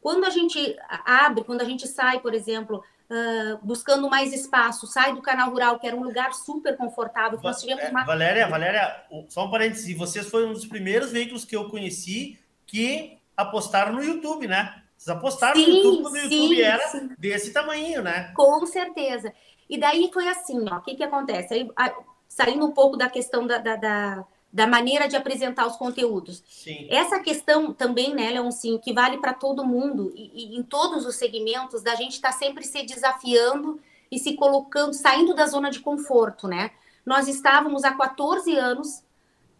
Quando 0.00 0.24
a 0.24 0.30
gente 0.30 0.76
abre, 1.04 1.44
quando 1.44 1.60
a 1.60 1.64
gente 1.64 1.86
sai, 1.86 2.18
por 2.18 2.34
exemplo, 2.34 2.82
uh, 3.08 3.58
buscando 3.64 4.10
mais 4.10 4.32
espaço, 4.32 4.84
sai 4.86 5.14
do 5.14 5.22
canal 5.22 5.50
rural, 5.50 5.78
que 5.78 5.86
era 5.86 5.94
um 5.94 6.02
lugar 6.02 6.34
super 6.34 6.76
confortável. 6.76 7.38
Nós 7.40 7.60
tivemos 7.60 7.84
é, 7.84 7.90
uma... 7.90 8.04
Valéria, 8.04 8.48
Valéria, 8.48 9.04
só 9.28 9.46
um 9.46 9.50
parênteses, 9.50 9.96
vocês 9.96 10.28
foram 10.28 10.48
um 10.48 10.52
dos 10.54 10.66
primeiros 10.66 11.12
veículos 11.12 11.44
que 11.44 11.54
eu 11.54 11.70
conheci 11.70 12.36
que 12.66 13.16
apostaram 13.36 13.92
no 13.92 14.02
YouTube, 14.02 14.48
né? 14.48 14.82
Vocês 14.96 15.16
apostaram 15.16 15.56
sim, 15.56 15.66
no 15.66 15.76
YouTube 15.76 16.02
quando 16.02 16.14
o 16.14 16.18
YouTube 16.18 16.56
sim, 16.56 16.62
era 16.62 16.88
sim. 16.88 17.10
desse 17.18 17.52
tamanho, 17.52 18.02
né? 18.02 18.32
Com 18.34 18.64
certeza. 18.66 19.32
E 19.68 19.78
daí 19.78 20.10
foi 20.12 20.28
assim, 20.28 20.64
ó, 20.70 20.76
o 20.76 20.80
que 20.82 20.94
que 20.94 21.02
acontece? 21.02 21.54
Aí, 21.54 21.92
saindo 22.28 22.66
um 22.66 22.72
pouco 22.72 22.96
da 22.96 23.08
questão 23.08 23.46
da, 23.46 23.58
da, 23.58 23.76
da 23.76 24.24
da 24.52 24.66
maneira 24.66 25.08
de 25.08 25.16
apresentar 25.16 25.66
os 25.66 25.76
conteúdos. 25.76 26.42
Sim. 26.46 26.86
Essa 26.90 27.20
questão 27.20 27.72
também, 27.72 28.14
né, 28.14 28.30
Leoncinho, 28.30 28.78
que 28.78 28.92
vale 28.92 29.16
para 29.16 29.32
todo 29.32 29.64
mundo 29.64 30.12
e, 30.14 30.54
e, 30.54 30.58
em 30.58 30.62
todos 30.62 31.06
os 31.06 31.16
segmentos, 31.16 31.82
da 31.82 31.94
gente 31.94 32.12
estar 32.12 32.32
tá 32.32 32.38
sempre 32.38 32.62
se 32.64 32.82
desafiando 32.82 33.80
e 34.10 34.18
se 34.18 34.34
colocando, 34.34 34.92
saindo 34.92 35.34
da 35.34 35.46
zona 35.46 35.70
de 35.70 35.80
conforto, 35.80 36.46
né? 36.46 36.70
Nós 37.04 37.28
estávamos 37.28 37.82
há 37.82 37.92
14 37.92 38.54
anos 38.54 38.98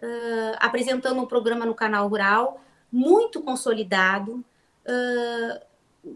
uh, 0.03 0.57
apresentando 0.59 1.23
um 1.23 1.27
programa 1.27 1.65
no 1.65 1.75
canal 1.75 2.07
Rural, 2.07 2.61
muito 2.93 3.41
consolidado, 3.41 4.45
uh, 4.87 5.67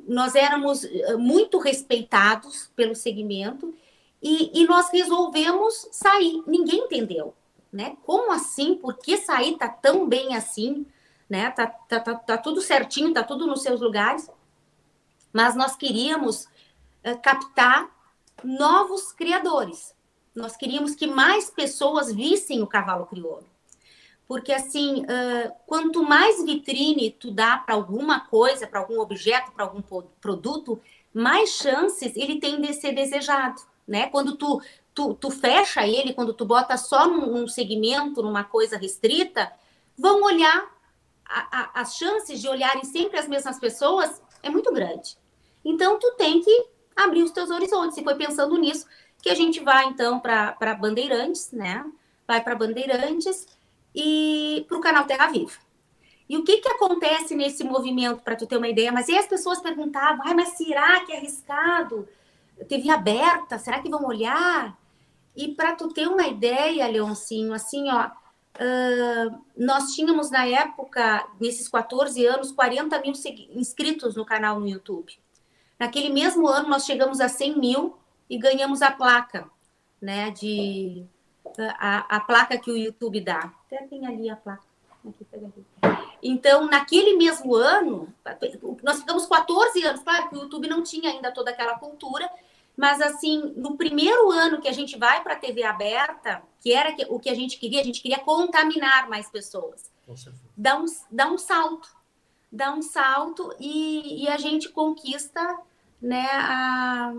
nós 0.08 0.34
éramos 0.34 0.82
muito 1.18 1.58
respeitados 1.58 2.70
pelo 2.74 2.94
segmento 2.94 3.74
e, 4.22 4.62
e 4.62 4.66
nós 4.66 4.90
resolvemos 4.90 5.88
sair. 5.92 6.42
Ninguém 6.46 6.80
entendeu 6.80 7.34
né? 7.76 7.96
Como 8.04 8.32
assim? 8.32 8.74
Por 8.74 8.96
que 8.96 9.18
sair 9.18 9.58
tá 9.58 9.68
tão 9.68 10.08
bem 10.08 10.34
assim? 10.34 10.86
Né? 11.28 11.50
Tá, 11.50 11.66
tá, 11.66 12.00
tá, 12.00 12.14
tá 12.14 12.38
tudo 12.38 12.62
certinho, 12.62 13.12
tá 13.12 13.22
tudo 13.22 13.46
nos 13.46 13.62
seus 13.62 13.80
lugares. 13.82 14.30
Mas 15.30 15.54
nós 15.54 15.76
queríamos 15.76 16.44
uh, 16.44 17.20
captar 17.22 17.90
novos 18.42 19.12
criadores. 19.12 19.94
Nós 20.34 20.56
queríamos 20.56 20.94
que 20.94 21.06
mais 21.06 21.50
pessoas 21.50 22.10
vissem 22.10 22.62
o 22.62 22.66
cavalo 22.66 23.04
crioulo. 23.04 23.46
Porque, 24.26 24.52
assim, 24.52 25.02
uh, 25.02 25.52
quanto 25.66 26.02
mais 26.02 26.44
vitrine 26.44 27.12
tu 27.12 27.30
dá 27.30 27.58
para 27.58 27.74
alguma 27.74 28.20
coisa, 28.20 28.66
para 28.66 28.80
algum 28.80 29.00
objeto, 29.00 29.52
para 29.52 29.64
algum 29.64 29.82
produto, 30.20 30.80
mais 31.14 31.50
chances 31.50 32.16
ele 32.16 32.40
tem 32.40 32.60
de 32.60 32.74
ser 32.74 32.92
desejado, 32.92 33.62
né? 33.86 34.08
Quando 34.08 34.36
tu 34.36 34.60
tu, 34.96 35.12
tu 35.12 35.30
fecha 35.30 35.86
ele, 35.86 36.14
quando 36.14 36.32
tu 36.32 36.46
bota 36.46 36.74
só 36.78 37.06
num, 37.06 37.26
num 37.26 37.46
segmento, 37.46 38.22
numa 38.22 38.42
coisa 38.42 38.78
restrita, 38.78 39.52
vão 39.96 40.22
olhar, 40.22 40.74
a, 41.22 41.60
a, 41.60 41.80
as 41.82 41.96
chances 41.96 42.40
de 42.40 42.48
olharem 42.48 42.82
sempre 42.82 43.18
as 43.18 43.28
mesmas 43.28 43.58
pessoas 43.58 44.22
é 44.42 44.48
muito 44.48 44.72
grande. 44.72 45.18
Então, 45.62 45.98
tu 45.98 46.12
tem 46.12 46.40
que 46.40 46.66
abrir 46.96 47.22
os 47.22 47.30
teus 47.30 47.50
horizontes. 47.50 47.98
E 47.98 48.02
foi 48.02 48.14
pensando 48.14 48.56
nisso 48.56 48.86
que 49.20 49.28
a 49.28 49.34
gente 49.34 49.60
vai, 49.60 49.84
então, 49.84 50.18
para 50.18 50.74
Bandeirantes, 50.74 51.52
né? 51.52 51.84
Vai 52.26 52.42
para 52.42 52.54
Bandeirantes 52.54 53.46
e 53.96 54.66
para 54.68 54.76
o 54.76 54.80
canal 54.80 55.06
Terra 55.06 55.28
Viva. 55.28 55.58
E 56.28 56.36
o 56.36 56.44
que, 56.44 56.58
que 56.58 56.68
acontece 56.68 57.34
nesse 57.34 57.64
movimento, 57.64 58.22
para 58.22 58.36
tu 58.36 58.46
ter 58.46 58.58
uma 58.58 58.68
ideia? 58.68 58.92
Mas 58.92 59.08
e 59.08 59.16
as 59.16 59.26
pessoas 59.26 59.60
perguntavam, 59.60 60.20
ah, 60.26 60.34
mas 60.34 60.50
será 60.50 61.04
que 61.04 61.12
é 61.12 61.18
arriscado? 61.18 62.06
TV 62.68 62.90
aberta, 62.90 63.58
será 63.58 63.80
que 63.80 63.88
vão 63.88 64.04
olhar? 64.04 64.76
E 65.36 65.54
para 65.54 65.74
tu 65.74 65.88
ter 65.88 66.08
uma 66.08 66.26
ideia, 66.26 66.86
Leoncinho, 66.88 67.52
assim, 67.52 67.88
ó, 67.90 68.06
uh, 68.06 69.44
nós 69.56 69.94
tínhamos 69.94 70.30
na 70.30 70.46
época, 70.46 71.26
nesses 71.40 71.68
14 71.68 72.26
anos, 72.26 72.50
40 72.50 73.00
mil 73.00 73.12
inscritos 73.50 74.16
no 74.16 74.24
canal 74.24 74.58
no 74.58 74.68
YouTube. 74.68 75.12
Naquele 75.78 76.08
mesmo 76.08 76.48
ano, 76.48 76.68
nós 76.68 76.84
chegamos 76.84 77.20
a 77.20 77.28
100 77.28 77.58
mil 77.58 77.96
e 78.28 78.36
ganhamos 78.38 78.82
a 78.82 78.90
placa, 78.90 79.48
né, 80.00 80.30
de... 80.30 81.06
A, 81.78 82.16
a 82.16 82.20
placa 82.20 82.58
que 82.58 82.70
o 82.70 82.76
YouTube 82.76 83.20
dá. 83.20 83.52
Até 83.66 83.86
tem 83.86 84.06
ali 84.06 84.28
a 84.30 84.36
placa. 84.36 84.64
Então, 86.22 86.66
naquele 86.66 87.16
mesmo 87.16 87.54
ano, 87.54 88.12
nós 88.82 89.00
ficamos 89.00 89.26
14 89.26 89.84
anos, 89.84 90.02
claro 90.02 90.28
que 90.28 90.36
o 90.36 90.42
YouTube 90.42 90.68
não 90.68 90.82
tinha 90.82 91.10
ainda 91.10 91.30
toda 91.30 91.50
aquela 91.50 91.78
cultura, 91.78 92.28
mas, 92.76 93.00
assim, 93.00 93.54
no 93.56 93.76
primeiro 93.76 94.30
ano 94.30 94.60
que 94.60 94.68
a 94.68 94.72
gente 94.72 94.98
vai 94.98 95.22
para 95.22 95.34
a 95.34 95.38
TV 95.38 95.62
aberta, 95.62 96.42
que 96.60 96.72
era 96.72 96.94
o 97.08 97.18
que 97.18 97.30
a 97.30 97.34
gente 97.34 97.58
queria, 97.58 97.80
a 97.80 97.84
gente 97.84 98.02
queria 98.02 98.18
contaminar 98.18 99.08
mais 99.08 99.30
pessoas. 99.30 99.90
Dá 100.56 100.78
um, 100.78 100.84
dá 101.10 101.30
um 101.30 101.38
salto. 101.38 101.88
Dá 102.52 102.72
um 102.72 102.82
salto 102.82 103.54
e, 103.58 104.24
e 104.24 104.28
a 104.28 104.36
gente 104.36 104.68
conquista, 104.68 105.58
né, 106.00 106.26
a... 106.32 107.12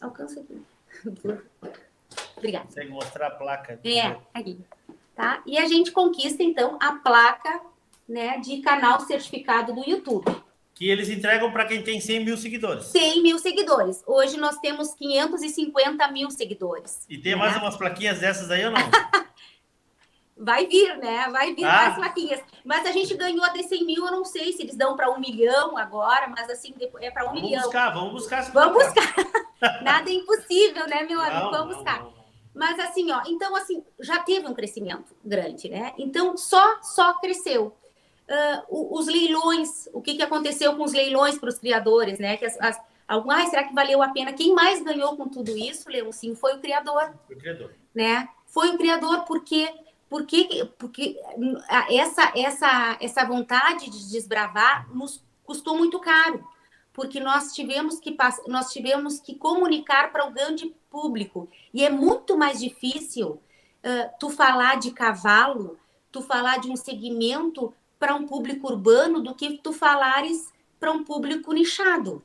Alcança 0.00 0.40
aqui. 0.40 0.62
Obrigada. 2.36 2.66
Consegue 2.66 2.90
mostrar 2.90 3.26
a 3.28 3.30
placa? 3.30 3.80
É, 3.84 4.16
aqui. 4.32 4.60
Tá? 5.14 5.42
E 5.46 5.58
a 5.58 5.66
gente 5.66 5.92
conquista, 5.92 6.42
então, 6.42 6.76
a 6.80 6.92
placa 6.96 7.60
né, 8.08 8.38
de 8.38 8.60
canal 8.60 9.00
certificado 9.00 9.72
do 9.72 9.88
YouTube 9.88 10.24
que 10.74 10.90
eles 10.90 11.08
entregam 11.08 11.52
para 11.52 11.64
quem 11.64 11.82
tem 11.82 12.00
100 12.00 12.24
mil 12.24 12.36
seguidores. 12.36 12.86
100 12.86 13.22
mil 13.22 13.38
seguidores. 13.38 14.02
Hoje 14.06 14.36
nós 14.36 14.58
temos 14.58 14.92
550 14.94 16.10
mil 16.10 16.30
seguidores. 16.30 17.06
E 17.08 17.16
tem 17.16 17.32
né? 17.32 17.38
mais 17.38 17.56
umas 17.56 17.76
plaquinhas 17.76 18.18
dessas 18.18 18.50
aí 18.50 18.64
ou 18.64 18.72
não? 18.72 18.80
Vai 20.36 20.66
vir, 20.66 20.96
né? 20.98 21.28
Vai 21.30 21.54
vir 21.54 21.64
ah. 21.64 21.96
mais. 21.98 22.44
Mas 22.64 22.86
a 22.86 22.92
gente 22.92 23.14
ganhou 23.14 23.52
de 23.52 23.62
100 23.62 23.84
mil, 23.86 24.04
eu 24.04 24.12
não 24.12 24.24
sei 24.24 24.52
se 24.52 24.62
eles 24.62 24.76
dão 24.76 24.96
para 24.96 25.10
um 25.10 25.20
milhão 25.20 25.76
agora, 25.76 26.26
mas 26.28 26.50
assim, 26.50 26.74
é 27.00 27.10
para 27.10 27.24
um 27.24 27.28
vamos 27.28 27.42
milhão. 27.42 27.62
Buscar, 27.62 27.90
vamos 27.90 28.12
buscar, 28.12 28.52
vamos 28.52 28.84
buscar. 28.84 29.14
Nada 29.82 30.10
é 30.10 30.14
impossível, 30.14 30.86
né, 30.88 31.04
meu 31.04 31.20
amigo? 31.20 31.44
Não, 31.44 31.50
vamos 31.50 31.76
buscar. 31.76 32.00
Não, 32.00 32.10
não, 32.10 32.24
mas 32.54 32.78
assim, 32.78 33.10
ó, 33.10 33.22
então 33.26 33.54
assim, 33.56 33.84
já 34.00 34.20
teve 34.20 34.46
um 34.46 34.54
crescimento 34.54 35.14
grande, 35.24 35.68
né? 35.68 35.92
Então 35.98 36.36
só 36.36 36.80
só 36.82 37.14
cresceu. 37.14 37.74
Uh, 38.26 38.98
os 38.98 39.06
leilões, 39.06 39.86
o 39.92 40.00
que, 40.00 40.14
que 40.14 40.22
aconteceu 40.22 40.74
com 40.76 40.84
os 40.84 40.92
leilões 40.92 41.38
para 41.38 41.48
os 41.48 41.58
criadores, 41.58 42.18
né? 42.18 42.36
Que 42.36 42.46
as, 42.46 42.58
as 42.60 42.80
ah, 43.06 43.46
será 43.46 43.64
que 43.64 43.74
valeu 43.74 44.02
a 44.02 44.08
pena? 44.08 44.32
Quem 44.32 44.54
mais 44.54 44.82
ganhou 44.82 45.16
com 45.16 45.28
tudo 45.28 45.56
isso, 45.56 45.90
Leoncinho, 45.90 46.34
foi 46.34 46.54
o 46.54 46.58
criador. 46.58 47.12
Foi 47.26 47.36
o 47.36 47.38
criador. 47.38 47.74
Né? 47.94 48.28
Foi 48.46 48.70
o 48.70 48.78
criador 48.78 49.24
porque 49.24 49.68
porque, 50.14 50.70
porque 50.78 51.20
essa, 51.90 52.32
essa, 52.36 52.96
essa 53.00 53.24
vontade 53.24 53.90
de 53.90 54.12
desbravar 54.12 54.88
nos 54.94 55.20
custou 55.42 55.76
muito 55.76 55.98
caro, 55.98 56.46
porque 56.92 57.18
nós 57.18 57.52
tivemos 57.52 57.98
que, 57.98 58.16
nós 58.46 58.72
tivemos 58.72 59.18
que 59.18 59.34
comunicar 59.34 60.12
para 60.12 60.24
o 60.24 60.30
grande 60.30 60.72
público. 60.88 61.48
E 61.72 61.84
é 61.84 61.90
muito 61.90 62.38
mais 62.38 62.60
difícil 62.60 63.30
uh, 63.30 64.10
tu 64.20 64.30
falar 64.30 64.78
de 64.78 64.92
cavalo, 64.92 65.76
tu 66.12 66.22
falar 66.22 66.60
de 66.60 66.70
um 66.70 66.76
segmento 66.76 67.74
para 67.98 68.14
um 68.14 68.24
público 68.24 68.68
urbano 68.68 69.20
do 69.20 69.34
que 69.34 69.58
tu 69.58 69.72
falares 69.72 70.52
para 70.78 70.92
um 70.92 71.02
público 71.02 71.52
nichado. 71.52 72.22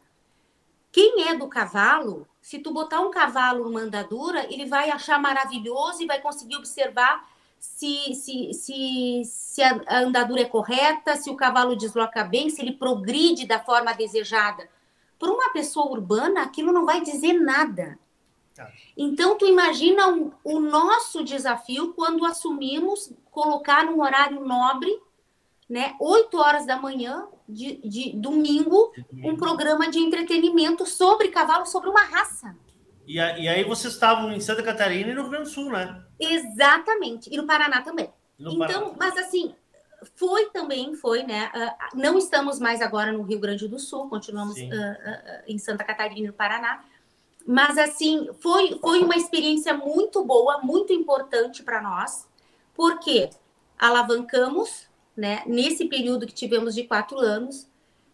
Quem 0.92 1.28
é 1.28 1.36
do 1.36 1.48
cavalo, 1.48 2.28
se 2.40 2.60
tu 2.60 2.72
botar 2.72 3.00
um 3.00 3.10
cavalo 3.10 3.64
numa 3.64 3.80
andadura, 3.80 4.46
ele 4.54 4.68
vai 4.68 4.92
achar 4.92 5.20
maravilhoso 5.20 6.04
e 6.04 6.06
vai 6.06 6.22
conseguir 6.22 6.56
observar 6.56 7.28
se, 7.60 8.16
se, 8.16 8.53
se, 8.53 9.22
se 9.26 9.62
a 9.62 9.99
andadura 9.99 10.41
é 10.41 10.45
correta, 10.45 11.16
se 11.16 11.30
o 11.30 11.36
cavalo 11.36 11.76
desloca 11.76 12.24
bem, 12.24 12.49
se 12.49 12.62
ele 12.62 12.72
progride 12.72 13.45
da 13.45 13.60
forma 13.60 13.93
desejada. 13.93 14.70
Para 15.20 15.32
uma 15.32 15.51
pessoa 15.51 15.91
urbana, 15.91 16.43
aquilo 16.43 16.72
não 16.72 16.86
vai 16.86 17.01
dizer 17.01 17.34
nada. 17.34 17.99
Tá. 18.55 18.72
Então, 18.97 19.38
tu 19.38 19.45
imagina 19.45 20.10
o, 20.10 20.34
o 20.43 20.60
nosso 20.60 21.24
desafio 21.24 21.93
quando 21.93 22.26
assumimos 22.26 23.12
colocar 23.30 23.86
num 23.86 24.01
horário 24.01 24.39
nobre, 24.45 24.89
né, 25.70 25.95
8 25.99 26.38
horas 26.38 26.66
da 26.66 26.78
manhã, 26.78 27.28
de, 27.47 27.76
de 27.88 28.12
domingo, 28.14 28.91
um 29.24 29.36
programa 29.36 29.89
de 29.89 29.99
entretenimento 29.99 30.86
sobre 30.86 31.28
cavalo, 31.28 31.66
sobre 31.66 31.89
uma 31.89 32.01
raça. 32.01 32.55
E, 33.05 33.16
e 33.16 33.20
aí 33.47 33.64
vocês 33.64 33.93
estavam 33.93 34.32
em 34.32 34.39
Santa 34.39 34.64
Catarina 34.64 35.12
e 35.12 35.14
no 35.14 35.22
Rio 35.22 35.32
Grande 35.32 35.49
do 35.49 35.53
Sul, 35.53 35.72
né? 35.72 36.03
Exatamente. 36.20 37.34
E 37.34 37.38
no 37.38 37.45
Paraná 37.45 37.82
também. 37.82 38.09
No 38.38 38.51
então, 38.51 38.67
Paraná. 38.67 38.95
mas 38.97 39.17
assim, 39.17 39.55
foi 40.15 40.49
também, 40.49 40.95
foi, 40.95 41.24
né? 41.24 41.51
Uh, 41.53 41.97
não 41.97 42.17
estamos 42.17 42.59
mais 42.59 42.82
agora 42.82 43.11
no 43.11 43.22
Rio 43.24 43.39
Grande 43.39 43.67
do 43.67 43.80
Sul, 43.80 44.09
continuamos 44.09 44.57
uh, 44.57 44.63
uh, 44.63 45.43
em 45.47 45.57
Santa 45.57 45.84
Catarina 45.84 46.20
e 46.20 46.28
no 46.28 46.34
Paraná. 46.34 46.84
Mas 47.45 47.78
assim, 47.78 48.30
foi, 48.39 48.78
foi 48.80 49.01
uma 49.01 49.15
experiência 49.15 49.74
muito 49.74 50.24
boa, 50.24 50.59
muito 50.61 50.93
importante 50.93 51.63
para 51.63 51.82
nós, 51.82 52.28
porque 52.76 53.30
alavancamos, 53.78 54.88
né, 55.15 55.43
nesse 55.45 55.86
período 55.86 56.28
que 56.28 56.34
tivemos 56.34 56.76
de 56.76 56.84
quatro 56.84 57.17
anos, 57.17 57.68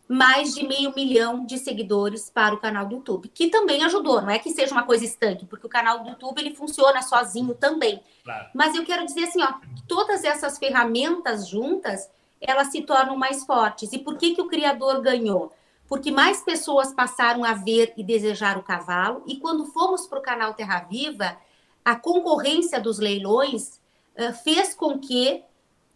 mais 0.07 0.53
de 0.53 0.67
meio 0.67 0.93
milhão 0.95 1.45
de 1.45 1.57
seguidores 1.57 2.29
para 2.29 2.53
o 2.53 2.59
canal 2.59 2.85
do 2.85 2.95
YouTube, 2.95 3.27
que 3.33 3.47
também 3.47 3.83
ajudou, 3.83 4.21
não 4.21 4.29
é 4.29 4.37
que 4.37 4.51
seja 4.51 4.71
uma 4.71 4.83
coisa 4.83 5.03
estanque, 5.03 5.45
porque 5.45 5.65
o 5.65 5.69
canal 5.69 6.03
do 6.03 6.09
YouTube 6.09 6.39
ele 6.39 6.55
funciona 6.55 7.01
sozinho 7.01 7.55
também. 7.55 8.01
Claro. 8.23 8.49
Mas 8.53 8.75
eu 8.75 8.85
quero 8.85 9.05
dizer 9.05 9.23
assim, 9.23 9.41
ó, 9.41 9.53
todas 9.87 10.23
essas 10.23 10.59
ferramentas 10.59 11.47
juntas, 11.47 12.09
elas 12.39 12.67
se 12.67 12.81
tornam 12.81 13.17
mais 13.17 13.43
fortes. 13.45 13.93
E 13.93 13.97
por 13.97 14.17
que 14.17 14.35
que 14.35 14.41
o 14.41 14.47
criador 14.47 15.01
ganhou? 15.01 15.51
Porque 15.87 16.11
mais 16.11 16.41
pessoas 16.41 16.93
passaram 16.93 17.43
a 17.43 17.53
ver 17.53 17.93
e 17.97 18.03
desejar 18.03 18.57
o 18.57 18.63
cavalo, 18.63 19.23
e 19.25 19.37
quando 19.37 19.65
fomos 19.65 20.05
para 20.05 20.19
o 20.19 20.23
canal 20.23 20.53
Terra 20.53 20.85
Viva, 20.89 21.37
a 21.83 21.95
concorrência 21.95 22.79
dos 22.79 22.99
leilões 22.99 23.79
uh, 24.17 24.33
fez 24.43 24.75
com 24.75 24.99
que 24.99 25.43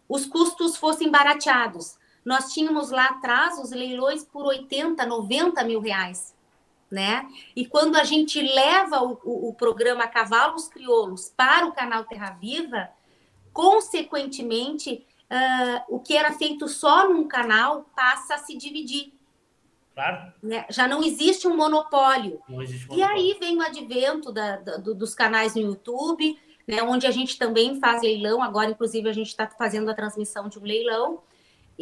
os 0.08 0.26
custos 0.26 0.76
fossem 0.76 1.10
barateados. 1.10 1.99
Nós 2.24 2.52
tínhamos 2.52 2.90
lá 2.90 3.06
atrás 3.06 3.58
os 3.58 3.70
leilões 3.70 4.24
por 4.24 4.44
80, 4.44 5.04
90 5.06 5.64
mil 5.64 5.80
reais. 5.80 6.34
Né? 6.90 7.28
E 7.54 7.64
quando 7.66 7.96
a 7.96 8.02
gente 8.02 8.42
leva 8.42 9.02
o, 9.02 9.18
o, 9.24 9.48
o 9.50 9.54
programa 9.54 10.08
Cavalos 10.08 10.66
Crioulos 10.66 11.32
para 11.36 11.66
o 11.66 11.72
canal 11.72 12.04
Terra 12.04 12.30
Viva, 12.30 12.90
consequentemente, 13.52 15.06
uh, 15.30 15.94
o 15.94 16.00
que 16.00 16.16
era 16.16 16.32
feito 16.32 16.66
só 16.66 17.08
num 17.08 17.28
canal 17.28 17.88
passa 17.94 18.34
a 18.34 18.38
se 18.38 18.56
dividir. 18.56 19.12
Claro. 19.94 20.32
Né? 20.42 20.66
Já 20.70 20.88
não 20.88 21.02
existe 21.02 21.46
um 21.46 21.56
monopólio. 21.56 22.40
Existe 22.60 22.88
monopólio. 22.88 22.98
E 22.98 23.02
aí 23.02 23.36
vem 23.38 23.56
o 23.56 23.62
advento 23.62 24.32
da, 24.32 24.56
da, 24.56 24.76
dos 24.78 25.14
canais 25.14 25.54
no 25.54 25.62
YouTube, 25.62 26.38
né, 26.66 26.82
onde 26.82 27.06
a 27.06 27.10
gente 27.10 27.38
também 27.38 27.78
faz 27.78 28.02
leilão. 28.02 28.42
Agora, 28.42 28.70
inclusive, 28.70 29.08
a 29.08 29.12
gente 29.12 29.28
está 29.28 29.46
fazendo 29.46 29.90
a 29.90 29.94
transmissão 29.94 30.48
de 30.48 30.58
um 30.58 30.62
leilão. 30.62 31.20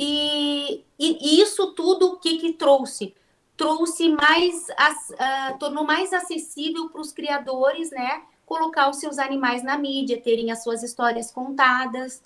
E, 0.00 0.84
e, 0.96 1.42
isso 1.42 1.74
tudo 1.74 2.06
o 2.06 2.18
que, 2.20 2.38
que 2.38 2.52
trouxe? 2.52 3.16
Trouxe 3.56 4.08
mais, 4.08 4.68
uh, 4.68 5.58
tornou 5.58 5.82
mais 5.82 6.12
acessível 6.12 6.88
para 6.88 7.00
os 7.00 7.10
criadores, 7.10 7.90
né? 7.90 8.22
Colocar 8.46 8.88
os 8.88 9.00
seus 9.00 9.18
animais 9.18 9.64
na 9.64 9.76
mídia, 9.76 10.22
terem 10.22 10.52
as 10.52 10.62
suas 10.62 10.84
histórias 10.84 11.32
contadas. 11.32 12.22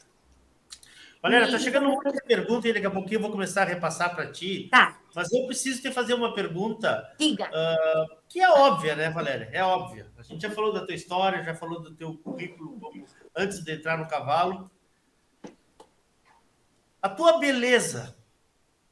Valéria, 1.22 1.50
tá 1.50 1.58
chegando 1.58 1.88
uma 1.88 2.02
pergunta 2.26 2.68
e 2.68 2.74
daqui 2.74 2.84
a 2.84 2.90
pouquinho 2.90 3.16
eu 3.16 3.22
vou 3.22 3.30
começar 3.30 3.62
a 3.62 3.64
repassar 3.64 4.14
para 4.14 4.30
ti. 4.30 4.68
Tá. 4.70 4.98
Mas 5.14 5.32
eu 5.32 5.46
preciso 5.46 5.80
te 5.80 5.90
fazer 5.90 6.12
uma 6.12 6.34
pergunta. 6.34 7.10
Diga. 7.18 7.48
Uh, 7.48 8.16
que 8.28 8.38
é 8.38 8.50
óbvia, 8.50 8.94
né, 8.94 9.08
Valéria? 9.08 9.48
É 9.50 9.64
óbvia. 9.64 10.10
A 10.18 10.22
gente 10.22 10.42
já 10.42 10.50
falou 10.50 10.74
da 10.74 10.84
tua 10.84 10.94
história, 10.94 11.42
já 11.42 11.54
falou 11.54 11.80
do 11.80 11.94
teu 11.94 12.18
currículo 12.18 12.78
antes 13.34 13.64
de 13.64 13.72
entrar 13.72 13.96
no 13.96 14.08
cavalo. 14.08 14.70
A 17.02 17.08
tua 17.08 17.38
beleza 17.38 18.16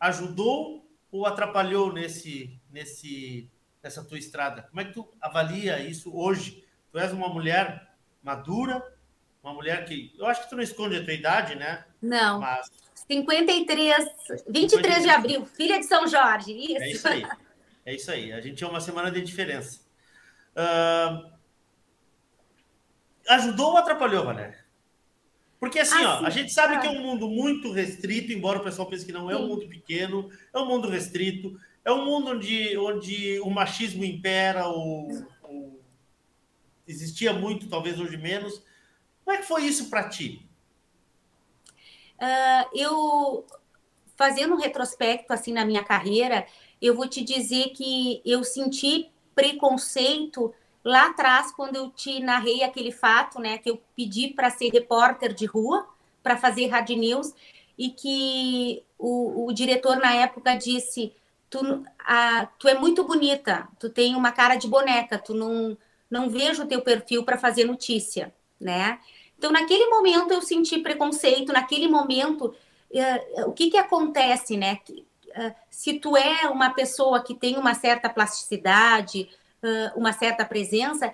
ajudou 0.00 0.84
ou 1.12 1.26
atrapalhou 1.26 1.92
nesse, 1.92 2.60
nesse, 2.68 3.48
nessa 3.80 4.04
tua 4.04 4.18
estrada? 4.18 4.62
Como 4.62 4.80
é 4.80 4.84
que 4.84 4.92
tu 4.92 5.08
avalia 5.20 5.78
isso 5.78 6.12
hoje? 6.12 6.64
Tu 6.90 6.98
és 6.98 7.12
uma 7.12 7.28
mulher 7.28 7.94
madura, 8.20 8.82
uma 9.42 9.54
mulher 9.54 9.84
que. 9.84 10.12
Eu 10.18 10.26
acho 10.26 10.42
que 10.42 10.48
tu 10.48 10.56
não 10.56 10.62
esconde 10.62 10.96
a 10.96 11.04
tua 11.04 11.14
idade, 11.14 11.54
né? 11.54 11.84
Não. 12.02 12.40
Mas... 12.40 12.68
53, 13.06 13.96
23 14.48 14.70
53. 14.70 15.02
de 15.02 15.10
abril, 15.10 15.46
filha 15.46 15.78
de 15.78 15.86
São 15.86 16.06
Jorge. 16.06 16.52
Isso. 16.52 16.82
É 16.82 16.90
isso 16.90 17.08
aí. 17.08 17.26
É 17.84 17.94
isso 17.94 18.10
aí. 18.10 18.32
A 18.32 18.40
gente 18.40 18.56
tinha 18.56 18.68
uma 18.68 18.80
semana 18.80 19.10
de 19.10 19.20
diferença. 19.20 19.80
Uh... 20.56 21.30
Ajudou 23.28 23.72
ou 23.72 23.76
atrapalhou, 23.78 24.24
Valéria? 24.24 24.64
Porque 25.60 25.78
assim, 25.78 26.02
ó, 26.02 26.24
a 26.24 26.30
gente 26.30 26.50
sabe 26.50 26.80
que 26.80 26.86
é 26.86 26.90
um 26.90 27.02
mundo 27.02 27.28
muito 27.28 27.70
restrito, 27.70 28.32
embora 28.32 28.58
o 28.58 28.64
pessoal 28.64 28.88
pense 28.88 29.04
que 29.04 29.12
não 29.12 29.30
é 29.30 29.36
um 29.36 29.46
mundo 29.46 29.68
pequeno, 29.68 30.30
é 30.54 30.58
um 30.58 30.64
mundo 30.64 30.88
restrito, 30.88 31.60
é 31.84 31.92
um 31.92 32.02
mundo 32.02 32.30
onde, 32.30 32.78
onde 32.78 33.38
o 33.40 33.50
machismo 33.50 34.02
impera, 34.02 34.66
ou, 34.68 35.10
ou 35.42 35.78
existia 36.88 37.34
muito, 37.34 37.68
talvez 37.68 38.00
hoje 38.00 38.16
menos. 38.16 38.62
Como 39.22 39.36
é 39.36 39.40
que 39.42 39.46
foi 39.46 39.64
isso 39.64 39.90
para 39.90 40.08
ti? 40.08 40.48
Uh, 42.16 42.70
eu, 42.74 43.46
fazendo 44.16 44.54
um 44.54 44.58
retrospecto 44.58 45.30
assim 45.30 45.52
na 45.52 45.66
minha 45.66 45.84
carreira, 45.84 46.46
eu 46.80 46.94
vou 46.94 47.06
te 47.06 47.22
dizer 47.22 47.70
que 47.70 48.22
eu 48.24 48.42
senti 48.44 49.10
preconceito 49.34 50.54
lá 50.84 51.06
atrás, 51.06 51.52
quando 51.52 51.76
eu 51.76 51.90
te 51.90 52.20
narrei 52.20 52.62
aquele 52.62 52.92
fato, 52.92 53.38
né, 53.38 53.58
que 53.58 53.70
eu 53.70 53.80
pedi 53.96 54.28
para 54.28 54.50
ser 54.50 54.70
repórter 54.70 55.32
de 55.32 55.46
rua, 55.46 55.86
para 56.22 56.36
fazer 56.36 56.66
rádio 56.66 56.96
news, 56.96 57.34
e 57.78 57.90
que 57.90 58.82
o, 58.98 59.46
o, 59.46 59.52
diretor 59.52 59.96
na 59.96 60.14
época 60.14 60.54
disse: 60.54 61.14
tu, 61.48 61.82
a, 61.98 62.46
tu 62.58 62.68
é 62.68 62.74
muito 62.74 63.04
bonita, 63.04 63.68
tu 63.78 63.88
tem 63.88 64.14
uma 64.14 64.32
cara 64.32 64.56
de 64.56 64.68
boneca, 64.68 65.18
tu 65.18 65.34
não, 65.34 65.76
não 66.10 66.28
vejo 66.28 66.62
o 66.62 66.66
teu 66.66 66.82
perfil 66.82 67.24
para 67.24 67.38
fazer 67.38 67.64
notícia, 67.64 68.34
né? 68.60 68.98
Então, 69.38 69.50
naquele 69.50 69.86
momento, 69.86 70.32
eu 70.32 70.42
senti 70.42 70.78
preconceito, 70.80 71.50
naquele 71.50 71.88
momento, 71.88 72.54
uh, 72.90 73.48
o 73.48 73.52
que 73.52 73.70
que 73.70 73.78
acontece, 73.78 74.58
né? 74.58 74.78
Uh, 74.90 75.54
se 75.70 75.94
tu 75.94 76.14
é 76.14 76.46
uma 76.48 76.68
pessoa 76.74 77.22
que 77.24 77.34
tem 77.34 77.56
uma 77.56 77.72
certa 77.72 78.10
plasticidade, 78.10 79.30
uma 79.94 80.12
certa 80.12 80.44
presença, 80.44 81.12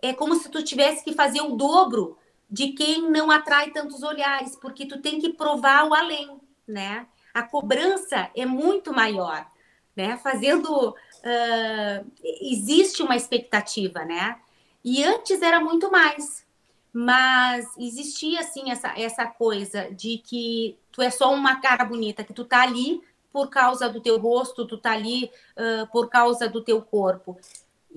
é 0.00 0.12
como 0.12 0.34
se 0.36 0.48
tu 0.48 0.62
tivesse 0.62 1.04
que 1.04 1.12
fazer 1.12 1.40
o 1.40 1.56
dobro 1.56 2.16
de 2.50 2.68
quem 2.68 3.10
não 3.10 3.30
atrai 3.30 3.70
tantos 3.70 4.02
olhares, 4.02 4.56
porque 4.56 4.86
tu 4.86 5.00
tem 5.00 5.20
que 5.20 5.32
provar 5.32 5.86
o 5.86 5.94
além, 5.94 6.40
né? 6.66 7.06
A 7.34 7.42
cobrança 7.42 8.30
é 8.34 8.46
muito 8.46 8.92
maior, 8.92 9.46
né? 9.94 10.16
Fazendo 10.16 10.90
uh, 10.90 12.12
existe 12.40 13.02
uma 13.02 13.16
expectativa, 13.16 14.04
né? 14.04 14.38
E 14.84 15.04
antes 15.04 15.42
era 15.42 15.60
muito 15.60 15.90
mais. 15.90 16.46
mas 16.92 17.66
existia 17.78 18.40
assim 18.40 18.70
essa, 18.70 18.88
essa 18.98 19.26
coisa 19.26 19.90
de 19.92 20.18
que 20.18 20.76
tu 20.90 21.02
é 21.02 21.10
só 21.10 21.32
uma 21.32 21.60
cara 21.60 21.84
bonita, 21.84 22.24
que 22.24 22.32
tu 22.32 22.44
tá 22.44 22.62
ali 22.62 23.00
por 23.32 23.48
causa 23.50 23.88
do 23.88 24.00
teu 24.00 24.18
rosto, 24.18 24.66
tu 24.66 24.78
tá 24.78 24.92
ali 24.92 25.30
uh, 25.56 25.86
por 25.92 26.08
causa 26.08 26.48
do 26.48 26.62
teu 26.62 26.80
corpo. 26.82 27.38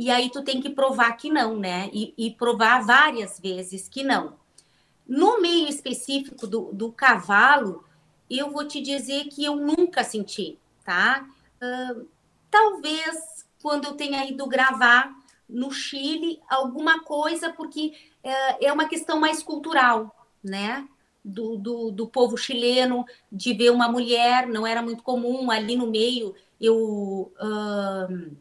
E 0.01 0.09
aí 0.09 0.31
tu 0.31 0.41
tem 0.41 0.59
que 0.59 0.71
provar 0.71 1.15
que 1.15 1.29
não, 1.29 1.55
né? 1.55 1.87
E, 1.93 2.11
e 2.17 2.31
provar 2.31 2.83
várias 2.83 3.39
vezes 3.39 3.87
que 3.87 4.01
não. 4.03 4.33
No 5.07 5.39
meio 5.39 5.67
específico 5.67 6.47
do, 6.47 6.73
do, 6.73 6.91
cavalo, 6.91 7.83
eu 8.27 8.49
vou 8.49 8.67
te 8.67 8.81
dizer 8.81 9.25
que 9.25 9.45
eu 9.45 9.55
nunca 9.55 10.03
senti, 10.03 10.57
tá? 10.83 11.23
Uh, 11.61 12.07
talvez 12.49 13.45
quando 13.61 13.85
eu 13.85 13.93
tenha 13.93 14.27
ido 14.27 14.47
gravar 14.47 15.15
no 15.47 15.69
Chile 15.69 16.41
alguma 16.49 17.03
coisa, 17.03 17.53
porque 17.53 17.93
uh, 18.25 18.57
é 18.59 18.73
uma 18.73 18.87
questão 18.87 19.19
mais 19.19 19.43
cultural, 19.43 20.27
né? 20.43 20.87
Do, 21.23 21.57
do, 21.57 21.91
do, 21.91 22.07
povo 22.07 22.35
chileno, 22.35 23.05
de 23.31 23.53
ver 23.53 23.69
uma 23.69 23.87
mulher, 23.87 24.47
não 24.47 24.65
era 24.65 24.81
muito 24.81 25.03
comum 25.03 25.51
ali 25.51 25.75
no 25.75 25.85
meio. 25.85 26.33
Eu 26.59 27.31
uh, 27.39 28.35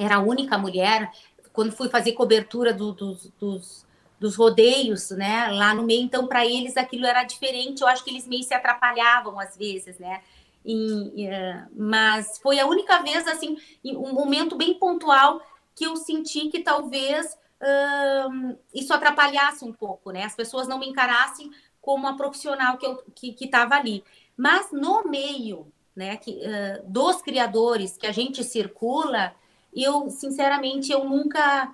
era 0.00 0.16
a 0.16 0.20
única 0.20 0.56
mulher. 0.56 1.10
Quando 1.52 1.72
fui 1.72 1.88
fazer 1.88 2.12
cobertura 2.12 2.72
do, 2.72 2.92
dos, 2.92 3.32
dos, 3.38 3.86
dos 4.18 4.36
rodeios, 4.36 5.10
né, 5.10 5.48
lá 5.52 5.74
no 5.74 5.82
meio, 5.82 6.02
então 6.02 6.26
para 6.26 6.46
eles 6.46 6.76
aquilo 6.76 7.06
era 7.06 7.22
diferente. 7.24 7.82
Eu 7.82 7.88
acho 7.88 8.02
que 8.02 8.10
eles 8.10 8.26
meio 8.26 8.42
se 8.42 8.54
atrapalhavam 8.54 9.38
às 9.38 9.56
vezes, 9.56 9.98
né? 9.98 10.22
E, 10.64 11.26
uh, 11.26 11.68
mas 11.74 12.38
foi 12.38 12.58
a 12.58 12.66
única 12.66 13.02
vez, 13.02 13.26
assim, 13.26 13.56
um 13.84 14.12
momento 14.12 14.56
bem 14.56 14.74
pontual 14.74 15.40
que 15.74 15.86
eu 15.86 15.96
senti 15.96 16.48
que 16.48 16.60
talvez 16.60 17.38
uh, 17.62 18.58
isso 18.74 18.92
atrapalhasse 18.92 19.64
um 19.64 19.72
pouco, 19.72 20.10
né? 20.10 20.24
As 20.24 20.34
pessoas 20.34 20.68
não 20.68 20.78
me 20.78 20.88
encarassem 20.88 21.50
como 21.80 22.06
a 22.06 22.14
profissional 22.14 22.76
que 22.76 22.86
eu 22.86 23.02
que 23.14 23.34
estava 23.40 23.74
ali. 23.74 24.04
Mas 24.36 24.70
no 24.70 25.04
meio, 25.04 25.72
né, 25.94 26.16
que, 26.16 26.32
uh, 26.32 26.82
dos 26.86 27.20
criadores 27.22 27.96
que 27.96 28.06
a 28.06 28.12
gente 28.12 28.44
circula, 28.44 29.34
eu 29.74 30.10
sinceramente 30.10 30.90
eu 30.90 31.04
nunca 31.04 31.72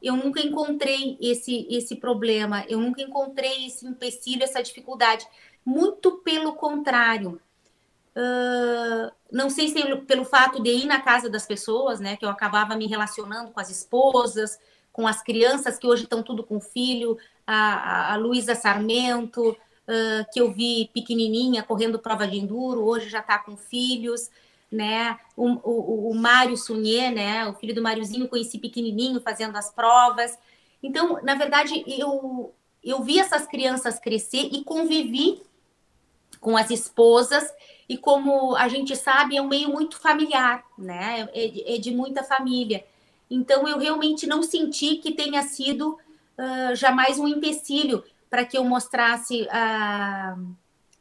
eu 0.00 0.16
nunca 0.16 0.40
encontrei 0.40 1.16
esse 1.20 1.66
esse 1.70 1.96
problema, 1.96 2.64
eu 2.68 2.80
nunca 2.80 3.02
encontrei 3.02 3.66
esse 3.66 3.86
empecilho, 3.86 4.44
essa 4.44 4.62
dificuldade. 4.62 5.26
Muito 5.64 6.18
pelo 6.18 6.54
contrário. 6.54 7.40
Uh, 8.16 9.12
não 9.30 9.48
sei 9.48 9.68
se 9.68 9.96
pelo 9.98 10.24
fato 10.24 10.62
de 10.62 10.70
ir 10.70 10.86
na 10.86 11.00
casa 11.00 11.28
das 11.28 11.46
pessoas, 11.46 12.00
né, 12.00 12.16
que 12.16 12.24
eu 12.24 12.30
acabava 12.30 12.74
me 12.74 12.86
relacionando 12.86 13.50
com 13.52 13.60
as 13.60 13.70
esposas, 13.70 14.58
com 14.92 15.06
as 15.06 15.22
crianças 15.22 15.78
que 15.78 15.86
hoje 15.86 16.04
estão 16.04 16.22
tudo 16.22 16.42
com 16.42 16.60
filho, 16.60 17.16
a, 17.46 17.54
a, 17.54 18.12
a 18.14 18.16
Luísa 18.16 18.56
Sarmento, 18.56 19.50
uh, 19.50 20.26
que 20.32 20.40
eu 20.40 20.50
vi 20.52 20.90
pequenininha 20.92 21.62
correndo 21.62 21.98
prova 21.98 22.26
de 22.26 22.38
enduro, 22.38 22.82
hoje 22.82 23.08
já 23.08 23.20
está 23.20 23.38
com 23.38 23.56
filhos 23.56 24.28
né? 24.70 25.18
O, 25.36 25.46
o, 25.46 26.10
o 26.10 26.14
Mário 26.14 26.56
Sunier, 26.56 27.12
né? 27.12 27.46
O 27.46 27.54
filho 27.54 27.74
do 27.74 27.82
Máriozinho, 27.82 28.28
conheci 28.28 28.58
pequenininho 28.58 29.20
fazendo 29.20 29.56
as 29.56 29.70
provas. 29.72 30.38
Então, 30.82 31.20
na 31.22 31.34
verdade, 31.34 31.84
eu, 31.86 32.54
eu 32.82 33.02
vi 33.02 33.18
essas 33.18 33.46
crianças 33.46 33.98
crescer 33.98 34.48
e 34.52 34.62
convivi 34.62 35.42
com 36.40 36.56
as 36.56 36.70
esposas 36.70 37.52
e 37.88 37.96
como 37.96 38.54
a 38.56 38.68
gente 38.68 38.94
sabe 38.94 39.36
é 39.36 39.42
um 39.42 39.48
meio 39.48 39.70
muito 39.70 39.98
familiar, 39.98 40.62
né? 40.76 41.28
É, 41.32 41.74
é 41.74 41.78
de 41.78 41.90
muita 41.90 42.22
família. 42.22 42.84
Então 43.30 43.66
eu 43.66 43.78
realmente 43.78 44.26
não 44.26 44.42
senti 44.42 44.96
que 44.96 45.12
tenha 45.12 45.42
sido 45.42 45.98
uh, 46.38 46.74
jamais 46.74 47.18
um 47.18 47.26
empecilho 47.26 48.04
para 48.30 48.44
que 48.44 48.56
eu 48.56 48.64
mostrasse 48.64 49.48
a, 49.50 50.36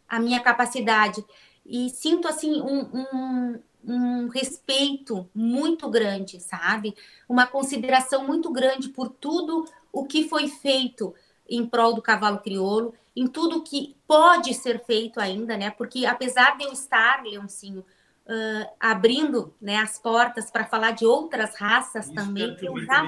a 0.08 0.20
minha 0.20 0.40
capacidade 0.40 1.24
e 1.68 1.90
sinto 1.90 2.28
assim 2.28 2.62
um, 2.62 2.80
um, 2.94 3.60
um, 3.84 4.28
respeito 4.30 5.30
muito 5.36 5.90
grande, 5.90 6.40
sabe? 6.40 6.96
Uma 7.28 7.46
consideração 7.46 8.26
muito 8.26 8.50
grande 8.52 8.90
por 8.90 9.10
tudo 9.10 9.66
o 9.92 10.06
que 10.06 10.28
foi 10.30 10.48
feito 10.48 11.14
em 11.50 11.66
prol 11.66 11.94
do 11.94 12.02
cavalo 12.02 12.40
crioulo, 12.40 12.94
em 13.16 13.28
tudo 13.28 13.64
que 13.64 13.96
pode 14.08 14.54
ser 14.54 14.84
feito 14.86 15.20
ainda, 15.20 15.58
né? 15.58 15.70
Porque 15.70 16.06
apesar 16.06 16.58
de 16.58 16.64
eu 16.64 16.72
estar, 16.72 17.24
Leoncinho, 17.24 17.82
uh, 17.82 18.70
abrindo 18.80 19.54
né, 19.60 19.78
as 19.78 20.00
portas 20.00 20.50
para 20.50 20.66
falar 20.66 20.92
de 20.92 21.06
outras 21.06 21.56
raças 21.56 22.06
isso 22.06 22.16
também, 22.16 22.56
eu, 22.62 22.80
já, 22.80 23.08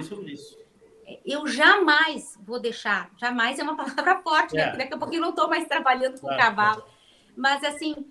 eu 1.26 1.47
jamais 1.47 2.38
vou 2.41 2.60
deixar, 2.60 3.10
jamais 3.18 3.57
é 3.57 3.64
uma 3.64 3.76
palavra 3.78 4.22
forte, 4.22 4.55
né? 4.55 4.62
é. 4.62 4.66
né? 4.72 4.78
Daqui 4.80 4.93
a 4.93 4.97
pouco 4.97 5.14
eu 5.14 5.22
não 5.22 5.30
estou 5.30 5.47
mais 5.47 5.68
trabalhando 5.68 6.20
com 6.20 6.28
claro, 6.28 6.41
cavalo. 6.41 6.84
Mas 7.38 7.64
assim, 7.64 8.05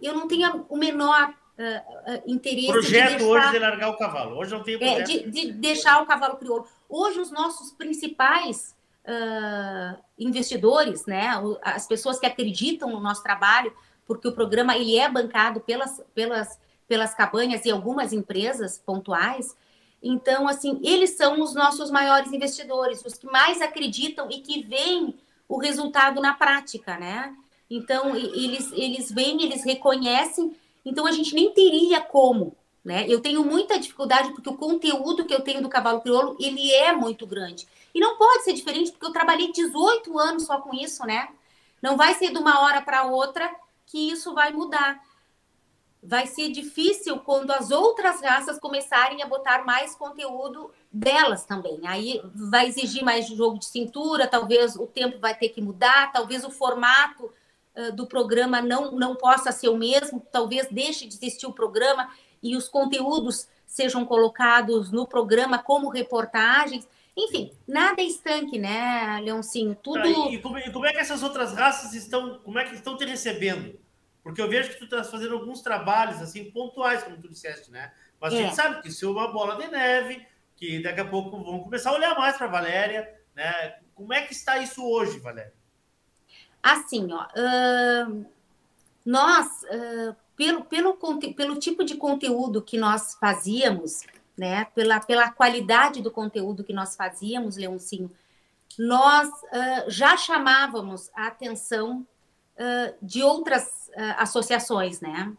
eu 0.00 0.14
não 0.14 0.28
tenho 0.28 0.66
o 0.68 0.76
menor 0.76 1.34
uh, 1.58 2.12
uh, 2.12 2.22
interesse. 2.26 2.68
Projeto 2.68 3.10
de 3.10 3.16
deixar, 3.16 3.26
hoje 3.26 3.50
de 3.50 3.58
largar 3.58 3.90
o 3.90 3.96
cavalo. 3.96 4.36
Hoje 4.38 4.50
não 4.52 4.62
tem 4.62 4.78
projeto. 4.78 4.98
É, 4.98 5.02
de, 5.02 5.30
de, 5.30 5.52
deixar 5.52 6.02
o 6.02 6.06
cavalo 6.06 6.36
crioulo. 6.36 6.66
Hoje, 6.88 7.20
os 7.20 7.30
nossos 7.30 7.72
principais 7.72 8.76
uh, 9.04 9.98
investidores, 10.18 11.06
né, 11.06 11.30
as 11.62 11.86
pessoas 11.86 12.18
que 12.18 12.26
acreditam 12.26 12.90
no 12.90 13.00
nosso 13.00 13.22
trabalho, 13.22 13.72
porque 14.06 14.28
o 14.28 14.32
programa 14.32 14.76
ele 14.76 14.98
é 14.98 15.08
bancado 15.08 15.60
pelas, 15.60 16.02
pelas, 16.14 16.58
pelas 16.86 17.14
cabanhas 17.14 17.64
e 17.64 17.70
algumas 17.70 18.12
empresas 18.12 18.78
pontuais. 18.78 19.56
Então, 20.02 20.46
assim, 20.46 20.78
eles 20.84 21.10
são 21.10 21.40
os 21.40 21.54
nossos 21.54 21.90
maiores 21.90 22.32
investidores, 22.32 23.04
os 23.04 23.14
que 23.14 23.26
mais 23.26 23.60
acreditam 23.60 24.30
e 24.30 24.40
que 24.40 24.62
veem 24.62 25.16
o 25.48 25.58
resultado 25.58 26.20
na 26.20 26.34
prática, 26.34 26.96
né? 26.96 27.34
Então, 27.70 28.14
eles, 28.14 28.70
eles 28.72 29.10
vêm, 29.10 29.42
eles 29.42 29.64
reconhecem, 29.64 30.54
então 30.84 31.06
a 31.06 31.12
gente 31.12 31.34
nem 31.34 31.52
teria 31.52 32.00
como, 32.00 32.56
né? 32.84 33.04
Eu 33.08 33.20
tenho 33.20 33.44
muita 33.44 33.78
dificuldade 33.78 34.30
porque 34.30 34.48
o 34.48 34.56
conteúdo 34.56 35.24
que 35.24 35.34
eu 35.34 35.40
tenho 35.40 35.60
do 35.60 35.68
cavalo 35.68 36.00
crioulo, 36.00 36.36
ele 36.38 36.72
é 36.72 36.92
muito 36.92 37.26
grande. 37.26 37.66
E 37.92 37.98
não 37.98 38.16
pode 38.16 38.44
ser 38.44 38.52
diferente 38.52 38.92
porque 38.92 39.06
eu 39.06 39.12
trabalhei 39.12 39.50
18 39.50 40.16
anos 40.18 40.44
só 40.44 40.60
com 40.60 40.72
isso, 40.72 41.04
né? 41.04 41.28
Não 41.82 41.96
vai 41.96 42.14
ser 42.14 42.30
de 42.30 42.38
uma 42.38 42.60
hora 42.60 42.80
para 42.80 43.04
outra 43.04 43.52
que 43.86 44.10
isso 44.10 44.32
vai 44.32 44.52
mudar. 44.52 45.00
Vai 46.02 46.26
ser 46.26 46.50
difícil 46.50 47.18
quando 47.18 47.50
as 47.50 47.72
outras 47.72 48.20
raças 48.20 48.60
começarem 48.60 49.22
a 49.22 49.26
botar 49.26 49.64
mais 49.64 49.96
conteúdo 49.96 50.70
delas 50.92 51.44
também. 51.44 51.80
Aí 51.84 52.20
vai 52.32 52.68
exigir 52.68 53.02
mais 53.02 53.26
jogo 53.26 53.58
de 53.58 53.66
cintura, 53.66 54.28
talvez 54.28 54.76
o 54.76 54.86
tempo 54.86 55.18
vai 55.18 55.34
ter 55.34 55.48
que 55.48 55.60
mudar, 55.60 56.12
talvez 56.12 56.44
o 56.44 56.50
formato 56.50 57.32
do 57.94 58.06
programa 58.06 58.62
não, 58.62 58.92
não 58.92 59.14
possa 59.14 59.52
ser 59.52 59.68
o 59.68 59.76
mesmo, 59.76 60.20
talvez 60.32 60.68
deixe 60.70 61.06
de 61.06 61.14
existir 61.14 61.46
o 61.46 61.52
programa 61.52 62.10
e 62.42 62.56
os 62.56 62.68
conteúdos 62.68 63.48
sejam 63.66 64.04
colocados 64.04 64.90
no 64.90 65.06
programa 65.06 65.58
como 65.58 65.90
reportagens. 65.90 66.88
Enfim, 67.16 67.52
nada 67.66 68.00
é 68.00 68.04
estanque, 68.04 68.58
né, 68.58 69.20
Leoncinho? 69.22 69.74
Tudo. 69.74 70.00
Ah, 70.00 70.30
e, 70.30 70.38
como, 70.38 70.58
e, 70.58 70.70
como, 70.70 70.86
é 70.86 70.92
que 70.92 70.98
essas 70.98 71.22
outras 71.22 71.54
raças 71.54 71.94
estão, 71.94 72.38
como 72.40 72.58
é 72.58 72.64
que 72.64 72.74
estão 72.74 72.96
te 72.96 73.04
recebendo? 73.04 73.78
Porque 74.22 74.40
eu 74.40 74.48
vejo 74.48 74.70
que 74.70 74.78
tu 74.78 74.84
está 74.84 75.04
fazendo 75.04 75.34
alguns 75.34 75.60
trabalhos 75.62 76.20
assim 76.20 76.50
pontuais, 76.50 77.02
como 77.02 77.16
tu 77.16 77.28
disseste, 77.28 77.70
né? 77.70 77.92
Mas 78.20 78.32
é. 78.32 78.36
a 78.36 78.42
gente 78.42 78.54
sabe 78.54 78.82
que 78.82 78.88
isso 78.88 79.06
é 79.06 79.10
uma 79.10 79.32
bola 79.32 79.56
de 79.56 79.68
neve, 79.68 80.26
que 80.56 80.82
daqui 80.82 81.00
a 81.00 81.04
pouco 81.04 81.42
vão 81.42 81.60
começar 81.60 81.90
a 81.90 81.94
olhar 81.94 82.14
mais 82.14 82.36
para 82.36 82.46
a 82.46 82.50
Valéria, 82.50 83.08
né? 83.34 83.76
Como 83.94 84.12
é 84.12 84.22
que 84.22 84.32
está 84.32 84.58
isso 84.58 84.84
hoje, 84.84 85.18
Valéria? 85.18 85.54
Assim, 86.66 87.12
ó, 87.12 87.22
uh, 87.22 88.26
nós, 89.04 89.46
uh, 89.62 90.16
pelo, 90.34 90.64
pelo, 90.64 90.94
pelo 91.32 91.60
tipo 91.60 91.84
de 91.84 91.94
conteúdo 91.94 92.60
que 92.60 92.76
nós 92.76 93.14
fazíamos, 93.20 94.00
né, 94.36 94.64
pela, 94.74 94.98
pela 94.98 95.30
qualidade 95.30 96.02
do 96.02 96.10
conteúdo 96.10 96.64
que 96.64 96.72
nós 96.72 96.96
fazíamos, 96.96 97.56
Leoncinho, 97.56 98.10
nós 98.76 99.28
uh, 99.28 99.88
já 99.88 100.16
chamávamos 100.16 101.08
a 101.14 101.28
atenção 101.28 102.04
de 103.02 103.22
outras 103.22 103.90
associações, 104.16 105.02
né? 105.02 105.30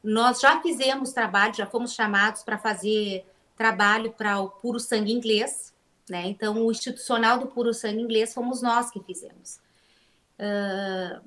Nós 0.00 0.38
já 0.38 0.60
fizemos 0.60 1.12
trabalho, 1.12 1.52
já 1.52 1.66
fomos 1.66 1.92
chamados 1.92 2.44
para 2.44 2.56
fazer 2.56 3.26
trabalho 3.56 4.12
para 4.12 4.38
o 4.38 4.48
Puro 4.48 4.78
Sangue 4.78 5.12
Inglês, 5.12 5.74
né? 6.08 6.24
Então, 6.28 6.64
o 6.64 6.70
institucional 6.70 7.36
do 7.40 7.48
Puro 7.48 7.74
Sangue 7.74 8.00
Inglês 8.00 8.32
fomos 8.32 8.62
nós 8.62 8.92
que 8.92 9.00
fizemos. 9.00 9.60
Uh, 10.42 11.22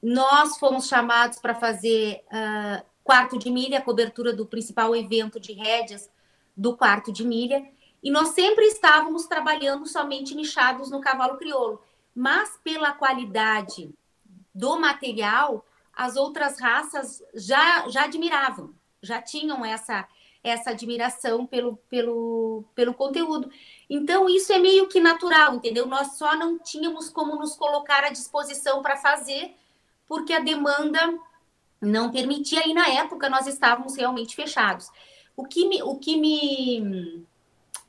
nós 0.00 0.56
fomos 0.58 0.86
chamados 0.86 1.40
para 1.40 1.54
fazer 1.54 2.22
uh, 2.26 2.86
quarto 3.02 3.36
de 3.36 3.50
milha, 3.50 3.78
a 3.78 3.82
cobertura 3.82 4.32
do 4.32 4.46
principal 4.46 4.94
evento 4.94 5.40
de 5.40 5.52
rédeas 5.52 6.08
do 6.56 6.76
quarto 6.76 7.12
de 7.12 7.26
milha, 7.26 7.66
e 8.00 8.10
nós 8.10 8.28
sempre 8.28 8.64
estávamos 8.66 9.26
trabalhando 9.26 9.86
somente 9.86 10.34
nichados 10.34 10.90
no 10.90 11.00
cavalo 11.00 11.36
crioulo, 11.36 11.82
mas 12.14 12.56
pela 12.62 12.92
qualidade 12.92 13.90
do 14.54 14.78
material, 14.78 15.66
as 15.92 16.16
outras 16.16 16.60
raças 16.60 17.22
já, 17.34 17.88
já 17.88 18.04
admiravam, 18.04 18.72
já 19.02 19.20
tinham 19.20 19.64
essa, 19.64 20.06
essa 20.42 20.70
admiração 20.70 21.44
pelo, 21.44 21.76
pelo, 21.88 22.64
pelo 22.74 22.94
conteúdo. 22.94 23.50
Então, 23.92 24.28
isso 24.28 24.52
é 24.52 24.58
meio 24.60 24.86
que 24.86 25.00
natural, 25.00 25.56
entendeu? 25.56 25.84
Nós 25.84 26.16
só 26.16 26.36
não 26.36 26.56
tínhamos 26.56 27.08
como 27.08 27.34
nos 27.34 27.56
colocar 27.56 28.04
à 28.04 28.08
disposição 28.08 28.80
para 28.82 28.96
fazer, 28.96 29.52
porque 30.06 30.32
a 30.32 30.38
demanda 30.38 31.18
não 31.80 32.08
permitia, 32.12 32.68
e 32.68 32.72
na 32.72 32.86
época 32.88 33.28
nós 33.28 33.48
estávamos 33.48 33.96
realmente 33.96 34.36
fechados. 34.36 34.88
O 35.36 35.44
que 35.44 35.66
me, 35.66 35.82
o 35.82 35.96
que 35.96 36.16
me 36.16 37.26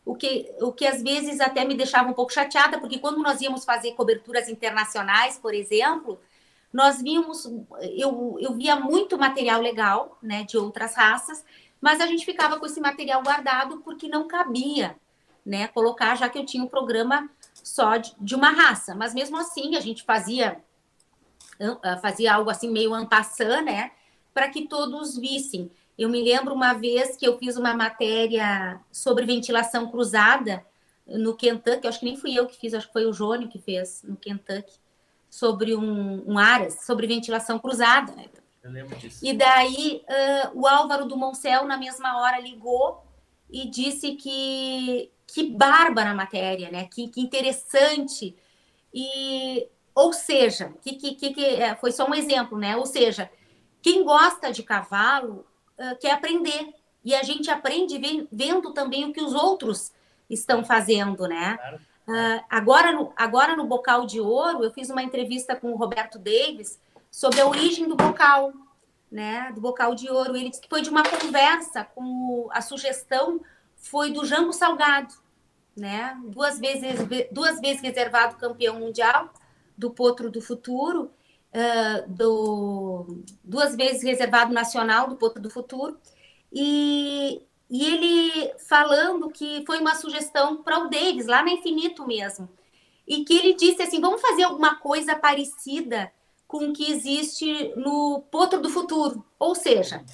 o 0.04 0.16
que, 0.16 0.52
o 0.60 0.72
que 0.72 0.88
às 0.88 1.04
vezes 1.04 1.39
até 1.39 1.64
me 1.64 1.76
deixava 1.76 2.10
um 2.10 2.14
pouco 2.14 2.34
chateada, 2.34 2.80
porque 2.80 2.97
quando 2.97 3.22
nós 3.22 3.39
íamos 3.39 3.64
fazer 3.64 3.91
coberturas 3.91 4.49
internacionais, 4.49 5.38
por 5.38 5.54
exemplo, 5.54 6.20
nós 6.74 6.99
víamos, 6.99 7.45
eu, 7.95 8.38
eu 8.39 8.54
via 8.56 8.76
muito 8.76 9.20
material 9.20 9.62
legal, 9.62 10.18
né, 10.20 10.43
de 10.45 10.58
outras 10.58 10.95
raças, 10.95 11.45
mas 11.80 12.02
a 12.02 12.08
gente 12.08 12.26
ficava 12.26 12.60
com 12.60 12.66
esse 12.66 12.82
material 12.82 13.22
guardado 13.22 13.82
porque 13.82 14.08
não 14.08 14.28
cabia 14.28 14.95
né, 15.46 15.68
colocar, 15.68 16.16
já 16.16 16.30
que 16.30 16.38
eu 16.38 16.46
tinha 16.46 16.64
um 16.64 16.68
programa 16.68 17.30
só 17.54 17.98
de, 17.98 18.14
de 18.20 18.36
uma 18.36 18.52
raça. 18.52 18.96
Mas 18.96 19.14
mesmo 19.14 19.38
assim, 19.38 19.76
a 19.76 19.80
gente 19.80 20.04
fazia 20.04 20.62
ah, 21.84 21.98
fazia 21.98 22.34
algo 22.34 22.50
assim 22.50 22.72
meio 22.72 22.94
ampassã, 22.94 23.62
né, 23.62 23.92
para 24.34 24.50
que 24.50 24.68
todos 24.68 25.16
vissem. 25.18 25.70
Eu 25.98 26.10
me 26.10 26.24
lembro 26.24 26.56
uma 26.56 26.74
vez 26.74 27.16
que 27.16 27.28
eu 27.28 27.38
fiz 27.38 27.56
uma 27.56 27.74
matéria 27.74 28.80
sobre 28.92 29.26
ventilação 29.26 29.89
cruzada 29.92 30.66
no 31.06 31.36
Kentucky, 31.36 31.88
acho 31.88 32.00
que 32.00 32.06
nem 32.06 32.18
fui 32.18 32.34
eu 32.34 32.48
que 32.48 32.58
fiz, 32.58 32.74
acho 32.74 32.88
que 32.88 32.94
foi 32.94 33.06
o 33.06 33.14
Jônio 33.14 33.48
que 33.48 33.60
fez 33.60 34.02
no 34.04 34.16
Kentucky, 34.16 34.74
sobre 35.30 35.76
um, 35.76 36.24
um 36.28 36.38
Aras, 36.39 36.84
sobre 36.86 37.06
ventilação 37.06 37.60
cruzada. 37.60 38.12
Né? 38.14 38.26
Eu 38.64 38.72
lembro 38.72 38.96
disso. 38.98 39.24
E 39.24 39.34
daí 39.34 40.04
uh, 40.08 40.60
o 40.60 40.68
Álvaro 40.68 41.06
do 41.06 41.18
Moncel, 41.18 41.66
na 41.66 41.78
mesma 41.78 42.20
hora, 42.20 42.39
ligou 42.39 43.04
e 43.52 43.70
disse 43.70 44.16
que 44.16 45.12
que 45.34 45.49
bárbara 45.49 46.13
matéria, 46.13 46.69
né? 46.69 46.88
Que, 46.91 47.07
que 47.07 47.21
interessante. 47.21 48.36
E, 48.93 49.67
ou 49.95 50.11
seja, 50.11 50.73
que, 50.82 50.93
que, 50.95 51.15
que, 51.15 51.45
é, 51.45 51.75
foi 51.75 51.91
só 51.91 52.07
um 52.07 52.13
exemplo, 52.13 52.57
né? 52.57 52.75
Ou 52.75 52.86
seja, 52.86 53.32
quem 53.82 54.03
gosta 54.03 54.51
de 54.51 54.61
cavalo 54.61 55.45
uh, 55.79 55.97
quer 55.99 56.11
aprender. 56.11 56.73
E 57.03 57.15
a 57.15 57.23
gente 57.23 57.49
aprende 57.49 57.99
vendo 58.32 58.73
também 58.73 59.05
o 59.05 59.13
que 59.13 59.21
os 59.21 59.34
outros 59.34 59.91
estão 60.29 60.63
fazendo, 60.63 61.27
né? 61.27 61.57
Uh, 62.07 62.43
agora, 62.49 62.91
no, 62.91 63.13
agora 63.15 63.55
no 63.55 63.65
Bocal 63.65 64.05
de 64.05 64.19
Ouro, 64.19 64.63
eu 64.63 64.71
fiz 64.71 64.89
uma 64.89 65.01
entrevista 65.01 65.55
com 65.55 65.71
o 65.71 65.77
Roberto 65.77 66.19
Davis 66.19 66.79
sobre 67.09 67.39
a 67.39 67.47
origem 67.47 67.88
do 67.88 67.95
bocal, 67.95 68.51
né? 69.09 69.51
Do 69.55 69.61
Bocal 69.61 69.95
de 69.95 70.09
Ouro. 70.09 70.36
Ele 70.36 70.49
disse 70.49 70.61
que 70.61 70.69
foi 70.69 70.82
de 70.82 70.89
uma 70.89 71.03
conversa 71.03 71.84
com 71.84 72.49
a 72.51 72.61
sugestão 72.61 73.39
foi 73.82 74.11
do 74.11 74.23
Jango 74.23 74.53
Salgado, 74.53 75.13
né? 75.75 76.17
Duas 76.25 76.59
vezes, 76.59 76.99
duas 77.32 77.59
vezes 77.59 77.82
reservado 77.82 78.38
campeão 78.38 78.79
mundial 78.79 79.34
do 79.75 79.89
Potro 79.89 80.29
do 80.29 80.39
Futuro, 80.39 81.11
uh, 81.51 82.09
do, 82.09 83.23
duas 83.43 83.75
vezes 83.75 84.03
reservado 84.03 84.53
nacional 84.53 85.07
do 85.07 85.17
Potro 85.17 85.41
do 85.41 85.49
Futuro, 85.49 85.97
e, 86.53 87.41
e 87.69 87.86
ele 87.86 88.53
falando 88.69 89.29
que 89.29 89.63
foi 89.65 89.79
uma 89.79 89.95
sugestão 89.95 90.61
para 90.61 90.79
o 90.79 90.89
Davis, 90.89 91.25
lá 91.25 91.43
na 91.43 91.51
Infinito 91.51 92.05
mesmo, 92.05 92.47
e 93.07 93.25
que 93.25 93.34
ele 93.34 93.55
disse 93.55 93.82
assim: 93.82 93.99
vamos 93.99 94.21
fazer 94.21 94.43
alguma 94.43 94.75
coisa 94.75 95.15
parecida 95.15 96.13
com 96.47 96.65
o 96.65 96.73
que 96.73 96.91
existe 96.91 97.73
no 97.75 98.21
Potro 98.29 98.61
do 98.61 98.69
Futuro, 98.69 99.25
ou 99.39 99.55
seja, 99.55 100.05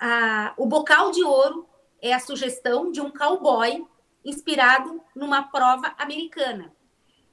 a, 0.00 0.54
o 0.56 0.66
bocal 0.66 1.12
de 1.12 1.22
ouro 1.22 1.69
é 2.02 2.12
a 2.12 2.20
sugestão 2.20 2.90
de 2.90 3.00
um 3.00 3.10
cowboy 3.10 3.86
inspirado 4.24 5.00
numa 5.14 5.42
prova 5.42 5.94
americana. 5.98 6.72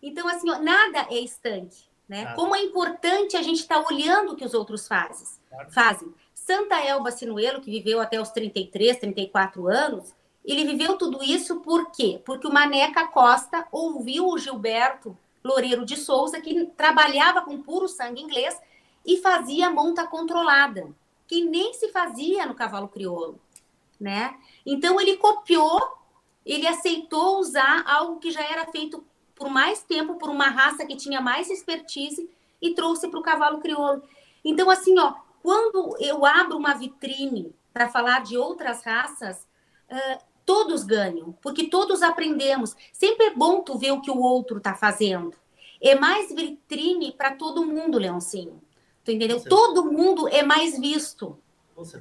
Então, 0.02 0.28
assim, 0.28 0.50
ó, 0.50 0.60
nada 0.60 1.08
é 1.10 1.20
estanque, 1.20 1.86
né? 2.08 2.24
Nada. 2.24 2.36
Como 2.36 2.56
é 2.56 2.62
importante 2.62 3.36
a 3.36 3.42
gente 3.42 3.60
estar 3.60 3.82
tá 3.82 3.88
olhando 3.90 4.34
o 4.34 4.36
que 4.36 4.46
os 4.46 4.54
outros 4.54 4.88
fazem. 4.88 5.28
Claro. 5.50 5.72
fazem. 5.72 6.14
Santa 6.34 6.80
Elba 6.80 7.12
Sinuelo, 7.12 7.60
que 7.60 7.72
viveu 7.72 8.00
até 8.00 8.22
os 8.22 8.30
33, 8.30 9.00
34 9.00 9.68
anos, 9.68 10.14
ele 10.46 10.64
viveu 10.64 10.98
tudo 10.98 11.22
isso 11.22 11.60
por 11.60 11.92
quê? 11.92 12.22
Porque 12.24 12.48
o 12.48 12.54
Maneca 12.54 13.06
Costa 13.08 13.68
ouviu 13.70 14.28
o 14.28 14.38
Gilberto 14.38 15.18
Loureiro 15.44 15.86
de 15.86 15.98
Souza, 15.98 16.40
que 16.40 16.66
trabalhava 16.78 17.42
com 17.42 17.62
puro 17.62 17.88
sangue 17.88 18.22
inglês 18.22 18.58
e 19.06 19.18
fazia 19.18 19.70
monta 19.70 20.08
controlada, 20.08 20.88
que 21.28 21.44
nem 21.44 21.74
se 21.74 21.90
fazia 21.90 22.46
no 22.46 22.56
cavalo 22.56 22.88
crioulo, 22.88 23.40
né? 24.00 24.38
Então 24.68 25.02
ele 25.02 25.18
copiou 25.18 25.98
ele 26.48 26.66
aceitou 26.66 27.40
usar 27.40 27.84
algo 27.86 28.20
que 28.20 28.32
já 28.32 28.42
era 28.42 28.66
feito 28.68 29.04
por 29.36 29.50
mais 29.50 29.84
tempo 29.84 30.16
por 30.16 30.30
uma 30.30 30.50
raça 30.50 30.86
que 30.86 30.96
tinha 30.96 31.20
mais 31.20 31.50
expertise 31.50 32.30
e 32.62 32.74
trouxe 32.74 33.10
para 33.10 33.20
o 33.20 33.24
cavalo 33.24 33.60
crioulo. 33.60 34.02
Então, 34.44 34.70
assim, 34.70 34.98
ó, 34.98 35.14
quando 35.44 35.96
eu 36.00 36.26
abro 36.26 36.58
uma 36.58 36.74
vitrine 36.74 37.54
para 37.74 37.90
falar 37.90 38.24
de 38.24 38.38
outras 38.38 38.84
raças, 38.84 39.46
uh, 39.92 40.24
todos 40.46 40.84
ganham, 40.84 41.34
porque 41.42 41.68
todos 41.68 42.02
aprendemos. 42.02 42.76
Sempre 42.94 43.26
é 43.26 43.36
bom 43.36 43.62
tu 43.62 43.78
ver 43.78 43.92
o 43.92 44.02
que 44.02 44.10
o 44.10 44.20
outro 44.20 44.58
está 44.58 44.74
fazendo. 44.74 45.36
É 45.82 45.96
mais 45.96 46.34
vitrine 46.34 47.12
para 47.12 47.36
todo 47.36 47.66
mundo, 47.66 48.00
Leoncinho. 48.00 48.60
Tu 49.04 49.12
entendeu? 49.12 49.44
Todo 49.44 49.92
mundo 49.92 50.30
é 50.30 50.42
mais 50.42 50.80
visto. 50.80 51.38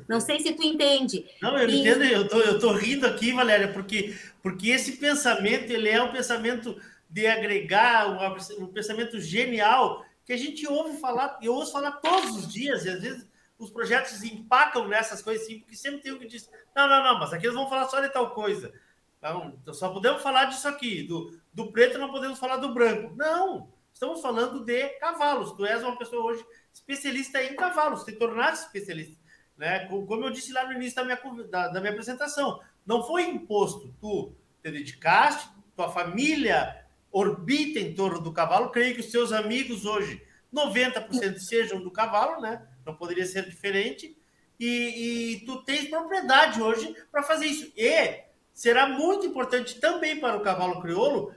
Não 0.09 0.21
sei 0.21 0.41
se 0.41 0.55
tu 0.55 0.63
entende. 0.63 1.27
Não, 1.43 1.59
eu 1.59 1.69
e... 1.69 1.81
entendo, 1.81 2.05
eu 2.05 2.29
tô, 2.29 2.41
eu 2.41 2.59
tô 2.59 2.73
rindo 2.73 3.07
aqui, 3.07 3.33
Valéria, 3.33 3.73
porque, 3.73 4.17
porque 4.43 4.71
esse 4.71 4.97
pensamento, 4.97 5.71
ele 5.71 5.89
é 5.89 6.03
um 6.03 6.13
pensamento 6.13 6.81
de 7.09 7.27
agregar, 7.27 8.09
um, 8.09 8.65
um 8.65 8.67
pensamento 8.69 9.21
genial, 9.21 10.05
que 10.25 10.33
a 10.33 10.37
gente 10.37 10.67
ouve 10.67 10.99
falar, 10.99 11.39
eu 11.43 11.55
ouço 11.55 11.73
falar 11.73 11.93
todos 11.93 12.37
os 12.37 12.53
dias, 12.53 12.85
e 12.85 12.91
às 12.91 13.01
vezes 13.01 13.27
os 13.59 13.71
projetos 13.71 14.23
empacam 14.23 14.89
nessas 14.89 15.23
coisas 15.23 15.45
assim, 15.45 15.61
porque 15.61 15.77
sempre 15.77 16.01
tem 16.01 16.13
um 16.13 16.19
que 16.19 16.27
diz, 16.27 16.51
não, 16.75 16.89
não, 16.89 17.03
não, 17.03 17.19
mas 17.19 17.33
aqui 17.33 17.47
eles 17.47 17.57
vão 17.57 17.69
falar 17.69 17.89
só 17.89 18.01
de 18.01 18.09
tal 18.09 18.31
coisa. 18.31 18.73
Então, 19.19 19.59
só 19.73 19.89
podemos 19.89 20.23
falar 20.23 20.47
disso 20.47 20.69
aqui, 20.69 21.03
do, 21.03 21.39
do 21.53 21.73
preto 21.73 21.99
não 21.99 22.11
podemos 22.11 22.39
falar 22.39 22.59
do 22.59 22.75
branco. 22.75 23.15
Não, 23.17 23.73
estamos 23.93 24.21
falando 24.21 24.65
de 24.65 24.89
cavalos. 25.01 25.53
Tu 25.53 25.65
és 25.65 25.83
uma 25.83 25.97
pessoa 25.97 26.23
hoje 26.25 26.45
especialista 26.73 27.43
em 27.43 27.57
cavalos, 27.57 28.05
te 28.05 28.13
tornaste 28.13 28.67
especialista. 28.67 29.17
Né? 29.57 29.87
Como 29.87 30.25
eu 30.25 30.31
disse 30.31 30.53
lá 30.53 30.67
no 30.67 30.73
início 30.73 30.97
da 30.97 31.05
minha, 31.05 31.21
da, 31.49 31.69
da 31.69 31.81
minha 31.81 31.93
apresentação, 31.93 32.61
não 32.85 33.03
foi 33.03 33.25
imposto. 33.25 33.95
Tu 34.01 34.33
te 34.63 34.71
dedicaste, 34.71 35.49
tua 35.75 35.91
família 35.91 36.85
orbita 37.11 37.79
em 37.79 37.95
torno 37.95 38.21
do 38.21 38.33
cavalo. 38.33 38.71
Creio 38.71 38.95
que 38.95 39.01
os 39.01 39.11
seus 39.11 39.33
amigos 39.33 39.85
hoje, 39.85 40.23
90% 40.53 41.39
sejam 41.39 41.81
do 41.81 41.91
cavalo, 41.91 42.41
né? 42.41 42.67
Não 42.85 42.95
poderia 42.95 43.27
ser 43.27 43.49
diferente. 43.49 44.17
E, 44.59 45.35
e 45.35 45.47
tu 45.47 45.63
tens 45.63 45.89
propriedade 45.89 46.63
hoje 46.63 46.95
para 47.11 47.23
fazer 47.23 47.47
isso. 47.47 47.73
E 47.77 48.25
será 48.53 48.89
muito 48.89 49.27
importante 49.27 49.79
também 49.81 50.19
para 50.19 50.37
o 50.37 50.41
cavalo 50.41 50.81
crioulo 50.81 51.35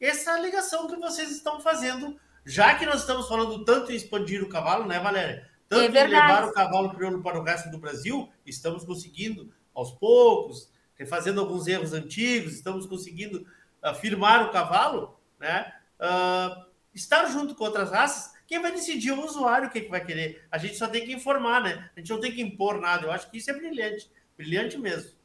essa 0.00 0.38
ligação 0.38 0.86
que 0.86 0.96
vocês 0.96 1.30
estão 1.30 1.60
fazendo, 1.60 2.18
já 2.46 2.74
que 2.74 2.86
nós 2.86 3.00
estamos 3.00 3.26
falando 3.26 3.64
tanto 3.64 3.90
em 3.90 3.96
expandir 3.96 4.42
o 4.42 4.48
cavalo, 4.48 4.86
né, 4.86 5.00
Valéria? 5.00 5.48
Tanto 5.68 5.96
é 5.96 6.06
levar 6.06 6.48
o 6.48 6.52
cavalo 6.52 6.94
crioulo 6.94 7.22
para 7.22 7.38
o 7.38 7.42
resto 7.42 7.70
do 7.70 7.78
Brasil, 7.78 8.28
estamos 8.46 8.84
conseguindo 8.84 9.52
aos 9.74 9.92
poucos, 9.92 10.72
refazendo 10.94 11.40
alguns 11.40 11.66
erros 11.66 11.92
antigos, 11.92 12.54
estamos 12.54 12.86
conseguindo 12.86 13.46
afirmar 13.82 14.46
o 14.46 14.50
cavalo, 14.50 15.20
né? 15.38 15.72
Uh, 16.00 16.64
estar 16.94 17.26
junto 17.26 17.54
com 17.54 17.64
outras 17.64 17.90
raças, 17.90 18.32
quem 18.46 18.60
vai 18.60 18.72
decidir 18.72 19.12
o 19.12 19.24
usuário 19.24 19.68
o 19.68 19.70
que, 19.70 19.82
que 19.82 19.90
vai 19.90 20.04
querer. 20.04 20.46
A 20.50 20.56
gente 20.56 20.76
só 20.76 20.88
tem 20.88 21.04
que 21.04 21.12
informar, 21.12 21.62
né? 21.62 21.90
A 21.94 22.00
gente 22.00 22.10
não 22.10 22.20
tem 22.20 22.32
que 22.32 22.40
impor 22.40 22.80
nada. 22.80 23.06
Eu 23.06 23.12
acho 23.12 23.30
que 23.30 23.36
isso 23.36 23.50
é 23.50 23.54
brilhante, 23.54 24.10
brilhante 24.36 24.78
mesmo. 24.78 25.18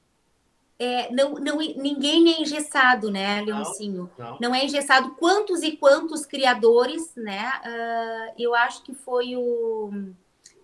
É, 0.77 1.09
não, 1.13 1.35
não, 1.35 1.57
ninguém 1.59 2.33
é 2.33 2.41
engessado, 2.41 3.09
né, 3.09 3.41
Leoncinho? 3.41 4.11
Não, 4.17 4.31
não. 4.31 4.37
não, 4.41 4.55
é 4.55 4.65
engessado. 4.65 5.15
Quantos 5.15 5.63
e 5.63 5.77
quantos 5.77 6.25
criadores, 6.25 7.13
né? 7.15 7.49
Uh, 7.63 8.33
eu 8.37 8.53
acho 8.53 8.83
que 8.83 8.93
foi 8.93 9.37
o 9.37 10.13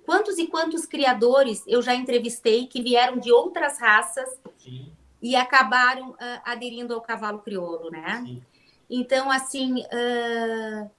Quantos 0.09 0.39
e 0.39 0.47
quantos 0.47 0.87
criadores 0.87 1.63
eu 1.67 1.83
já 1.83 1.93
entrevistei 1.93 2.65
que 2.65 2.81
vieram 2.81 3.19
de 3.19 3.31
outras 3.31 3.77
raças 3.77 4.27
Sim. 4.57 4.91
e 5.21 5.35
acabaram 5.35 6.09
uh, 6.09 6.17
aderindo 6.43 6.95
ao 6.95 7.01
cavalo 7.01 7.37
crioulo, 7.37 7.91
né? 7.91 8.23
Sim. 8.25 8.43
Então, 8.89 9.29
assim, 9.29 9.81
uh, 9.83 10.89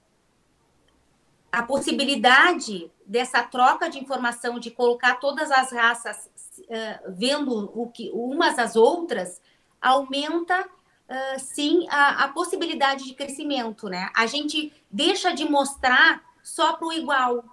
a 1.51 1.61
possibilidade 1.61 2.89
dessa 3.05 3.43
troca 3.43 3.89
de 3.89 3.99
informação, 3.99 4.57
de 4.57 4.71
colocar 4.71 5.15
todas 5.15 5.51
as 5.51 5.73
raças 5.73 6.29
uh, 6.59 7.11
vendo 7.11 7.69
o 7.75 7.89
que 7.89 8.09
umas 8.13 8.57
às 8.57 8.77
outras, 8.77 9.41
aumenta 9.81 10.61
uh, 10.61 11.37
sim 11.37 11.85
a, 11.89 12.23
a, 12.23 12.27
possibilidade 12.29 13.03
de 13.03 13.13
crescimento, 13.13 13.89
né? 13.89 14.09
A 14.15 14.25
gente 14.25 14.71
deixa 14.89 15.33
de 15.33 15.43
mostrar 15.43 16.23
só 16.41 16.71
para 16.77 16.87
o 16.87 16.93
igual 16.93 17.43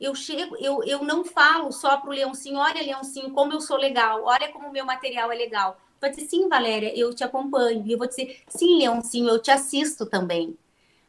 eu 0.00 0.14
chego, 0.14 0.56
eu, 0.56 0.82
eu 0.84 1.02
não 1.04 1.24
falo 1.24 1.70
só 1.72 1.96
para 1.96 2.10
o 2.10 2.12
Leãozinho, 2.12 2.58
olha, 2.58 2.82
Leãozinho, 2.82 3.30
como 3.30 3.52
eu 3.52 3.60
sou 3.60 3.76
legal, 3.76 4.24
olha 4.24 4.48
como 4.48 4.68
o 4.68 4.72
meu 4.72 4.84
material 4.84 5.30
é 5.30 5.34
legal. 5.34 5.80
vai 6.00 6.10
dizer, 6.10 6.26
sim, 6.26 6.48
Valéria, 6.48 6.96
eu 6.98 7.14
te 7.14 7.24
acompanho. 7.24 7.84
E 7.86 7.92
eu 7.92 7.98
vou 7.98 8.06
dizer, 8.06 8.42
sim, 8.48 8.78
Leoncinho, 8.78 9.28
eu 9.28 9.40
te 9.40 9.50
assisto 9.50 10.04
também. 10.06 10.58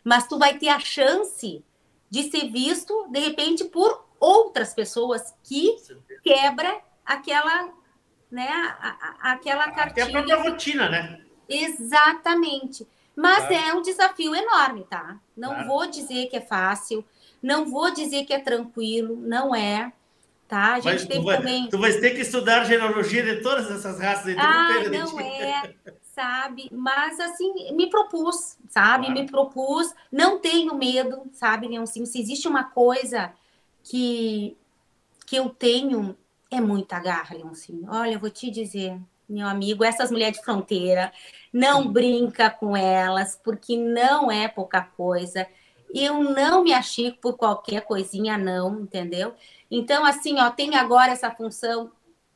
Mas 0.04 0.28
tu 0.28 0.38
vai 0.38 0.58
ter 0.58 0.70
a 0.70 0.80
chance 0.80 1.64
de 2.10 2.24
ser 2.24 2.50
visto, 2.50 3.08
de 3.10 3.20
repente, 3.20 3.66
por 3.66 4.06
outras 4.20 4.74
pessoas 4.74 5.34
que 5.44 5.76
quebra 6.24 6.80
aquela, 7.06 7.74
né, 8.32 8.48
a, 8.48 9.30
a, 9.30 9.34
aquela 9.34 9.72
cartilha. 9.72 10.06
É 10.06 10.08
a 10.08 10.12
própria 10.12 10.42
rotina, 10.42 10.90
né? 10.90 11.22
Exatamente. 11.50 12.88
Mas 13.16 13.48
claro. 13.48 13.54
é 13.54 13.74
um 13.74 13.82
desafio 13.82 14.36
enorme, 14.36 14.86
tá? 14.90 15.20
Não 15.36 15.50
claro. 15.50 15.68
vou 15.68 15.88
dizer 15.88 16.28
que 16.28 16.36
é 16.36 16.42
fácil, 16.42 17.06
não 17.46 17.70
vou 17.70 17.94
dizer 17.94 18.26
que 18.26 18.34
é 18.34 18.40
tranquilo, 18.40 19.16
não 19.22 19.54
é. 19.54 19.94
Tá? 20.48 20.74
A 20.74 20.80
gente 20.80 20.94
Mas 20.94 21.06
teve 21.06 21.20
tu 21.20 21.26
vai, 21.26 21.38
também. 21.38 21.70
Tu 21.70 21.78
vais 21.78 22.00
ter 22.00 22.12
que 22.12 22.22
estudar 22.22 22.66
genealogia 22.66 23.24
de 23.24 23.42
todas 23.44 23.70
essas 23.70 24.00
raças 24.00 24.28
aí. 24.28 24.36
Ah, 24.38 24.84
não 24.90 25.20
é, 25.20 25.74
sabe? 26.02 26.70
Mas 26.72 27.20
assim, 27.20 27.72
me 27.74 27.88
propus, 27.88 28.58
sabe? 28.68 29.06
Claro. 29.06 29.22
Me 29.22 29.28
propus, 29.28 29.94
não 30.12 30.40
tenho 30.40 30.74
medo, 30.76 31.22
sabe, 31.34 31.68
Leoncinho? 31.68 32.08
Se 32.08 32.20
existe 32.20 32.48
uma 32.48 32.64
coisa 32.64 33.32
que, 33.84 34.58
que 35.28 35.36
eu 35.36 35.50
tenho, 35.50 36.18
é 36.50 36.60
muita 36.60 37.00
garra, 37.00 37.36
Leoncinho. 37.36 37.88
Olha, 37.90 38.14
eu 38.14 38.20
vou 38.20 38.32
te 38.32 38.50
dizer, 38.50 39.00
meu 39.30 39.48
amigo, 39.48 39.84
essas 39.84 40.10
mulheres 40.10 40.40
de 40.40 40.44
fronteira, 40.44 41.12
não 41.54 41.88
brinca 41.92 42.50
com 42.50 42.76
elas, 42.76 43.40
porque 43.44 43.78
não 43.78 44.32
é 44.32 44.48
pouca 44.48 44.82
coisa. 44.82 45.48
Eu 45.94 46.24
não 46.24 46.64
me 46.64 46.74
achico 46.74 47.20
por 47.20 47.38
qualquer 47.38 47.82
coisinha, 47.82 48.38
não, 48.38 48.82
entendeu? 48.82 49.34
Então, 49.70 50.06
assim, 50.06 50.40
ó, 50.40 50.50
tem 50.50 50.76
agora 50.76 51.12
essa 51.12 51.32
função, 51.32 51.92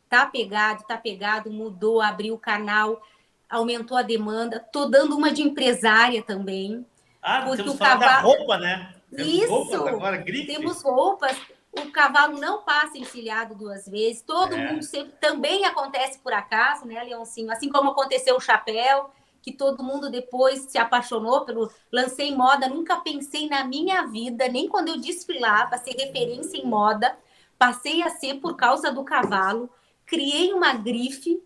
tá 0.09 0.25
pegado, 0.25 0.83
tá 0.87 0.97
pegado, 0.97 1.51
mudou, 1.51 2.01
abriu 2.01 2.35
o 2.35 2.39
canal, 2.39 3.01
aumentou 3.49 3.97
a 3.97 4.01
demanda. 4.01 4.59
Tô 4.59 4.85
dando 4.85 5.15
uma 5.17 5.31
de 5.31 5.41
empresária 5.41 6.23
também. 6.23 6.85
Ah, 7.21 7.45
temos 7.55 7.77
cavalo... 7.77 8.27
roupa, 8.27 8.57
né? 8.57 8.95
Temos 9.13 9.33
Isso, 9.33 9.49
roupas 9.49 9.87
agora, 9.87 10.23
temos 10.23 10.81
roupas 10.81 11.37
o 11.71 11.91
cavalo 11.91 12.39
não 12.39 12.63
passa 12.63 12.97
encilhado 12.97 13.55
duas 13.55 13.87
vezes, 13.87 14.21
todo 14.21 14.55
é. 14.55 14.71
mundo 14.71 14.83
sempre 14.83 15.13
também 15.19 15.65
acontece 15.65 16.19
por 16.19 16.33
acaso, 16.33 16.85
né, 16.85 17.03
Leoncinho? 17.03 17.51
Assim 17.51 17.69
como 17.69 17.91
aconteceu 17.91 18.35
o 18.35 18.41
chapéu, 18.41 19.11
que 19.41 19.51
todo 19.51 19.83
mundo 19.83 20.09
depois 20.09 20.61
se 20.69 20.77
apaixonou 20.77 21.45
pelo 21.45 21.71
lancei 21.91 22.35
moda, 22.35 22.67
nunca 22.67 22.97
pensei 22.97 23.47
na 23.47 23.63
minha 23.63 24.05
vida, 24.05 24.47
nem 24.47 24.67
quando 24.67 24.89
eu 24.89 24.99
desfilava, 24.99 25.77
ser 25.77 25.91
referência 25.91 26.57
em 26.57 26.65
moda, 26.65 27.17
passei 27.57 28.01
a 28.01 28.09
ser 28.09 28.35
por 28.35 28.55
causa 28.55 28.91
do 28.91 29.03
cavalo, 29.03 29.69
criei 30.05 30.53
uma 30.53 30.73
grife, 30.73 31.41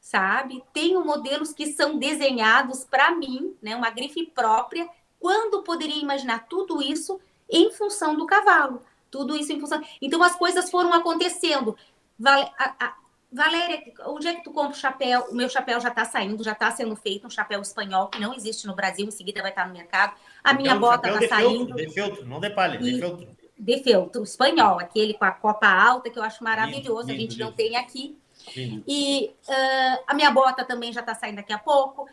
sabe? 0.00 0.62
Tenho 0.72 1.04
modelos 1.04 1.52
que 1.52 1.72
são 1.72 1.98
desenhados 1.98 2.84
para 2.84 3.14
mim, 3.14 3.54
né, 3.60 3.74
uma 3.76 3.90
grife 3.90 4.26
própria. 4.26 4.88
Quando 5.18 5.62
poderia 5.62 6.00
imaginar 6.00 6.46
tudo 6.48 6.80
isso 6.80 7.20
em 7.50 7.72
função 7.72 8.14
do 8.14 8.26
cavalo? 8.26 8.82
Tudo 9.10 9.36
isso 9.36 9.52
em 9.52 9.60
função. 9.60 9.82
Então 10.00 10.22
as 10.22 10.36
coisas 10.36 10.70
foram 10.70 10.92
acontecendo. 10.92 11.76
Val... 12.18 12.40
A, 12.58 12.86
a... 12.86 12.96
Valéria, 13.30 13.82
onde 14.06 14.26
é 14.26 14.34
que 14.34 14.42
tu 14.42 14.50
compra 14.50 14.72
o 14.72 14.74
chapéu? 14.74 15.26
O 15.30 15.34
meu 15.34 15.48
chapéu 15.48 15.78
já 15.80 15.90
está 15.90 16.04
saindo, 16.04 16.42
já 16.42 16.52
está 16.52 16.70
sendo 16.70 16.96
feito, 16.96 17.26
um 17.26 17.30
chapéu 17.30 17.60
espanhol 17.60 18.08
que 18.08 18.18
não 18.18 18.34
existe 18.34 18.66
no 18.66 18.74
Brasil, 18.74 19.06
em 19.06 19.10
seguida 19.10 19.42
vai 19.42 19.50
estar 19.50 19.66
no 19.66 19.74
mercado. 19.74 20.14
A 20.42 20.54
minha 20.54 20.70
então, 20.70 20.80
bota 20.80 21.10
está 21.10 21.36
saindo. 21.36 21.74
De 21.74 21.90
feltro, 21.90 22.24
não 22.24 22.40
de 22.40 22.48
palha, 22.50 22.78
de 22.78 22.98
feltro. 22.98 23.28
De 23.58 23.82
feltro, 23.82 24.22
espanhol, 24.22 24.78
aquele 24.78 25.12
com 25.12 25.24
a 25.26 25.32
copa 25.32 25.66
alta, 25.66 26.08
que 26.08 26.18
eu 26.18 26.22
acho 26.22 26.42
maravilhoso, 26.42 27.08
lindo, 27.08 27.12
a 27.12 27.20
gente 27.20 27.32
lindo, 27.32 27.44
não 27.44 27.52
tem 27.52 27.76
aqui. 27.76 28.16
E 28.56 29.30
uh, 29.46 30.04
a 30.06 30.14
minha 30.14 30.30
bota 30.30 30.64
também 30.64 30.92
já 30.92 31.00
está 31.00 31.14
saindo 31.14 31.36
daqui 31.36 31.52
a 31.52 31.58
pouco. 31.58 32.08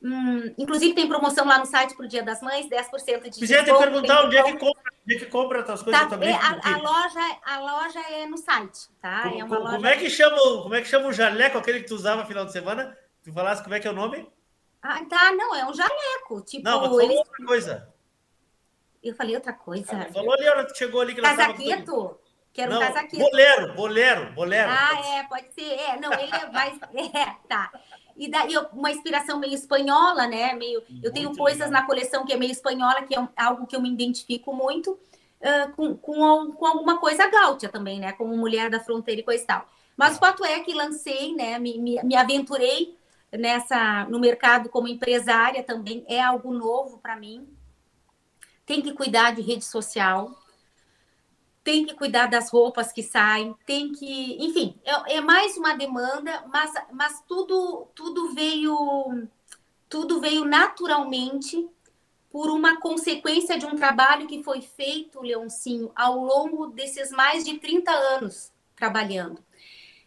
Hum, 0.00 0.54
inclusive 0.56 0.94
tem 0.94 1.08
promoção 1.08 1.44
lá 1.44 1.58
no 1.58 1.66
site 1.66 1.96
para 1.96 2.06
o 2.06 2.08
Dia 2.08 2.22
das 2.22 2.40
Mães, 2.40 2.66
10% 2.66 2.68
de 2.68 3.30
desconto. 3.30 3.38
Queria 3.38 3.64
te 3.64 3.76
perguntar 3.76 4.24
onde 4.24 4.36
é 4.36 4.42
que 4.44 4.56
compra, 4.56 4.92
onde 5.04 5.16
é 5.16 5.18
que 5.18 5.26
compra 5.26 5.60
as 5.60 5.82
coisas 5.82 6.00
tá, 6.02 6.06
também. 6.06 6.30
É, 6.30 6.34
a, 6.34 6.74
a, 6.74 6.76
loja, 6.76 7.38
a 7.44 7.58
loja 7.58 8.00
é 8.12 8.26
no 8.26 8.36
site, 8.36 8.88
tá? 9.00 9.22
Como, 9.22 9.54
é 9.54 9.58
loja... 9.58 9.74
como 9.74 9.86
é 9.86 9.96
que 9.96 10.08
chama, 10.08 10.36
como 10.62 10.74
é 10.74 10.82
que 10.82 10.88
chama 10.88 11.08
o 11.08 11.12
jaleco 11.12 11.58
aquele 11.58 11.80
que 11.80 11.88
tu 11.88 11.96
usava 11.96 12.22
no 12.22 12.28
final 12.28 12.44
de 12.44 12.52
semana? 12.52 12.96
Tu 13.24 13.32
falasse 13.32 13.62
como 13.62 13.74
é 13.74 13.80
que 13.80 13.88
é 13.88 13.90
o 13.90 13.94
nome? 13.94 14.30
Ah, 14.80 15.04
tá, 15.04 15.32
não, 15.32 15.54
é 15.54 15.66
um 15.66 15.74
jaleco, 15.74 16.42
tipo, 16.42 16.62
Não, 16.62 16.80
mas 16.80 17.04
eles... 17.04 17.18
outra 17.18 17.46
coisa. 17.46 17.94
Eu 19.02 19.14
falei 19.14 19.34
outra 19.34 19.52
coisa. 19.52 19.90
Ah, 19.92 20.12
falou 20.12 20.32
ali, 20.32 20.48
hora 20.48 20.64
que 20.64 20.76
chegou 20.76 21.00
ali 21.00 21.14
que 21.14 21.20
Casaqueto? 21.20 22.18
Que 22.52 22.62
era 22.62 22.76
um 22.76 22.80
casaqueto. 22.80 23.18
Bolero, 23.18 23.74
bolero, 23.74 24.32
bolero. 24.32 24.70
Ah, 24.70 25.16
é, 25.16 25.22
pode 25.24 25.52
ser. 25.52 25.72
É, 25.74 26.00
não, 26.00 26.12
ele 26.12 26.34
é 26.34 26.50
mais. 26.50 26.78
É, 27.14 27.36
tá. 27.48 27.70
E 28.18 28.28
daí 28.28 28.52
uma 28.72 28.90
inspiração 28.90 29.38
meio 29.38 29.54
espanhola, 29.54 30.26
né? 30.26 30.52
Meio, 30.54 30.82
eu 31.02 31.12
tenho 31.12 31.28
muito 31.28 31.38
coisas 31.38 31.66
legal. 31.66 31.80
na 31.80 31.86
coleção 31.86 32.26
que 32.26 32.32
é 32.32 32.36
meio 32.36 32.50
espanhola, 32.50 33.02
que 33.02 33.14
é 33.14 33.28
algo 33.36 33.66
que 33.66 33.76
eu 33.76 33.80
me 33.80 33.90
identifico 33.90 34.52
muito, 34.52 34.90
uh, 34.90 35.72
com, 35.76 35.96
com, 35.96 36.52
com, 36.52 36.66
alguma 36.66 36.98
coisa 36.98 37.30
gaúcha 37.30 37.68
também, 37.68 38.00
né? 38.00 38.12
Como 38.12 38.36
mulher 38.36 38.68
da 38.68 38.80
fronteira 38.80 39.20
e 39.20 39.24
coisa 39.24 39.42
e 39.42 39.46
tal. 39.46 39.68
Mas 39.96 40.16
o 40.16 40.18
fato 40.18 40.44
é 40.44 40.58
que 40.60 40.74
lancei, 40.74 41.34
né? 41.34 41.58
Me, 41.58 41.78
me, 41.78 42.02
me 42.02 42.16
aventurei 42.16 42.98
nessa 43.32 44.04
no 44.06 44.18
mercado 44.18 44.68
como 44.68 44.88
empresária 44.88 45.62
também, 45.62 46.04
é 46.08 46.20
algo 46.20 46.52
novo 46.52 46.98
para 46.98 47.16
mim. 47.16 47.46
Tem 48.64 48.82
que 48.82 48.92
cuidar 48.92 49.34
de 49.34 49.42
rede 49.42 49.64
social, 49.64 50.30
tem 51.68 51.84
que 51.84 51.92
cuidar 51.92 52.28
das 52.28 52.48
roupas 52.48 52.92
que 52.92 53.02
saem, 53.02 53.54
tem 53.66 53.92
que, 53.92 54.42
enfim, 54.42 54.74
é, 54.82 55.16
é, 55.16 55.20
mais 55.20 55.54
uma 55.58 55.74
demanda, 55.74 56.42
mas, 56.50 56.72
mas 56.90 57.22
tudo, 57.28 57.86
tudo 57.94 58.32
veio, 58.32 59.28
tudo 59.86 60.18
veio 60.18 60.46
naturalmente 60.46 61.68
por 62.30 62.48
uma 62.48 62.80
consequência 62.80 63.58
de 63.58 63.66
um 63.66 63.76
trabalho 63.76 64.26
que 64.26 64.42
foi 64.42 64.62
feito, 64.62 65.20
Leoncinho, 65.20 65.92
ao 65.94 66.16
longo 66.18 66.68
desses 66.68 67.10
mais 67.10 67.44
de 67.44 67.58
30 67.58 67.90
anos 67.90 68.50
trabalhando. 68.74 69.44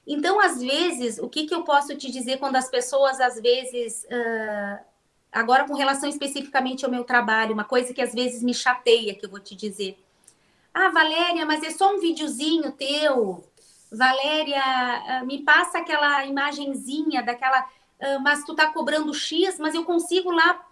Então, 0.08 0.40
às 0.40 0.60
vezes, 0.60 1.20
o 1.20 1.30
que, 1.30 1.46
que 1.46 1.54
eu 1.54 1.64
posso 1.64 1.96
te 1.96 2.10
dizer 2.10 2.40
quando 2.40 2.56
as 2.56 2.72
pessoas, 2.72 3.20
às 3.20 3.40
vezes, 3.40 4.04
uh, 4.06 4.84
agora 5.32 5.68
com 5.68 5.76
relação 5.76 6.10
especificamente 6.10 6.84
ao 6.84 6.90
meu 6.90 7.04
trabalho, 7.04 7.54
uma 7.54 7.66
coisa 7.66 7.94
que 7.94 8.02
às 8.02 8.16
vezes 8.16 8.42
me 8.42 8.52
chateia, 8.52 9.14
que 9.14 9.24
eu 9.24 9.30
vou 9.30 9.40
te 9.40 9.56
dizer, 9.56 9.96
ah, 10.74 10.90
Valéria, 10.90 11.46
mas 11.46 11.64
é 11.64 11.72
só 11.72 11.94
um 11.96 12.00
videozinho 12.00 12.72
teu. 12.72 13.44
Valéria, 13.92 14.62
ah, 14.62 15.24
me 15.26 15.44
passa 15.44 15.80
aquela 15.80 16.26
imagenzinha 16.26 17.22
daquela. 17.22 17.68
Ah, 18.00 18.20
mas 18.20 18.44
tu 18.44 18.56
tá 18.56 18.68
cobrando 18.68 19.14
X, 19.14 19.60
mas 19.60 19.76
eu 19.76 19.84
consigo 19.84 20.32
lá 20.32 20.66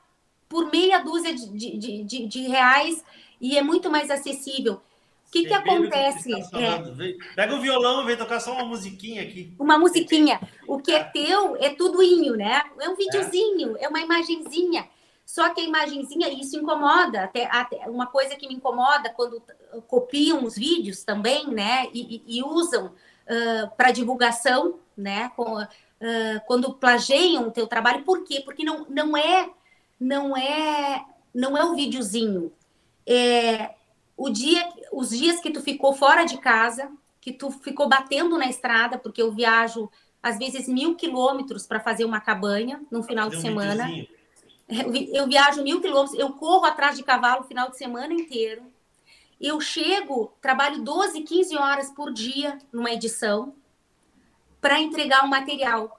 por 0.47 0.71
meia 0.71 0.99
dúzia 0.99 1.33
de, 1.33 1.77
de, 1.77 2.03
de, 2.03 2.27
de 2.27 2.41
reais 2.47 3.03
e 3.39 3.57
é 3.57 3.61
muito 3.61 3.89
mais 3.89 4.09
acessível. 4.09 4.81
O 5.27 5.31
que, 5.31 5.45
que 5.45 5.53
acontece? 5.53 6.33
É... 6.33 7.15
Pega 7.35 7.55
o 7.55 7.61
violão 7.61 8.01
e 8.01 8.07
vem 8.07 8.17
tocar 8.17 8.39
só 8.39 8.51
uma 8.53 8.65
musiquinha 8.65 9.21
aqui. 9.21 9.53
Uma 9.59 9.77
musiquinha. 9.77 10.41
O 10.67 10.79
que 10.79 10.91
é 10.91 11.03
teu 11.03 11.55
é 11.57 11.69
tudo 11.69 12.01
inho, 12.01 12.35
né? 12.35 12.63
É 12.81 12.89
um 12.89 12.95
videozinho, 12.95 13.77
é, 13.77 13.83
é 13.83 13.87
uma 13.87 14.01
imagenzinha. 14.01 14.87
Só 15.29 15.53
que 15.53 15.61
a 15.61 15.63
imagenzinha, 15.63 16.27
isso 16.27 16.57
incomoda, 16.57 17.25
até, 17.25 17.45
até, 17.45 17.87
uma 17.87 18.07
coisa 18.07 18.35
que 18.35 18.47
me 18.47 18.55
incomoda 18.55 19.11
quando 19.11 19.39
copiam 19.85 20.43
os 20.43 20.55
vídeos 20.55 21.03
também, 21.03 21.45
né, 21.51 21.87
e, 21.93 22.23
e 22.25 22.43
usam 22.43 22.87
uh, 22.87 23.69
para 23.77 23.91
divulgação, 23.91 24.79
né, 24.97 25.31
com, 25.35 25.61
uh, 25.61 25.67
quando 26.47 26.73
plagiam 26.73 27.47
o 27.47 27.51
teu 27.51 27.67
trabalho, 27.67 28.03
por 28.03 28.23
quê? 28.23 28.41
Porque 28.43 28.63
não, 28.63 28.87
não 28.89 29.15
é, 29.15 29.47
não 29.99 30.35
é, 30.35 31.05
não 31.31 31.55
é 31.55 31.63
o 31.63 31.75
videozinho, 31.75 32.51
é 33.05 33.75
o 34.17 34.31
dia, 34.31 34.67
os 34.91 35.11
dias 35.11 35.39
que 35.39 35.51
tu 35.51 35.61
ficou 35.61 35.93
fora 35.93 36.23
de 36.23 36.39
casa, 36.39 36.91
que 37.21 37.31
tu 37.31 37.51
ficou 37.51 37.87
batendo 37.87 38.35
na 38.35 38.49
estrada, 38.49 38.97
porque 38.97 39.21
eu 39.21 39.31
viajo 39.31 39.91
às 40.23 40.39
vezes 40.39 40.67
mil 40.67 40.95
quilômetros 40.95 41.67
para 41.67 41.79
fazer 41.79 42.03
uma 42.03 42.19
cabanha 42.19 42.81
no 42.89 43.03
final 43.03 43.29
de 43.29 43.37
um 43.37 43.41
semana. 43.41 43.85
Videozinho 43.85 44.18
eu 45.13 45.27
viajo 45.27 45.63
mil 45.63 45.81
quilômetros, 45.81 46.19
eu 46.19 46.31
corro 46.33 46.65
atrás 46.65 46.95
de 46.95 47.03
cavalo 47.03 47.41
o 47.41 47.47
final 47.47 47.69
de 47.69 47.77
semana 47.77 48.13
inteiro. 48.13 48.63
Eu 49.39 49.59
chego, 49.59 50.33
trabalho 50.41 50.83
12, 50.83 51.21
15 51.21 51.57
horas 51.57 51.89
por 51.91 52.11
dia 52.11 52.57
numa 52.71 52.91
edição 52.91 53.55
para 54.59 54.79
entregar 54.79 55.23
o 55.23 55.27
um 55.27 55.29
material, 55.29 55.97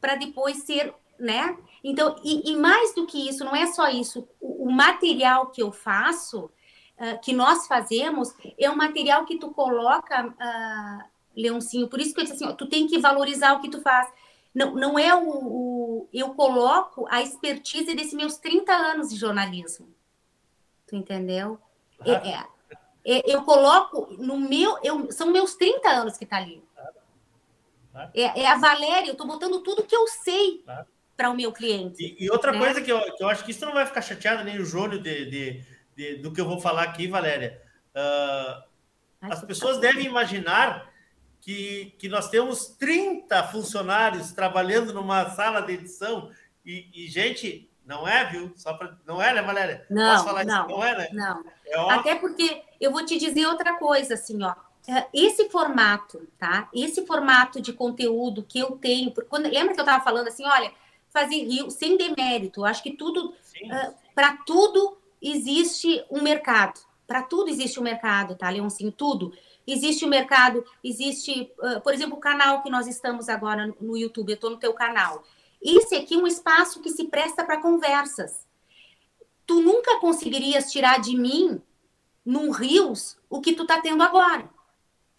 para 0.00 0.14
depois 0.14 0.58
ser, 0.58 0.94
né? 1.18 1.56
Então, 1.82 2.16
e, 2.22 2.52
e, 2.52 2.56
mais 2.56 2.94
do 2.94 3.06
que 3.06 3.28
isso, 3.28 3.44
não 3.44 3.56
é 3.56 3.66
só 3.66 3.88
isso. 3.88 4.28
O, 4.40 4.68
o 4.68 4.70
material 4.70 5.46
que 5.46 5.62
eu 5.62 5.72
faço, 5.72 6.44
uh, 6.44 7.18
que 7.22 7.32
nós 7.32 7.66
fazemos, 7.66 8.34
é 8.58 8.70
um 8.70 8.76
material 8.76 9.24
que 9.24 9.38
tu 9.38 9.50
coloca, 9.50 10.26
uh, 10.26 11.12
Leoncinho. 11.34 11.88
Por 11.88 12.00
isso 12.00 12.14
que 12.14 12.20
eu 12.20 12.24
disse 12.24 12.36
assim, 12.36 12.46
ó, 12.46 12.52
tu 12.52 12.66
tem 12.66 12.86
que 12.86 12.98
valorizar 12.98 13.54
o 13.54 13.60
que 13.60 13.70
tu 13.70 13.80
faz. 13.80 14.08
Não, 14.54 14.74
não 14.74 14.98
é 14.98 15.14
o, 15.14 15.28
o, 15.28 16.08
Eu 16.12 16.34
coloco 16.34 17.06
a 17.08 17.22
expertise 17.22 17.94
desses 17.94 18.12
meus 18.12 18.36
30 18.36 18.72
anos 18.72 19.10
de 19.10 19.16
jornalismo. 19.16 19.88
Tu 20.86 20.96
entendeu? 20.96 21.58
É, 22.04 22.12
é, 22.12 22.46
é, 23.04 23.32
eu 23.34 23.42
coloco 23.42 24.14
no 24.18 24.38
meu. 24.38 24.78
Eu, 24.82 25.10
são 25.10 25.32
meus 25.32 25.54
30 25.54 25.88
anos 25.88 26.18
que 26.18 26.26
tá 26.26 26.36
ali. 26.36 26.62
Claro. 27.92 28.10
É, 28.14 28.42
é, 28.42 28.46
a 28.46 28.56
Valéria, 28.56 29.08
eu 29.08 29.12
estou 29.12 29.26
botando 29.26 29.62
tudo 29.62 29.84
que 29.84 29.94
eu 29.94 30.06
sei 30.06 30.62
claro. 30.64 30.86
para 31.16 31.30
o 31.30 31.34
meu 31.34 31.52
cliente. 31.52 32.02
E, 32.02 32.24
e 32.24 32.30
outra 32.30 32.52
né? 32.52 32.58
coisa 32.58 32.80
que 32.80 32.90
eu, 32.90 33.00
que 33.16 33.22
eu 33.22 33.28
acho 33.28 33.44
que 33.44 33.50
isso 33.50 33.64
não 33.64 33.72
vai 33.72 33.86
ficar 33.86 34.02
chateado, 34.02 34.44
nem 34.44 34.58
o 34.58 34.64
Júnior, 34.64 35.00
de, 35.00 35.26
de, 35.26 35.64
de, 35.96 36.16
do 36.16 36.32
que 36.32 36.40
eu 36.40 36.46
vou 36.46 36.60
falar 36.60 36.82
aqui, 36.84 37.06
Valéria. 37.06 37.60
Uh, 37.94 38.62
as 39.20 39.44
pessoas 39.44 39.78
devem 39.78 40.06
imaginar 40.06 40.91
que, 41.42 41.94
que 41.98 42.08
nós 42.08 42.30
temos 42.30 42.68
30 42.78 43.42
funcionários 43.48 44.32
trabalhando 44.32 44.94
numa 44.94 45.28
sala 45.30 45.60
de 45.60 45.72
edição 45.72 46.30
e, 46.64 46.88
e 46.94 47.08
gente, 47.08 47.68
não 47.84 48.06
é, 48.06 48.24
viu? 48.24 48.52
Só 48.56 48.72
pra, 48.74 48.96
não 49.04 49.20
é, 49.20 49.34
né, 49.34 49.42
Valéria? 49.42 49.84
Não, 49.90 50.14
Posso 50.14 50.24
falar 50.24 50.44
não, 50.44 50.66
isso? 50.66 50.76
Não 50.76 50.84
é, 50.84 50.98
né? 50.98 51.08
Não. 51.12 51.44
É 51.66 51.94
Até 51.94 52.14
porque 52.14 52.62
eu 52.80 52.92
vou 52.92 53.04
te 53.04 53.18
dizer 53.18 53.46
outra 53.46 53.76
coisa, 53.76 54.14
assim, 54.14 54.40
ó. 54.42 54.54
É, 54.88 55.06
esse 55.12 55.50
formato, 55.50 56.26
tá? 56.38 56.68
Esse 56.72 57.04
formato 57.04 57.60
de 57.60 57.72
conteúdo 57.72 58.44
que 58.44 58.60
eu 58.60 58.72
tenho, 58.72 59.12
quando, 59.28 59.48
lembra 59.48 59.74
que 59.74 59.80
eu 59.80 59.84
estava 59.84 60.02
falando 60.02 60.28
assim, 60.28 60.46
olha, 60.46 60.72
fazer 61.10 61.42
rio 61.44 61.70
sem 61.70 61.96
demérito. 61.96 62.64
Acho 62.64 62.84
que 62.84 62.92
tudo, 62.92 63.30
uh, 63.30 63.94
para 64.14 64.36
tudo 64.46 64.96
existe 65.20 66.04
um 66.08 66.22
mercado. 66.22 66.80
Para 67.04 67.22
tudo 67.22 67.50
existe 67.50 67.80
um 67.80 67.82
mercado, 67.82 68.36
tá, 68.36 68.48
Leoncinho? 68.48 68.92
Tudo. 68.92 69.32
Existe 69.66 70.04
o 70.04 70.08
mercado, 70.08 70.64
existe, 70.82 71.52
uh, 71.58 71.80
por 71.80 71.94
exemplo, 71.94 72.16
o 72.16 72.20
canal 72.20 72.62
que 72.62 72.70
nós 72.70 72.86
estamos 72.86 73.28
agora 73.28 73.72
no 73.80 73.96
YouTube, 73.96 74.30
eu 74.30 74.34
estou 74.34 74.50
no 74.50 74.58
teu 74.58 74.72
canal. 74.72 75.24
Esse 75.60 75.94
aqui 75.94 76.14
é 76.14 76.18
um 76.18 76.26
espaço 76.26 76.80
que 76.80 76.90
se 76.90 77.04
presta 77.04 77.44
para 77.44 77.60
conversas. 77.60 78.46
Tu 79.46 79.60
nunca 79.60 79.98
conseguirias 80.00 80.72
tirar 80.72 81.00
de 81.00 81.16
mim, 81.16 81.60
num 82.24 82.50
Rios, 82.50 83.16
o 83.28 83.40
que 83.40 83.52
tu 83.52 83.62
está 83.62 83.80
tendo 83.80 84.02
agora 84.02 84.48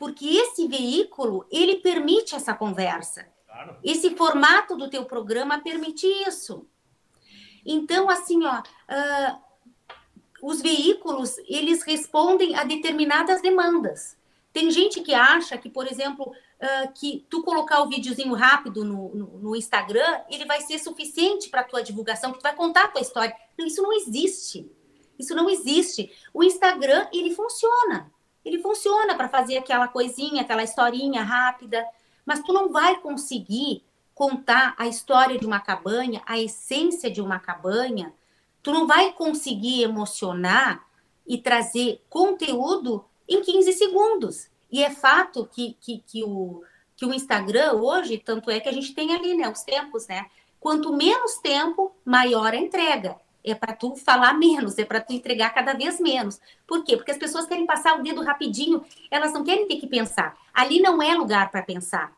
porque 0.03 0.27
esse 0.27 0.67
veículo 0.67 1.45
ele 1.49 1.77
permite 1.77 2.35
essa 2.35 2.53
conversa. 2.53 3.25
Claro. 3.47 3.77
Esse 3.81 4.15
formato 4.15 4.75
do 4.75 4.89
teu 4.89 5.05
programa 5.05 5.59
permite 5.59 6.05
isso. 6.27 6.67
Então, 7.65 8.09
assim, 8.09 8.43
ó, 8.43 8.59
uh, 8.59 9.41
os 10.41 10.61
veículos 10.61 11.37
eles 11.47 11.83
respondem 11.83 12.55
a 12.55 12.63
determinadas 12.63 13.41
demandas. 13.41 14.17
Tem 14.53 14.69
gente 14.71 15.01
que 15.01 15.13
acha 15.13 15.57
que, 15.57 15.67
por 15.67 15.91
exemplo, 15.91 16.31
uh, 16.31 16.93
que 16.93 17.25
tu 17.29 17.43
colocar 17.43 17.81
o 17.81 17.89
videozinho 17.89 18.33
rápido 18.35 18.85
no, 18.85 19.13
no, 19.13 19.39
no 19.39 19.55
Instagram, 19.55 20.21
ele 20.29 20.45
vai 20.45 20.61
ser 20.61 20.77
suficiente 20.77 21.49
para 21.49 21.63
tua 21.63 21.81
divulgação, 21.81 22.31
que 22.31 22.37
tu 22.37 22.43
vai 22.43 22.55
contar 22.55 22.85
a 22.85 22.87
tua 22.87 23.01
história. 23.01 23.35
Não, 23.57 23.65
isso 23.65 23.81
não 23.81 23.91
existe. 23.91 24.71
Isso 25.17 25.35
não 25.35 25.49
existe. 25.49 26.11
O 26.33 26.43
Instagram, 26.43 27.07
ele 27.11 27.33
funciona 27.33 28.13
ele 28.45 28.59
funciona 28.59 29.15
para 29.15 29.29
fazer 29.29 29.57
aquela 29.57 29.87
coisinha, 29.87 30.41
aquela 30.41 30.63
historinha 30.63 31.23
rápida, 31.23 31.85
mas 32.25 32.41
tu 32.41 32.51
não 32.51 32.69
vai 32.69 32.99
conseguir 32.99 33.83
contar 34.13 34.75
a 34.77 34.85
história 34.87 35.39
de 35.39 35.45
uma 35.45 35.59
cabanha, 35.59 36.21
a 36.25 36.37
essência 36.37 37.09
de 37.09 37.21
uma 37.21 37.39
cabanha, 37.39 38.13
tu 38.61 38.71
não 38.71 38.85
vai 38.85 39.11
conseguir 39.13 39.83
emocionar 39.83 40.85
e 41.25 41.37
trazer 41.37 42.03
conteúdo 42.09 43.03
em 43.27 43.41
15 43.41 43.73
segundos. 43.73 44.47
E 44.71 44.83
é 44.83 44.89
fato 44.89 45.47
que, 45.51 45.77
que, 45.79 46.03
que, 46.05 46.23
o, 46.23 46.63
que 46.95 47.05
o 47.05 47.13
Instagram 47.13 47.73
hoje, 47.73 48.17
tanto 48.17 48.49
é 48.49 48.59
que 48.59 48.69
a 48.69 48.73
gente 48.73 48.93
tem 48.93 49.13
ali, 49.13 49.35
né, 49.35 49.49
os 49.49 49.61
tempos, 49.61 50.07
né? 50.07 50.25
Quanto 50.59 50.93
menos 50.93 51.37
tempo, 51.39 51.91
maior 52.05 52.53
a 52.53 52.57
entrega 52.57 53.17
é 53.43 53.53
para 53.53 53.73
tu 53.73 53.95
falar 53.95 54.33
menos, 54.33 54.77
é 54.77 54.85
para 54.85 55.01
tu 55.01 55.11
entregar 55.11 55.53
cada 55.53 55.73
vez 55.73 55.99
menos. 55.99 56.39
Por 56.65 56.83
quê? 56.83 56.95
Porque 56.95 57.11
as 57.11 57.17
pessoas 57.17 57.45
querem 57.45 57.65
passar 57.65 57.99
o 57.99 58.03
dedo 58.03 58.23
rapidinho, 58.23 58.83
elas 59.11 59.33
não 59.33 59.43
querem 59.43 59.67
ter 59.67 59.75
que 59.75 59.87
pensar. 59.87 60.37
Ali 60.53 60.79
não 60.79 61.01
é 61.01 61.13
lugar 61.13 61.51
para 61.51 61.61
pensar. 61.61 62.15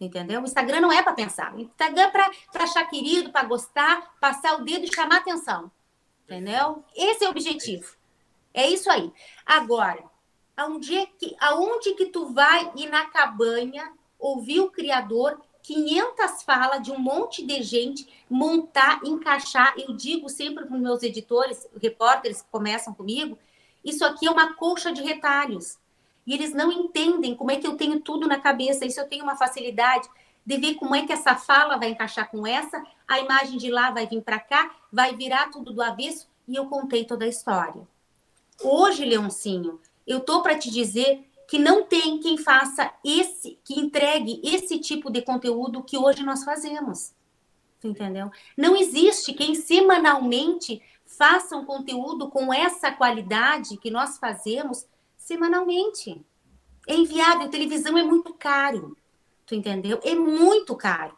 Entendeu? 0.00 0.40
O 0.40 0.44
Instagram 0.44 0.80
não 0.80 0.92
é 0.92 1.02
para 1.02 1.12
pensar. 1.12 1.54
O 1.54 1.60
Instagram 1.60 2.02
é 2.02 2.08
para 2.10 2.30
achar 2.64 2.84
querido, 2.86 3.30
para 3.30 3.46
gostar, 3.46 4.12
passar 4.20 4.60
o 4.60 4.64
dedo 4.64 4.84
e 4.84 4.92
chamar 4.92 5.18
atenção. 5.18 5.70
Entendeu? 6.24 6.84
Esse 6.96 7.24
é 7.24 7.28
o 7.28 7.30
objetivo. 7.30 7.94
É 8.52 8.68
isso 8.68 8.90
aí. 8.90 9.12
Agora, 9.46 10.02
aonde, 10.56 10.96
é 10.96 11.06
que, 11.06 11.36
aonde 11.40 11.94
que 11.94 12.06
tu 12.06 12.26
vai 12.26 12.72
ir 12.76 12.88
na 12.88 13.06
cabanha 13.06 13.92
ouvir 14.18 14.60
o 14.60 14.70
Criador 14.70 15.40
500 15.62 16.42
falas 16.42 16.82
de 16.82 16.92
um 16.92 16.98
monte 16.98 17.44
de 17.44 17.62
gente, 17.62 18.06
montar, 18.28 19.00
encaixar. 19.02 19.74
Eu 19.78 19.94
digo 19.94 20.28
sempre 20.28 20.66
para 20.66 20.74
os 20.74 20.80
meus 20.80 21.02
editores, 21.02 21.66
repórteres 21.80 22.42
que 22.42 22.48
começam 22.50 22.92
comigo, 22.92 23.38
isso 23.82 24.04
aqui 24.04 24.26
é 24.26 24.30
uma 24.30 24.54
colcha 24.54 24.92
de 24.92 25.02
retalhos. 25.02 25.78
E 26.26 26.32
eles 26.32 26.52
não 26.52 26.72
entendem 26.72 27.34
como 27.34 27.50
é 27.50 27.56
que 27.56 27.66
eu 27.66 27.76
tenho 27.76 28.00
tudo 28.00 28.26
na 28.26 28.40
cabeça. 28.40 28.86
Isso 28.86 28.98
eu 28.98 29.08
tenho 29.08 29.24
uma 29.24 29.36
facilidade 29.36 30.08
de 30.44 30.56
ver 30.56 30.74
como 30.74 30.94
é 30.94 31.06
que 31.06 31.12
essa 31.12 31.34
fala 31.34 31.76
vai 31.76 31.90
encaixar 31.90 32.30
com 32.30 32.46
essa, 32.46 32.82
a 33.08 33.18
imagem 33.18 33.56
de 33.56 33.70
lá 33.70 33.90
vai 33.90 34.06
vir 34.06 34.22
para 34.22 34.38
cá, 34.38 34.74
vai 34.92 35.16
virar 35.16 35.50
tudo 35.50 35.72
do 35.72 35.82
avesso 35.82 36.28
e 36.46 36.54
eu 36.54 36.66
contei 36.66 37.04
toda 37.04 37.24
a 37.24 37.28
história. 37.28 37.86
Hoje, 38.62 39.04
Leoncinho, 39.04 39.80
eu 40.06 40.20
tô 40.20 40.42
para 40.42 40.58
te 40.58 40.70
dizer 40.70 41.24
que 41.46 41.58
não 41.58 41.84
tem 41.84 42.18
quem 42.18 42.38
faça 42.38 42.92
esse, 43.04 43.58
que 43.64 43.78
entregue 43.78 44.40
esse 44.42 44.78
tipo 44.78 45.10
de 45.10 45.22
conteúdo 45.22 45.82
que 45.82 45.98
hoje 45.98 46.22
nós 46.22 46.44
fazemos. 46.44 47.12
Entendeu? 47.82 48.30
Não 48.56 48.74
existe 48.74 49.34
quem 49.34 49.54
semanalmente 49.54 50.80
faça 51.04 51.56
um 51.56 51.64
conteúdo 51.64 52.30
com 52.30 52.52
essa 52.52 52.90
qualidade 52.90 53.76
que 53.76 53.90
nós 53.90 54.18
fazemos 54.18 54.86
semanalmente. 55.16 56.24
É 56.86 56.94
inviável, 56.94 57.48
televisão 57.50 57.96
é 57.98 58.02
muito 58.02 58.32
caro. 58.34 58.96
Tu 59.46 59.54
entendeu? 59.54 60.00
É 60.02 60.14
muito 60.14 60.74
caro. 60.74 61.14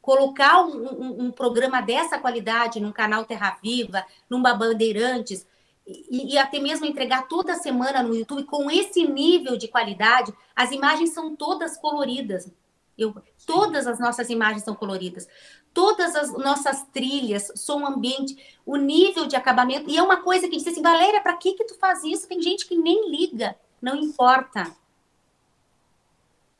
Colocar 0.00 0.62
um, 0.62 0.84
um, 0.84 1.24
um 1.24 1.30
programa 1.32 1.80
dessa 1.80 2.18
qualidade 2.18 2.80
num 2.80 2.92
canal 2.92 3.24
Terra 3.24 3.58
Viva, 3.62 4.04
numa 4.28 4.54
Bandeirantes, 4.54 5.46
e, 5.86 6.34
e, 6.34 6.38
até 6.38 6.58
mesmo 6.58 6.86
entregar 6.86 7.28
toda 7.28 7.54
semana 7.56 8.02
no 8.02 8.14
YouTube 8.14 8.44
com 8.44 8.70
esse 8.70 9.06
nível 9.06 9.56
de 9.56 9.68
qualidade, 9.68 10.32
as 10.56 10.70
imagens 10.70 11.10
são 11.10 11.36
todas 11.36 11.76
coloridas. 11.76 12.50
Eu, 12.96 13.14
todas 13.46 13.86
as 13.86 13.98
nossas 13.98 14.30
imagens 14.30 14.62
são 14.64 14.74
coloridas. 14.74 15.28
Todas 15.74 16.14
as 16.14 16.32
nossas 16.32 16.84
trilhas, 16.84 17.52
som 17.56 17.84
ambiente, 17.84 18.56
o 18.64 18.76
nível 18.76 19.26
de 19.26 19.36
acabamento. 19.36 19.90
E 19.90 19.96
é 19.96 20.02
uma 20.02 20.22
coisa 20.22 20.48
que 20.48 20.56
diz 20.56 20.66
assim, 20.66 20.80
Valéria, 20.80 21.20
para 21.20 21.36
que 21.36 21.52
que 21.52 21.64
tu 21.64 21.74
faz 21.74 22.02
isso? 22.04 22.28
Tem 22.28 22.40
gente 22.40 22.66
que 22.66 22.76
nem 22.76 23.10
liga. 23.10 23.56
Não 23.82 23.96
importa. 23.96 24.74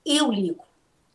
Eu 0.04 0.30
ligo. 0.30 0.64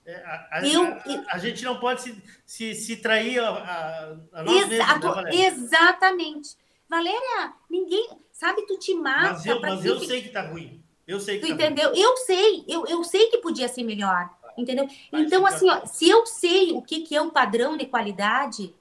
É, 0.03 0.15
a, 0.25 0.47
a, 0.53 0.67
eu, 0.67 0.83
a, 0.83 1.35
a, 1.35 1.37
gente 1.37 1.63
não 1.63 1.79
pode 1.79 2.01
se, 2.01 2.23
se, 2.43 2.73
se 2.73 2.95
trair 2.97 3.39
a, 3.39 4.17
a 4.33 4.43
nós 4.43 4.71
exato, 4.71 5.07
mesmos, 5.07 5.23
né, 5.23 5.45
Exatamente. 5.45 6.57
Valéria, 6.89 7.53
ninguém. 7.69 8.09
Sabe, 8.31 8.65
tu 8.65 8.77
te 8.79 8.93
mata. 8.93 9.33
Mas 9.33 9.45
eu, 9.45 9.61
mas 9.61 9.85
eu 9.85 9.99
sei 9.99 10.21
que 10.21 10.29
tá 10.29 10.41
ruim. 10.41 10.81
Eu 11.05 11.19
sei 11.19 11.39
que 11.39 11.45
tu 11.45 11.49
tá 11.49 11.53
entendeu? 11.53 11.89
Ruim. 11.89 11.99
Eu 11.99 12.17
sei, 12.17 12.65
eu, 12.67 12.85
eu 12.87 13.03
sei 13.03 13.27
que 13.27 13.37
podia 13.39 13.67
ser 13.67 13.83
melhor. 13.83 14.29
Entendeu? 14.57 14.87
então, 15.13 15.45
assim, 15.45 15.69
ó, 15.69 15.85
se 15.85 16.09
eu 16.09 16.25
sei 16.25 16.73
o 16.73 16.81
que, 16.81 17.01
que 17.01 17.15
é 17.15 17.21
o 17.21 17.31
padrão 17.31 17.77
de 17.77 17.85
qualidade, 17.85 18.73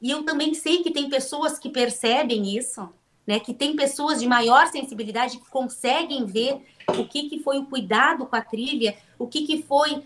e 0.00 0.10
eu 0.10 0.22
também 0.22 0.54
sei 0.54 0.82
que 0.82 0.90
tem 0.90 1.10
pessoas 1.10 1.58
que 1.58 1.68
percebem 1.68 2.56
isso, 2.56 2.88
né? 3.26 3.40
Que 3.40 3.52
tem 3.52 3.74
pessoas 3.74 4.20
de 4.20 4.26
maior 4.26 4.66
sensibilidade 4.68 5.38
que 5.38 5.50
conseguem 5.50 6.24
ver 6.24 6.64
o 6.88 7.06
que, 7.06 7.28
que 7.28 7.40
foi 7.40 7.58
o 7.58 7.66
cuidado 7.66 8.24
com 8.26 8.36
a 8.36 8.40
trilha, 8.40 8.96
o 9.18 9.26
que, 9.26 9.46
que 9.46 9.62
foi 9.62 9.94
uh, 9.94 10.02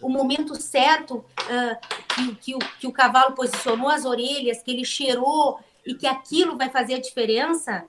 o 0.00 0.08
momento 0.08 0.54
certo 0.60 1.16
uh, 1.16 1.96
que, 2.14 2.34
que, 2.36 2.54
o, 2.54 2.58
que 2.80 2.86
o 2.86 2.92
cavalo 2.92 3.34
posicionou 3.34 3.88
as 3.88 4.04
orelhas, 4.04 4.62
que 4.62 4.70
ele 4.70 4.84
cheirou, 4.84 5.60
e 5.86 5.94
que 5.94 6.06
aquilo 6.06 6.56
vai 6.56 6.70
fazer 6.70 6.94
a 6.94 7.00
diferença, 7.00 7.86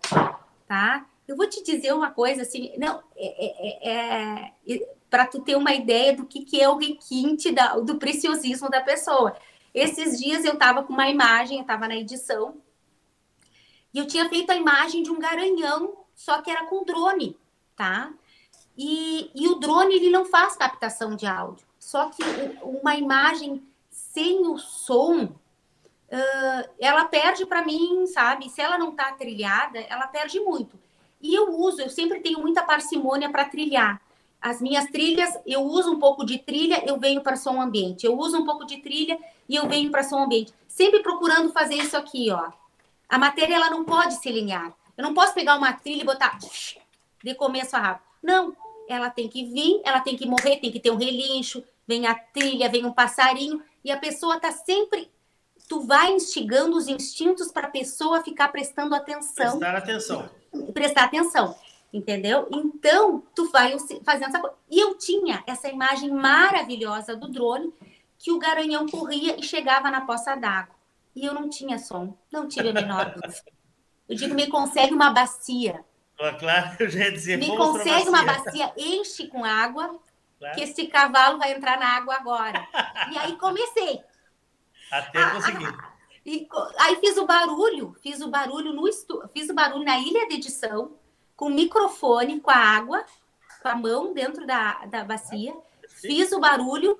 tá? 0.67 1.05
Eu 1.27 1.35
vou 1.35 1.47
te 1.47 1.63
dizer 1.63 1.93
uma 1.93 2.11
coisa 2.11 2.43
assim, 2.43 2.73
não, 2.77 3.01
é, 3.15 3.89
é, 3.89 4.51
é 4.75 4.95
para 5.09 5.25
tu 5.25 5.39
ter 5.41 5.55
uma 5.55 5.73
ideia 5.73 6.15
do 6.15 6.25
que, 6.25 6.43
que 6.43 6.61
é 6.61 6.67
o 6.67 6.77
requinte 6.77 7.51
da, 7.51 7.77
do 7.77 7.95
preciosismo 7.95 8.69
da 8.69 8.81
pessoa. 8.81 9.35
Esses 9.73 10.19
dias 10.19 10.43
eu 10.45 10.53
estava 10.53 10.83
com 10.83 10.93
uma 10.93 11.09
imagem, 11.09 11.57
eu 11.57 11.61
estava 11.61 11.87
na 11.87 11.95
edição, 11.95 12.57
e 13.93 13.99
eu 13.99 14.05
tinha 14.05 14.27
feito 14.27 14.51
a 14.51 14.55
imagem 14.55 15.03
de 15.03 15.09
um 15.09 15.19
garanhão, 15.19 16.05
só 16.13 16.41
que 16.41 16.51
era 16.51 16.65
com 16.65 16.83
drone, 16.83 17.37
tá? 17.75 18.13
E, 18.77 19.31
e 19.33 19.47
o 19.47 19.55
drone 19.55 19.95
ele 19.95 20.09
não 20.09 20.25
faz 20.25 20.57
captação 20.57 21.15
de 21.15 21.25
áudio, 21.25 21.65
só 21.79 22.09
que 22.09 22.21
uma 22.61 22.95
imagem 22.95 23.63
sem 23.89 24.45
o 24.47 24.57
som, 24.57 25.33
uh, 26.15 26.69
ela 26.79 27.05
perde 27.05 27.45
para 27.45 27.63
mim, 27.63 28.07
sabe? 28.07 28.49
Se 28.49 28.61
ela 28.61 28.77
não 28.77 28.89
está 28.89 29.11
trilhada, 29.11 29.79
ela 29.79 30.07
perde 30.07 30.39
muito. 30.39 30.79
E 31.21 31.33
eu 31.33 31.53
uso, 31.53 31.81
eu 31.81 31.89
sempre 31.89 32.19
tenho 32.19 32.39
muita 32.39 32.63
parcimônia 32.63 33.29
para 33.29 33.45
trilhar. 33.45 34.01
As 34.41 34.61
minhas 34.61 34.85
trilhas, 34.85 35.33
eu 35.45 35.61
uso 35.61 35.91
um 35.91 35.99
pouco 35.99 36.25
de 36.25 36.37
trilha, 36.37 36.83
eu 36.85 36.99
venho 36.99 37.21
para 37.21 37.35
som 37.35 37.59
ambiente. 37.59 38.05
Eu 38.05 38.17
uso 38.17 38.37
um 38.37 38.45
pouco 38.45 38.65
de 38.65 38.77
trilha 38.77 39.17
e 39.49 39.55
eu 39.55 39.67
venho 39.67 39.89
para 39.89 40.03
som 40.03 40.19
ambiente. 40.19 40.53
Sempre 40.67 41.01
procurando 41.01 41.51
fazer 41.51 41.75
isso 41.75 41.97
aqui, 41.97 42.31
ó. 42.31 42.51
A 43.09 43.17
matéria 43.17 43.55
ela 43.55 43.69
não 43.69 43.83
pode 43.83 44.15
ser 44.15 44.31
linear. 44.31 44.73
Eu 44.97 45.03
não 45.03 45.13
posso 45.13 45.33
pegar 45.33 45.57
uma 45.57 45.73
trilha 45.73 46.01
e 46.01 46.05
botar 46.05 46.37
de 47.23 47.35
começo 47.35 47.75
a 47.75 47.79
rabo. 47.79 48.01
Não, 48.21 48.55
ela 48.87 49.09
tem 49.09 49.27
que 49.27 49.45
vir, 49.45 49.81
ela 49.83 49.99
tem 49.99 50.15
que 50.15 50.27
morrer, 50.27 50.57
tem 50.57 50.71
que 50.71 50.79
ter 50.79 50.91
um 50.91 50.97
relincho, 50.97 51.63
vem 51.87 52.05
a 52.05 52.13
trilha, 52.13 52.69
vem 52.69 52.85
um 52.85 52.93
passarinho, 52.93 53.61
e 53.83 53.91
a 53.91 53.97
pessoa 53.97 54.39
tá 54.39 54.51
sempre. 54.51 55.09
Tu 55.67 55.81
vai 55.81 56.11
instigando 56.11 56.77
os 56.77 56.87
instintos 56.87 57.51
para 57.51 57.67
a 57.67 57.71
pessoa 57.71 58.23
ficar 58.23 58.49
prestando 58.49 58.93
atenção. 58.93 59.59
Prestar 59.59 59.75
atenção. 59.75 60.29
Prestar 60.73 61.03
atenção, 61.05 61.55
entendeu? 61.91 62.47
Então, 62.51 63.23
tu 63.33 63.49
vai 63.49 63.75
fazendo 64.03 64.29
essa 64.29 64.39
coisa. 64.39 64.55
E 64.69 64.79
eu 64.79 64.95
tinha 64.97 65.43
essa 65.47 65.67
imagem 65.67 66.11
maravilhosa 66.11 67.15
do 67.15 67.27
drone, 67.27 67.73
que 68.17 68.31
o 68.31 68.39
garanhão 68.39 68.87
corria 68.87 69.37
e 69.39 69.43
chegava 69.43 69.89
na 69.89 70.01
poça 70.01 70.35
d'água. 70.35 70.75
E 71.15 71.25
eu 71.25 71.33
não 71.33 71.49
tinha 71.49 71.77
som, 71.79 72.15
não 72.31 72.47
tive 72.47 72.69
a 72.69 72.73
menor 72.73 73.05
dúvida. 73.15 73.33
Eu 74.07 74.15
digo, 74.15 74.35
me 74.35 74.47
consegue 74.47 74.93
uma 74.93 75.09
bacia. 75.11 75.83
Claro, 76.39 76.75
eu 76.79 76.89
já 76.89 76.99
ia 76.99 77.11
dizer, 77.11 77.37
Me 77.37 77.55
consegue 77.55 78.07
uma 78.07 78.23
bacia, 78.23 78.71
enche 78.77 79.27
com 79.27 79.43
água, 79.43 79.99
claro. 80.39 80.55
que 80.55 80.63
esse 80.63 80.87
cavalo 80.87 81.37
vai 81.37 81.53
entrar 81.53 81.79
na 81.79 81.87
água 81.97 82.15
agora. 82.15 82.65
E 83.11 83.17
aí 83.17 83.35
comecei. 83.37 84.01
Até 84.91 85.19
ah, 85.19 85.31
conseguir. 85.31 85.65
Ah, 85.65 85.93
e, 86.25 86.47
aí 86.79 86.95
fiz 86.97 87.17
o 87.17 87.25
barulho, 87.25 87.95
fiz 88.01 88.21
o 88.21 88.29
barulho 88.29 88.73
no 88.73 88.87
estu... 88.87 89.21
fiz 89.33 89.49
o 89.49 89.53
barulho 89.53 89.85
na 89.85 89.99
ilha 89.99 90.27
de 90.27 90.35
edição, 90.35 90.93
com 91.35 91.49
microfone, 91.49 92.39
com 92.39 92.51
a 92.51 92.57
água, 92.57 93.05
com 93.61 93.67
a 93.67 93.75
mão 93.75 94.13
dentro 94.13 94.45
da, 94.45 94.85
da 94.85 95.03
bacia. 95.03 95.55
Fiz 95.87 96.31
o 96.31 96.39
barulho 96.39 96.99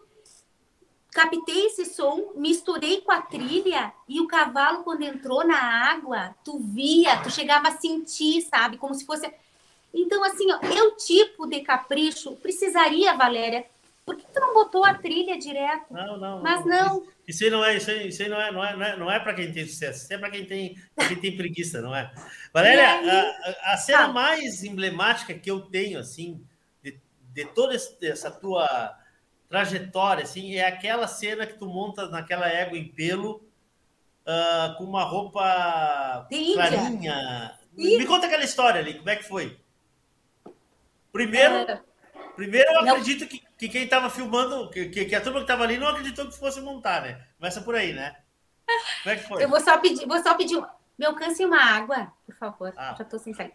captei 1.16 1.68
esse 1.68 1.86
som, 1.86 2.34
misturei 2.36 3.00
com 3.00 3.12
a 3.14 3.22
trilha 3.22 3.94
e 4.06 4.20
o 4.20 4.28
cavalo, 4.28 4.84
quando 4.84 5.04
entrou 5.04 5.48
na 5.48 5.58
água, 5.90 6.36
tu 6.44 6.60
via, 6.60 7.16
tu 7.24 7.32
chegava 7.32 7.70
a 7.70 7.78
sentir, 7.78 8.42
sabe? 8.42 8.78
Como 8.78 8.94
se 8.94 9.06
fosse. 9.06 9.34
Então, 9.94 10.22
assim, 10.26 10.52
ó, 10.52 10.60
eu 10.76 10.98
tipo 10.98 11.48
de 11.48 11.62
capricho 11.62 12.36
precisaria, 12.36 13.16
Valéria. 13.16 13.66
Por 14.06 14.16
que 14.16 14.26
tu 14.32 14.40
não 14.40 14.54
botou 14.54 14.86
a 14.86 14.94
trilha 14.94 15.38
direto? 15.38 15.92
Não, 15.92 16.18
não. 16.18 16.42
Mas 16.42 16.64
não. 16.64 17.04
Isso 17.28 17.44
aí 17.44 17.50
não 17.50 17.66
é, 17.66 17.76
isso 17.76 17.90
aí, 17.90 18.08
isso 18.10 18.22
aí 18.22 18.30
não 18.30 18.40
é, 18.40 18.52
não 18.52 18.64
é, 18.64 18.76
não 18.76 18.86
é, 18.86 18.98
não 18.98 19.12
é 19.12 19.20
para 19.20 19.34
quem 19.34 19.52
tem 19.52 19.66
sucesso, 19.66 20.04
isso 20.04 20.14
é 20.14 20.18
para 20.18 20.30
quem 20.30 20.46
tem, 20.46 20.78
quem 21.08 21.20
tem 21.20 21.36
preguiça, 21.36 21.82
não 21.82 21.96
é? 21.96 22.14
Valéria, 22.54 22.88
a, 22.88 23.74
a, 23.74 23.78
cena 23.78 24.04
ah. 24.04 24.08
mais 24.10 24.64
emblemática 24.64 25.34
que 25.34 25.50
eu 25.50 25.62
tenho, 25.62 25.98
assim, 25.98 26.46
de, 26.84 27.02
de 27.34 27.46
toda 27.46 27.74
essa 27.74 28.30
tua 28.30 28.96
trajetória, 29.50 30.24
assim, 30.24 30.56
é 30.56 30.68
aquela 30.68 31.08
cena 31.08 31.48
que 31.48 31.58
tu 31.58 31.66
monta 31.66 32.08
naquela 32.08 32.48
égua 32.48 32.78
em 32.78 32.88
pelo 32.88 33.38
uh, 34.26 34.78
com 34.78 34.84
uma 34.84 35.04
roupa 35.04 36.28
clarinha. 36.54 37.58
Me 37.74 38.06
conta 38.06 38.28
aquela 38.28 38.44
história 38.44 38.82
ali, 38.82 38.94
como 38.94 39.10
é 39.10 39.16
que 39.16 39.24
foi? 39.24 39.60
Primeiro, 41.12 41.56
é. 41.56 41.82
Primeiro 42.36 42.70
eu 42.72 42.80
acredito 42.80 43.28
que, 43.28 43.44
que 43.58 43.70
quem 43.70 43.84
estava 43.84 44.10
filmando, 44.10 44.70
que, 44.70 44.88
que, 44.90 45.16
a 45.16 45.22
turma 45.22 45.40
que 45.40 45.44
estava 45.44 45.64
ali 45.64 45.78
não 45.78 45.88
acreditou 45.88 46.28
que 46.28 46.38
fosse 46.38 46.62
montar, 46.62 47.02
né? 47.02 47.22
Começa 47.38 47.62
por 47.62 47.76
aí, 47.76 47.94
né? 47.94 48.16
Como 49.04 49.16
é 49.16 49.18
que 49.18 49.28
foi? 49.28 49.44
Eu 49.44 49.50
vou 49.50 49.60
só 49.60 49.78
pedir, 49.78 50.06
vou 50.08 50.22
só 50.22 50.34
pedir, 50.36 50.62
me 50.98 51.06
alcance 51.06 51.44
uma 51.44 51.62
água, 51.62 52.12
por 52.26 52.36
favor. 52.36 52.74
Ah. 52.78 52.96
Já 52.98 53.04
estou 53.04 53.20
sem 53.20 53.34
sair. 53.34 53.54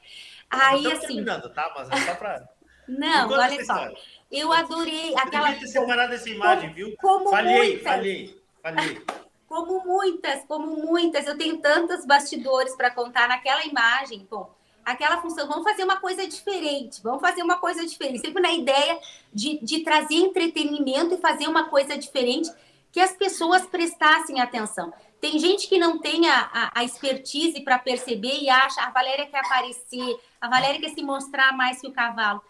Aí, 0.51 0.87
assim. 0.93 1.07
terminando, 1.07 1.49
tá? 1.51 1.73
Mas 1.77 1.91
é 1.91 2.07
só 2.07 2.15
para. 2.15 2.49
Não, 2.87 3.31
olha 3.31 3.65
só. 3.65 3.75
História. 3.75 3.97
Eu 4.31 4.53
adorei 4.53 5.15
aquela. 5.17 5.49
Devia 5.51 5.61
ter 5.61 5.69
separado 5.69 6.15
essa 6.15 6.29
imagem, 6.29 6.71
como, 6.71 6.75
viu? 6.75 6.97
Como 7.01 7.31
falhei, 7.31 7.57
muitas. 7.57 7.83
falhei, 7.83 8.43
falhei. 8.63 9.03
Como 9.51 9.85
muitas, 9.85 10.45
como 10.45 10.77
muitas. 10.77 11.27
Eu 11.27 11.37
tenho 11.37 11.59
tantos 11.59 12.07
bastidores 12.07 12.77
para 12.77 12.89
contar 12.89 13.27
naquela 13.27 13.65
imagem. 13.65 14.25
Bom, 14.31 14.55
aquela 14.93 15.21
função. 15.21 15.47
Vamos 15.49 15.65
fazer 15.65 15.85
uma 15.85 15.97
coisa 15.97 16.27
diferente. 16.27 17.01
Vamos 17.03 17.21
fazer 17.21 17.43
uma 17.43 17.57
coisa 17.57 17.87
diferente. 17.87 18.21
Sempre 18.21 18.43
na 18.43 18.53
ideia 18.53 18.99
de, 19.33 19.59
de 19.63 19.81
trazer 19.81 20.15
entretenimento 20.15 21.15
e 21.15 21.19
fazer 21.19 21.47
uma 21.49 21.69
coisa 21.69 21.97
diferente 21.97 22.51
que 22.93 23.01
as 23.01 23.13
pessoas 23.13 23.67
prestassem 23.67 24.41
atenção. 24.41 24.93
Tem 25.21 25.39
gente 25.39 25.69
que 25.69 25.79
não 25.79 25.99
tem 25.99 26.29
a, 26.29 26.51
a, 26.53 26.81
a 26.81 26.85
expertise 26.85 27.61
para 27.61 27.79
perceber 27.79 28.41
e 28.41 28.49
acha 28.49 28.81
a 28.81 28.91
Valéria 28.91 29.27
quer 29.27 29.45
aparecer, 29.45 30.19
a 30.41 30.49
Valéria 30.49 30.81
quer 30.81 30.91
se 30.91 31.03
mostrar 31.03 31.57
mais 31.57 31.81
que 31.81 31.87
o 31.87 31.93
cavalo 31.93 32.43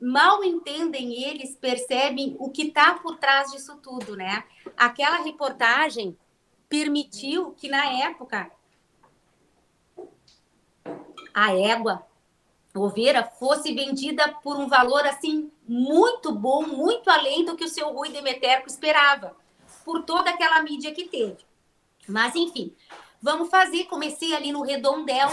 mal 0.00 0.44
entendem 0.44 1.24
eles, 1.24 1.56
percebem 1.56 2.36
o 2.38 2.50
que 2.50 2.68
está 2.68 2.94
por 2.94 3.16
trás 3.16 3.50
disso 3.50 3.76
tudo, 3.82 4.16
né? 4.16 4.44
Aquela 4.76 5.22
reportagem 5.22 6.16
permitiu 6.68 7.52
que, 7.52 7.68
na 7.68 7.84
época, 8.04 8.50
a 11.38 11.54
égua 11.54 12.04
oveira 12.74 13.22
fosse 13.22 13.72
vendida 13.72 14.28
por 14.42 14.56
um 14.56 14.68
valor 14.68 15.06
assim 15.06 15.50
muito 15.66 16.32
bom, 16.32 16.66
muito 16.66 17.08
além 17.08 17.44
do 17.44 17.56
que 17.56 17.64
o 17.64 17.68
seu 17.68 17.92
Rui 17.92 18.08
Demeterco 18.08 18.68
esperava, 18.68 19.36
por 19.84 20.02
toda 20.02 20.30
aquela 20.30 20.60
mídia 20.62 20.92
que 20.92 21.04
teve. 21.04 21.38
Mas 22.08 22.34
enfim, 22.34 22.74
vamos 23.22 23.48
fazer. 23.50 23.84
Comecei 23.84 24.34
ali 24.34 24.50
no 24.50 24.62
Redondel, 24.62 25.28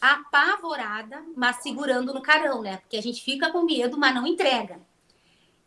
apavorada, 0.00 1.22
mas 1.36 1.56
segurando 1.56 2.14
no 2.14 2.22
carão, 2.22 2.62
né? 2.62 2.78
Porque 2.78 2.96
a 2.96 3.02
gente 3.02 3.22
fica 3.22 3.50
com 3.50 3.62
medo, 3.62 3.98
mas 3.98 4.14
não 4.14 4.26
entrega. 4.26 4.80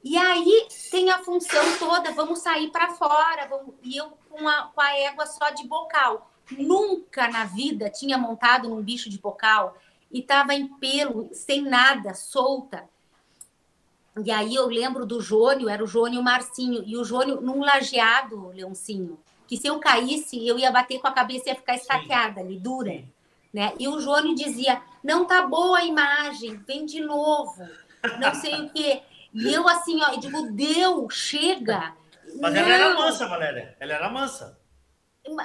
E 0.06 0.16
aí 0.16 0.68
tem 0.92 1.10
a 1.10 1.24
função 1.24 1.80
toda, 1.80 2.12
vamos 2.12 2.38
sair 2.38 2.70
para 2.70 2.92
fora, 2.92 3.48
vamos... 3.48 3.74
e 3.82 3.98
eu 3.98 4.12
com 4.30 4.48
a, 4.48 4.72
com 4.74 4.80
a 4.80 4.96
égua 5.00 5.26
só 5.26 5.50
de 5.50 5.68
bocal. 5.68 6.30
Nunca 6.52 7.28
na 7.28 7.46
vida 7.46 7.90
tinha 7.90 8.16
montado 8.16 8.70
num 8.70 8.84
bicho 8.84 9.10
de 9.10 9.18
bocal 9.18 9.76
e 10.12 10.22
tava 10.22 10.54
em 10.54 10.68
pelo, 10.68 11.34
sem 11.34 11.64
nada, 11.64 12.14
solta. 12.14 12.88
E 14.24 14.30
aí 14.30 14.54
eu 14.54 14.68
lembro 14.68 15.08
do 15.08 15.20
Jônio, 15.20 15.68
era 15.68 15.84
o 15.84 15.88
Jônio 15.88 16.18
e 16.18 16.20
o 16.20 16.24
Marcinho, 16.24 16.84
e 16.86 16.96
o 16.96 17.04
Jônio 17.04 17.42
num 17.42 17.62
lajeado, 17.62 18.50
Leoncinho, 18.50 19.20
que 19.48 19.58
se 19.58 19.66
eu 19.66 19.80
caísse, 19.80 20.48
eu 20.48 20.60
ia 20.60 20.72
bater 20.72 21.00
com 21.00 21.08
a 21.08 21.12
cabeça 21.12 21.46
e 21.48 21.50
ia 21.50 21.56
ficar 21.56 21.74
estaqueada 21.74 22.42
ali, 22.42 22.60
dura. 22.60 22.92
Sim. 22.92 23.10
Né? 23.52 23.74
E 23.80 23.88
o 23.88 24.00
João 24.00 24.36
dizia: 24.36 24.82
não 25.04 25.26
tá 25.26 25.48
boa 25.48 25.80
a 25.80 25.86
imagem, 25.86 26.58
vem 26.58 26.86
de 26.86 27.02
novo, 27.02 27.68
não 28.20 28.36
sei 28.36 28.54
o 28.62 28.70
quê. 28.70 29.02
E 29.36 29.54
eu 29.54 29.68
assim, 29.68 30.02
ó, 30.02 30.14
eu 30.14 30.20
digo, 30.20 30.52
deu, 30.54 31.10
chega. 31.10 31.94
Mas 32.40 32.54
não. 32.54 32.62
ela 32.62 32.74
era 32.74 32.94
mansa, 32.94 33.28
Valéria. 33.28 33.76
Ela 33.80 33.94
era 33.94 34.10
mansa. 34.10 34.58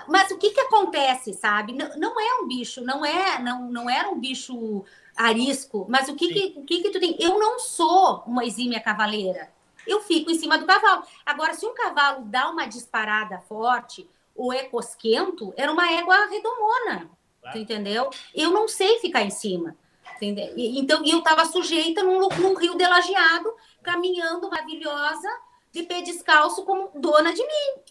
Mas 0.06 0.30
o 0.30 0.38
que 0.38 0.50
que 0.50 0.60
acontece, 0.60 1.34
sabe? 1.34 1.72
Não, 1.72 1.88
não 1.96 2.20
é 2.20 2.40
um 2.40 2.46
bicho, 2.46 2.82
não 2.82 3.04
é, 3.04 3.40
não, 3.42 3.70
não 3.70 3.90
era 3.90 4.08
um 4.08 4.20
bicho 4.20 4.84
arisco, 5.16 5.86
mas 5.88 6.08
o 6.08 6.14
que 6.14 6.28
que, 6.28 6.58
o 6.58 6.64
que 6.64 6.82
que 6.82 6.90
tu 6.90 7.00
tem? 7.00 7.16
Eu 7.18 7.38
não 7.38 7.58
sou 7.58 8.22
uma 8.26 8.44
exímia 8.44 8.80
cavaleira. 8.80 9.50
Eu 9.86 10.00
fico 10.02 10.30
em 10.30 10.38
cima 10.38 10.56
do 10.56 10.66
cavalo. 10.66 11.02
Agora, 11.26 11.54
se 11.54 11.66
um 11.66 11.74
cavalo 11.74 12.24
dá 12.26 12.48
uma 12.48 12.66
disparada 12.66 13.38
forte 13.40 14.08
ou 14.36 14.52
é 14.52 14.64
cosquento, 14.64 15.52
era 15.56 15.72
uma 15.72 15.90
égua 15.92 16.26
redomona. 16.26 17.10
Claro. 17.40 17.58
entendeu? 17.58 18.10
Eu 18.34 18.50
não 18.50 18.68
sei 18.68 18.98
ficar 18.98 19.22
em 19.22 19.30
cima. 19.30 19.74
Entendeu? 20.16 20.52
Então, 20.56 21.02
eu 21.04 21.18
estava 21.18 21.46
sujeita 21.46 22.02
num, 22.02 22.28
num 22.28 22.54
rio 22.54 22.74
delageado, 22.74 23.50
caminhando 23.82 24.48
maravilhosa, 24.50 25.28
de 25.72 25.82
pé 25.84 26.02
descalço, 26.02 26.64
como 26.64 26.90
dona 26.94 27.32
de 27.32 27.42
mim. 27.42 27.82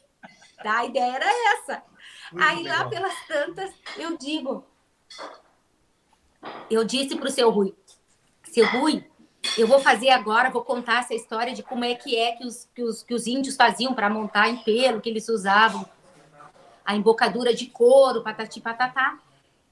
Tá? 0.64 0.80
A 0.80 0.86
ideia 0.86 1.16
era 1.16 1.54
essa. 1.54 1.84
Muito 2.32 2.48
Aí, 2.48 2.64
legal. 2.64 2.84
lá 2.84 2.90
pelas 2.90 3.28
tantas, 3.28 3.74
eu 3.98 4.18
digo... 4.18 4.66
Eu 6.70 6.84
disse 6.86 7.18
para 7.18 7.28
o 7.28 7.32
seu 7.32 7.50
Rui, 7.50 7.76
seu 8.44 8.66
Rui, 8.66 9.06
eu 9.58 9.68
vou 9.68 9.80
fazer 9.80 10.10
agora, 10.10 10.50
vou 10.50 10.64
contar 10.64 11.00
essa 11.00 11.14
história 11.14 11.54
de 11.54 11.64
como 11.64 11.84
é 11.84 11.96
que 11.96 12.16
é 12.16 12.34
que 12.34 12.46
os, 12.46 12.70
que 12.74 12.84
os, 12.84 13.04
que 13.04 13.14
os 13.14 13.28
índios 13.28 13.56
faziam 13.56 13.94
para 13.94 14.10
montar 14.10 14.50
em 14.50 14.58
pelo, 14.58 15.02
que 15.02 15.10
eles 15.10 15.28
usavam 15.28 15.86
a 16.86 16.96
embocadura 16.96 17.54
de 17.54 17.68
couro, 17.68 18.24
patati 18.24 18.60
patatá. 18.60 19.20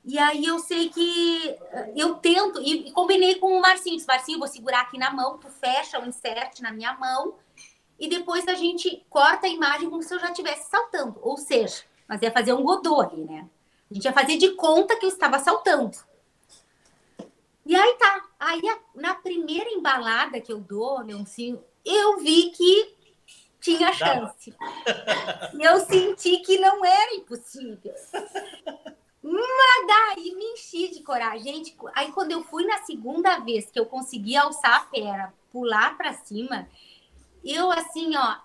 E 0.07 0.17
aí 0.17 0.45
eu 0.45 0.57
sei 0.57 0.87
que 0.87 1.49
eh, 1.49 1.91
eu 1.93 2.15
tento, 2.15 2.61
e, 2.61 2.89
combinei 2.93 3.35
com 3.35 3.57
o 3.57 3.61
Marcinho, 3.61 3.97
disse, 3.97 4.07
Marcinho, 4.07 4.39
vou 4.39 4.47
segurar 4.47 4.79
aqui 4.79 4.97
na 4.97 5.11
mão, 5.11 5.37
tu 5.37 5.49
fecha 5.49 5.99
o 5.99 6.05
insert 6.05 6.61
na 6.61 6.71
minha 6.71 6.93
mão, 6.93 7.35
e 7.99 8.07
depois 8.07 8.47
a 8.47 8.53
gente 8.53 9.05
corta 9.09 9.47
a 9.47 9.49
imagem 9.49 9.89
como 9.89 10.01
se 10.01 10.13
eu 10.15 10.19
já 10.19 10.29
estivesse 10.29 10.69
saltando. 10.69 11.19
Ou 11.21 11.35
seja, 11.35 11.83
mas 12.07 12.21
ia 12.21 12.31
fazer 12.31 12.53
um 12.53 12.63
godô 12.63 13.01
ali, 13.01 13.25
né? 13.25 13.49
A 13.91 13.93
gente 13.93 14.05
ia 14.05 14.13
fazer 14.13 14.37
de 14.37 14.51
conta 14.51 14.95
que 14.95 15.05
eu 15.05 15.09
estava 15.09 15.39
saltando. 15.39 15.97
E 17.65 17.75
aí 17.75 17.93
tá. 17.95 18.23
Aí 18.39 18.61
na 18.95 19.13
primeira 19.13 19.69
embalada 19.69 20.39
que 20.39 20.53
eu 20.53 20.59
dou, 20.61 21.01
Leoncinho, 21.01 21.61
eu 21.83 22.17
vi 22.19 22.51
que 22.51 22.95
tinha 23.59 23.91
chance. 23.91 24.55
eu 25.59 25.79
senti 25.81 26.37
que 26.37 26.57
não 26.59 26.85
era 26.85 27.13
impossível. 27.15 27.93
Mas 29.29 29.87
daí 29.87 30.33
me 30.35 30.45
enchi 30.53 30.87
de 30.87 31.03
coragem. 31.03 31.55
Gente, 31.55 31.77
aí 31.93 32.11
quando 32.13 32.31
eu 32.31 32.43
fui 32.43 32.65
na 32.65 32.77
segunda 32.83 33.39
vez 33.39 33.69
que 33.69 33.79
eu 33.79 33.85
consegui 33.85 34.37
alçar 34.37 34.75
a 34.75 34.79
pera, 34.79 35.33
pular 35.51 35.97
para 35.97 36.13
cima, 36.13 36.69
eu 37.43 37.69
assim, 37.71 38.15
ó, 38.15 38.37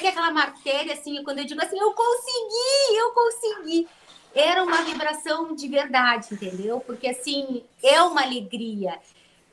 que 0.00 0.06
aquela 0.06 0.30
matéria, 0.30 0.94
assim, 0.94 1.22
quando 1.22 1.40
eu 1.40 1.44
digo 1.44 1.62
assim, 1.62 1.78
eu 1.78 1.92
consegui, 1.92 2.96
eu 2.96 3.12
consegui. 3.12 3.88
Era 4.34 4.62
uma 4.62 4.82
vibração 4.82 5.54
de 5.54 5.68
verdade, 5.68 6.28
entendeu? 6.32 6.80
Porque, 6.80 7.08
assim, 7.08 7.64
é 7.82 8.00
uma 8.02 8.22
alegria. 8.22 8.98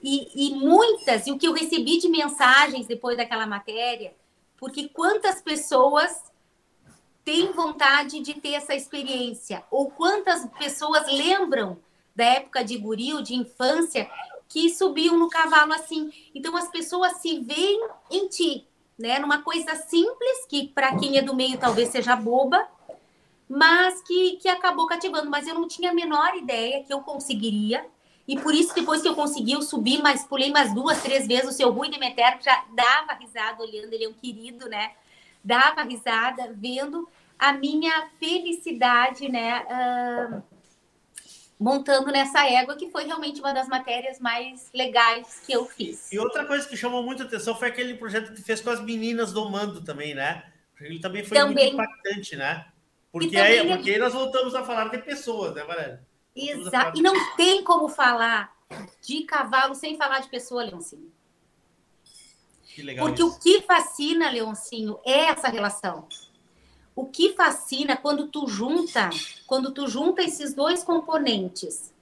E, 0.01 0.29
e 0.35 0.55
muitas, 0.55 1.27
e 1.27 1.31
o 1.31 1.37
que 1.37 1.47
eu 1.47 1.53
recebi 1.53 1.97
de 1.97 2.07
mensagens 2.07 2.85
depois 2.85 3.17
daquela 3.17 3.47
matéria, 3.47 4.13
porque 4.57 4.87
quantas 4.89 5.41
pessoas 5.41 6.23
têm 7.25 7.51
vontade 7.51 8.21
de 8.21 8.35
ter 8.35 8.53
essa 8.53 8.75
experiência, 8.75 9.63
ou 9.71 9.89
quantas 9.89 10.47
pessoas 10.59 11.07
lembram 11.07 11.77
da 12.15 12.23
época 12.23 12.63
de 12.63 12.77
guri 12.77 13.21
de 13.21 13.35
infância 13.35 14.09
que 14.47 14.69
subiam 14.69 15.17
no 15.17 15.29
cavalo 15.29 15.73
assim. 15.73 16.11
Então 16.33 16.55
as 16.55 16.69
pessoas 16.69 17.17
se 17.17 17.39
veem 17.39 17.89
em 18.09 18.27
ti, 18.27 18.65
né? 18.97 19.19
Numa 19.19 19.41
coisa 19.41 19.75
simples 19.75 20.45
que 20.47 20.67
para 20.67 20.95
quem 20.97 21.17
é 21.17 21.21
do 21.21 21.35
meio 21.35 21.57
talvez 21.57 21.89
seja 21.89 22.15
boba, 22.15 22.65
mas 23.49 24.01
que, 24.01 24.37
que 24.37 24.47
acabou 24.47 24.87
cativando. 24.87 25.29
Mas 25.29 25.47
eu 25.47 25.55
não 25.55 25.67
tinha 25.67 25.91
a 25.91 25.93
menor 25.93 26.35
ideia 26.35 26.83
que 26.83 26.93
eu 26.93 27.01
conseguiria. 27.01 27.85
E 28.27 28.39
por 28.39 28.55
isso, 28.55 28.73
depois 28.73 29.01
que 29.03 29.07
eu 29.07 29.13
consegui, 29.13 29.51
eu 29.51 29.61
subi, 29.61 30.01
mas 30.01 30.23
pulei 30.23 30.51
mais 30.51 30.73
duas, 30.73 31.01
três 31.03 31.27
vezes. 31.27 31.49
O 31.49 31.51
seu 31.51 31.71
Rui 31.71 31.89
Demeter 31.89 32.39
já 32.41 32.65
dava 32.73 33.13
risada 33.13 33.61
olhando, 33.61 33.93
ele 33.93 34.05
é 34.05 34.09
um 34.09 34.13
querido, 34.13 34.67
né? 34.67 34.93
Dava 35.43 35.83
risada 35.83 36.51
vendo 36.55 37.07
a 37.37 37.53
minha 37.53 38.09
felicidade, 38.19 39.29
né? 39.29 39.63
Uh, 39.65 40.43
montando 41.59 42.11
nessa 42.11 42.45
égua, 42.45 42.75
que 42.75 42.89
foi 42.89 43.05
realmente 43.05 43.39
uma 43.39 43.53
das 43.53 43.67
matérias 43.67 44.19
mais 44.19 44.69
legais 44.73 45.41
que 45.45 45.53
eu 45.53 45.65
fiz. 45.65 46.11
E 46.11 46.19
outra 46.19 46.45
coisa 46.45 46.67
que 46.67 46.75
chamou 46.75 47.03
muita 47.03 47.23
atenção 47.23 47.55
foi 47.55 47.69
aquele 47.69 47.95
projeto 47.95 48.33
que 48.33 48.41
fez 48.41 48.61
com 48.61 48.69
as 48.69 48.81
meninas 48.81 49.31
do 49.31 49.49
Mando 49.49 49.83
também, 49.83 50.13
né? 50.13 50.43
Ele 50.79 50.99
também 50.99 51.23
foi 51.23 51.37
também. 51.37 51.73
muito 51.73 51.83
impactante, 51.83 52.35
né? 52.35 52.65
Porque 53.11 53.37
aí, 53.37 53.65
porque 53.67 53.91
aí 53.91 53.97
nós 53.97 54.13
voltamos 54.13 54.53
a 54.53 54.63
falar 54.63 54.89
de 54.89 54.97
pessoas, 54.97 55.55
né, 55.55 55.63
Valéria? 55.63 56.05
Exato. 56.35 56.99
E 56.99 57.01
não 57.01 57.35
tem 57.37 57.63
como 57.63 57.87
falar 57.87 58.53
de 59.01 59.23
cavalo 59.23 59.73
sem 59.73 59.95
falar 59.95 60.19
de 60.19 60.27
pessoa, 60.27 60.63
Leoncinho. 60.63 61.09
Que 62.63 62.81
legal 62.81 63.05
Porque 63.05 63.23
isso. 63.23 63.33
o 63.33 63.39
que 63.39 63.61
fascina, 63.61 64.29
Leoncinho, 64.29 64.99
é 65.05 65.27
essa 65.27 65.47
relação 65.47 66.09
o 66.95 67.05
que 67.05 67.33
fascina 67.33 67.97
quando 67.97 68.27
tu 68.27 68.47
junta, 68.47 69.09
quando 69.45 69.71
tu 69.71 69.87
junta 69.87 70.23
esses 70.23 70.53
dois 70.53 70.83
componentes, 70.83 71.93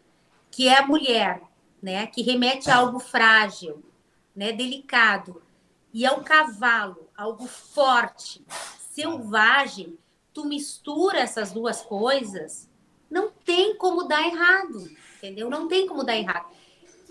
que 0.52 0.68
é 0.68 0.78
a 0.78 0.86
mulher, 0.86 1.41
né, 1.82 2.06
que 2.06 2.22
remete 2.22 2.70
a 2.70 2.78
algo 2.78 2.99
frágil, 2.99 3.84
né, 4.36 4.52
delicado, 4.52 5.41
e 5.91 6.06
é 6.06 6.11
o 6.11 6.24
cavalo, 6.24 7.10
algo 7.18 7.48
forte, 7.48 8.45
selvagem, 8.91 9.98
tu 10.34 10.45
mistura 10.45 11.20
essas 11.20 11.52
duas 11.52 11.82
coisas, 11.82 12.70
não 13.10 13.30
tem 13.30 13.76
como 13.76 14.03
dar 14.03 14.26
errado, 14.26 14.90
entendeu? 15.18 15.49
Não 15.49 15.68
tem 15.68 15.86
como 15.86 16.03
dar 16.03 16.18
errado. 16.18 16.48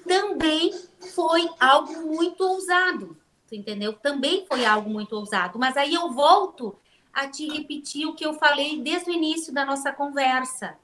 Também 0.04 0.72
foi 1.14 1.48
algo 1.60 2.08
muito 2.08 2.42
ousado, 2.42 3.16
tu 3.46 3.54
entendeu? 3.54 3.92
Também 3.92 4.44
foi 4.46 4.64
algo 4.64 4.90
muito 4.90 5.14
ousado, 5.14 5.60
mas 5.60 5.76
aí 5.76 5.94
eu 5.94 6.10
volto 6.10 6.76
a 7.12 7.28
te 7.28 7.48
repetir 7.48 8.06
o 8.06 8.14
que 8.14 8.24
eu 8.24 8.34
falei 8.34 8.80
desde 8.80 9.10
o 9.10 9.12
início 9.12 9.52
da 9.52 9.64
nossa 9.64 9.92
conversa. 9.92 10.76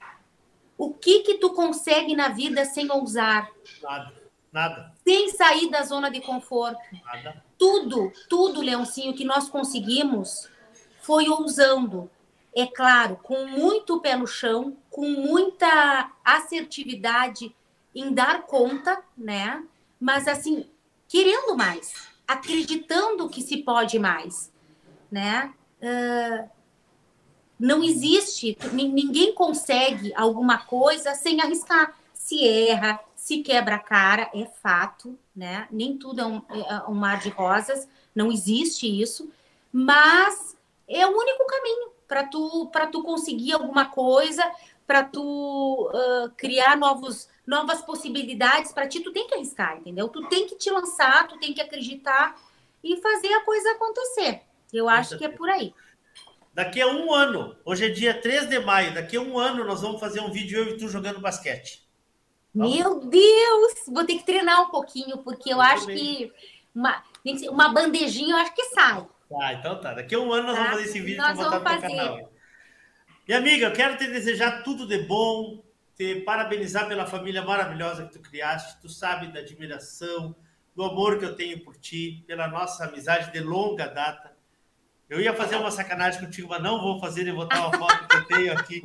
O 0.77 0.93
que 0.93 1.21
que 1.21 1.37
tu 1.39 1.51
consegue 1.53 2.15
na 2.15 2.29
vida 2.29 2.63
sem 2.65 2.89
ousar? 2.91 3.49
Nada, 3.81 4.13
nada. 4.51 4.93
Sem 5.03 5.29
sair 5.29 5.69
da 5.69 5.83
zona 5.83 6.09
de 6.09 6.21
conforto. 6.21 6.79
Nada. 7.03 7.43
Tudo, 7.57 8.11
tudo, 8.29 8.61
Leoncinho, 8.61 9.13
que 9.13 9.25
nós 9.25 9.49
conseguimos 9.49 10.49
foi 11.01 11.27
ousando. 11.27 12.09
É 12.55 12.65
claro, 12.65 13.17
com 13.21 13.45
muito 13.45 13.99
pé 13.99 14.15
no 14.15 14.27
chão, 14.27 14.77
com 14.89 15.07
muita 15.07 16.11
assertividade 16.23 17.55
em 17.93 18.13
dar 18.13 18.43
conta, 18.43 19.03
né? 19.17 19.63
Mas 19.99 20.27
assim, 20.27 20.69
querendo 21.07 21.55
mais, 21.55 22.07
acreditando 22.27 23.29
que 23.29 23.41
se 23.41 23.57
pode 23.57 23.99
mais, 23.99 24.51
né? 25.11 25.53
Não 27.59 27.83
existe, 27.83 28.57
ninguém 28.71 29.33
consegue 29.33 30.13
alguma 30.15 30.59
coisa 30.59 31.13
sem 31.13 31.41
arriscar. 31.41 31.93
Se 32.13 32.47
erra, 32.47 32.99
se 33.15 33.39
quebra 33.39 33.75
a 33.75 33.79
cara, 33.79 34.29
é 34.33 34.45
fato, 34.45 35.17
né? 35.35 35.67
Nem 35.71 35.97
tudo 35.97 36.21
é 36.21 36.25
um, 36.25 36.41
é 36.49 36.89
um 36.89 36.93
mar 36.93 37.19
de 37.19 37.29
rosas, 37.29 37.87
não 38.15 38.31
existe 38.31 38.87
isso, 38.87 39.29
mas 39.71 40.57
é 40.87 41.05
o 41.05 41.17
único 41.17 41.45
caminho 41.45 41.91
para 42.07 42.23
tu 42.23 42.67
para 42.71 42.87
tu 42.87 43.03
conseguir 43.03 43.53
alguma 43.53 43.85
coisa, 43.85 44.43
para 44.87 45.03
tu 45.03 45.91
uh, 45.93 46.29
criar 46.35 46.75
novos 46.77 47.29
novas 47.45 47.81
possibilidades 47.81 48.71
para 48.71 48.87
ti, 48.87 48.99
tu 48.99 49.11
tem 49.11 49.27
que 49.27 49.35
arriscar, 49.35 49.77
entendeu? 49.77 50.07
Tu 50.07 50.27
tem 50.27 50.47
que 50.47 50.55
te 50.55 50.69
lançar, 50.69 51.27
tu 51.27 51.37
tem 51.39 51.53
que 51.53 51.61
acreditar 51.61 52.39
e 52.83 52.97
fazer 52.97 53.33
a 53.33 53.43
coisa 53.43 53.71
acontecer. 53.71 54.41
Eu 54.71 54.87
acho 54.87 55.17
que 55.17 55.25
é 55.25 55.29
por 55.29 55.49
aí. 55.49 55.73
Daqui 56.53 56.81
a 56.81 56.87
um 56.87 57.13
ano, 57.13 57.55
hoje 57.63 57.85
é 57.85 57.89
dia 57.89 58.13
3 58.13 58.49
de 58.49 58.59
maio, 58.59 58.93
daqui 58.93 59.17
a 59.17 59.21
um 59.21 59.37
ano 59.37 59.63
nós 59.63 59.81
vamos 59.81 59.99
fazer 59.99 60.19
um 60.19 60.31
vídeo 60.31 60.59
eu 60.59 60.75
e 60.75 60.77
tu 60.77 60.89
jogando 60.89 61.21
basquete. 61.21 61.87
Vamos? 62.53 62.75
Meu 62.75 62.99
Deus! 62.99 63.73
Vou 63.87 64.03
ter 64.05 64.17
que 64.17 64.25
treinar 64.25 64.61
um 64.63 64.69
pouquinho, 64.69 65.19
porque 65.19 65.49
eu, 65.49 65.57
eu 65.57 65.61
acho 65.61 65.87
que 65.87 66.31
uma, 66.73 67.03
uma 67.49 67.69
bandejinha 67.69 68.33
eu 68.33 68.37
acho 68.37 68.53
que 68.53 68.63
sai. 68.65 69.05
Ah, 69.41 69.53
então 69.53 69.79
tá. 69.79 69.93
Daqui 69.93 70.15
a 70.15 70.19
um 70.19 70.33
ano 70.33 70.47
nós 70.47 70.55
tá? 70.55 70.63
vamos 70.63 70.77
fazer 70.77 70.89
esse 70.89 70.99
vídeo 70.99 71.17
para 71.17 71.33
botar 71.33 71.59
no 71.59 71.63
fazer. 71.63 71.95
canal. 71.95 72.31
E 73.27 73.33
amiga, 73.33 73.67
eu 73.67 73.73
quero 73.73 73.95
te 73.95 74.07
desejar 74.07 74.63
tudo 74.63 74.87
de 74.87 75.03
bom, 75.03 75.63
te 75.95 76.21
parabenizar 76.21 76.87
pela 76.87 77.05
família 77.05 77.43
maravilhosa 77.43 78.07
que 78.07 78.13
tu 78.13 78.21
criaste. 78.21 78.81
Tu 78.81 78.89
sabe 78.89 79.27
da 79.31 79.39
admiração, 79.39 80.35
do 80.75 80.83
amor 80.83 81.19
que 81.19 81.25
eu 81.25 81.35
tenho 81.35 81.63
por 81.63 81.77
ti, 81.77 82.23
pela 82.25 82.47
nossa 82.47 82.85
amizade 82.85 83.31
de 83.31 83.39
longa 83.39 83.85
data. 83.85 84.28
Eu 85.09 85.19
ia 85.19 85.33
fazer 85.33 85.55
uma 85.55 85.71
sacanagem 85.71 86.19
contigo, 86.19 86.49
mas 86.49 86.61
não 86.61 86.79
vou 86.79 86.99
fazer 86.99 87.27
e 87.27 87.33
botar 87.33 87.67
uma 87.67 87.75
foto 87.75 88.07
que 88.07 88.15
eu 88.15 88.25
tenho 88.27 88.53
aqui. 88.53 88.83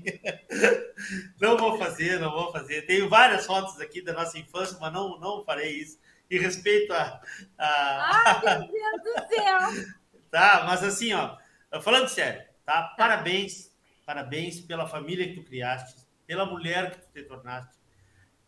não 1.38 1.58
vou 1.58 1.76
fazer, 1.76 2.18
não 2.18 2.32
vou 2.32 2.50
fazer. 2.50 2.86
Tenho 2.86 3.10
várias 3.10 3.44
fotos 3.44 3.78
aqui 3.78 4.00
da 4.00 4.14
nossa 4.14 4.38
infância, 4.38 4.78
mas 4.80 4.90
não, 4.90 5.20
não 5.20 5.44
farei 5.44 5.72
isso. 5.72 5.98
E 6.30 6.38
respeito 6.38 6.94
a. 6.94 7.20
a... 7.58 8.40
Ai, 8.42 8.58
meu 8.58 9.02
Deus 9.02 9.02
do 9.02 9.34
céu! 9.34 9.94
tá, 10.30 10.64
mas 10.66 10.82
assim, 10.82 11.12
ó, 11.12 11.36
falando 11.82 12.08
sério, 12.08 12.42
tá? 12.64 12.84
tá? 12.84 12.94
Parabéns, 12.96 13.70
parabéns 14.06 14.60
pela 14.60 14.88
família 14.88 15.28
que 15.28 15.34
tu 15.34 15.42
criaste, 15.42 15.94
pela 16.26 16.46
mulher 16.46 16.92
que 16.92 17.00
tu 17.02 17.08
te 17.12 17.22
tornaste. 17.22 17.74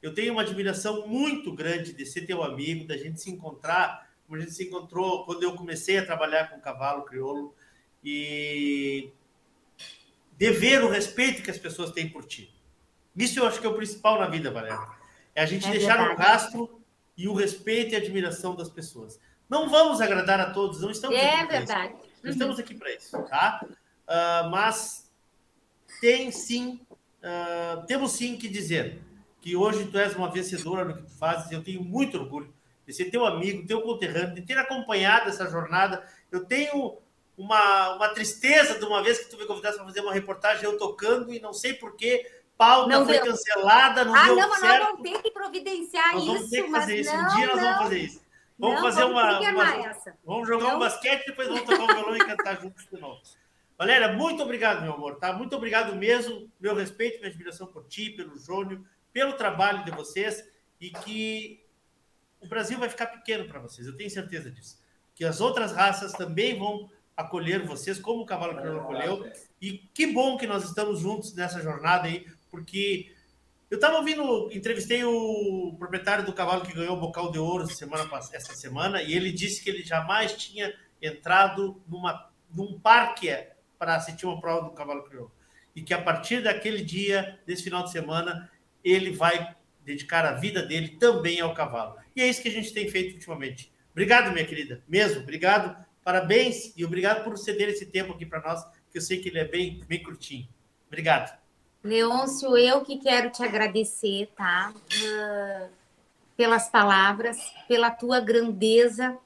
Eu 0.00 0.14
tenho 0.14 0.32
uma 0.32 0.42
admiração 0.42 1.06
muito 1.06 1.52
grande 1.52 1.92
de 1.92 2.06
ser 2.06 2.22
teu 2.22 2.42
amigo, 2.42 2.86
da 2.86 2.96
gente 2.96 3.20
se 3.20 3.30
encontrar, 3.30 4.08
como 4.24 4.38
a 4.38 4.40
gente 4.40 4.54
se 4.54 4.64
encontrou 4.64 5.26
quando 5.26 5.42
eu 5.42 5.54
comecei 5.54 5.98
a 5.98 6.06
trabalhar 6.06 6.48
com 6.48 6.58
cavalo 6.58 7.04
crioulo 7.04 7.54
e 8.08 9.10
dever 10.38 10.84
o 10.84 10.88
respeito 10.88 11.42
que 11.42 11.50
as 11.50 11.58
pessoas 11.58 11.90
têm 11.90 12.08
por 12.08 12.24
ti. 12.24 12.54
Isso 13.16 13.40
eu 13.40 13.46
acho 13.48 13.60
que 13.60 13.66
é 13.66 13.68
o 13.68 13.74
principal 13.74 14.20
na 14.20 14.28
vida, 14.28 14.48
Valéria. 14.48 14.78
É 15.34 15.42
a 15.42 15.46
gente 15.46 15.66
é 15.66 15.72
deixar 15.72 15.96
verdade. 15.96 16.14
um 16.14 16.22
rastro 16.22 16.82
e 17.16 17.26
o 17.26 17.34
respeito 17.34 17.92
e 17.92 17.96
a 17.96 17.98
admiração 17.98 18.54
das 18.54 18.68
pessoas. 18.68 19.18
Não 19.50 19.68
vamos 19.68 20.00
agradar 20.00 20.38
a 20.38 20.52
todos, 20.52 20.80
não 20.80 20.92
estamos 20.92 21.16
é 21.16 21.30
aqui 21.30 21.46
para 21.46 21.58
verdade. 21.58 21.94
isso. 21.94 22.20
Não 22.22 22.30
estamos 22.30 22.58
aqui 22.60 22.74
para 22.76 22.94
isso, 22.94 23.22
tá? 23.24 23.66
Uh, 23.66 24.50
mas 24.50 25.10
tem 26.00 26.30
sim, 26.30 26.80
uh, 26.92 27.84
temos 27.86 28.12
sim 28.12 28.36
que 28.36 28.48
dizer 28.48 29.02
que 29.40 29.56
hoje 29.56 29.84
tu 29.86 29.98
és 29.98 30.14
uma 30.14 30.30
vencedora 30.30 30.84
no 30.84 30.96
que 30.96 31.02
tu 31.02 31.10
fazes. 31.10 31.50
Eu 31.50 31.62
tenho 31.62 31.82
muito 31.82 32.16
orgulho 32.16 32.54
de 32.86 32.92
ser 32.92 33.06
teu 33.06 33.26
amigo, 33.26 33.66
teu 33.66 33.82
conterrâneo, 33.82 34.34
de 34.34 34.42
ter 34.42 34.58
acompanhado 34.58 35.28
essa 35.28 35.50
jornada. 35.50 36.06
Eu 36.30 36.44
tenho 36.44 36.98
uma, 37.36 37.96
uma 37.96 38.08
tristeza 38.08 38.78
de 38.78 38.84
uma 38.84 39.02
vez 39.02 39.18
que 39.18 39.30
tu 39.30 39.36
me 39.36 39.46
convidaste 39.46 39.76
para 39.76 39.86
fazer 39.86 40.00
uma 40.00 40.12
reportagem, 40.12 40.64
eu 40.64 40.78
tocando 40.78 41.32
e 41.32 41.40
não 41.40 41.52
sei 41.52 41.74
porquê, 41.74 42.40
pauta 42.56 42.88
não 42.88 43.04
foi 43.04 43.14
deu. 43.14 43.26
cancelada, 43.26 44.04
não 44.04 44.14
ah, 44.14 44.24
deu 44.24 44.36
não, 44.36 44.48
mas 44.48 44.60
certo. 44.60 44.78
nós 44.78 44.90
vamos 44.90 45.10
ter 45.10 45.22
que 45.22 45.30
providenciar 45.30 46.14
nós 46.14 46.22
isso. 46.22 46.32
Vamos 46.32 46.50
ter 46.50 46.62
que 46.62 46.70
fazer 46.70 47.00
isso. 47.00 47.16
Não, 47.16 47.24
um 47.24 47.36
dia 47.36 47.46
nós 47.46 47.60
vamos 47.60 47.78
fazer 47.78 47.98
isso. 47.98 48.26
Vamos 48.58 48.80
fazer 48.80 49.04
uma. 49.04 49.38
uma 49.38 49.96
vamos 50.24 50.48
jogar 50.48 50.68
não. 50.68 50.76
um 50.76 50.78
basquete 50.78 51.22
e 51.22 51.26
depois 51.26 51.48
vamos 51.48 51.64
tocar 51.64 51.84
o 51.84 51.86
violão 51.86 52.16
e 52.16 52.24
cantar 52.24 52.60
juntos 52.60 52.86
de 52.90 52.98
novo. 52.98 53.20
Valéria, 53.78 54.12
muito 54.12 54.42
obrigado, 54.42 54.80
meu 54.80 54.94
amor, 54.94 55.16
tá? 55.16 55.34
Muito 55.34 55.54
obrigado 55.54 55.94
mesmo. 55.94 56.50
Meu 56.58 56.74
respeito, 56.74 57.18
minha 57.18 57.28
admiração 57.28 57.66
por 57.66 57.84
ti, 57.86 58.08
pelo 58.08 58.38
Jônio, 58.38 58.86
pelo 59.12 59.34
trabalho 59.34 59.84
de 59.84 59.90
vocês 59.90 60.42
e 60.80 60.90
que 60.90 61.62
o 62.40 62.48
Brasil 62.48 62.78
vai 62.78 62.88
ficar 62.88 63.06
pequeno 63.06 63.46
para 63.46 63.60
vocês, 63.60 63.86
eu 63.86 63.96
tenho 63.96 64.08
certeza 64.08 64.50
disso. 64.50 64.78
Que 65.14 65.24
as 65.24 65.40
outras 65.40 65.72
raças 65.72 66.12
também 66.12 66.58
vão 66.58 66.90
acolher 67.16 67.64
vocês, 67.64 67.98
como 67.98 68.22
o 68.22 68.26
Cavalo 68.26 68.56
Crioulo 68.56 68.80
acolheu. 68.80 69.32
E 69.60 69.78
que 69.94 70.06
bom 70.06 70.36
que 70.36 70.46
nós 70.46 70.64
estamos 70.64 71.00
juntos 71.00 71.34
nessa 71.34 71.60
jornada 71.62 72.06
aí, 72.06 72.26
porque 72.50 73.10
eu 73.70 73.76
estava 73.76 73.96
ouvindo, 73.96 74.50
entrevistei 74.52 75.02
o 75.02 75.74
proprietário 75.78 76.24
do 76.24 76.32
cavalo 76.32 76.64
que 76.64 76.72
ganhou 76.72 76.96
o 76.96 77.00
Bocal 77.00 77.32
de 77.32 77.38
Ouro 77.38 77.66
semana, 77.66 78.08
essa 78.32 78.54
semana, 78.54 79.02
e 79.02 79.12
ele 79.12 79.32
disse 79.32 79.62
que 79.62 79.70
ele 79.70 79.82
jamais 79.82 80.34
tinha 80.34 80.72
entrado 81.02 81.82
numa, 81.88 82.30
num 82.54 82.78
parque 82.78 83.28
para 83.78 83.96
assistir 83.96 84.26
uma 84.26 84.40
prova 84.40 84.68
do 84.68 84.74
cavalo 84.74 85.02
crioulo. 85.04 85.32
E 85.74 85.82
que 85.82 85.92
a 85.92 86.00
partir 86.00 86.42
daquele 86.42 86.82
dia, 86.82 87.40
desse 87.44 87.64
final 87.64 87.82
de 87.82 87.90
semana, 87.90 88.50
ele 88.84 89.10
vai 89.10 89.54
dedicar 89.84 90.24
a 90.24 90.32
vida 90.32 90.62
dele 90.62 90.96
também 90.98 91.40
ao 91.40 91.54
cavalo. 91.54 91.96
E 92.14 92.22
é 92.22 92.28
isso 92.28 92.42
que 92.42 92.48
a 92.48 92.52
gente 92.52 92.72
tem 92.72 92.88
feito 92.88 93.14
ultimamente. 93.14 93.72
Obrigado, 93.90 94.32
minha 94.32 94.46
querida. 94.46 94.82
Mesmo, 94.88 95.22
obrigado. 95.22 95.85
Parabéns 96.06 96.72
e 96.76 96.84
obrigado 96.84 97.24
por 97.24 97.36
ceder 97.36 97.68
esse 97.68 97.84
tempo 97.84 98.12
aqui 98.12 98.24
para 98.24 98.40
nós, 98.40 98.64
que 98.92 98.96
eu 98.96 99.02
sei 99.02 99.18
que 99.18 99.28
ele 99.28 99.40
é 99.40 99.44
bem, 99.44 99.82
bem 99.88 100.00
curtinho. 100.00 100.46
Obrigado. 100.86 101.36
Leôncio, 101.82 102.56
eu 102.56 102.82
que 102.82 102.98
quero 102.98 103.28
te 103.30 103.42
agradecer, 103.42 104.30
tá? 104.36 104.72
Uh, 104.72 105.68
pelas 106.36 106.68
palavras, 106.68 107.36
pela 107.66 107.90
tua 107.90 108.20
grandeza, 108.20 109.18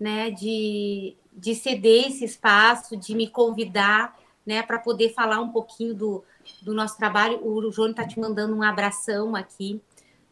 né, 0.00 0.30
de, 0.30 1.14
de 1.34 1.54
ceder 1.54 2.06
esse 2.06 2.24
espaço, 2.24 2.96
de 2.96 3.14
me 3.14 3.28
convidar, 3.28 4.18
né, 4.46 4.62
para 4.62 4.78
poder 4.78 5.12
falar 5.12 5.38
um 5.38 5.52
pouquinho 5.52 5.92
do, 5.92 6.24
do 6.62 6.72
nosso 6.72 6.96
trabalho. 6.96 7.46
O 7.46 7.70
João 7.70 7.90
está 7.90 8.08
te 8.08 8.18
mandando 8.18 8.56
um 8.56 8.62
abração 8.62 9.36
aqui. 9.36 9.82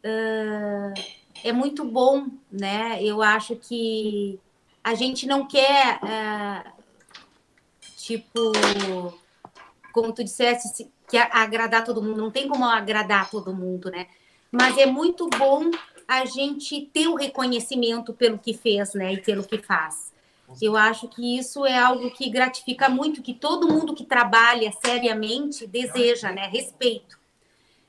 Uh, 0.02 0.94
é 1.44 1.52
muito 1.52 1.84
bom, 1.84 2.26
né? 2.50 3.04
Eu 3.04 3.20
acho 3.20 3.54
que 3.54 4.40
a 4.82 4.94
gente 4.94 5.26
não 5.26 5.46
quer, 5.46 6.00
uh, 6.02 6.70
tipo, 7.96 8.52
como 9.92 10.12
tu 10.12 10.24
disseste, 10.24 10.90
que 11.08 11.16
agradar 11.16 11.84
todo 11.84 12.02
mundo. 12.02 12.20
Não 12.20 12.30
tem 12.30 12.48
como 12.48 12.64
agradar 12.64 13.30
todo 13.30 13.54
mundo, 13.54 13.90
né? 13.90 14.06
Mas 14.50 14.78
é 14.78 14.86
muito 14.86 15.28
bom 15.28 15.70
a 16.06 16.24
gente 16.24 16.88
ter 16.92 17.08
o 17.08 17.14
reconhecimento 17.14 18.12
pelo 18.12 18.38
que 18.38 18.54
fez, 18.54 18.94
né? 18.94 19.12
E 19.14 19.20
pelo 19.20 19.44
que 19.44 19.58
faz. 19.58 20.10
Eu 20.60 20.76
acho 20.76 21.06
que 21.06 21.38
isso 21.38 21.64
é 21.64 21.78
algo 21.78 22.10
que 22.10 22.28
gratifica 22.28 22.88
muito, 22.88 23.22
que 23.22 23.34
todo 23.34 23.68
mundo 23.68 23.94
que 23.94 24.04
trabalha 24.04 24.72
seriamente 24.84 25.66
deseja, 25.66 26.32
né? 26.32 26.46
Respeito. 26.46 27.18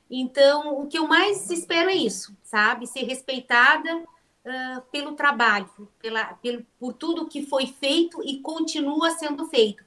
Então, 0.08 0.80
o 0.80 0.86
que 0.86 0.98
eu 0.98 1.08
mais 1.08 1.50
espero 1.50 1.90
é 1.90 1.94
isso, 1.94 2.36
sabe? 2.44 2.86
Ser 2.86 3.04
respeitada 3.04 4.04
uh, 4.44 4.82
pelo 4.90 5.12
trabalho, 5.12 5.68
pela, 6.00 6.24
pelo, 6.34 6.64
por 6.78 6.92
tudo 6.92 7.26
que 7.26 7.46
foi 7.46 7.66
feito 7.66 8.22
e 8.24 8.38
continua 8.38 9.10
sendo 9.12 9.46
feito. 9.46 9.82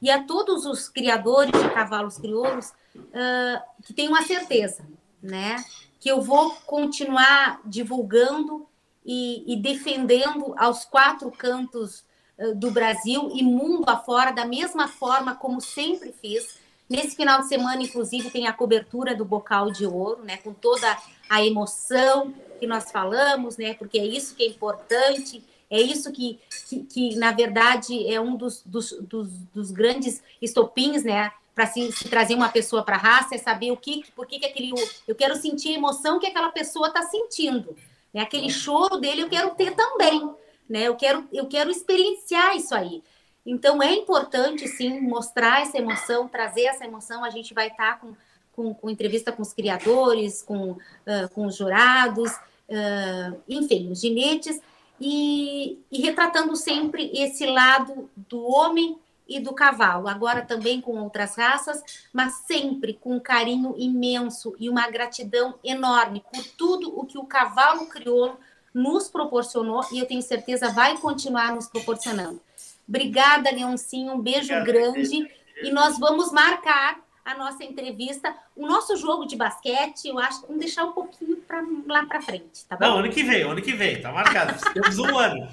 E 0.00 0.10
a 0.10 0.22
todos 0.22 0.64
os 0.64 0.88
criadores 0.88 1.52
de 1.52 1.70
cavalos 1.70 2.16
crioulos 2.16 2.70
uh, 2.96 3.62
que 3.84 3.92
tenham 3.92 4.14
a 4.14 4.22
certeza, 4.22 4.86
né? 5.22 5.56
Que 5.98 6.10
eu 6.10 6.20
vou 6.22 6.52
continuar 6.66 7.60
divulgando 7.64 8.66
e, 9.04 9.52
e 9.52 9.56
defendendo 9.56 10.54
aos 10.56 10.84
quatro 10.84 11.30
cantos 11.30 12.08
do 12.56 12.70
Brasil 12.70 13.30
e 13.34 13.42
mundo 13.42 13.86
afora, 13.86 14.30
da 14.30 14.46
mesma 14.46 14.88
forma 14.88 15.34
como 15.34 15.60
sempre 15.60 16.10
fiz. 16.10 16.58
Nesse 16.88 17.14
final 17.14 17.42
de 17.42 17.48
semana, 17.48 17.82
inclusive, 17.82 18.30
tem 18.30 18.46
a 18.46 18.52
cobertura 18.52 19.14
do 19.14 19.26
Bocal 19.26 19.70
de 19.70 19.84
Ouro, 19.84 20.24
né, 20.24 20.38
com 20.38 20.54
toda 20.54 20.96
a 21.28 21.44
emoção 21.44 22.34
que 22.60 22.66
nós 22.66 22.92
falamos, 22.92 23.56
né, 23.56 23.74
porque 23.74 23.98
é 23.98 24.04
isso 24.04 24.36
que 24.36 24.44
é 24.44 24.46
importante, 24.46 25.42
é 25.68 25.80
isso 25.80 26.12
que, 26.12 26.38
que, 26.68 26.84
que 26.84 27.16
na 27.16 27.32
verdade, 27.32 28.06
é 28.12 28.20
um 28.20 28.36
dos, 28.36 28.62
dos, 28.64 28.92
dos, 29.00 29.28
dos 29.52 29.70
grandes 29.72 30.22
estopins, 30.40 31.02
né, 31.02 31.32
para 31.54 31.66
se, 31.66 31.90
se, 31.90 32.08
trazer 32.08 32.34
uma 32.34 32.48
pessoa 32.48 32.84
para 32.84 32.94
a 32.94 32.98
raça, 32.98 33.34
é 33.34 33.38
saber 33.38 33.72
o 33.72 33.76
que, 33.76 34.04
por 34.14 34.26
que, 34.26 34.38
que 34.38 34.46
aquele. 34.46 34.72
Eu 35.06 35.16
quero 35.16 35.34
sentir 35.34 35.70
a 35.70 35.76
emoção 35.76 36.20
que 36.20 36.26
aquela 36.26 36.50
pessoa 36.50 36.88
está 36.88 37.02
sentindo. 37.02 37.76
Né? 38.14 38.22
Aquele 38.22 38.48
choro 38.48 38.98
dele 38.98 39.22
eu 39.22 39.28
quero 39.28 39.50
ter 39.56 39.74
também 39.74 40.32
né? 40.70 40.84
Eu 40.84 40.94
quero, 40.94 41.28
eu 41.32 41.48
quero 41.48 41.68
experienciar 41.68 42.56
isso 42.56 42.72
aí. 42.72 43.02
Então 43.44 43.82
é 43.82 43.92
importante 43.92 44.68
sim 44.68 45.00
mostrar 45.00 45.62
essa 45.62 45.76
emoção, 45.76 46.28
trazer 46.28 46.66
essa 46.66 46.84
emoção. 46.84 47.24
A 47.24 47.30
gente 47.30 47.52
vai 47.52 47.66
estar 47.66 47.98
com, 47.98 48.14
com, 48.52 48.72
com 48.72 48.88
entrevista 48.88 49.32
com 49.32 49.42
os 49.42 49.52
criadores, 49.52 50.42
com, 50.42 50.70
uh, 50.72 51.28
com 51.34 51.46
os 51.46 51.56
jurados, 51.56 52.30
uh, 52.70 53.40
enfim, 53.48 53.90
os 53.90 54.00
ginetes, 54.00 54.60
e, 55.00 55.78
e 55.90 56.02
retratando 56.02 56.54
sempre 56.54 57.10
esse 57.14 57.46
lado 57.46 58.10
do 58.14 58.42
homem 58.42 58.98
e 59.26 59.38
do 59.38 59.52
cavalo, 59.52 60.08
agora 60.08 60.42
também 60.42 60.80
com 60.80 60.98
outras 60.98 61.36
raças, 61.36 61.82
mas 62.12 62.34
sempre 62.46 62.94
com 62.94 63.14
um 63.14 63.20
carinho 63.20 63.74
imenso 63.78 64.54
e 64.58 64.68
uma 64.68 64.90
gratidão 64.90 65.54
enorme 65.62 66.22
por 66.32 66.44
tudo 66.58 66.98
o 66.98 67.06
que 67.06 67.16
o 67.16 67.24
cavalo 67.24 67.86
crioulo 67.86 68.36
nos 68.74 69.08
proporcionou 69.08 69.84
e 69.92 70.00
eu 70.00 70.06
tenho 70.06 70.22
certeza 70.22 70.70
vai 70.70 70.98
continuar 70.98 71.54
nos 71.54 71.68
proporcionando. 71.68 72.40
Obrigada, 72.88 73.50
Leoncinho, 73.52 74.14
um 74.14 74.20
beijo 74.20 74.52
Obrigado, 74.52 74.66
grande 74.66 75.30
e 75.62 75.70
nós 75.70 75.96
vamos 75.98 76.32
marcar 76.32 77.00
a 77.24 77.36
nossa 77.36 77.62
entrevista, 77.64 78.34
o 78.56 78.66
nosso 78.66 78.96
jogo 78.96 79.26
de 79.26 79.36
basquete, 79.36 80.06
eu 80.06 80.18
acho, 80.18 80.42
vamos 80.42 80.60
deixar 80.60 80.84
um 80.84 80.92
pouquinho 80.92 81.36
para 81.38 81.62
lá 81.86 82.06
para 82.06 82.22
frente, 82.22 82.64
tá 82.66 82.76
bom? 82.76 82.84
Não, 82.84 82.98
ano 82.98 83.10
que 83.10 83.22
vem, 83.22 83.42
ano 83.42 83.62
que 83.62 83.72
vem, 83.72 84.00
tá 84.00 84.10
marcado. 84.12 84.54
Temos 84.72 84.98
um 84.98 85.18
ano. 85.18 85.48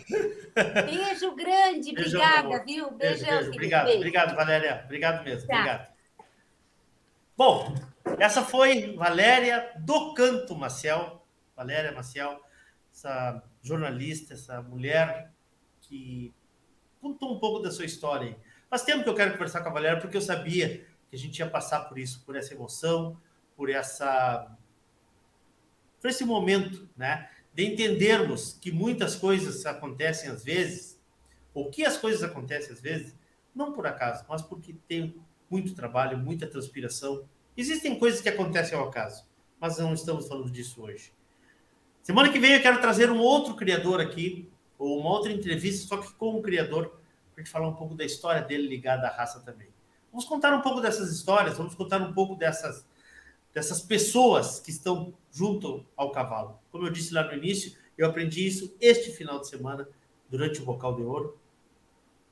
Beijo 0.86 1.36
grande, 1.36 1.94
beijo, 1.94 2.18
obrigada, 2.18 2.64
viu? 2.64 2.92
Beijão. 2.92 2.98
Beijo, 2.98 3.26
beijo. 3.26 3.50
Obrigado, 3.50 3.86
beijo. 3.86 3.98
obrigado, 3.98 4.36
Valéria. 4.36 4.82
Obrigado 4.86 5.24
mesmo, 5.24 5.48
tá. 5.48 5.56
obrigado. 5.56 5.88
Bom, 7.36 7.76
essa 8.18 8.42
foi 8.42 8.96
Valéria 8.96 9.72
do 9.78 10.14
Canto 10.14 10.56
Maciel. 10.56 11.24
Valéria 11.56 11.92
Maciel 11.92 12.42
essa 12.98 13.44
jornalista, 13.62 14.34
essa 14.34 14.62
mulher 14.62 15.32
que 15.82 16.34
contou 17.00 17.36
um 17.36 17.40
pouco 17.40 17.60
da 17.60 17.72
sua 17.72 17.86
história. 17.86 18.36
Faz 18.70 18.84
tempo 18.84 19.04
que 19.04 19.10
eu 19.10 19.16
quero 19.16 19.34
conversar 19.34 19.62
com 19.62 19.70
a 19.70 19.74
Valéria, 19.74 20.00
porque 20.00 20.18
eu 20.18 20.22
sabia 20.22 20.86
que 21.10 21.16
a 21.16 21.20
gente 21.20 21.40
ia 21.40 21.50
passar 21.50 21.82
por 21.82 21.98
isso, 21.98 22.24
por 22.26 22.36
essa 22.36 22.54
emoção, 22.54 23.18
por 23.56 23.70
essa 23.70 24.56
por 26.00 26.10
esse 26.10 26.24
momento, 26.24 26.88
né, 26.96 27.30
de 27.54 27.66
entendermos 27.66 28.54
que 28.54 28.72
muitas 28.72 29.16
coisas 29.16 29.66
acontecem 29.66 30.30
às 30.30 30.44
vezes, 30.44 31.02
ou 31.54 31.72
que 31.72 31.84
as 31.84 31.98
coisas 31.98 32.22
acontecem 32.22 32.72
às 32.72 32.80
vezes, 32.80 33.16
não 33.54 33.74
por 33.74 33.88
acaso, 33.88 34.24
mas 34.30 34.44
porque 34.44 34.76
tem 34.88 35.16
muito 35.50 35.74
trabalho, 35.74 36.18
muita 36.18 36.46
transpiração. 36.46 37.28
Existem 37.56 37.98
coisas 37.98 38.22
que 38.22 38.30
acontecem 38.30 38.78
ao 38.78 38.88
acaso, 38.88 39.26
mas 39.60 39.80
não 39.80 39.94
estamos 39.94 40.28
falando 40.28 40.52
disso 40.52 40.84
hoje. 40.84 41.12
Semana 42.04 42.32
que 42.32 42.40
vem 42.40 42.54
eu 42.54 42.62
quero 42.62 42.80
trazer 42.80 43.10
um 43.10 43.20
outro 43.20 43.56
criador 43.56 44.00
aqui, 44.00 44.50
ou 44.78 45.00
uma 45.00 45.10
outra 45.10 45.32
entrevista, 45.32 45.88
só 45.88 45.98
que 45.98 46.14
com 46.14 46.38
um 46.38 46.42
criador, 46.42 47.02
para 47.34 47.44
gente 47.44 47.52
falar 47.52 47.68
um 47.68 47.76
pouco 47.76 47.96
da 47.96 48.06
história 48.06 48.42
dele 48.42 48.68
ligada 48.68 49.08
à 49.08 49.12
raça 49.12 49.40
também. 49.40 49.68
Vamos 50.18 50.28
contar 50.28 50.52
um 50.52 50.62
pouco 50.62 50.82
dessas 50.82 51.12
histórias, 51.12 51.60
vamos 51.60 51.76
contar 51.76 52.02
um 52.02 52.12
pouco 52.12 52.34
dessas, 52.34 52.84
dessas 53.54 53.82
pessoas 53.82 54.60
que 54.60 54.72
estão 54.72 55.14
junto 55.32 55.86
ao 55.96 56.12
cavalo. 56.12 56.58
Como 56.72 56.88
eu 56.88 56.92
disse 56.92 57.14
lá 57.14 57.24
no 57.28 57.34
início, 57.36 57.78
eu 57.96 58.08
aprendi 58.08 58.48
isso 58.48 58.76
este 58.82 59.12
final 59.12 59.40
de 59.40 59.48
semana, 59.48 59.88
durante 60.28 60.60
o 60.60 60.66
Bocal 60.66 60.96
de 60.96 61.04
Ouro. 61.04 61.38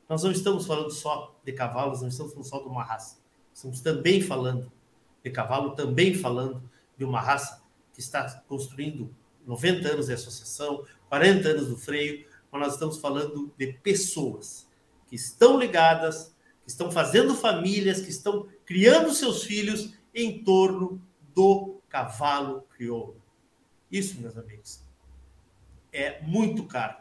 Nós 0.10 0.24
não 0.24 0.32
estamos 0.32 0.66
falando 0.66 0.90
só 0.90 1.36
de 1.46 1.54
cavalos, 1.54 2.02
não 2.02 2.08
estamos 2.08 2.34
falando 2.34 2.50
só 2.50 2.58
de 2.58 2.68
uma 2.68 2.84
raça. 2.84 3.20
Estamos 3.54 3.82
também 3.82 4.20
falando 4.20 4.72
de 5.24 5.30
cavalo, 5.30 5.76
também 5.76 6.16
falando 6.16 6.68
de 6.98 7.06
uma 7.06 7.22
raça 7.22 7.62
que 7.94 8.00
está 8.00 8.42
construindo 8.48 9.16
90 9.46 9.90
anos 9.90 10.08
de 10.08 10.14
associação, 10.14 10.84
40 11.08 11.50
anos 11.50 11.68
do 11.68 11.78
freio, 11.78 12.26
mas 12.52 12.62
nós 12.62 12.74
estamos 12.74 12.98
falando 12.98 13.54
de 13.56 13.74
pessoas 13.74 14.68
que 15.08 15.16
estão 15.16 15.60
ligadas, 15.60 16.35
que 16.66 16.72
estão 16.72 16.92
fazendo 16.92 17.36
famílias, 17.36 18.02
que 18.02 18.10
estão 18.10 18.50
criando 18.66 19.14
seus 19.14 19.44
filhos 19.44 19.94
em 20.14 20.44
torno 20.44 21.00
do 21.34 21.80
cavalo 21.88 22.64
crioulo. 22.76 23.22
Isso, 23.92 24.20
meus 24.20 24.36
amigos, 24.36 24.82
é 25.94 26.22
muito 26.24 26.66
caro. 26.66 26.98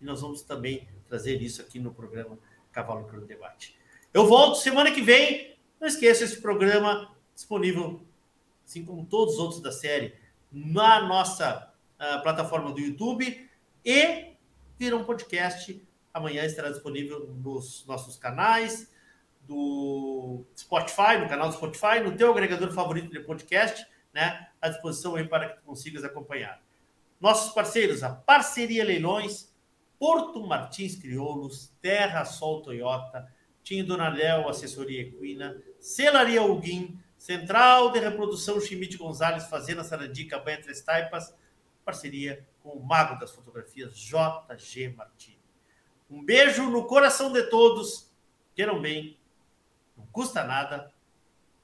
E 0.00 0.04
nós 0.04 0.20
vamos 0.20 0.42
também 0.42 0.88
trazer 1.08 1.42
isso 1.42 1.60
aqui 1.60 1.80
no 1.80 1.92
programa 1.92 2.38
Cavalo 2.72 3.04
Crioulo 3.04 3.26
Debate. 3.26 3.76
Eu 4.14 4.26
volto 4.26 4.60
semana 4.60 4.92
que 4.92 5.02
vem. 5.02 5.56
Não 5.80 5.88
esqueça 5.88 6.24
esse 6.24 6.40
programa 6.40 7.10
disponível, 7.34 8.00
assim 8.64 8.84
como 8.84 9.04
todos 9.04 9.34
os 9.34 9.40
outros 9.40 9.60
da 9.60 9.72
série, 9.72 10.14
na 10.52 11.02
nossa 11.02 11.72
plataforma 12.22 12.72
do 12.72 12.80
YouTube 12.80 13.48
e 13.84 14.34
vira 14.78 14.96
um 14.96 15.04
podcast. 15.04 15.82
Amanhã 16.14 16.44
estará 16.44 16.70
disponível 16.70 17.26
nos 17.42 17.84
nossos 17.86 18.16
canais 18.16 18.90
do 19.50 20.44
Spotify, 20.56 21.18
no 21.20 21.28
canal 21.28 21.48
do 21.48 21.54
Spotify, 21.54 21.98
no 22.04 22.16
teu 22.16 22.30
agregador 22.30 22.70
favorito 22.70 23.10
de 23.10 23.18
podcast, 23.18 23.84
né? 24.14 24.46
À 24.62 24.68
disposição 24.68 25.16
aí 25.16 25.26
para 25.26 25.48
que 25.48 25.56
tu 25.56 25.62
consigas 25.64 26.04
acompanhar. 26.04 26.62
Nossos 27.20 27.52
parceiros, 27.52 28.04
a 28.04 28.10
Parceria 28.10 28.84
Leilões, 28.84 29.52
Porto 29.98 30.40
Martins 30.46 30.94
Crioulos, 30.94 31.74
Terra 31.82 32.24
Sol 32.24 32.62
Toyota, 32.62 33.26
Tinho 33.64 33.84
Donadel, 33.84 34.48
Assessoria 34.48 35.02
Equina, 35.02 35.60
Celaria 35.80 36.40
Alguim, 36.40 36.96
Central 37.18 37.90
de 37.90 37.98
Reprodução 37.98 38.60
Chimite 38.60 38.96
Gonzalez, 38.96 39.48
Fazenda 39.48 39.82
Sarandica, 39.82 40.38
Banha 40.38 40.62
Três 40.62 40.80
Taipas, 40.80 41.34
parceria 41.84 42.46
com 42.62 42.68
o 42.68 42.86
mago 42.86 43.18
das 43.18 43.32
fotografias, 43.32 43.98
JG 43.98 44.90
Martini. 44.96 45.40
Um 46.08 46.24
beijo 46.24 46.70
no 46.70 46.86
coração 46.86 47.32
de 47.32 47.42
todos. 47.50 48.08
Queiram 48.54 48.80
bem. 48.80 49.19
Não 50.00 50.06
custa 50.10 50.44
nada. 50.44 50.90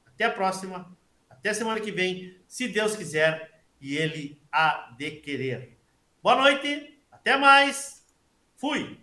Até 0.05 0.25
a 0.25 0.31
próxima. 0.31 0.95
Até 1.29 1.55
semana 1.55 1.81
que 1.81 1.91
vem, 1.91 2.37
se 2.47 2.69
Deus 2.69 2.95
quiser 2.95 3.63
e 3.81 3.97
Ele 3.97 4.41
há 4.53 4.95
de 4.97 5.11
querer. 5.13 5.79
Boa 6.23 6.37
noite, 6.37 7.01
até 7.11 7.37
mais. 7.37 8.05
Fui. 8.57 8.99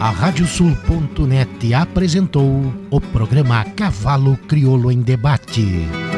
A 0.00 0.10
Radiosul.net 0.10 1.74
apresentou 1.74 2.72
o 2.90 3.00
programa 3.00 3.64
Cavalo 3.64 4.36
Crioulo 4.36 4.92
em 4.92 5.00
Debate. 5.00 6.17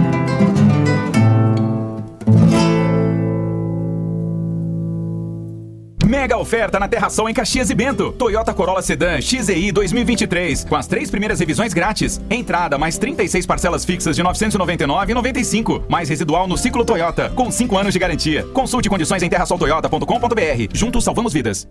Mega 6.11 6.37
oferta 6.37 6.77
na 6.77 6.89
Terra 6.89 7.09
Sol 7.09 7.29
em 7.29 7.33
Caxias 7.33 7.69
e 7.69 7.73
Bento. 7.73 8.11
Toyota 8.11 8.53
Corolla 8.53 8.81
Sedan 8.81 9.21
XEI 9.21 9.71
2023, 9.71 10.65
com 10.65 10.75
as 10.75 10.85
três 10.85 11.09
primeiras 11.09 11.39
revisões 11.39 11.73
grátis. 11.73 12.19
Entrada 12.29 12.77
mais 12.77 12.97
36 12.97 13.45
parcelas 13.45 13.85
fixas 13.85 14.17
de 14.17 14.21
999,95, 14.21 15.85
mais 15.87 16.09
residual 16.09 16.49
no 16.49 16.57
ciclo 16.57 16.83
Toyota, 16.83 17.29
com 17.29 17.49
5 17.49 17.77
anos 17.77 17.93
de 17.93 17.99
garantia. 17.99 18.43
Consulte 18.47 18.89
condições 18.89 19.23
em 19.23 19.29
terrasoltoyota.com.br. 19.29 20.67
Juntos 20.73 21.05
salvamos 21.05 21.31
vidas. 21.31 21.65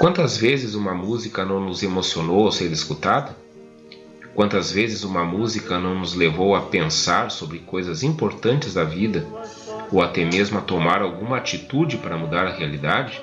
Quantas 0.00 0.36
vezes 0.36 0.74
uma 0.74 0.92
música 0.92 1.44
não 1.44 1.60
nos 1.60 1.84
emocionou 1.84 2.46
ao 2.46 2.50
ser 2.50 2.72
escutada? 2.72 3.36
Quantas 4.34 4.72
vezes 4.72 5.04
uma 5.04 5.24
música 5.24 5.78
não 5.78 6.00
nos 6.00 6.16
levou 6.16 6.56
a 6.56 6.62
pensar 6.62 7.30
sobre 7.30 7.60
coisas 7.60 8.02
importantes 8.02 8.74
da 8.74 8.82
vida 8.82 9.24
ou 9.92 10.02
até 10.02 10.24
mesmo 10.24 10.58
a 10.58 10.62
tomar 10.62 11.02
alguma 11.02 11.38
atitude 11.38 11.96
para 11.96 12.16
mudar 12.16 12.46
a 12.46 12.52
realidade? 12.52 13.22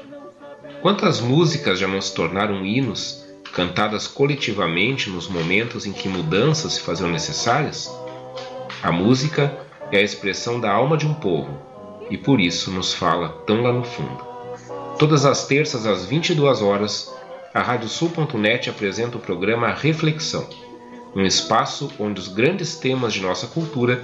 Quantas 0.82 1.20
músicas 1.20 1.80
já 1.80 1.88
não 1.88 2.02
se 2.02 2.14
tornaram 2.14 2.66
hinos, 2.66 3.26
cantadas 3.54 4.08
coletivamente 4.08 5.10
nos 5.10 5.28
momentos 5.28 5.86
em 5.86 5.94
que 5.94 6.08
mudanças 6.08 6.74
se 6.74 6.82
faziam 6.82 7.10
necessárias? 7.10 7.92
A 8.84 8.92
música 8.92 9.58
é 9.92 9.98
a 9.98 10.04
expressão 10.04 10.60
da 10.60 10.72
alma 10.72 10.98
de 10.98 11.08
um 11.08 11.14
povo 11.14 11.58
e 12.10 12.18
por 12.18 12.40
isso 12.40 12.72
nos 12.72 12.94
fala 12.94 13.30
tão 13.46 13.62
lá 13.62 13.72
no 13.72 13.84
fundo. 13.84 14.26
Todas 14.98 15.26
as 15.26 15.46
terças 15.46 15.86
às 15.86 16.06
22 16.06 16.62
horas, 16.62 17.14
a 17.54 17.62
Radiosul.net 17.62 18.70
apresenta 18.70 19.18
o 19.18 19.22
programa 19.22 19.70
Reflexão, 19.70 20.48
um 21.16 21.26
espaço 21.26 21.92
onde 22.00 22.20
os 22.20 22.28
grandes 22.28 22.76
temas 22.78 23.14
de 23.14 23.22
nossa 23.22 23.48
cultura 23.48 24.04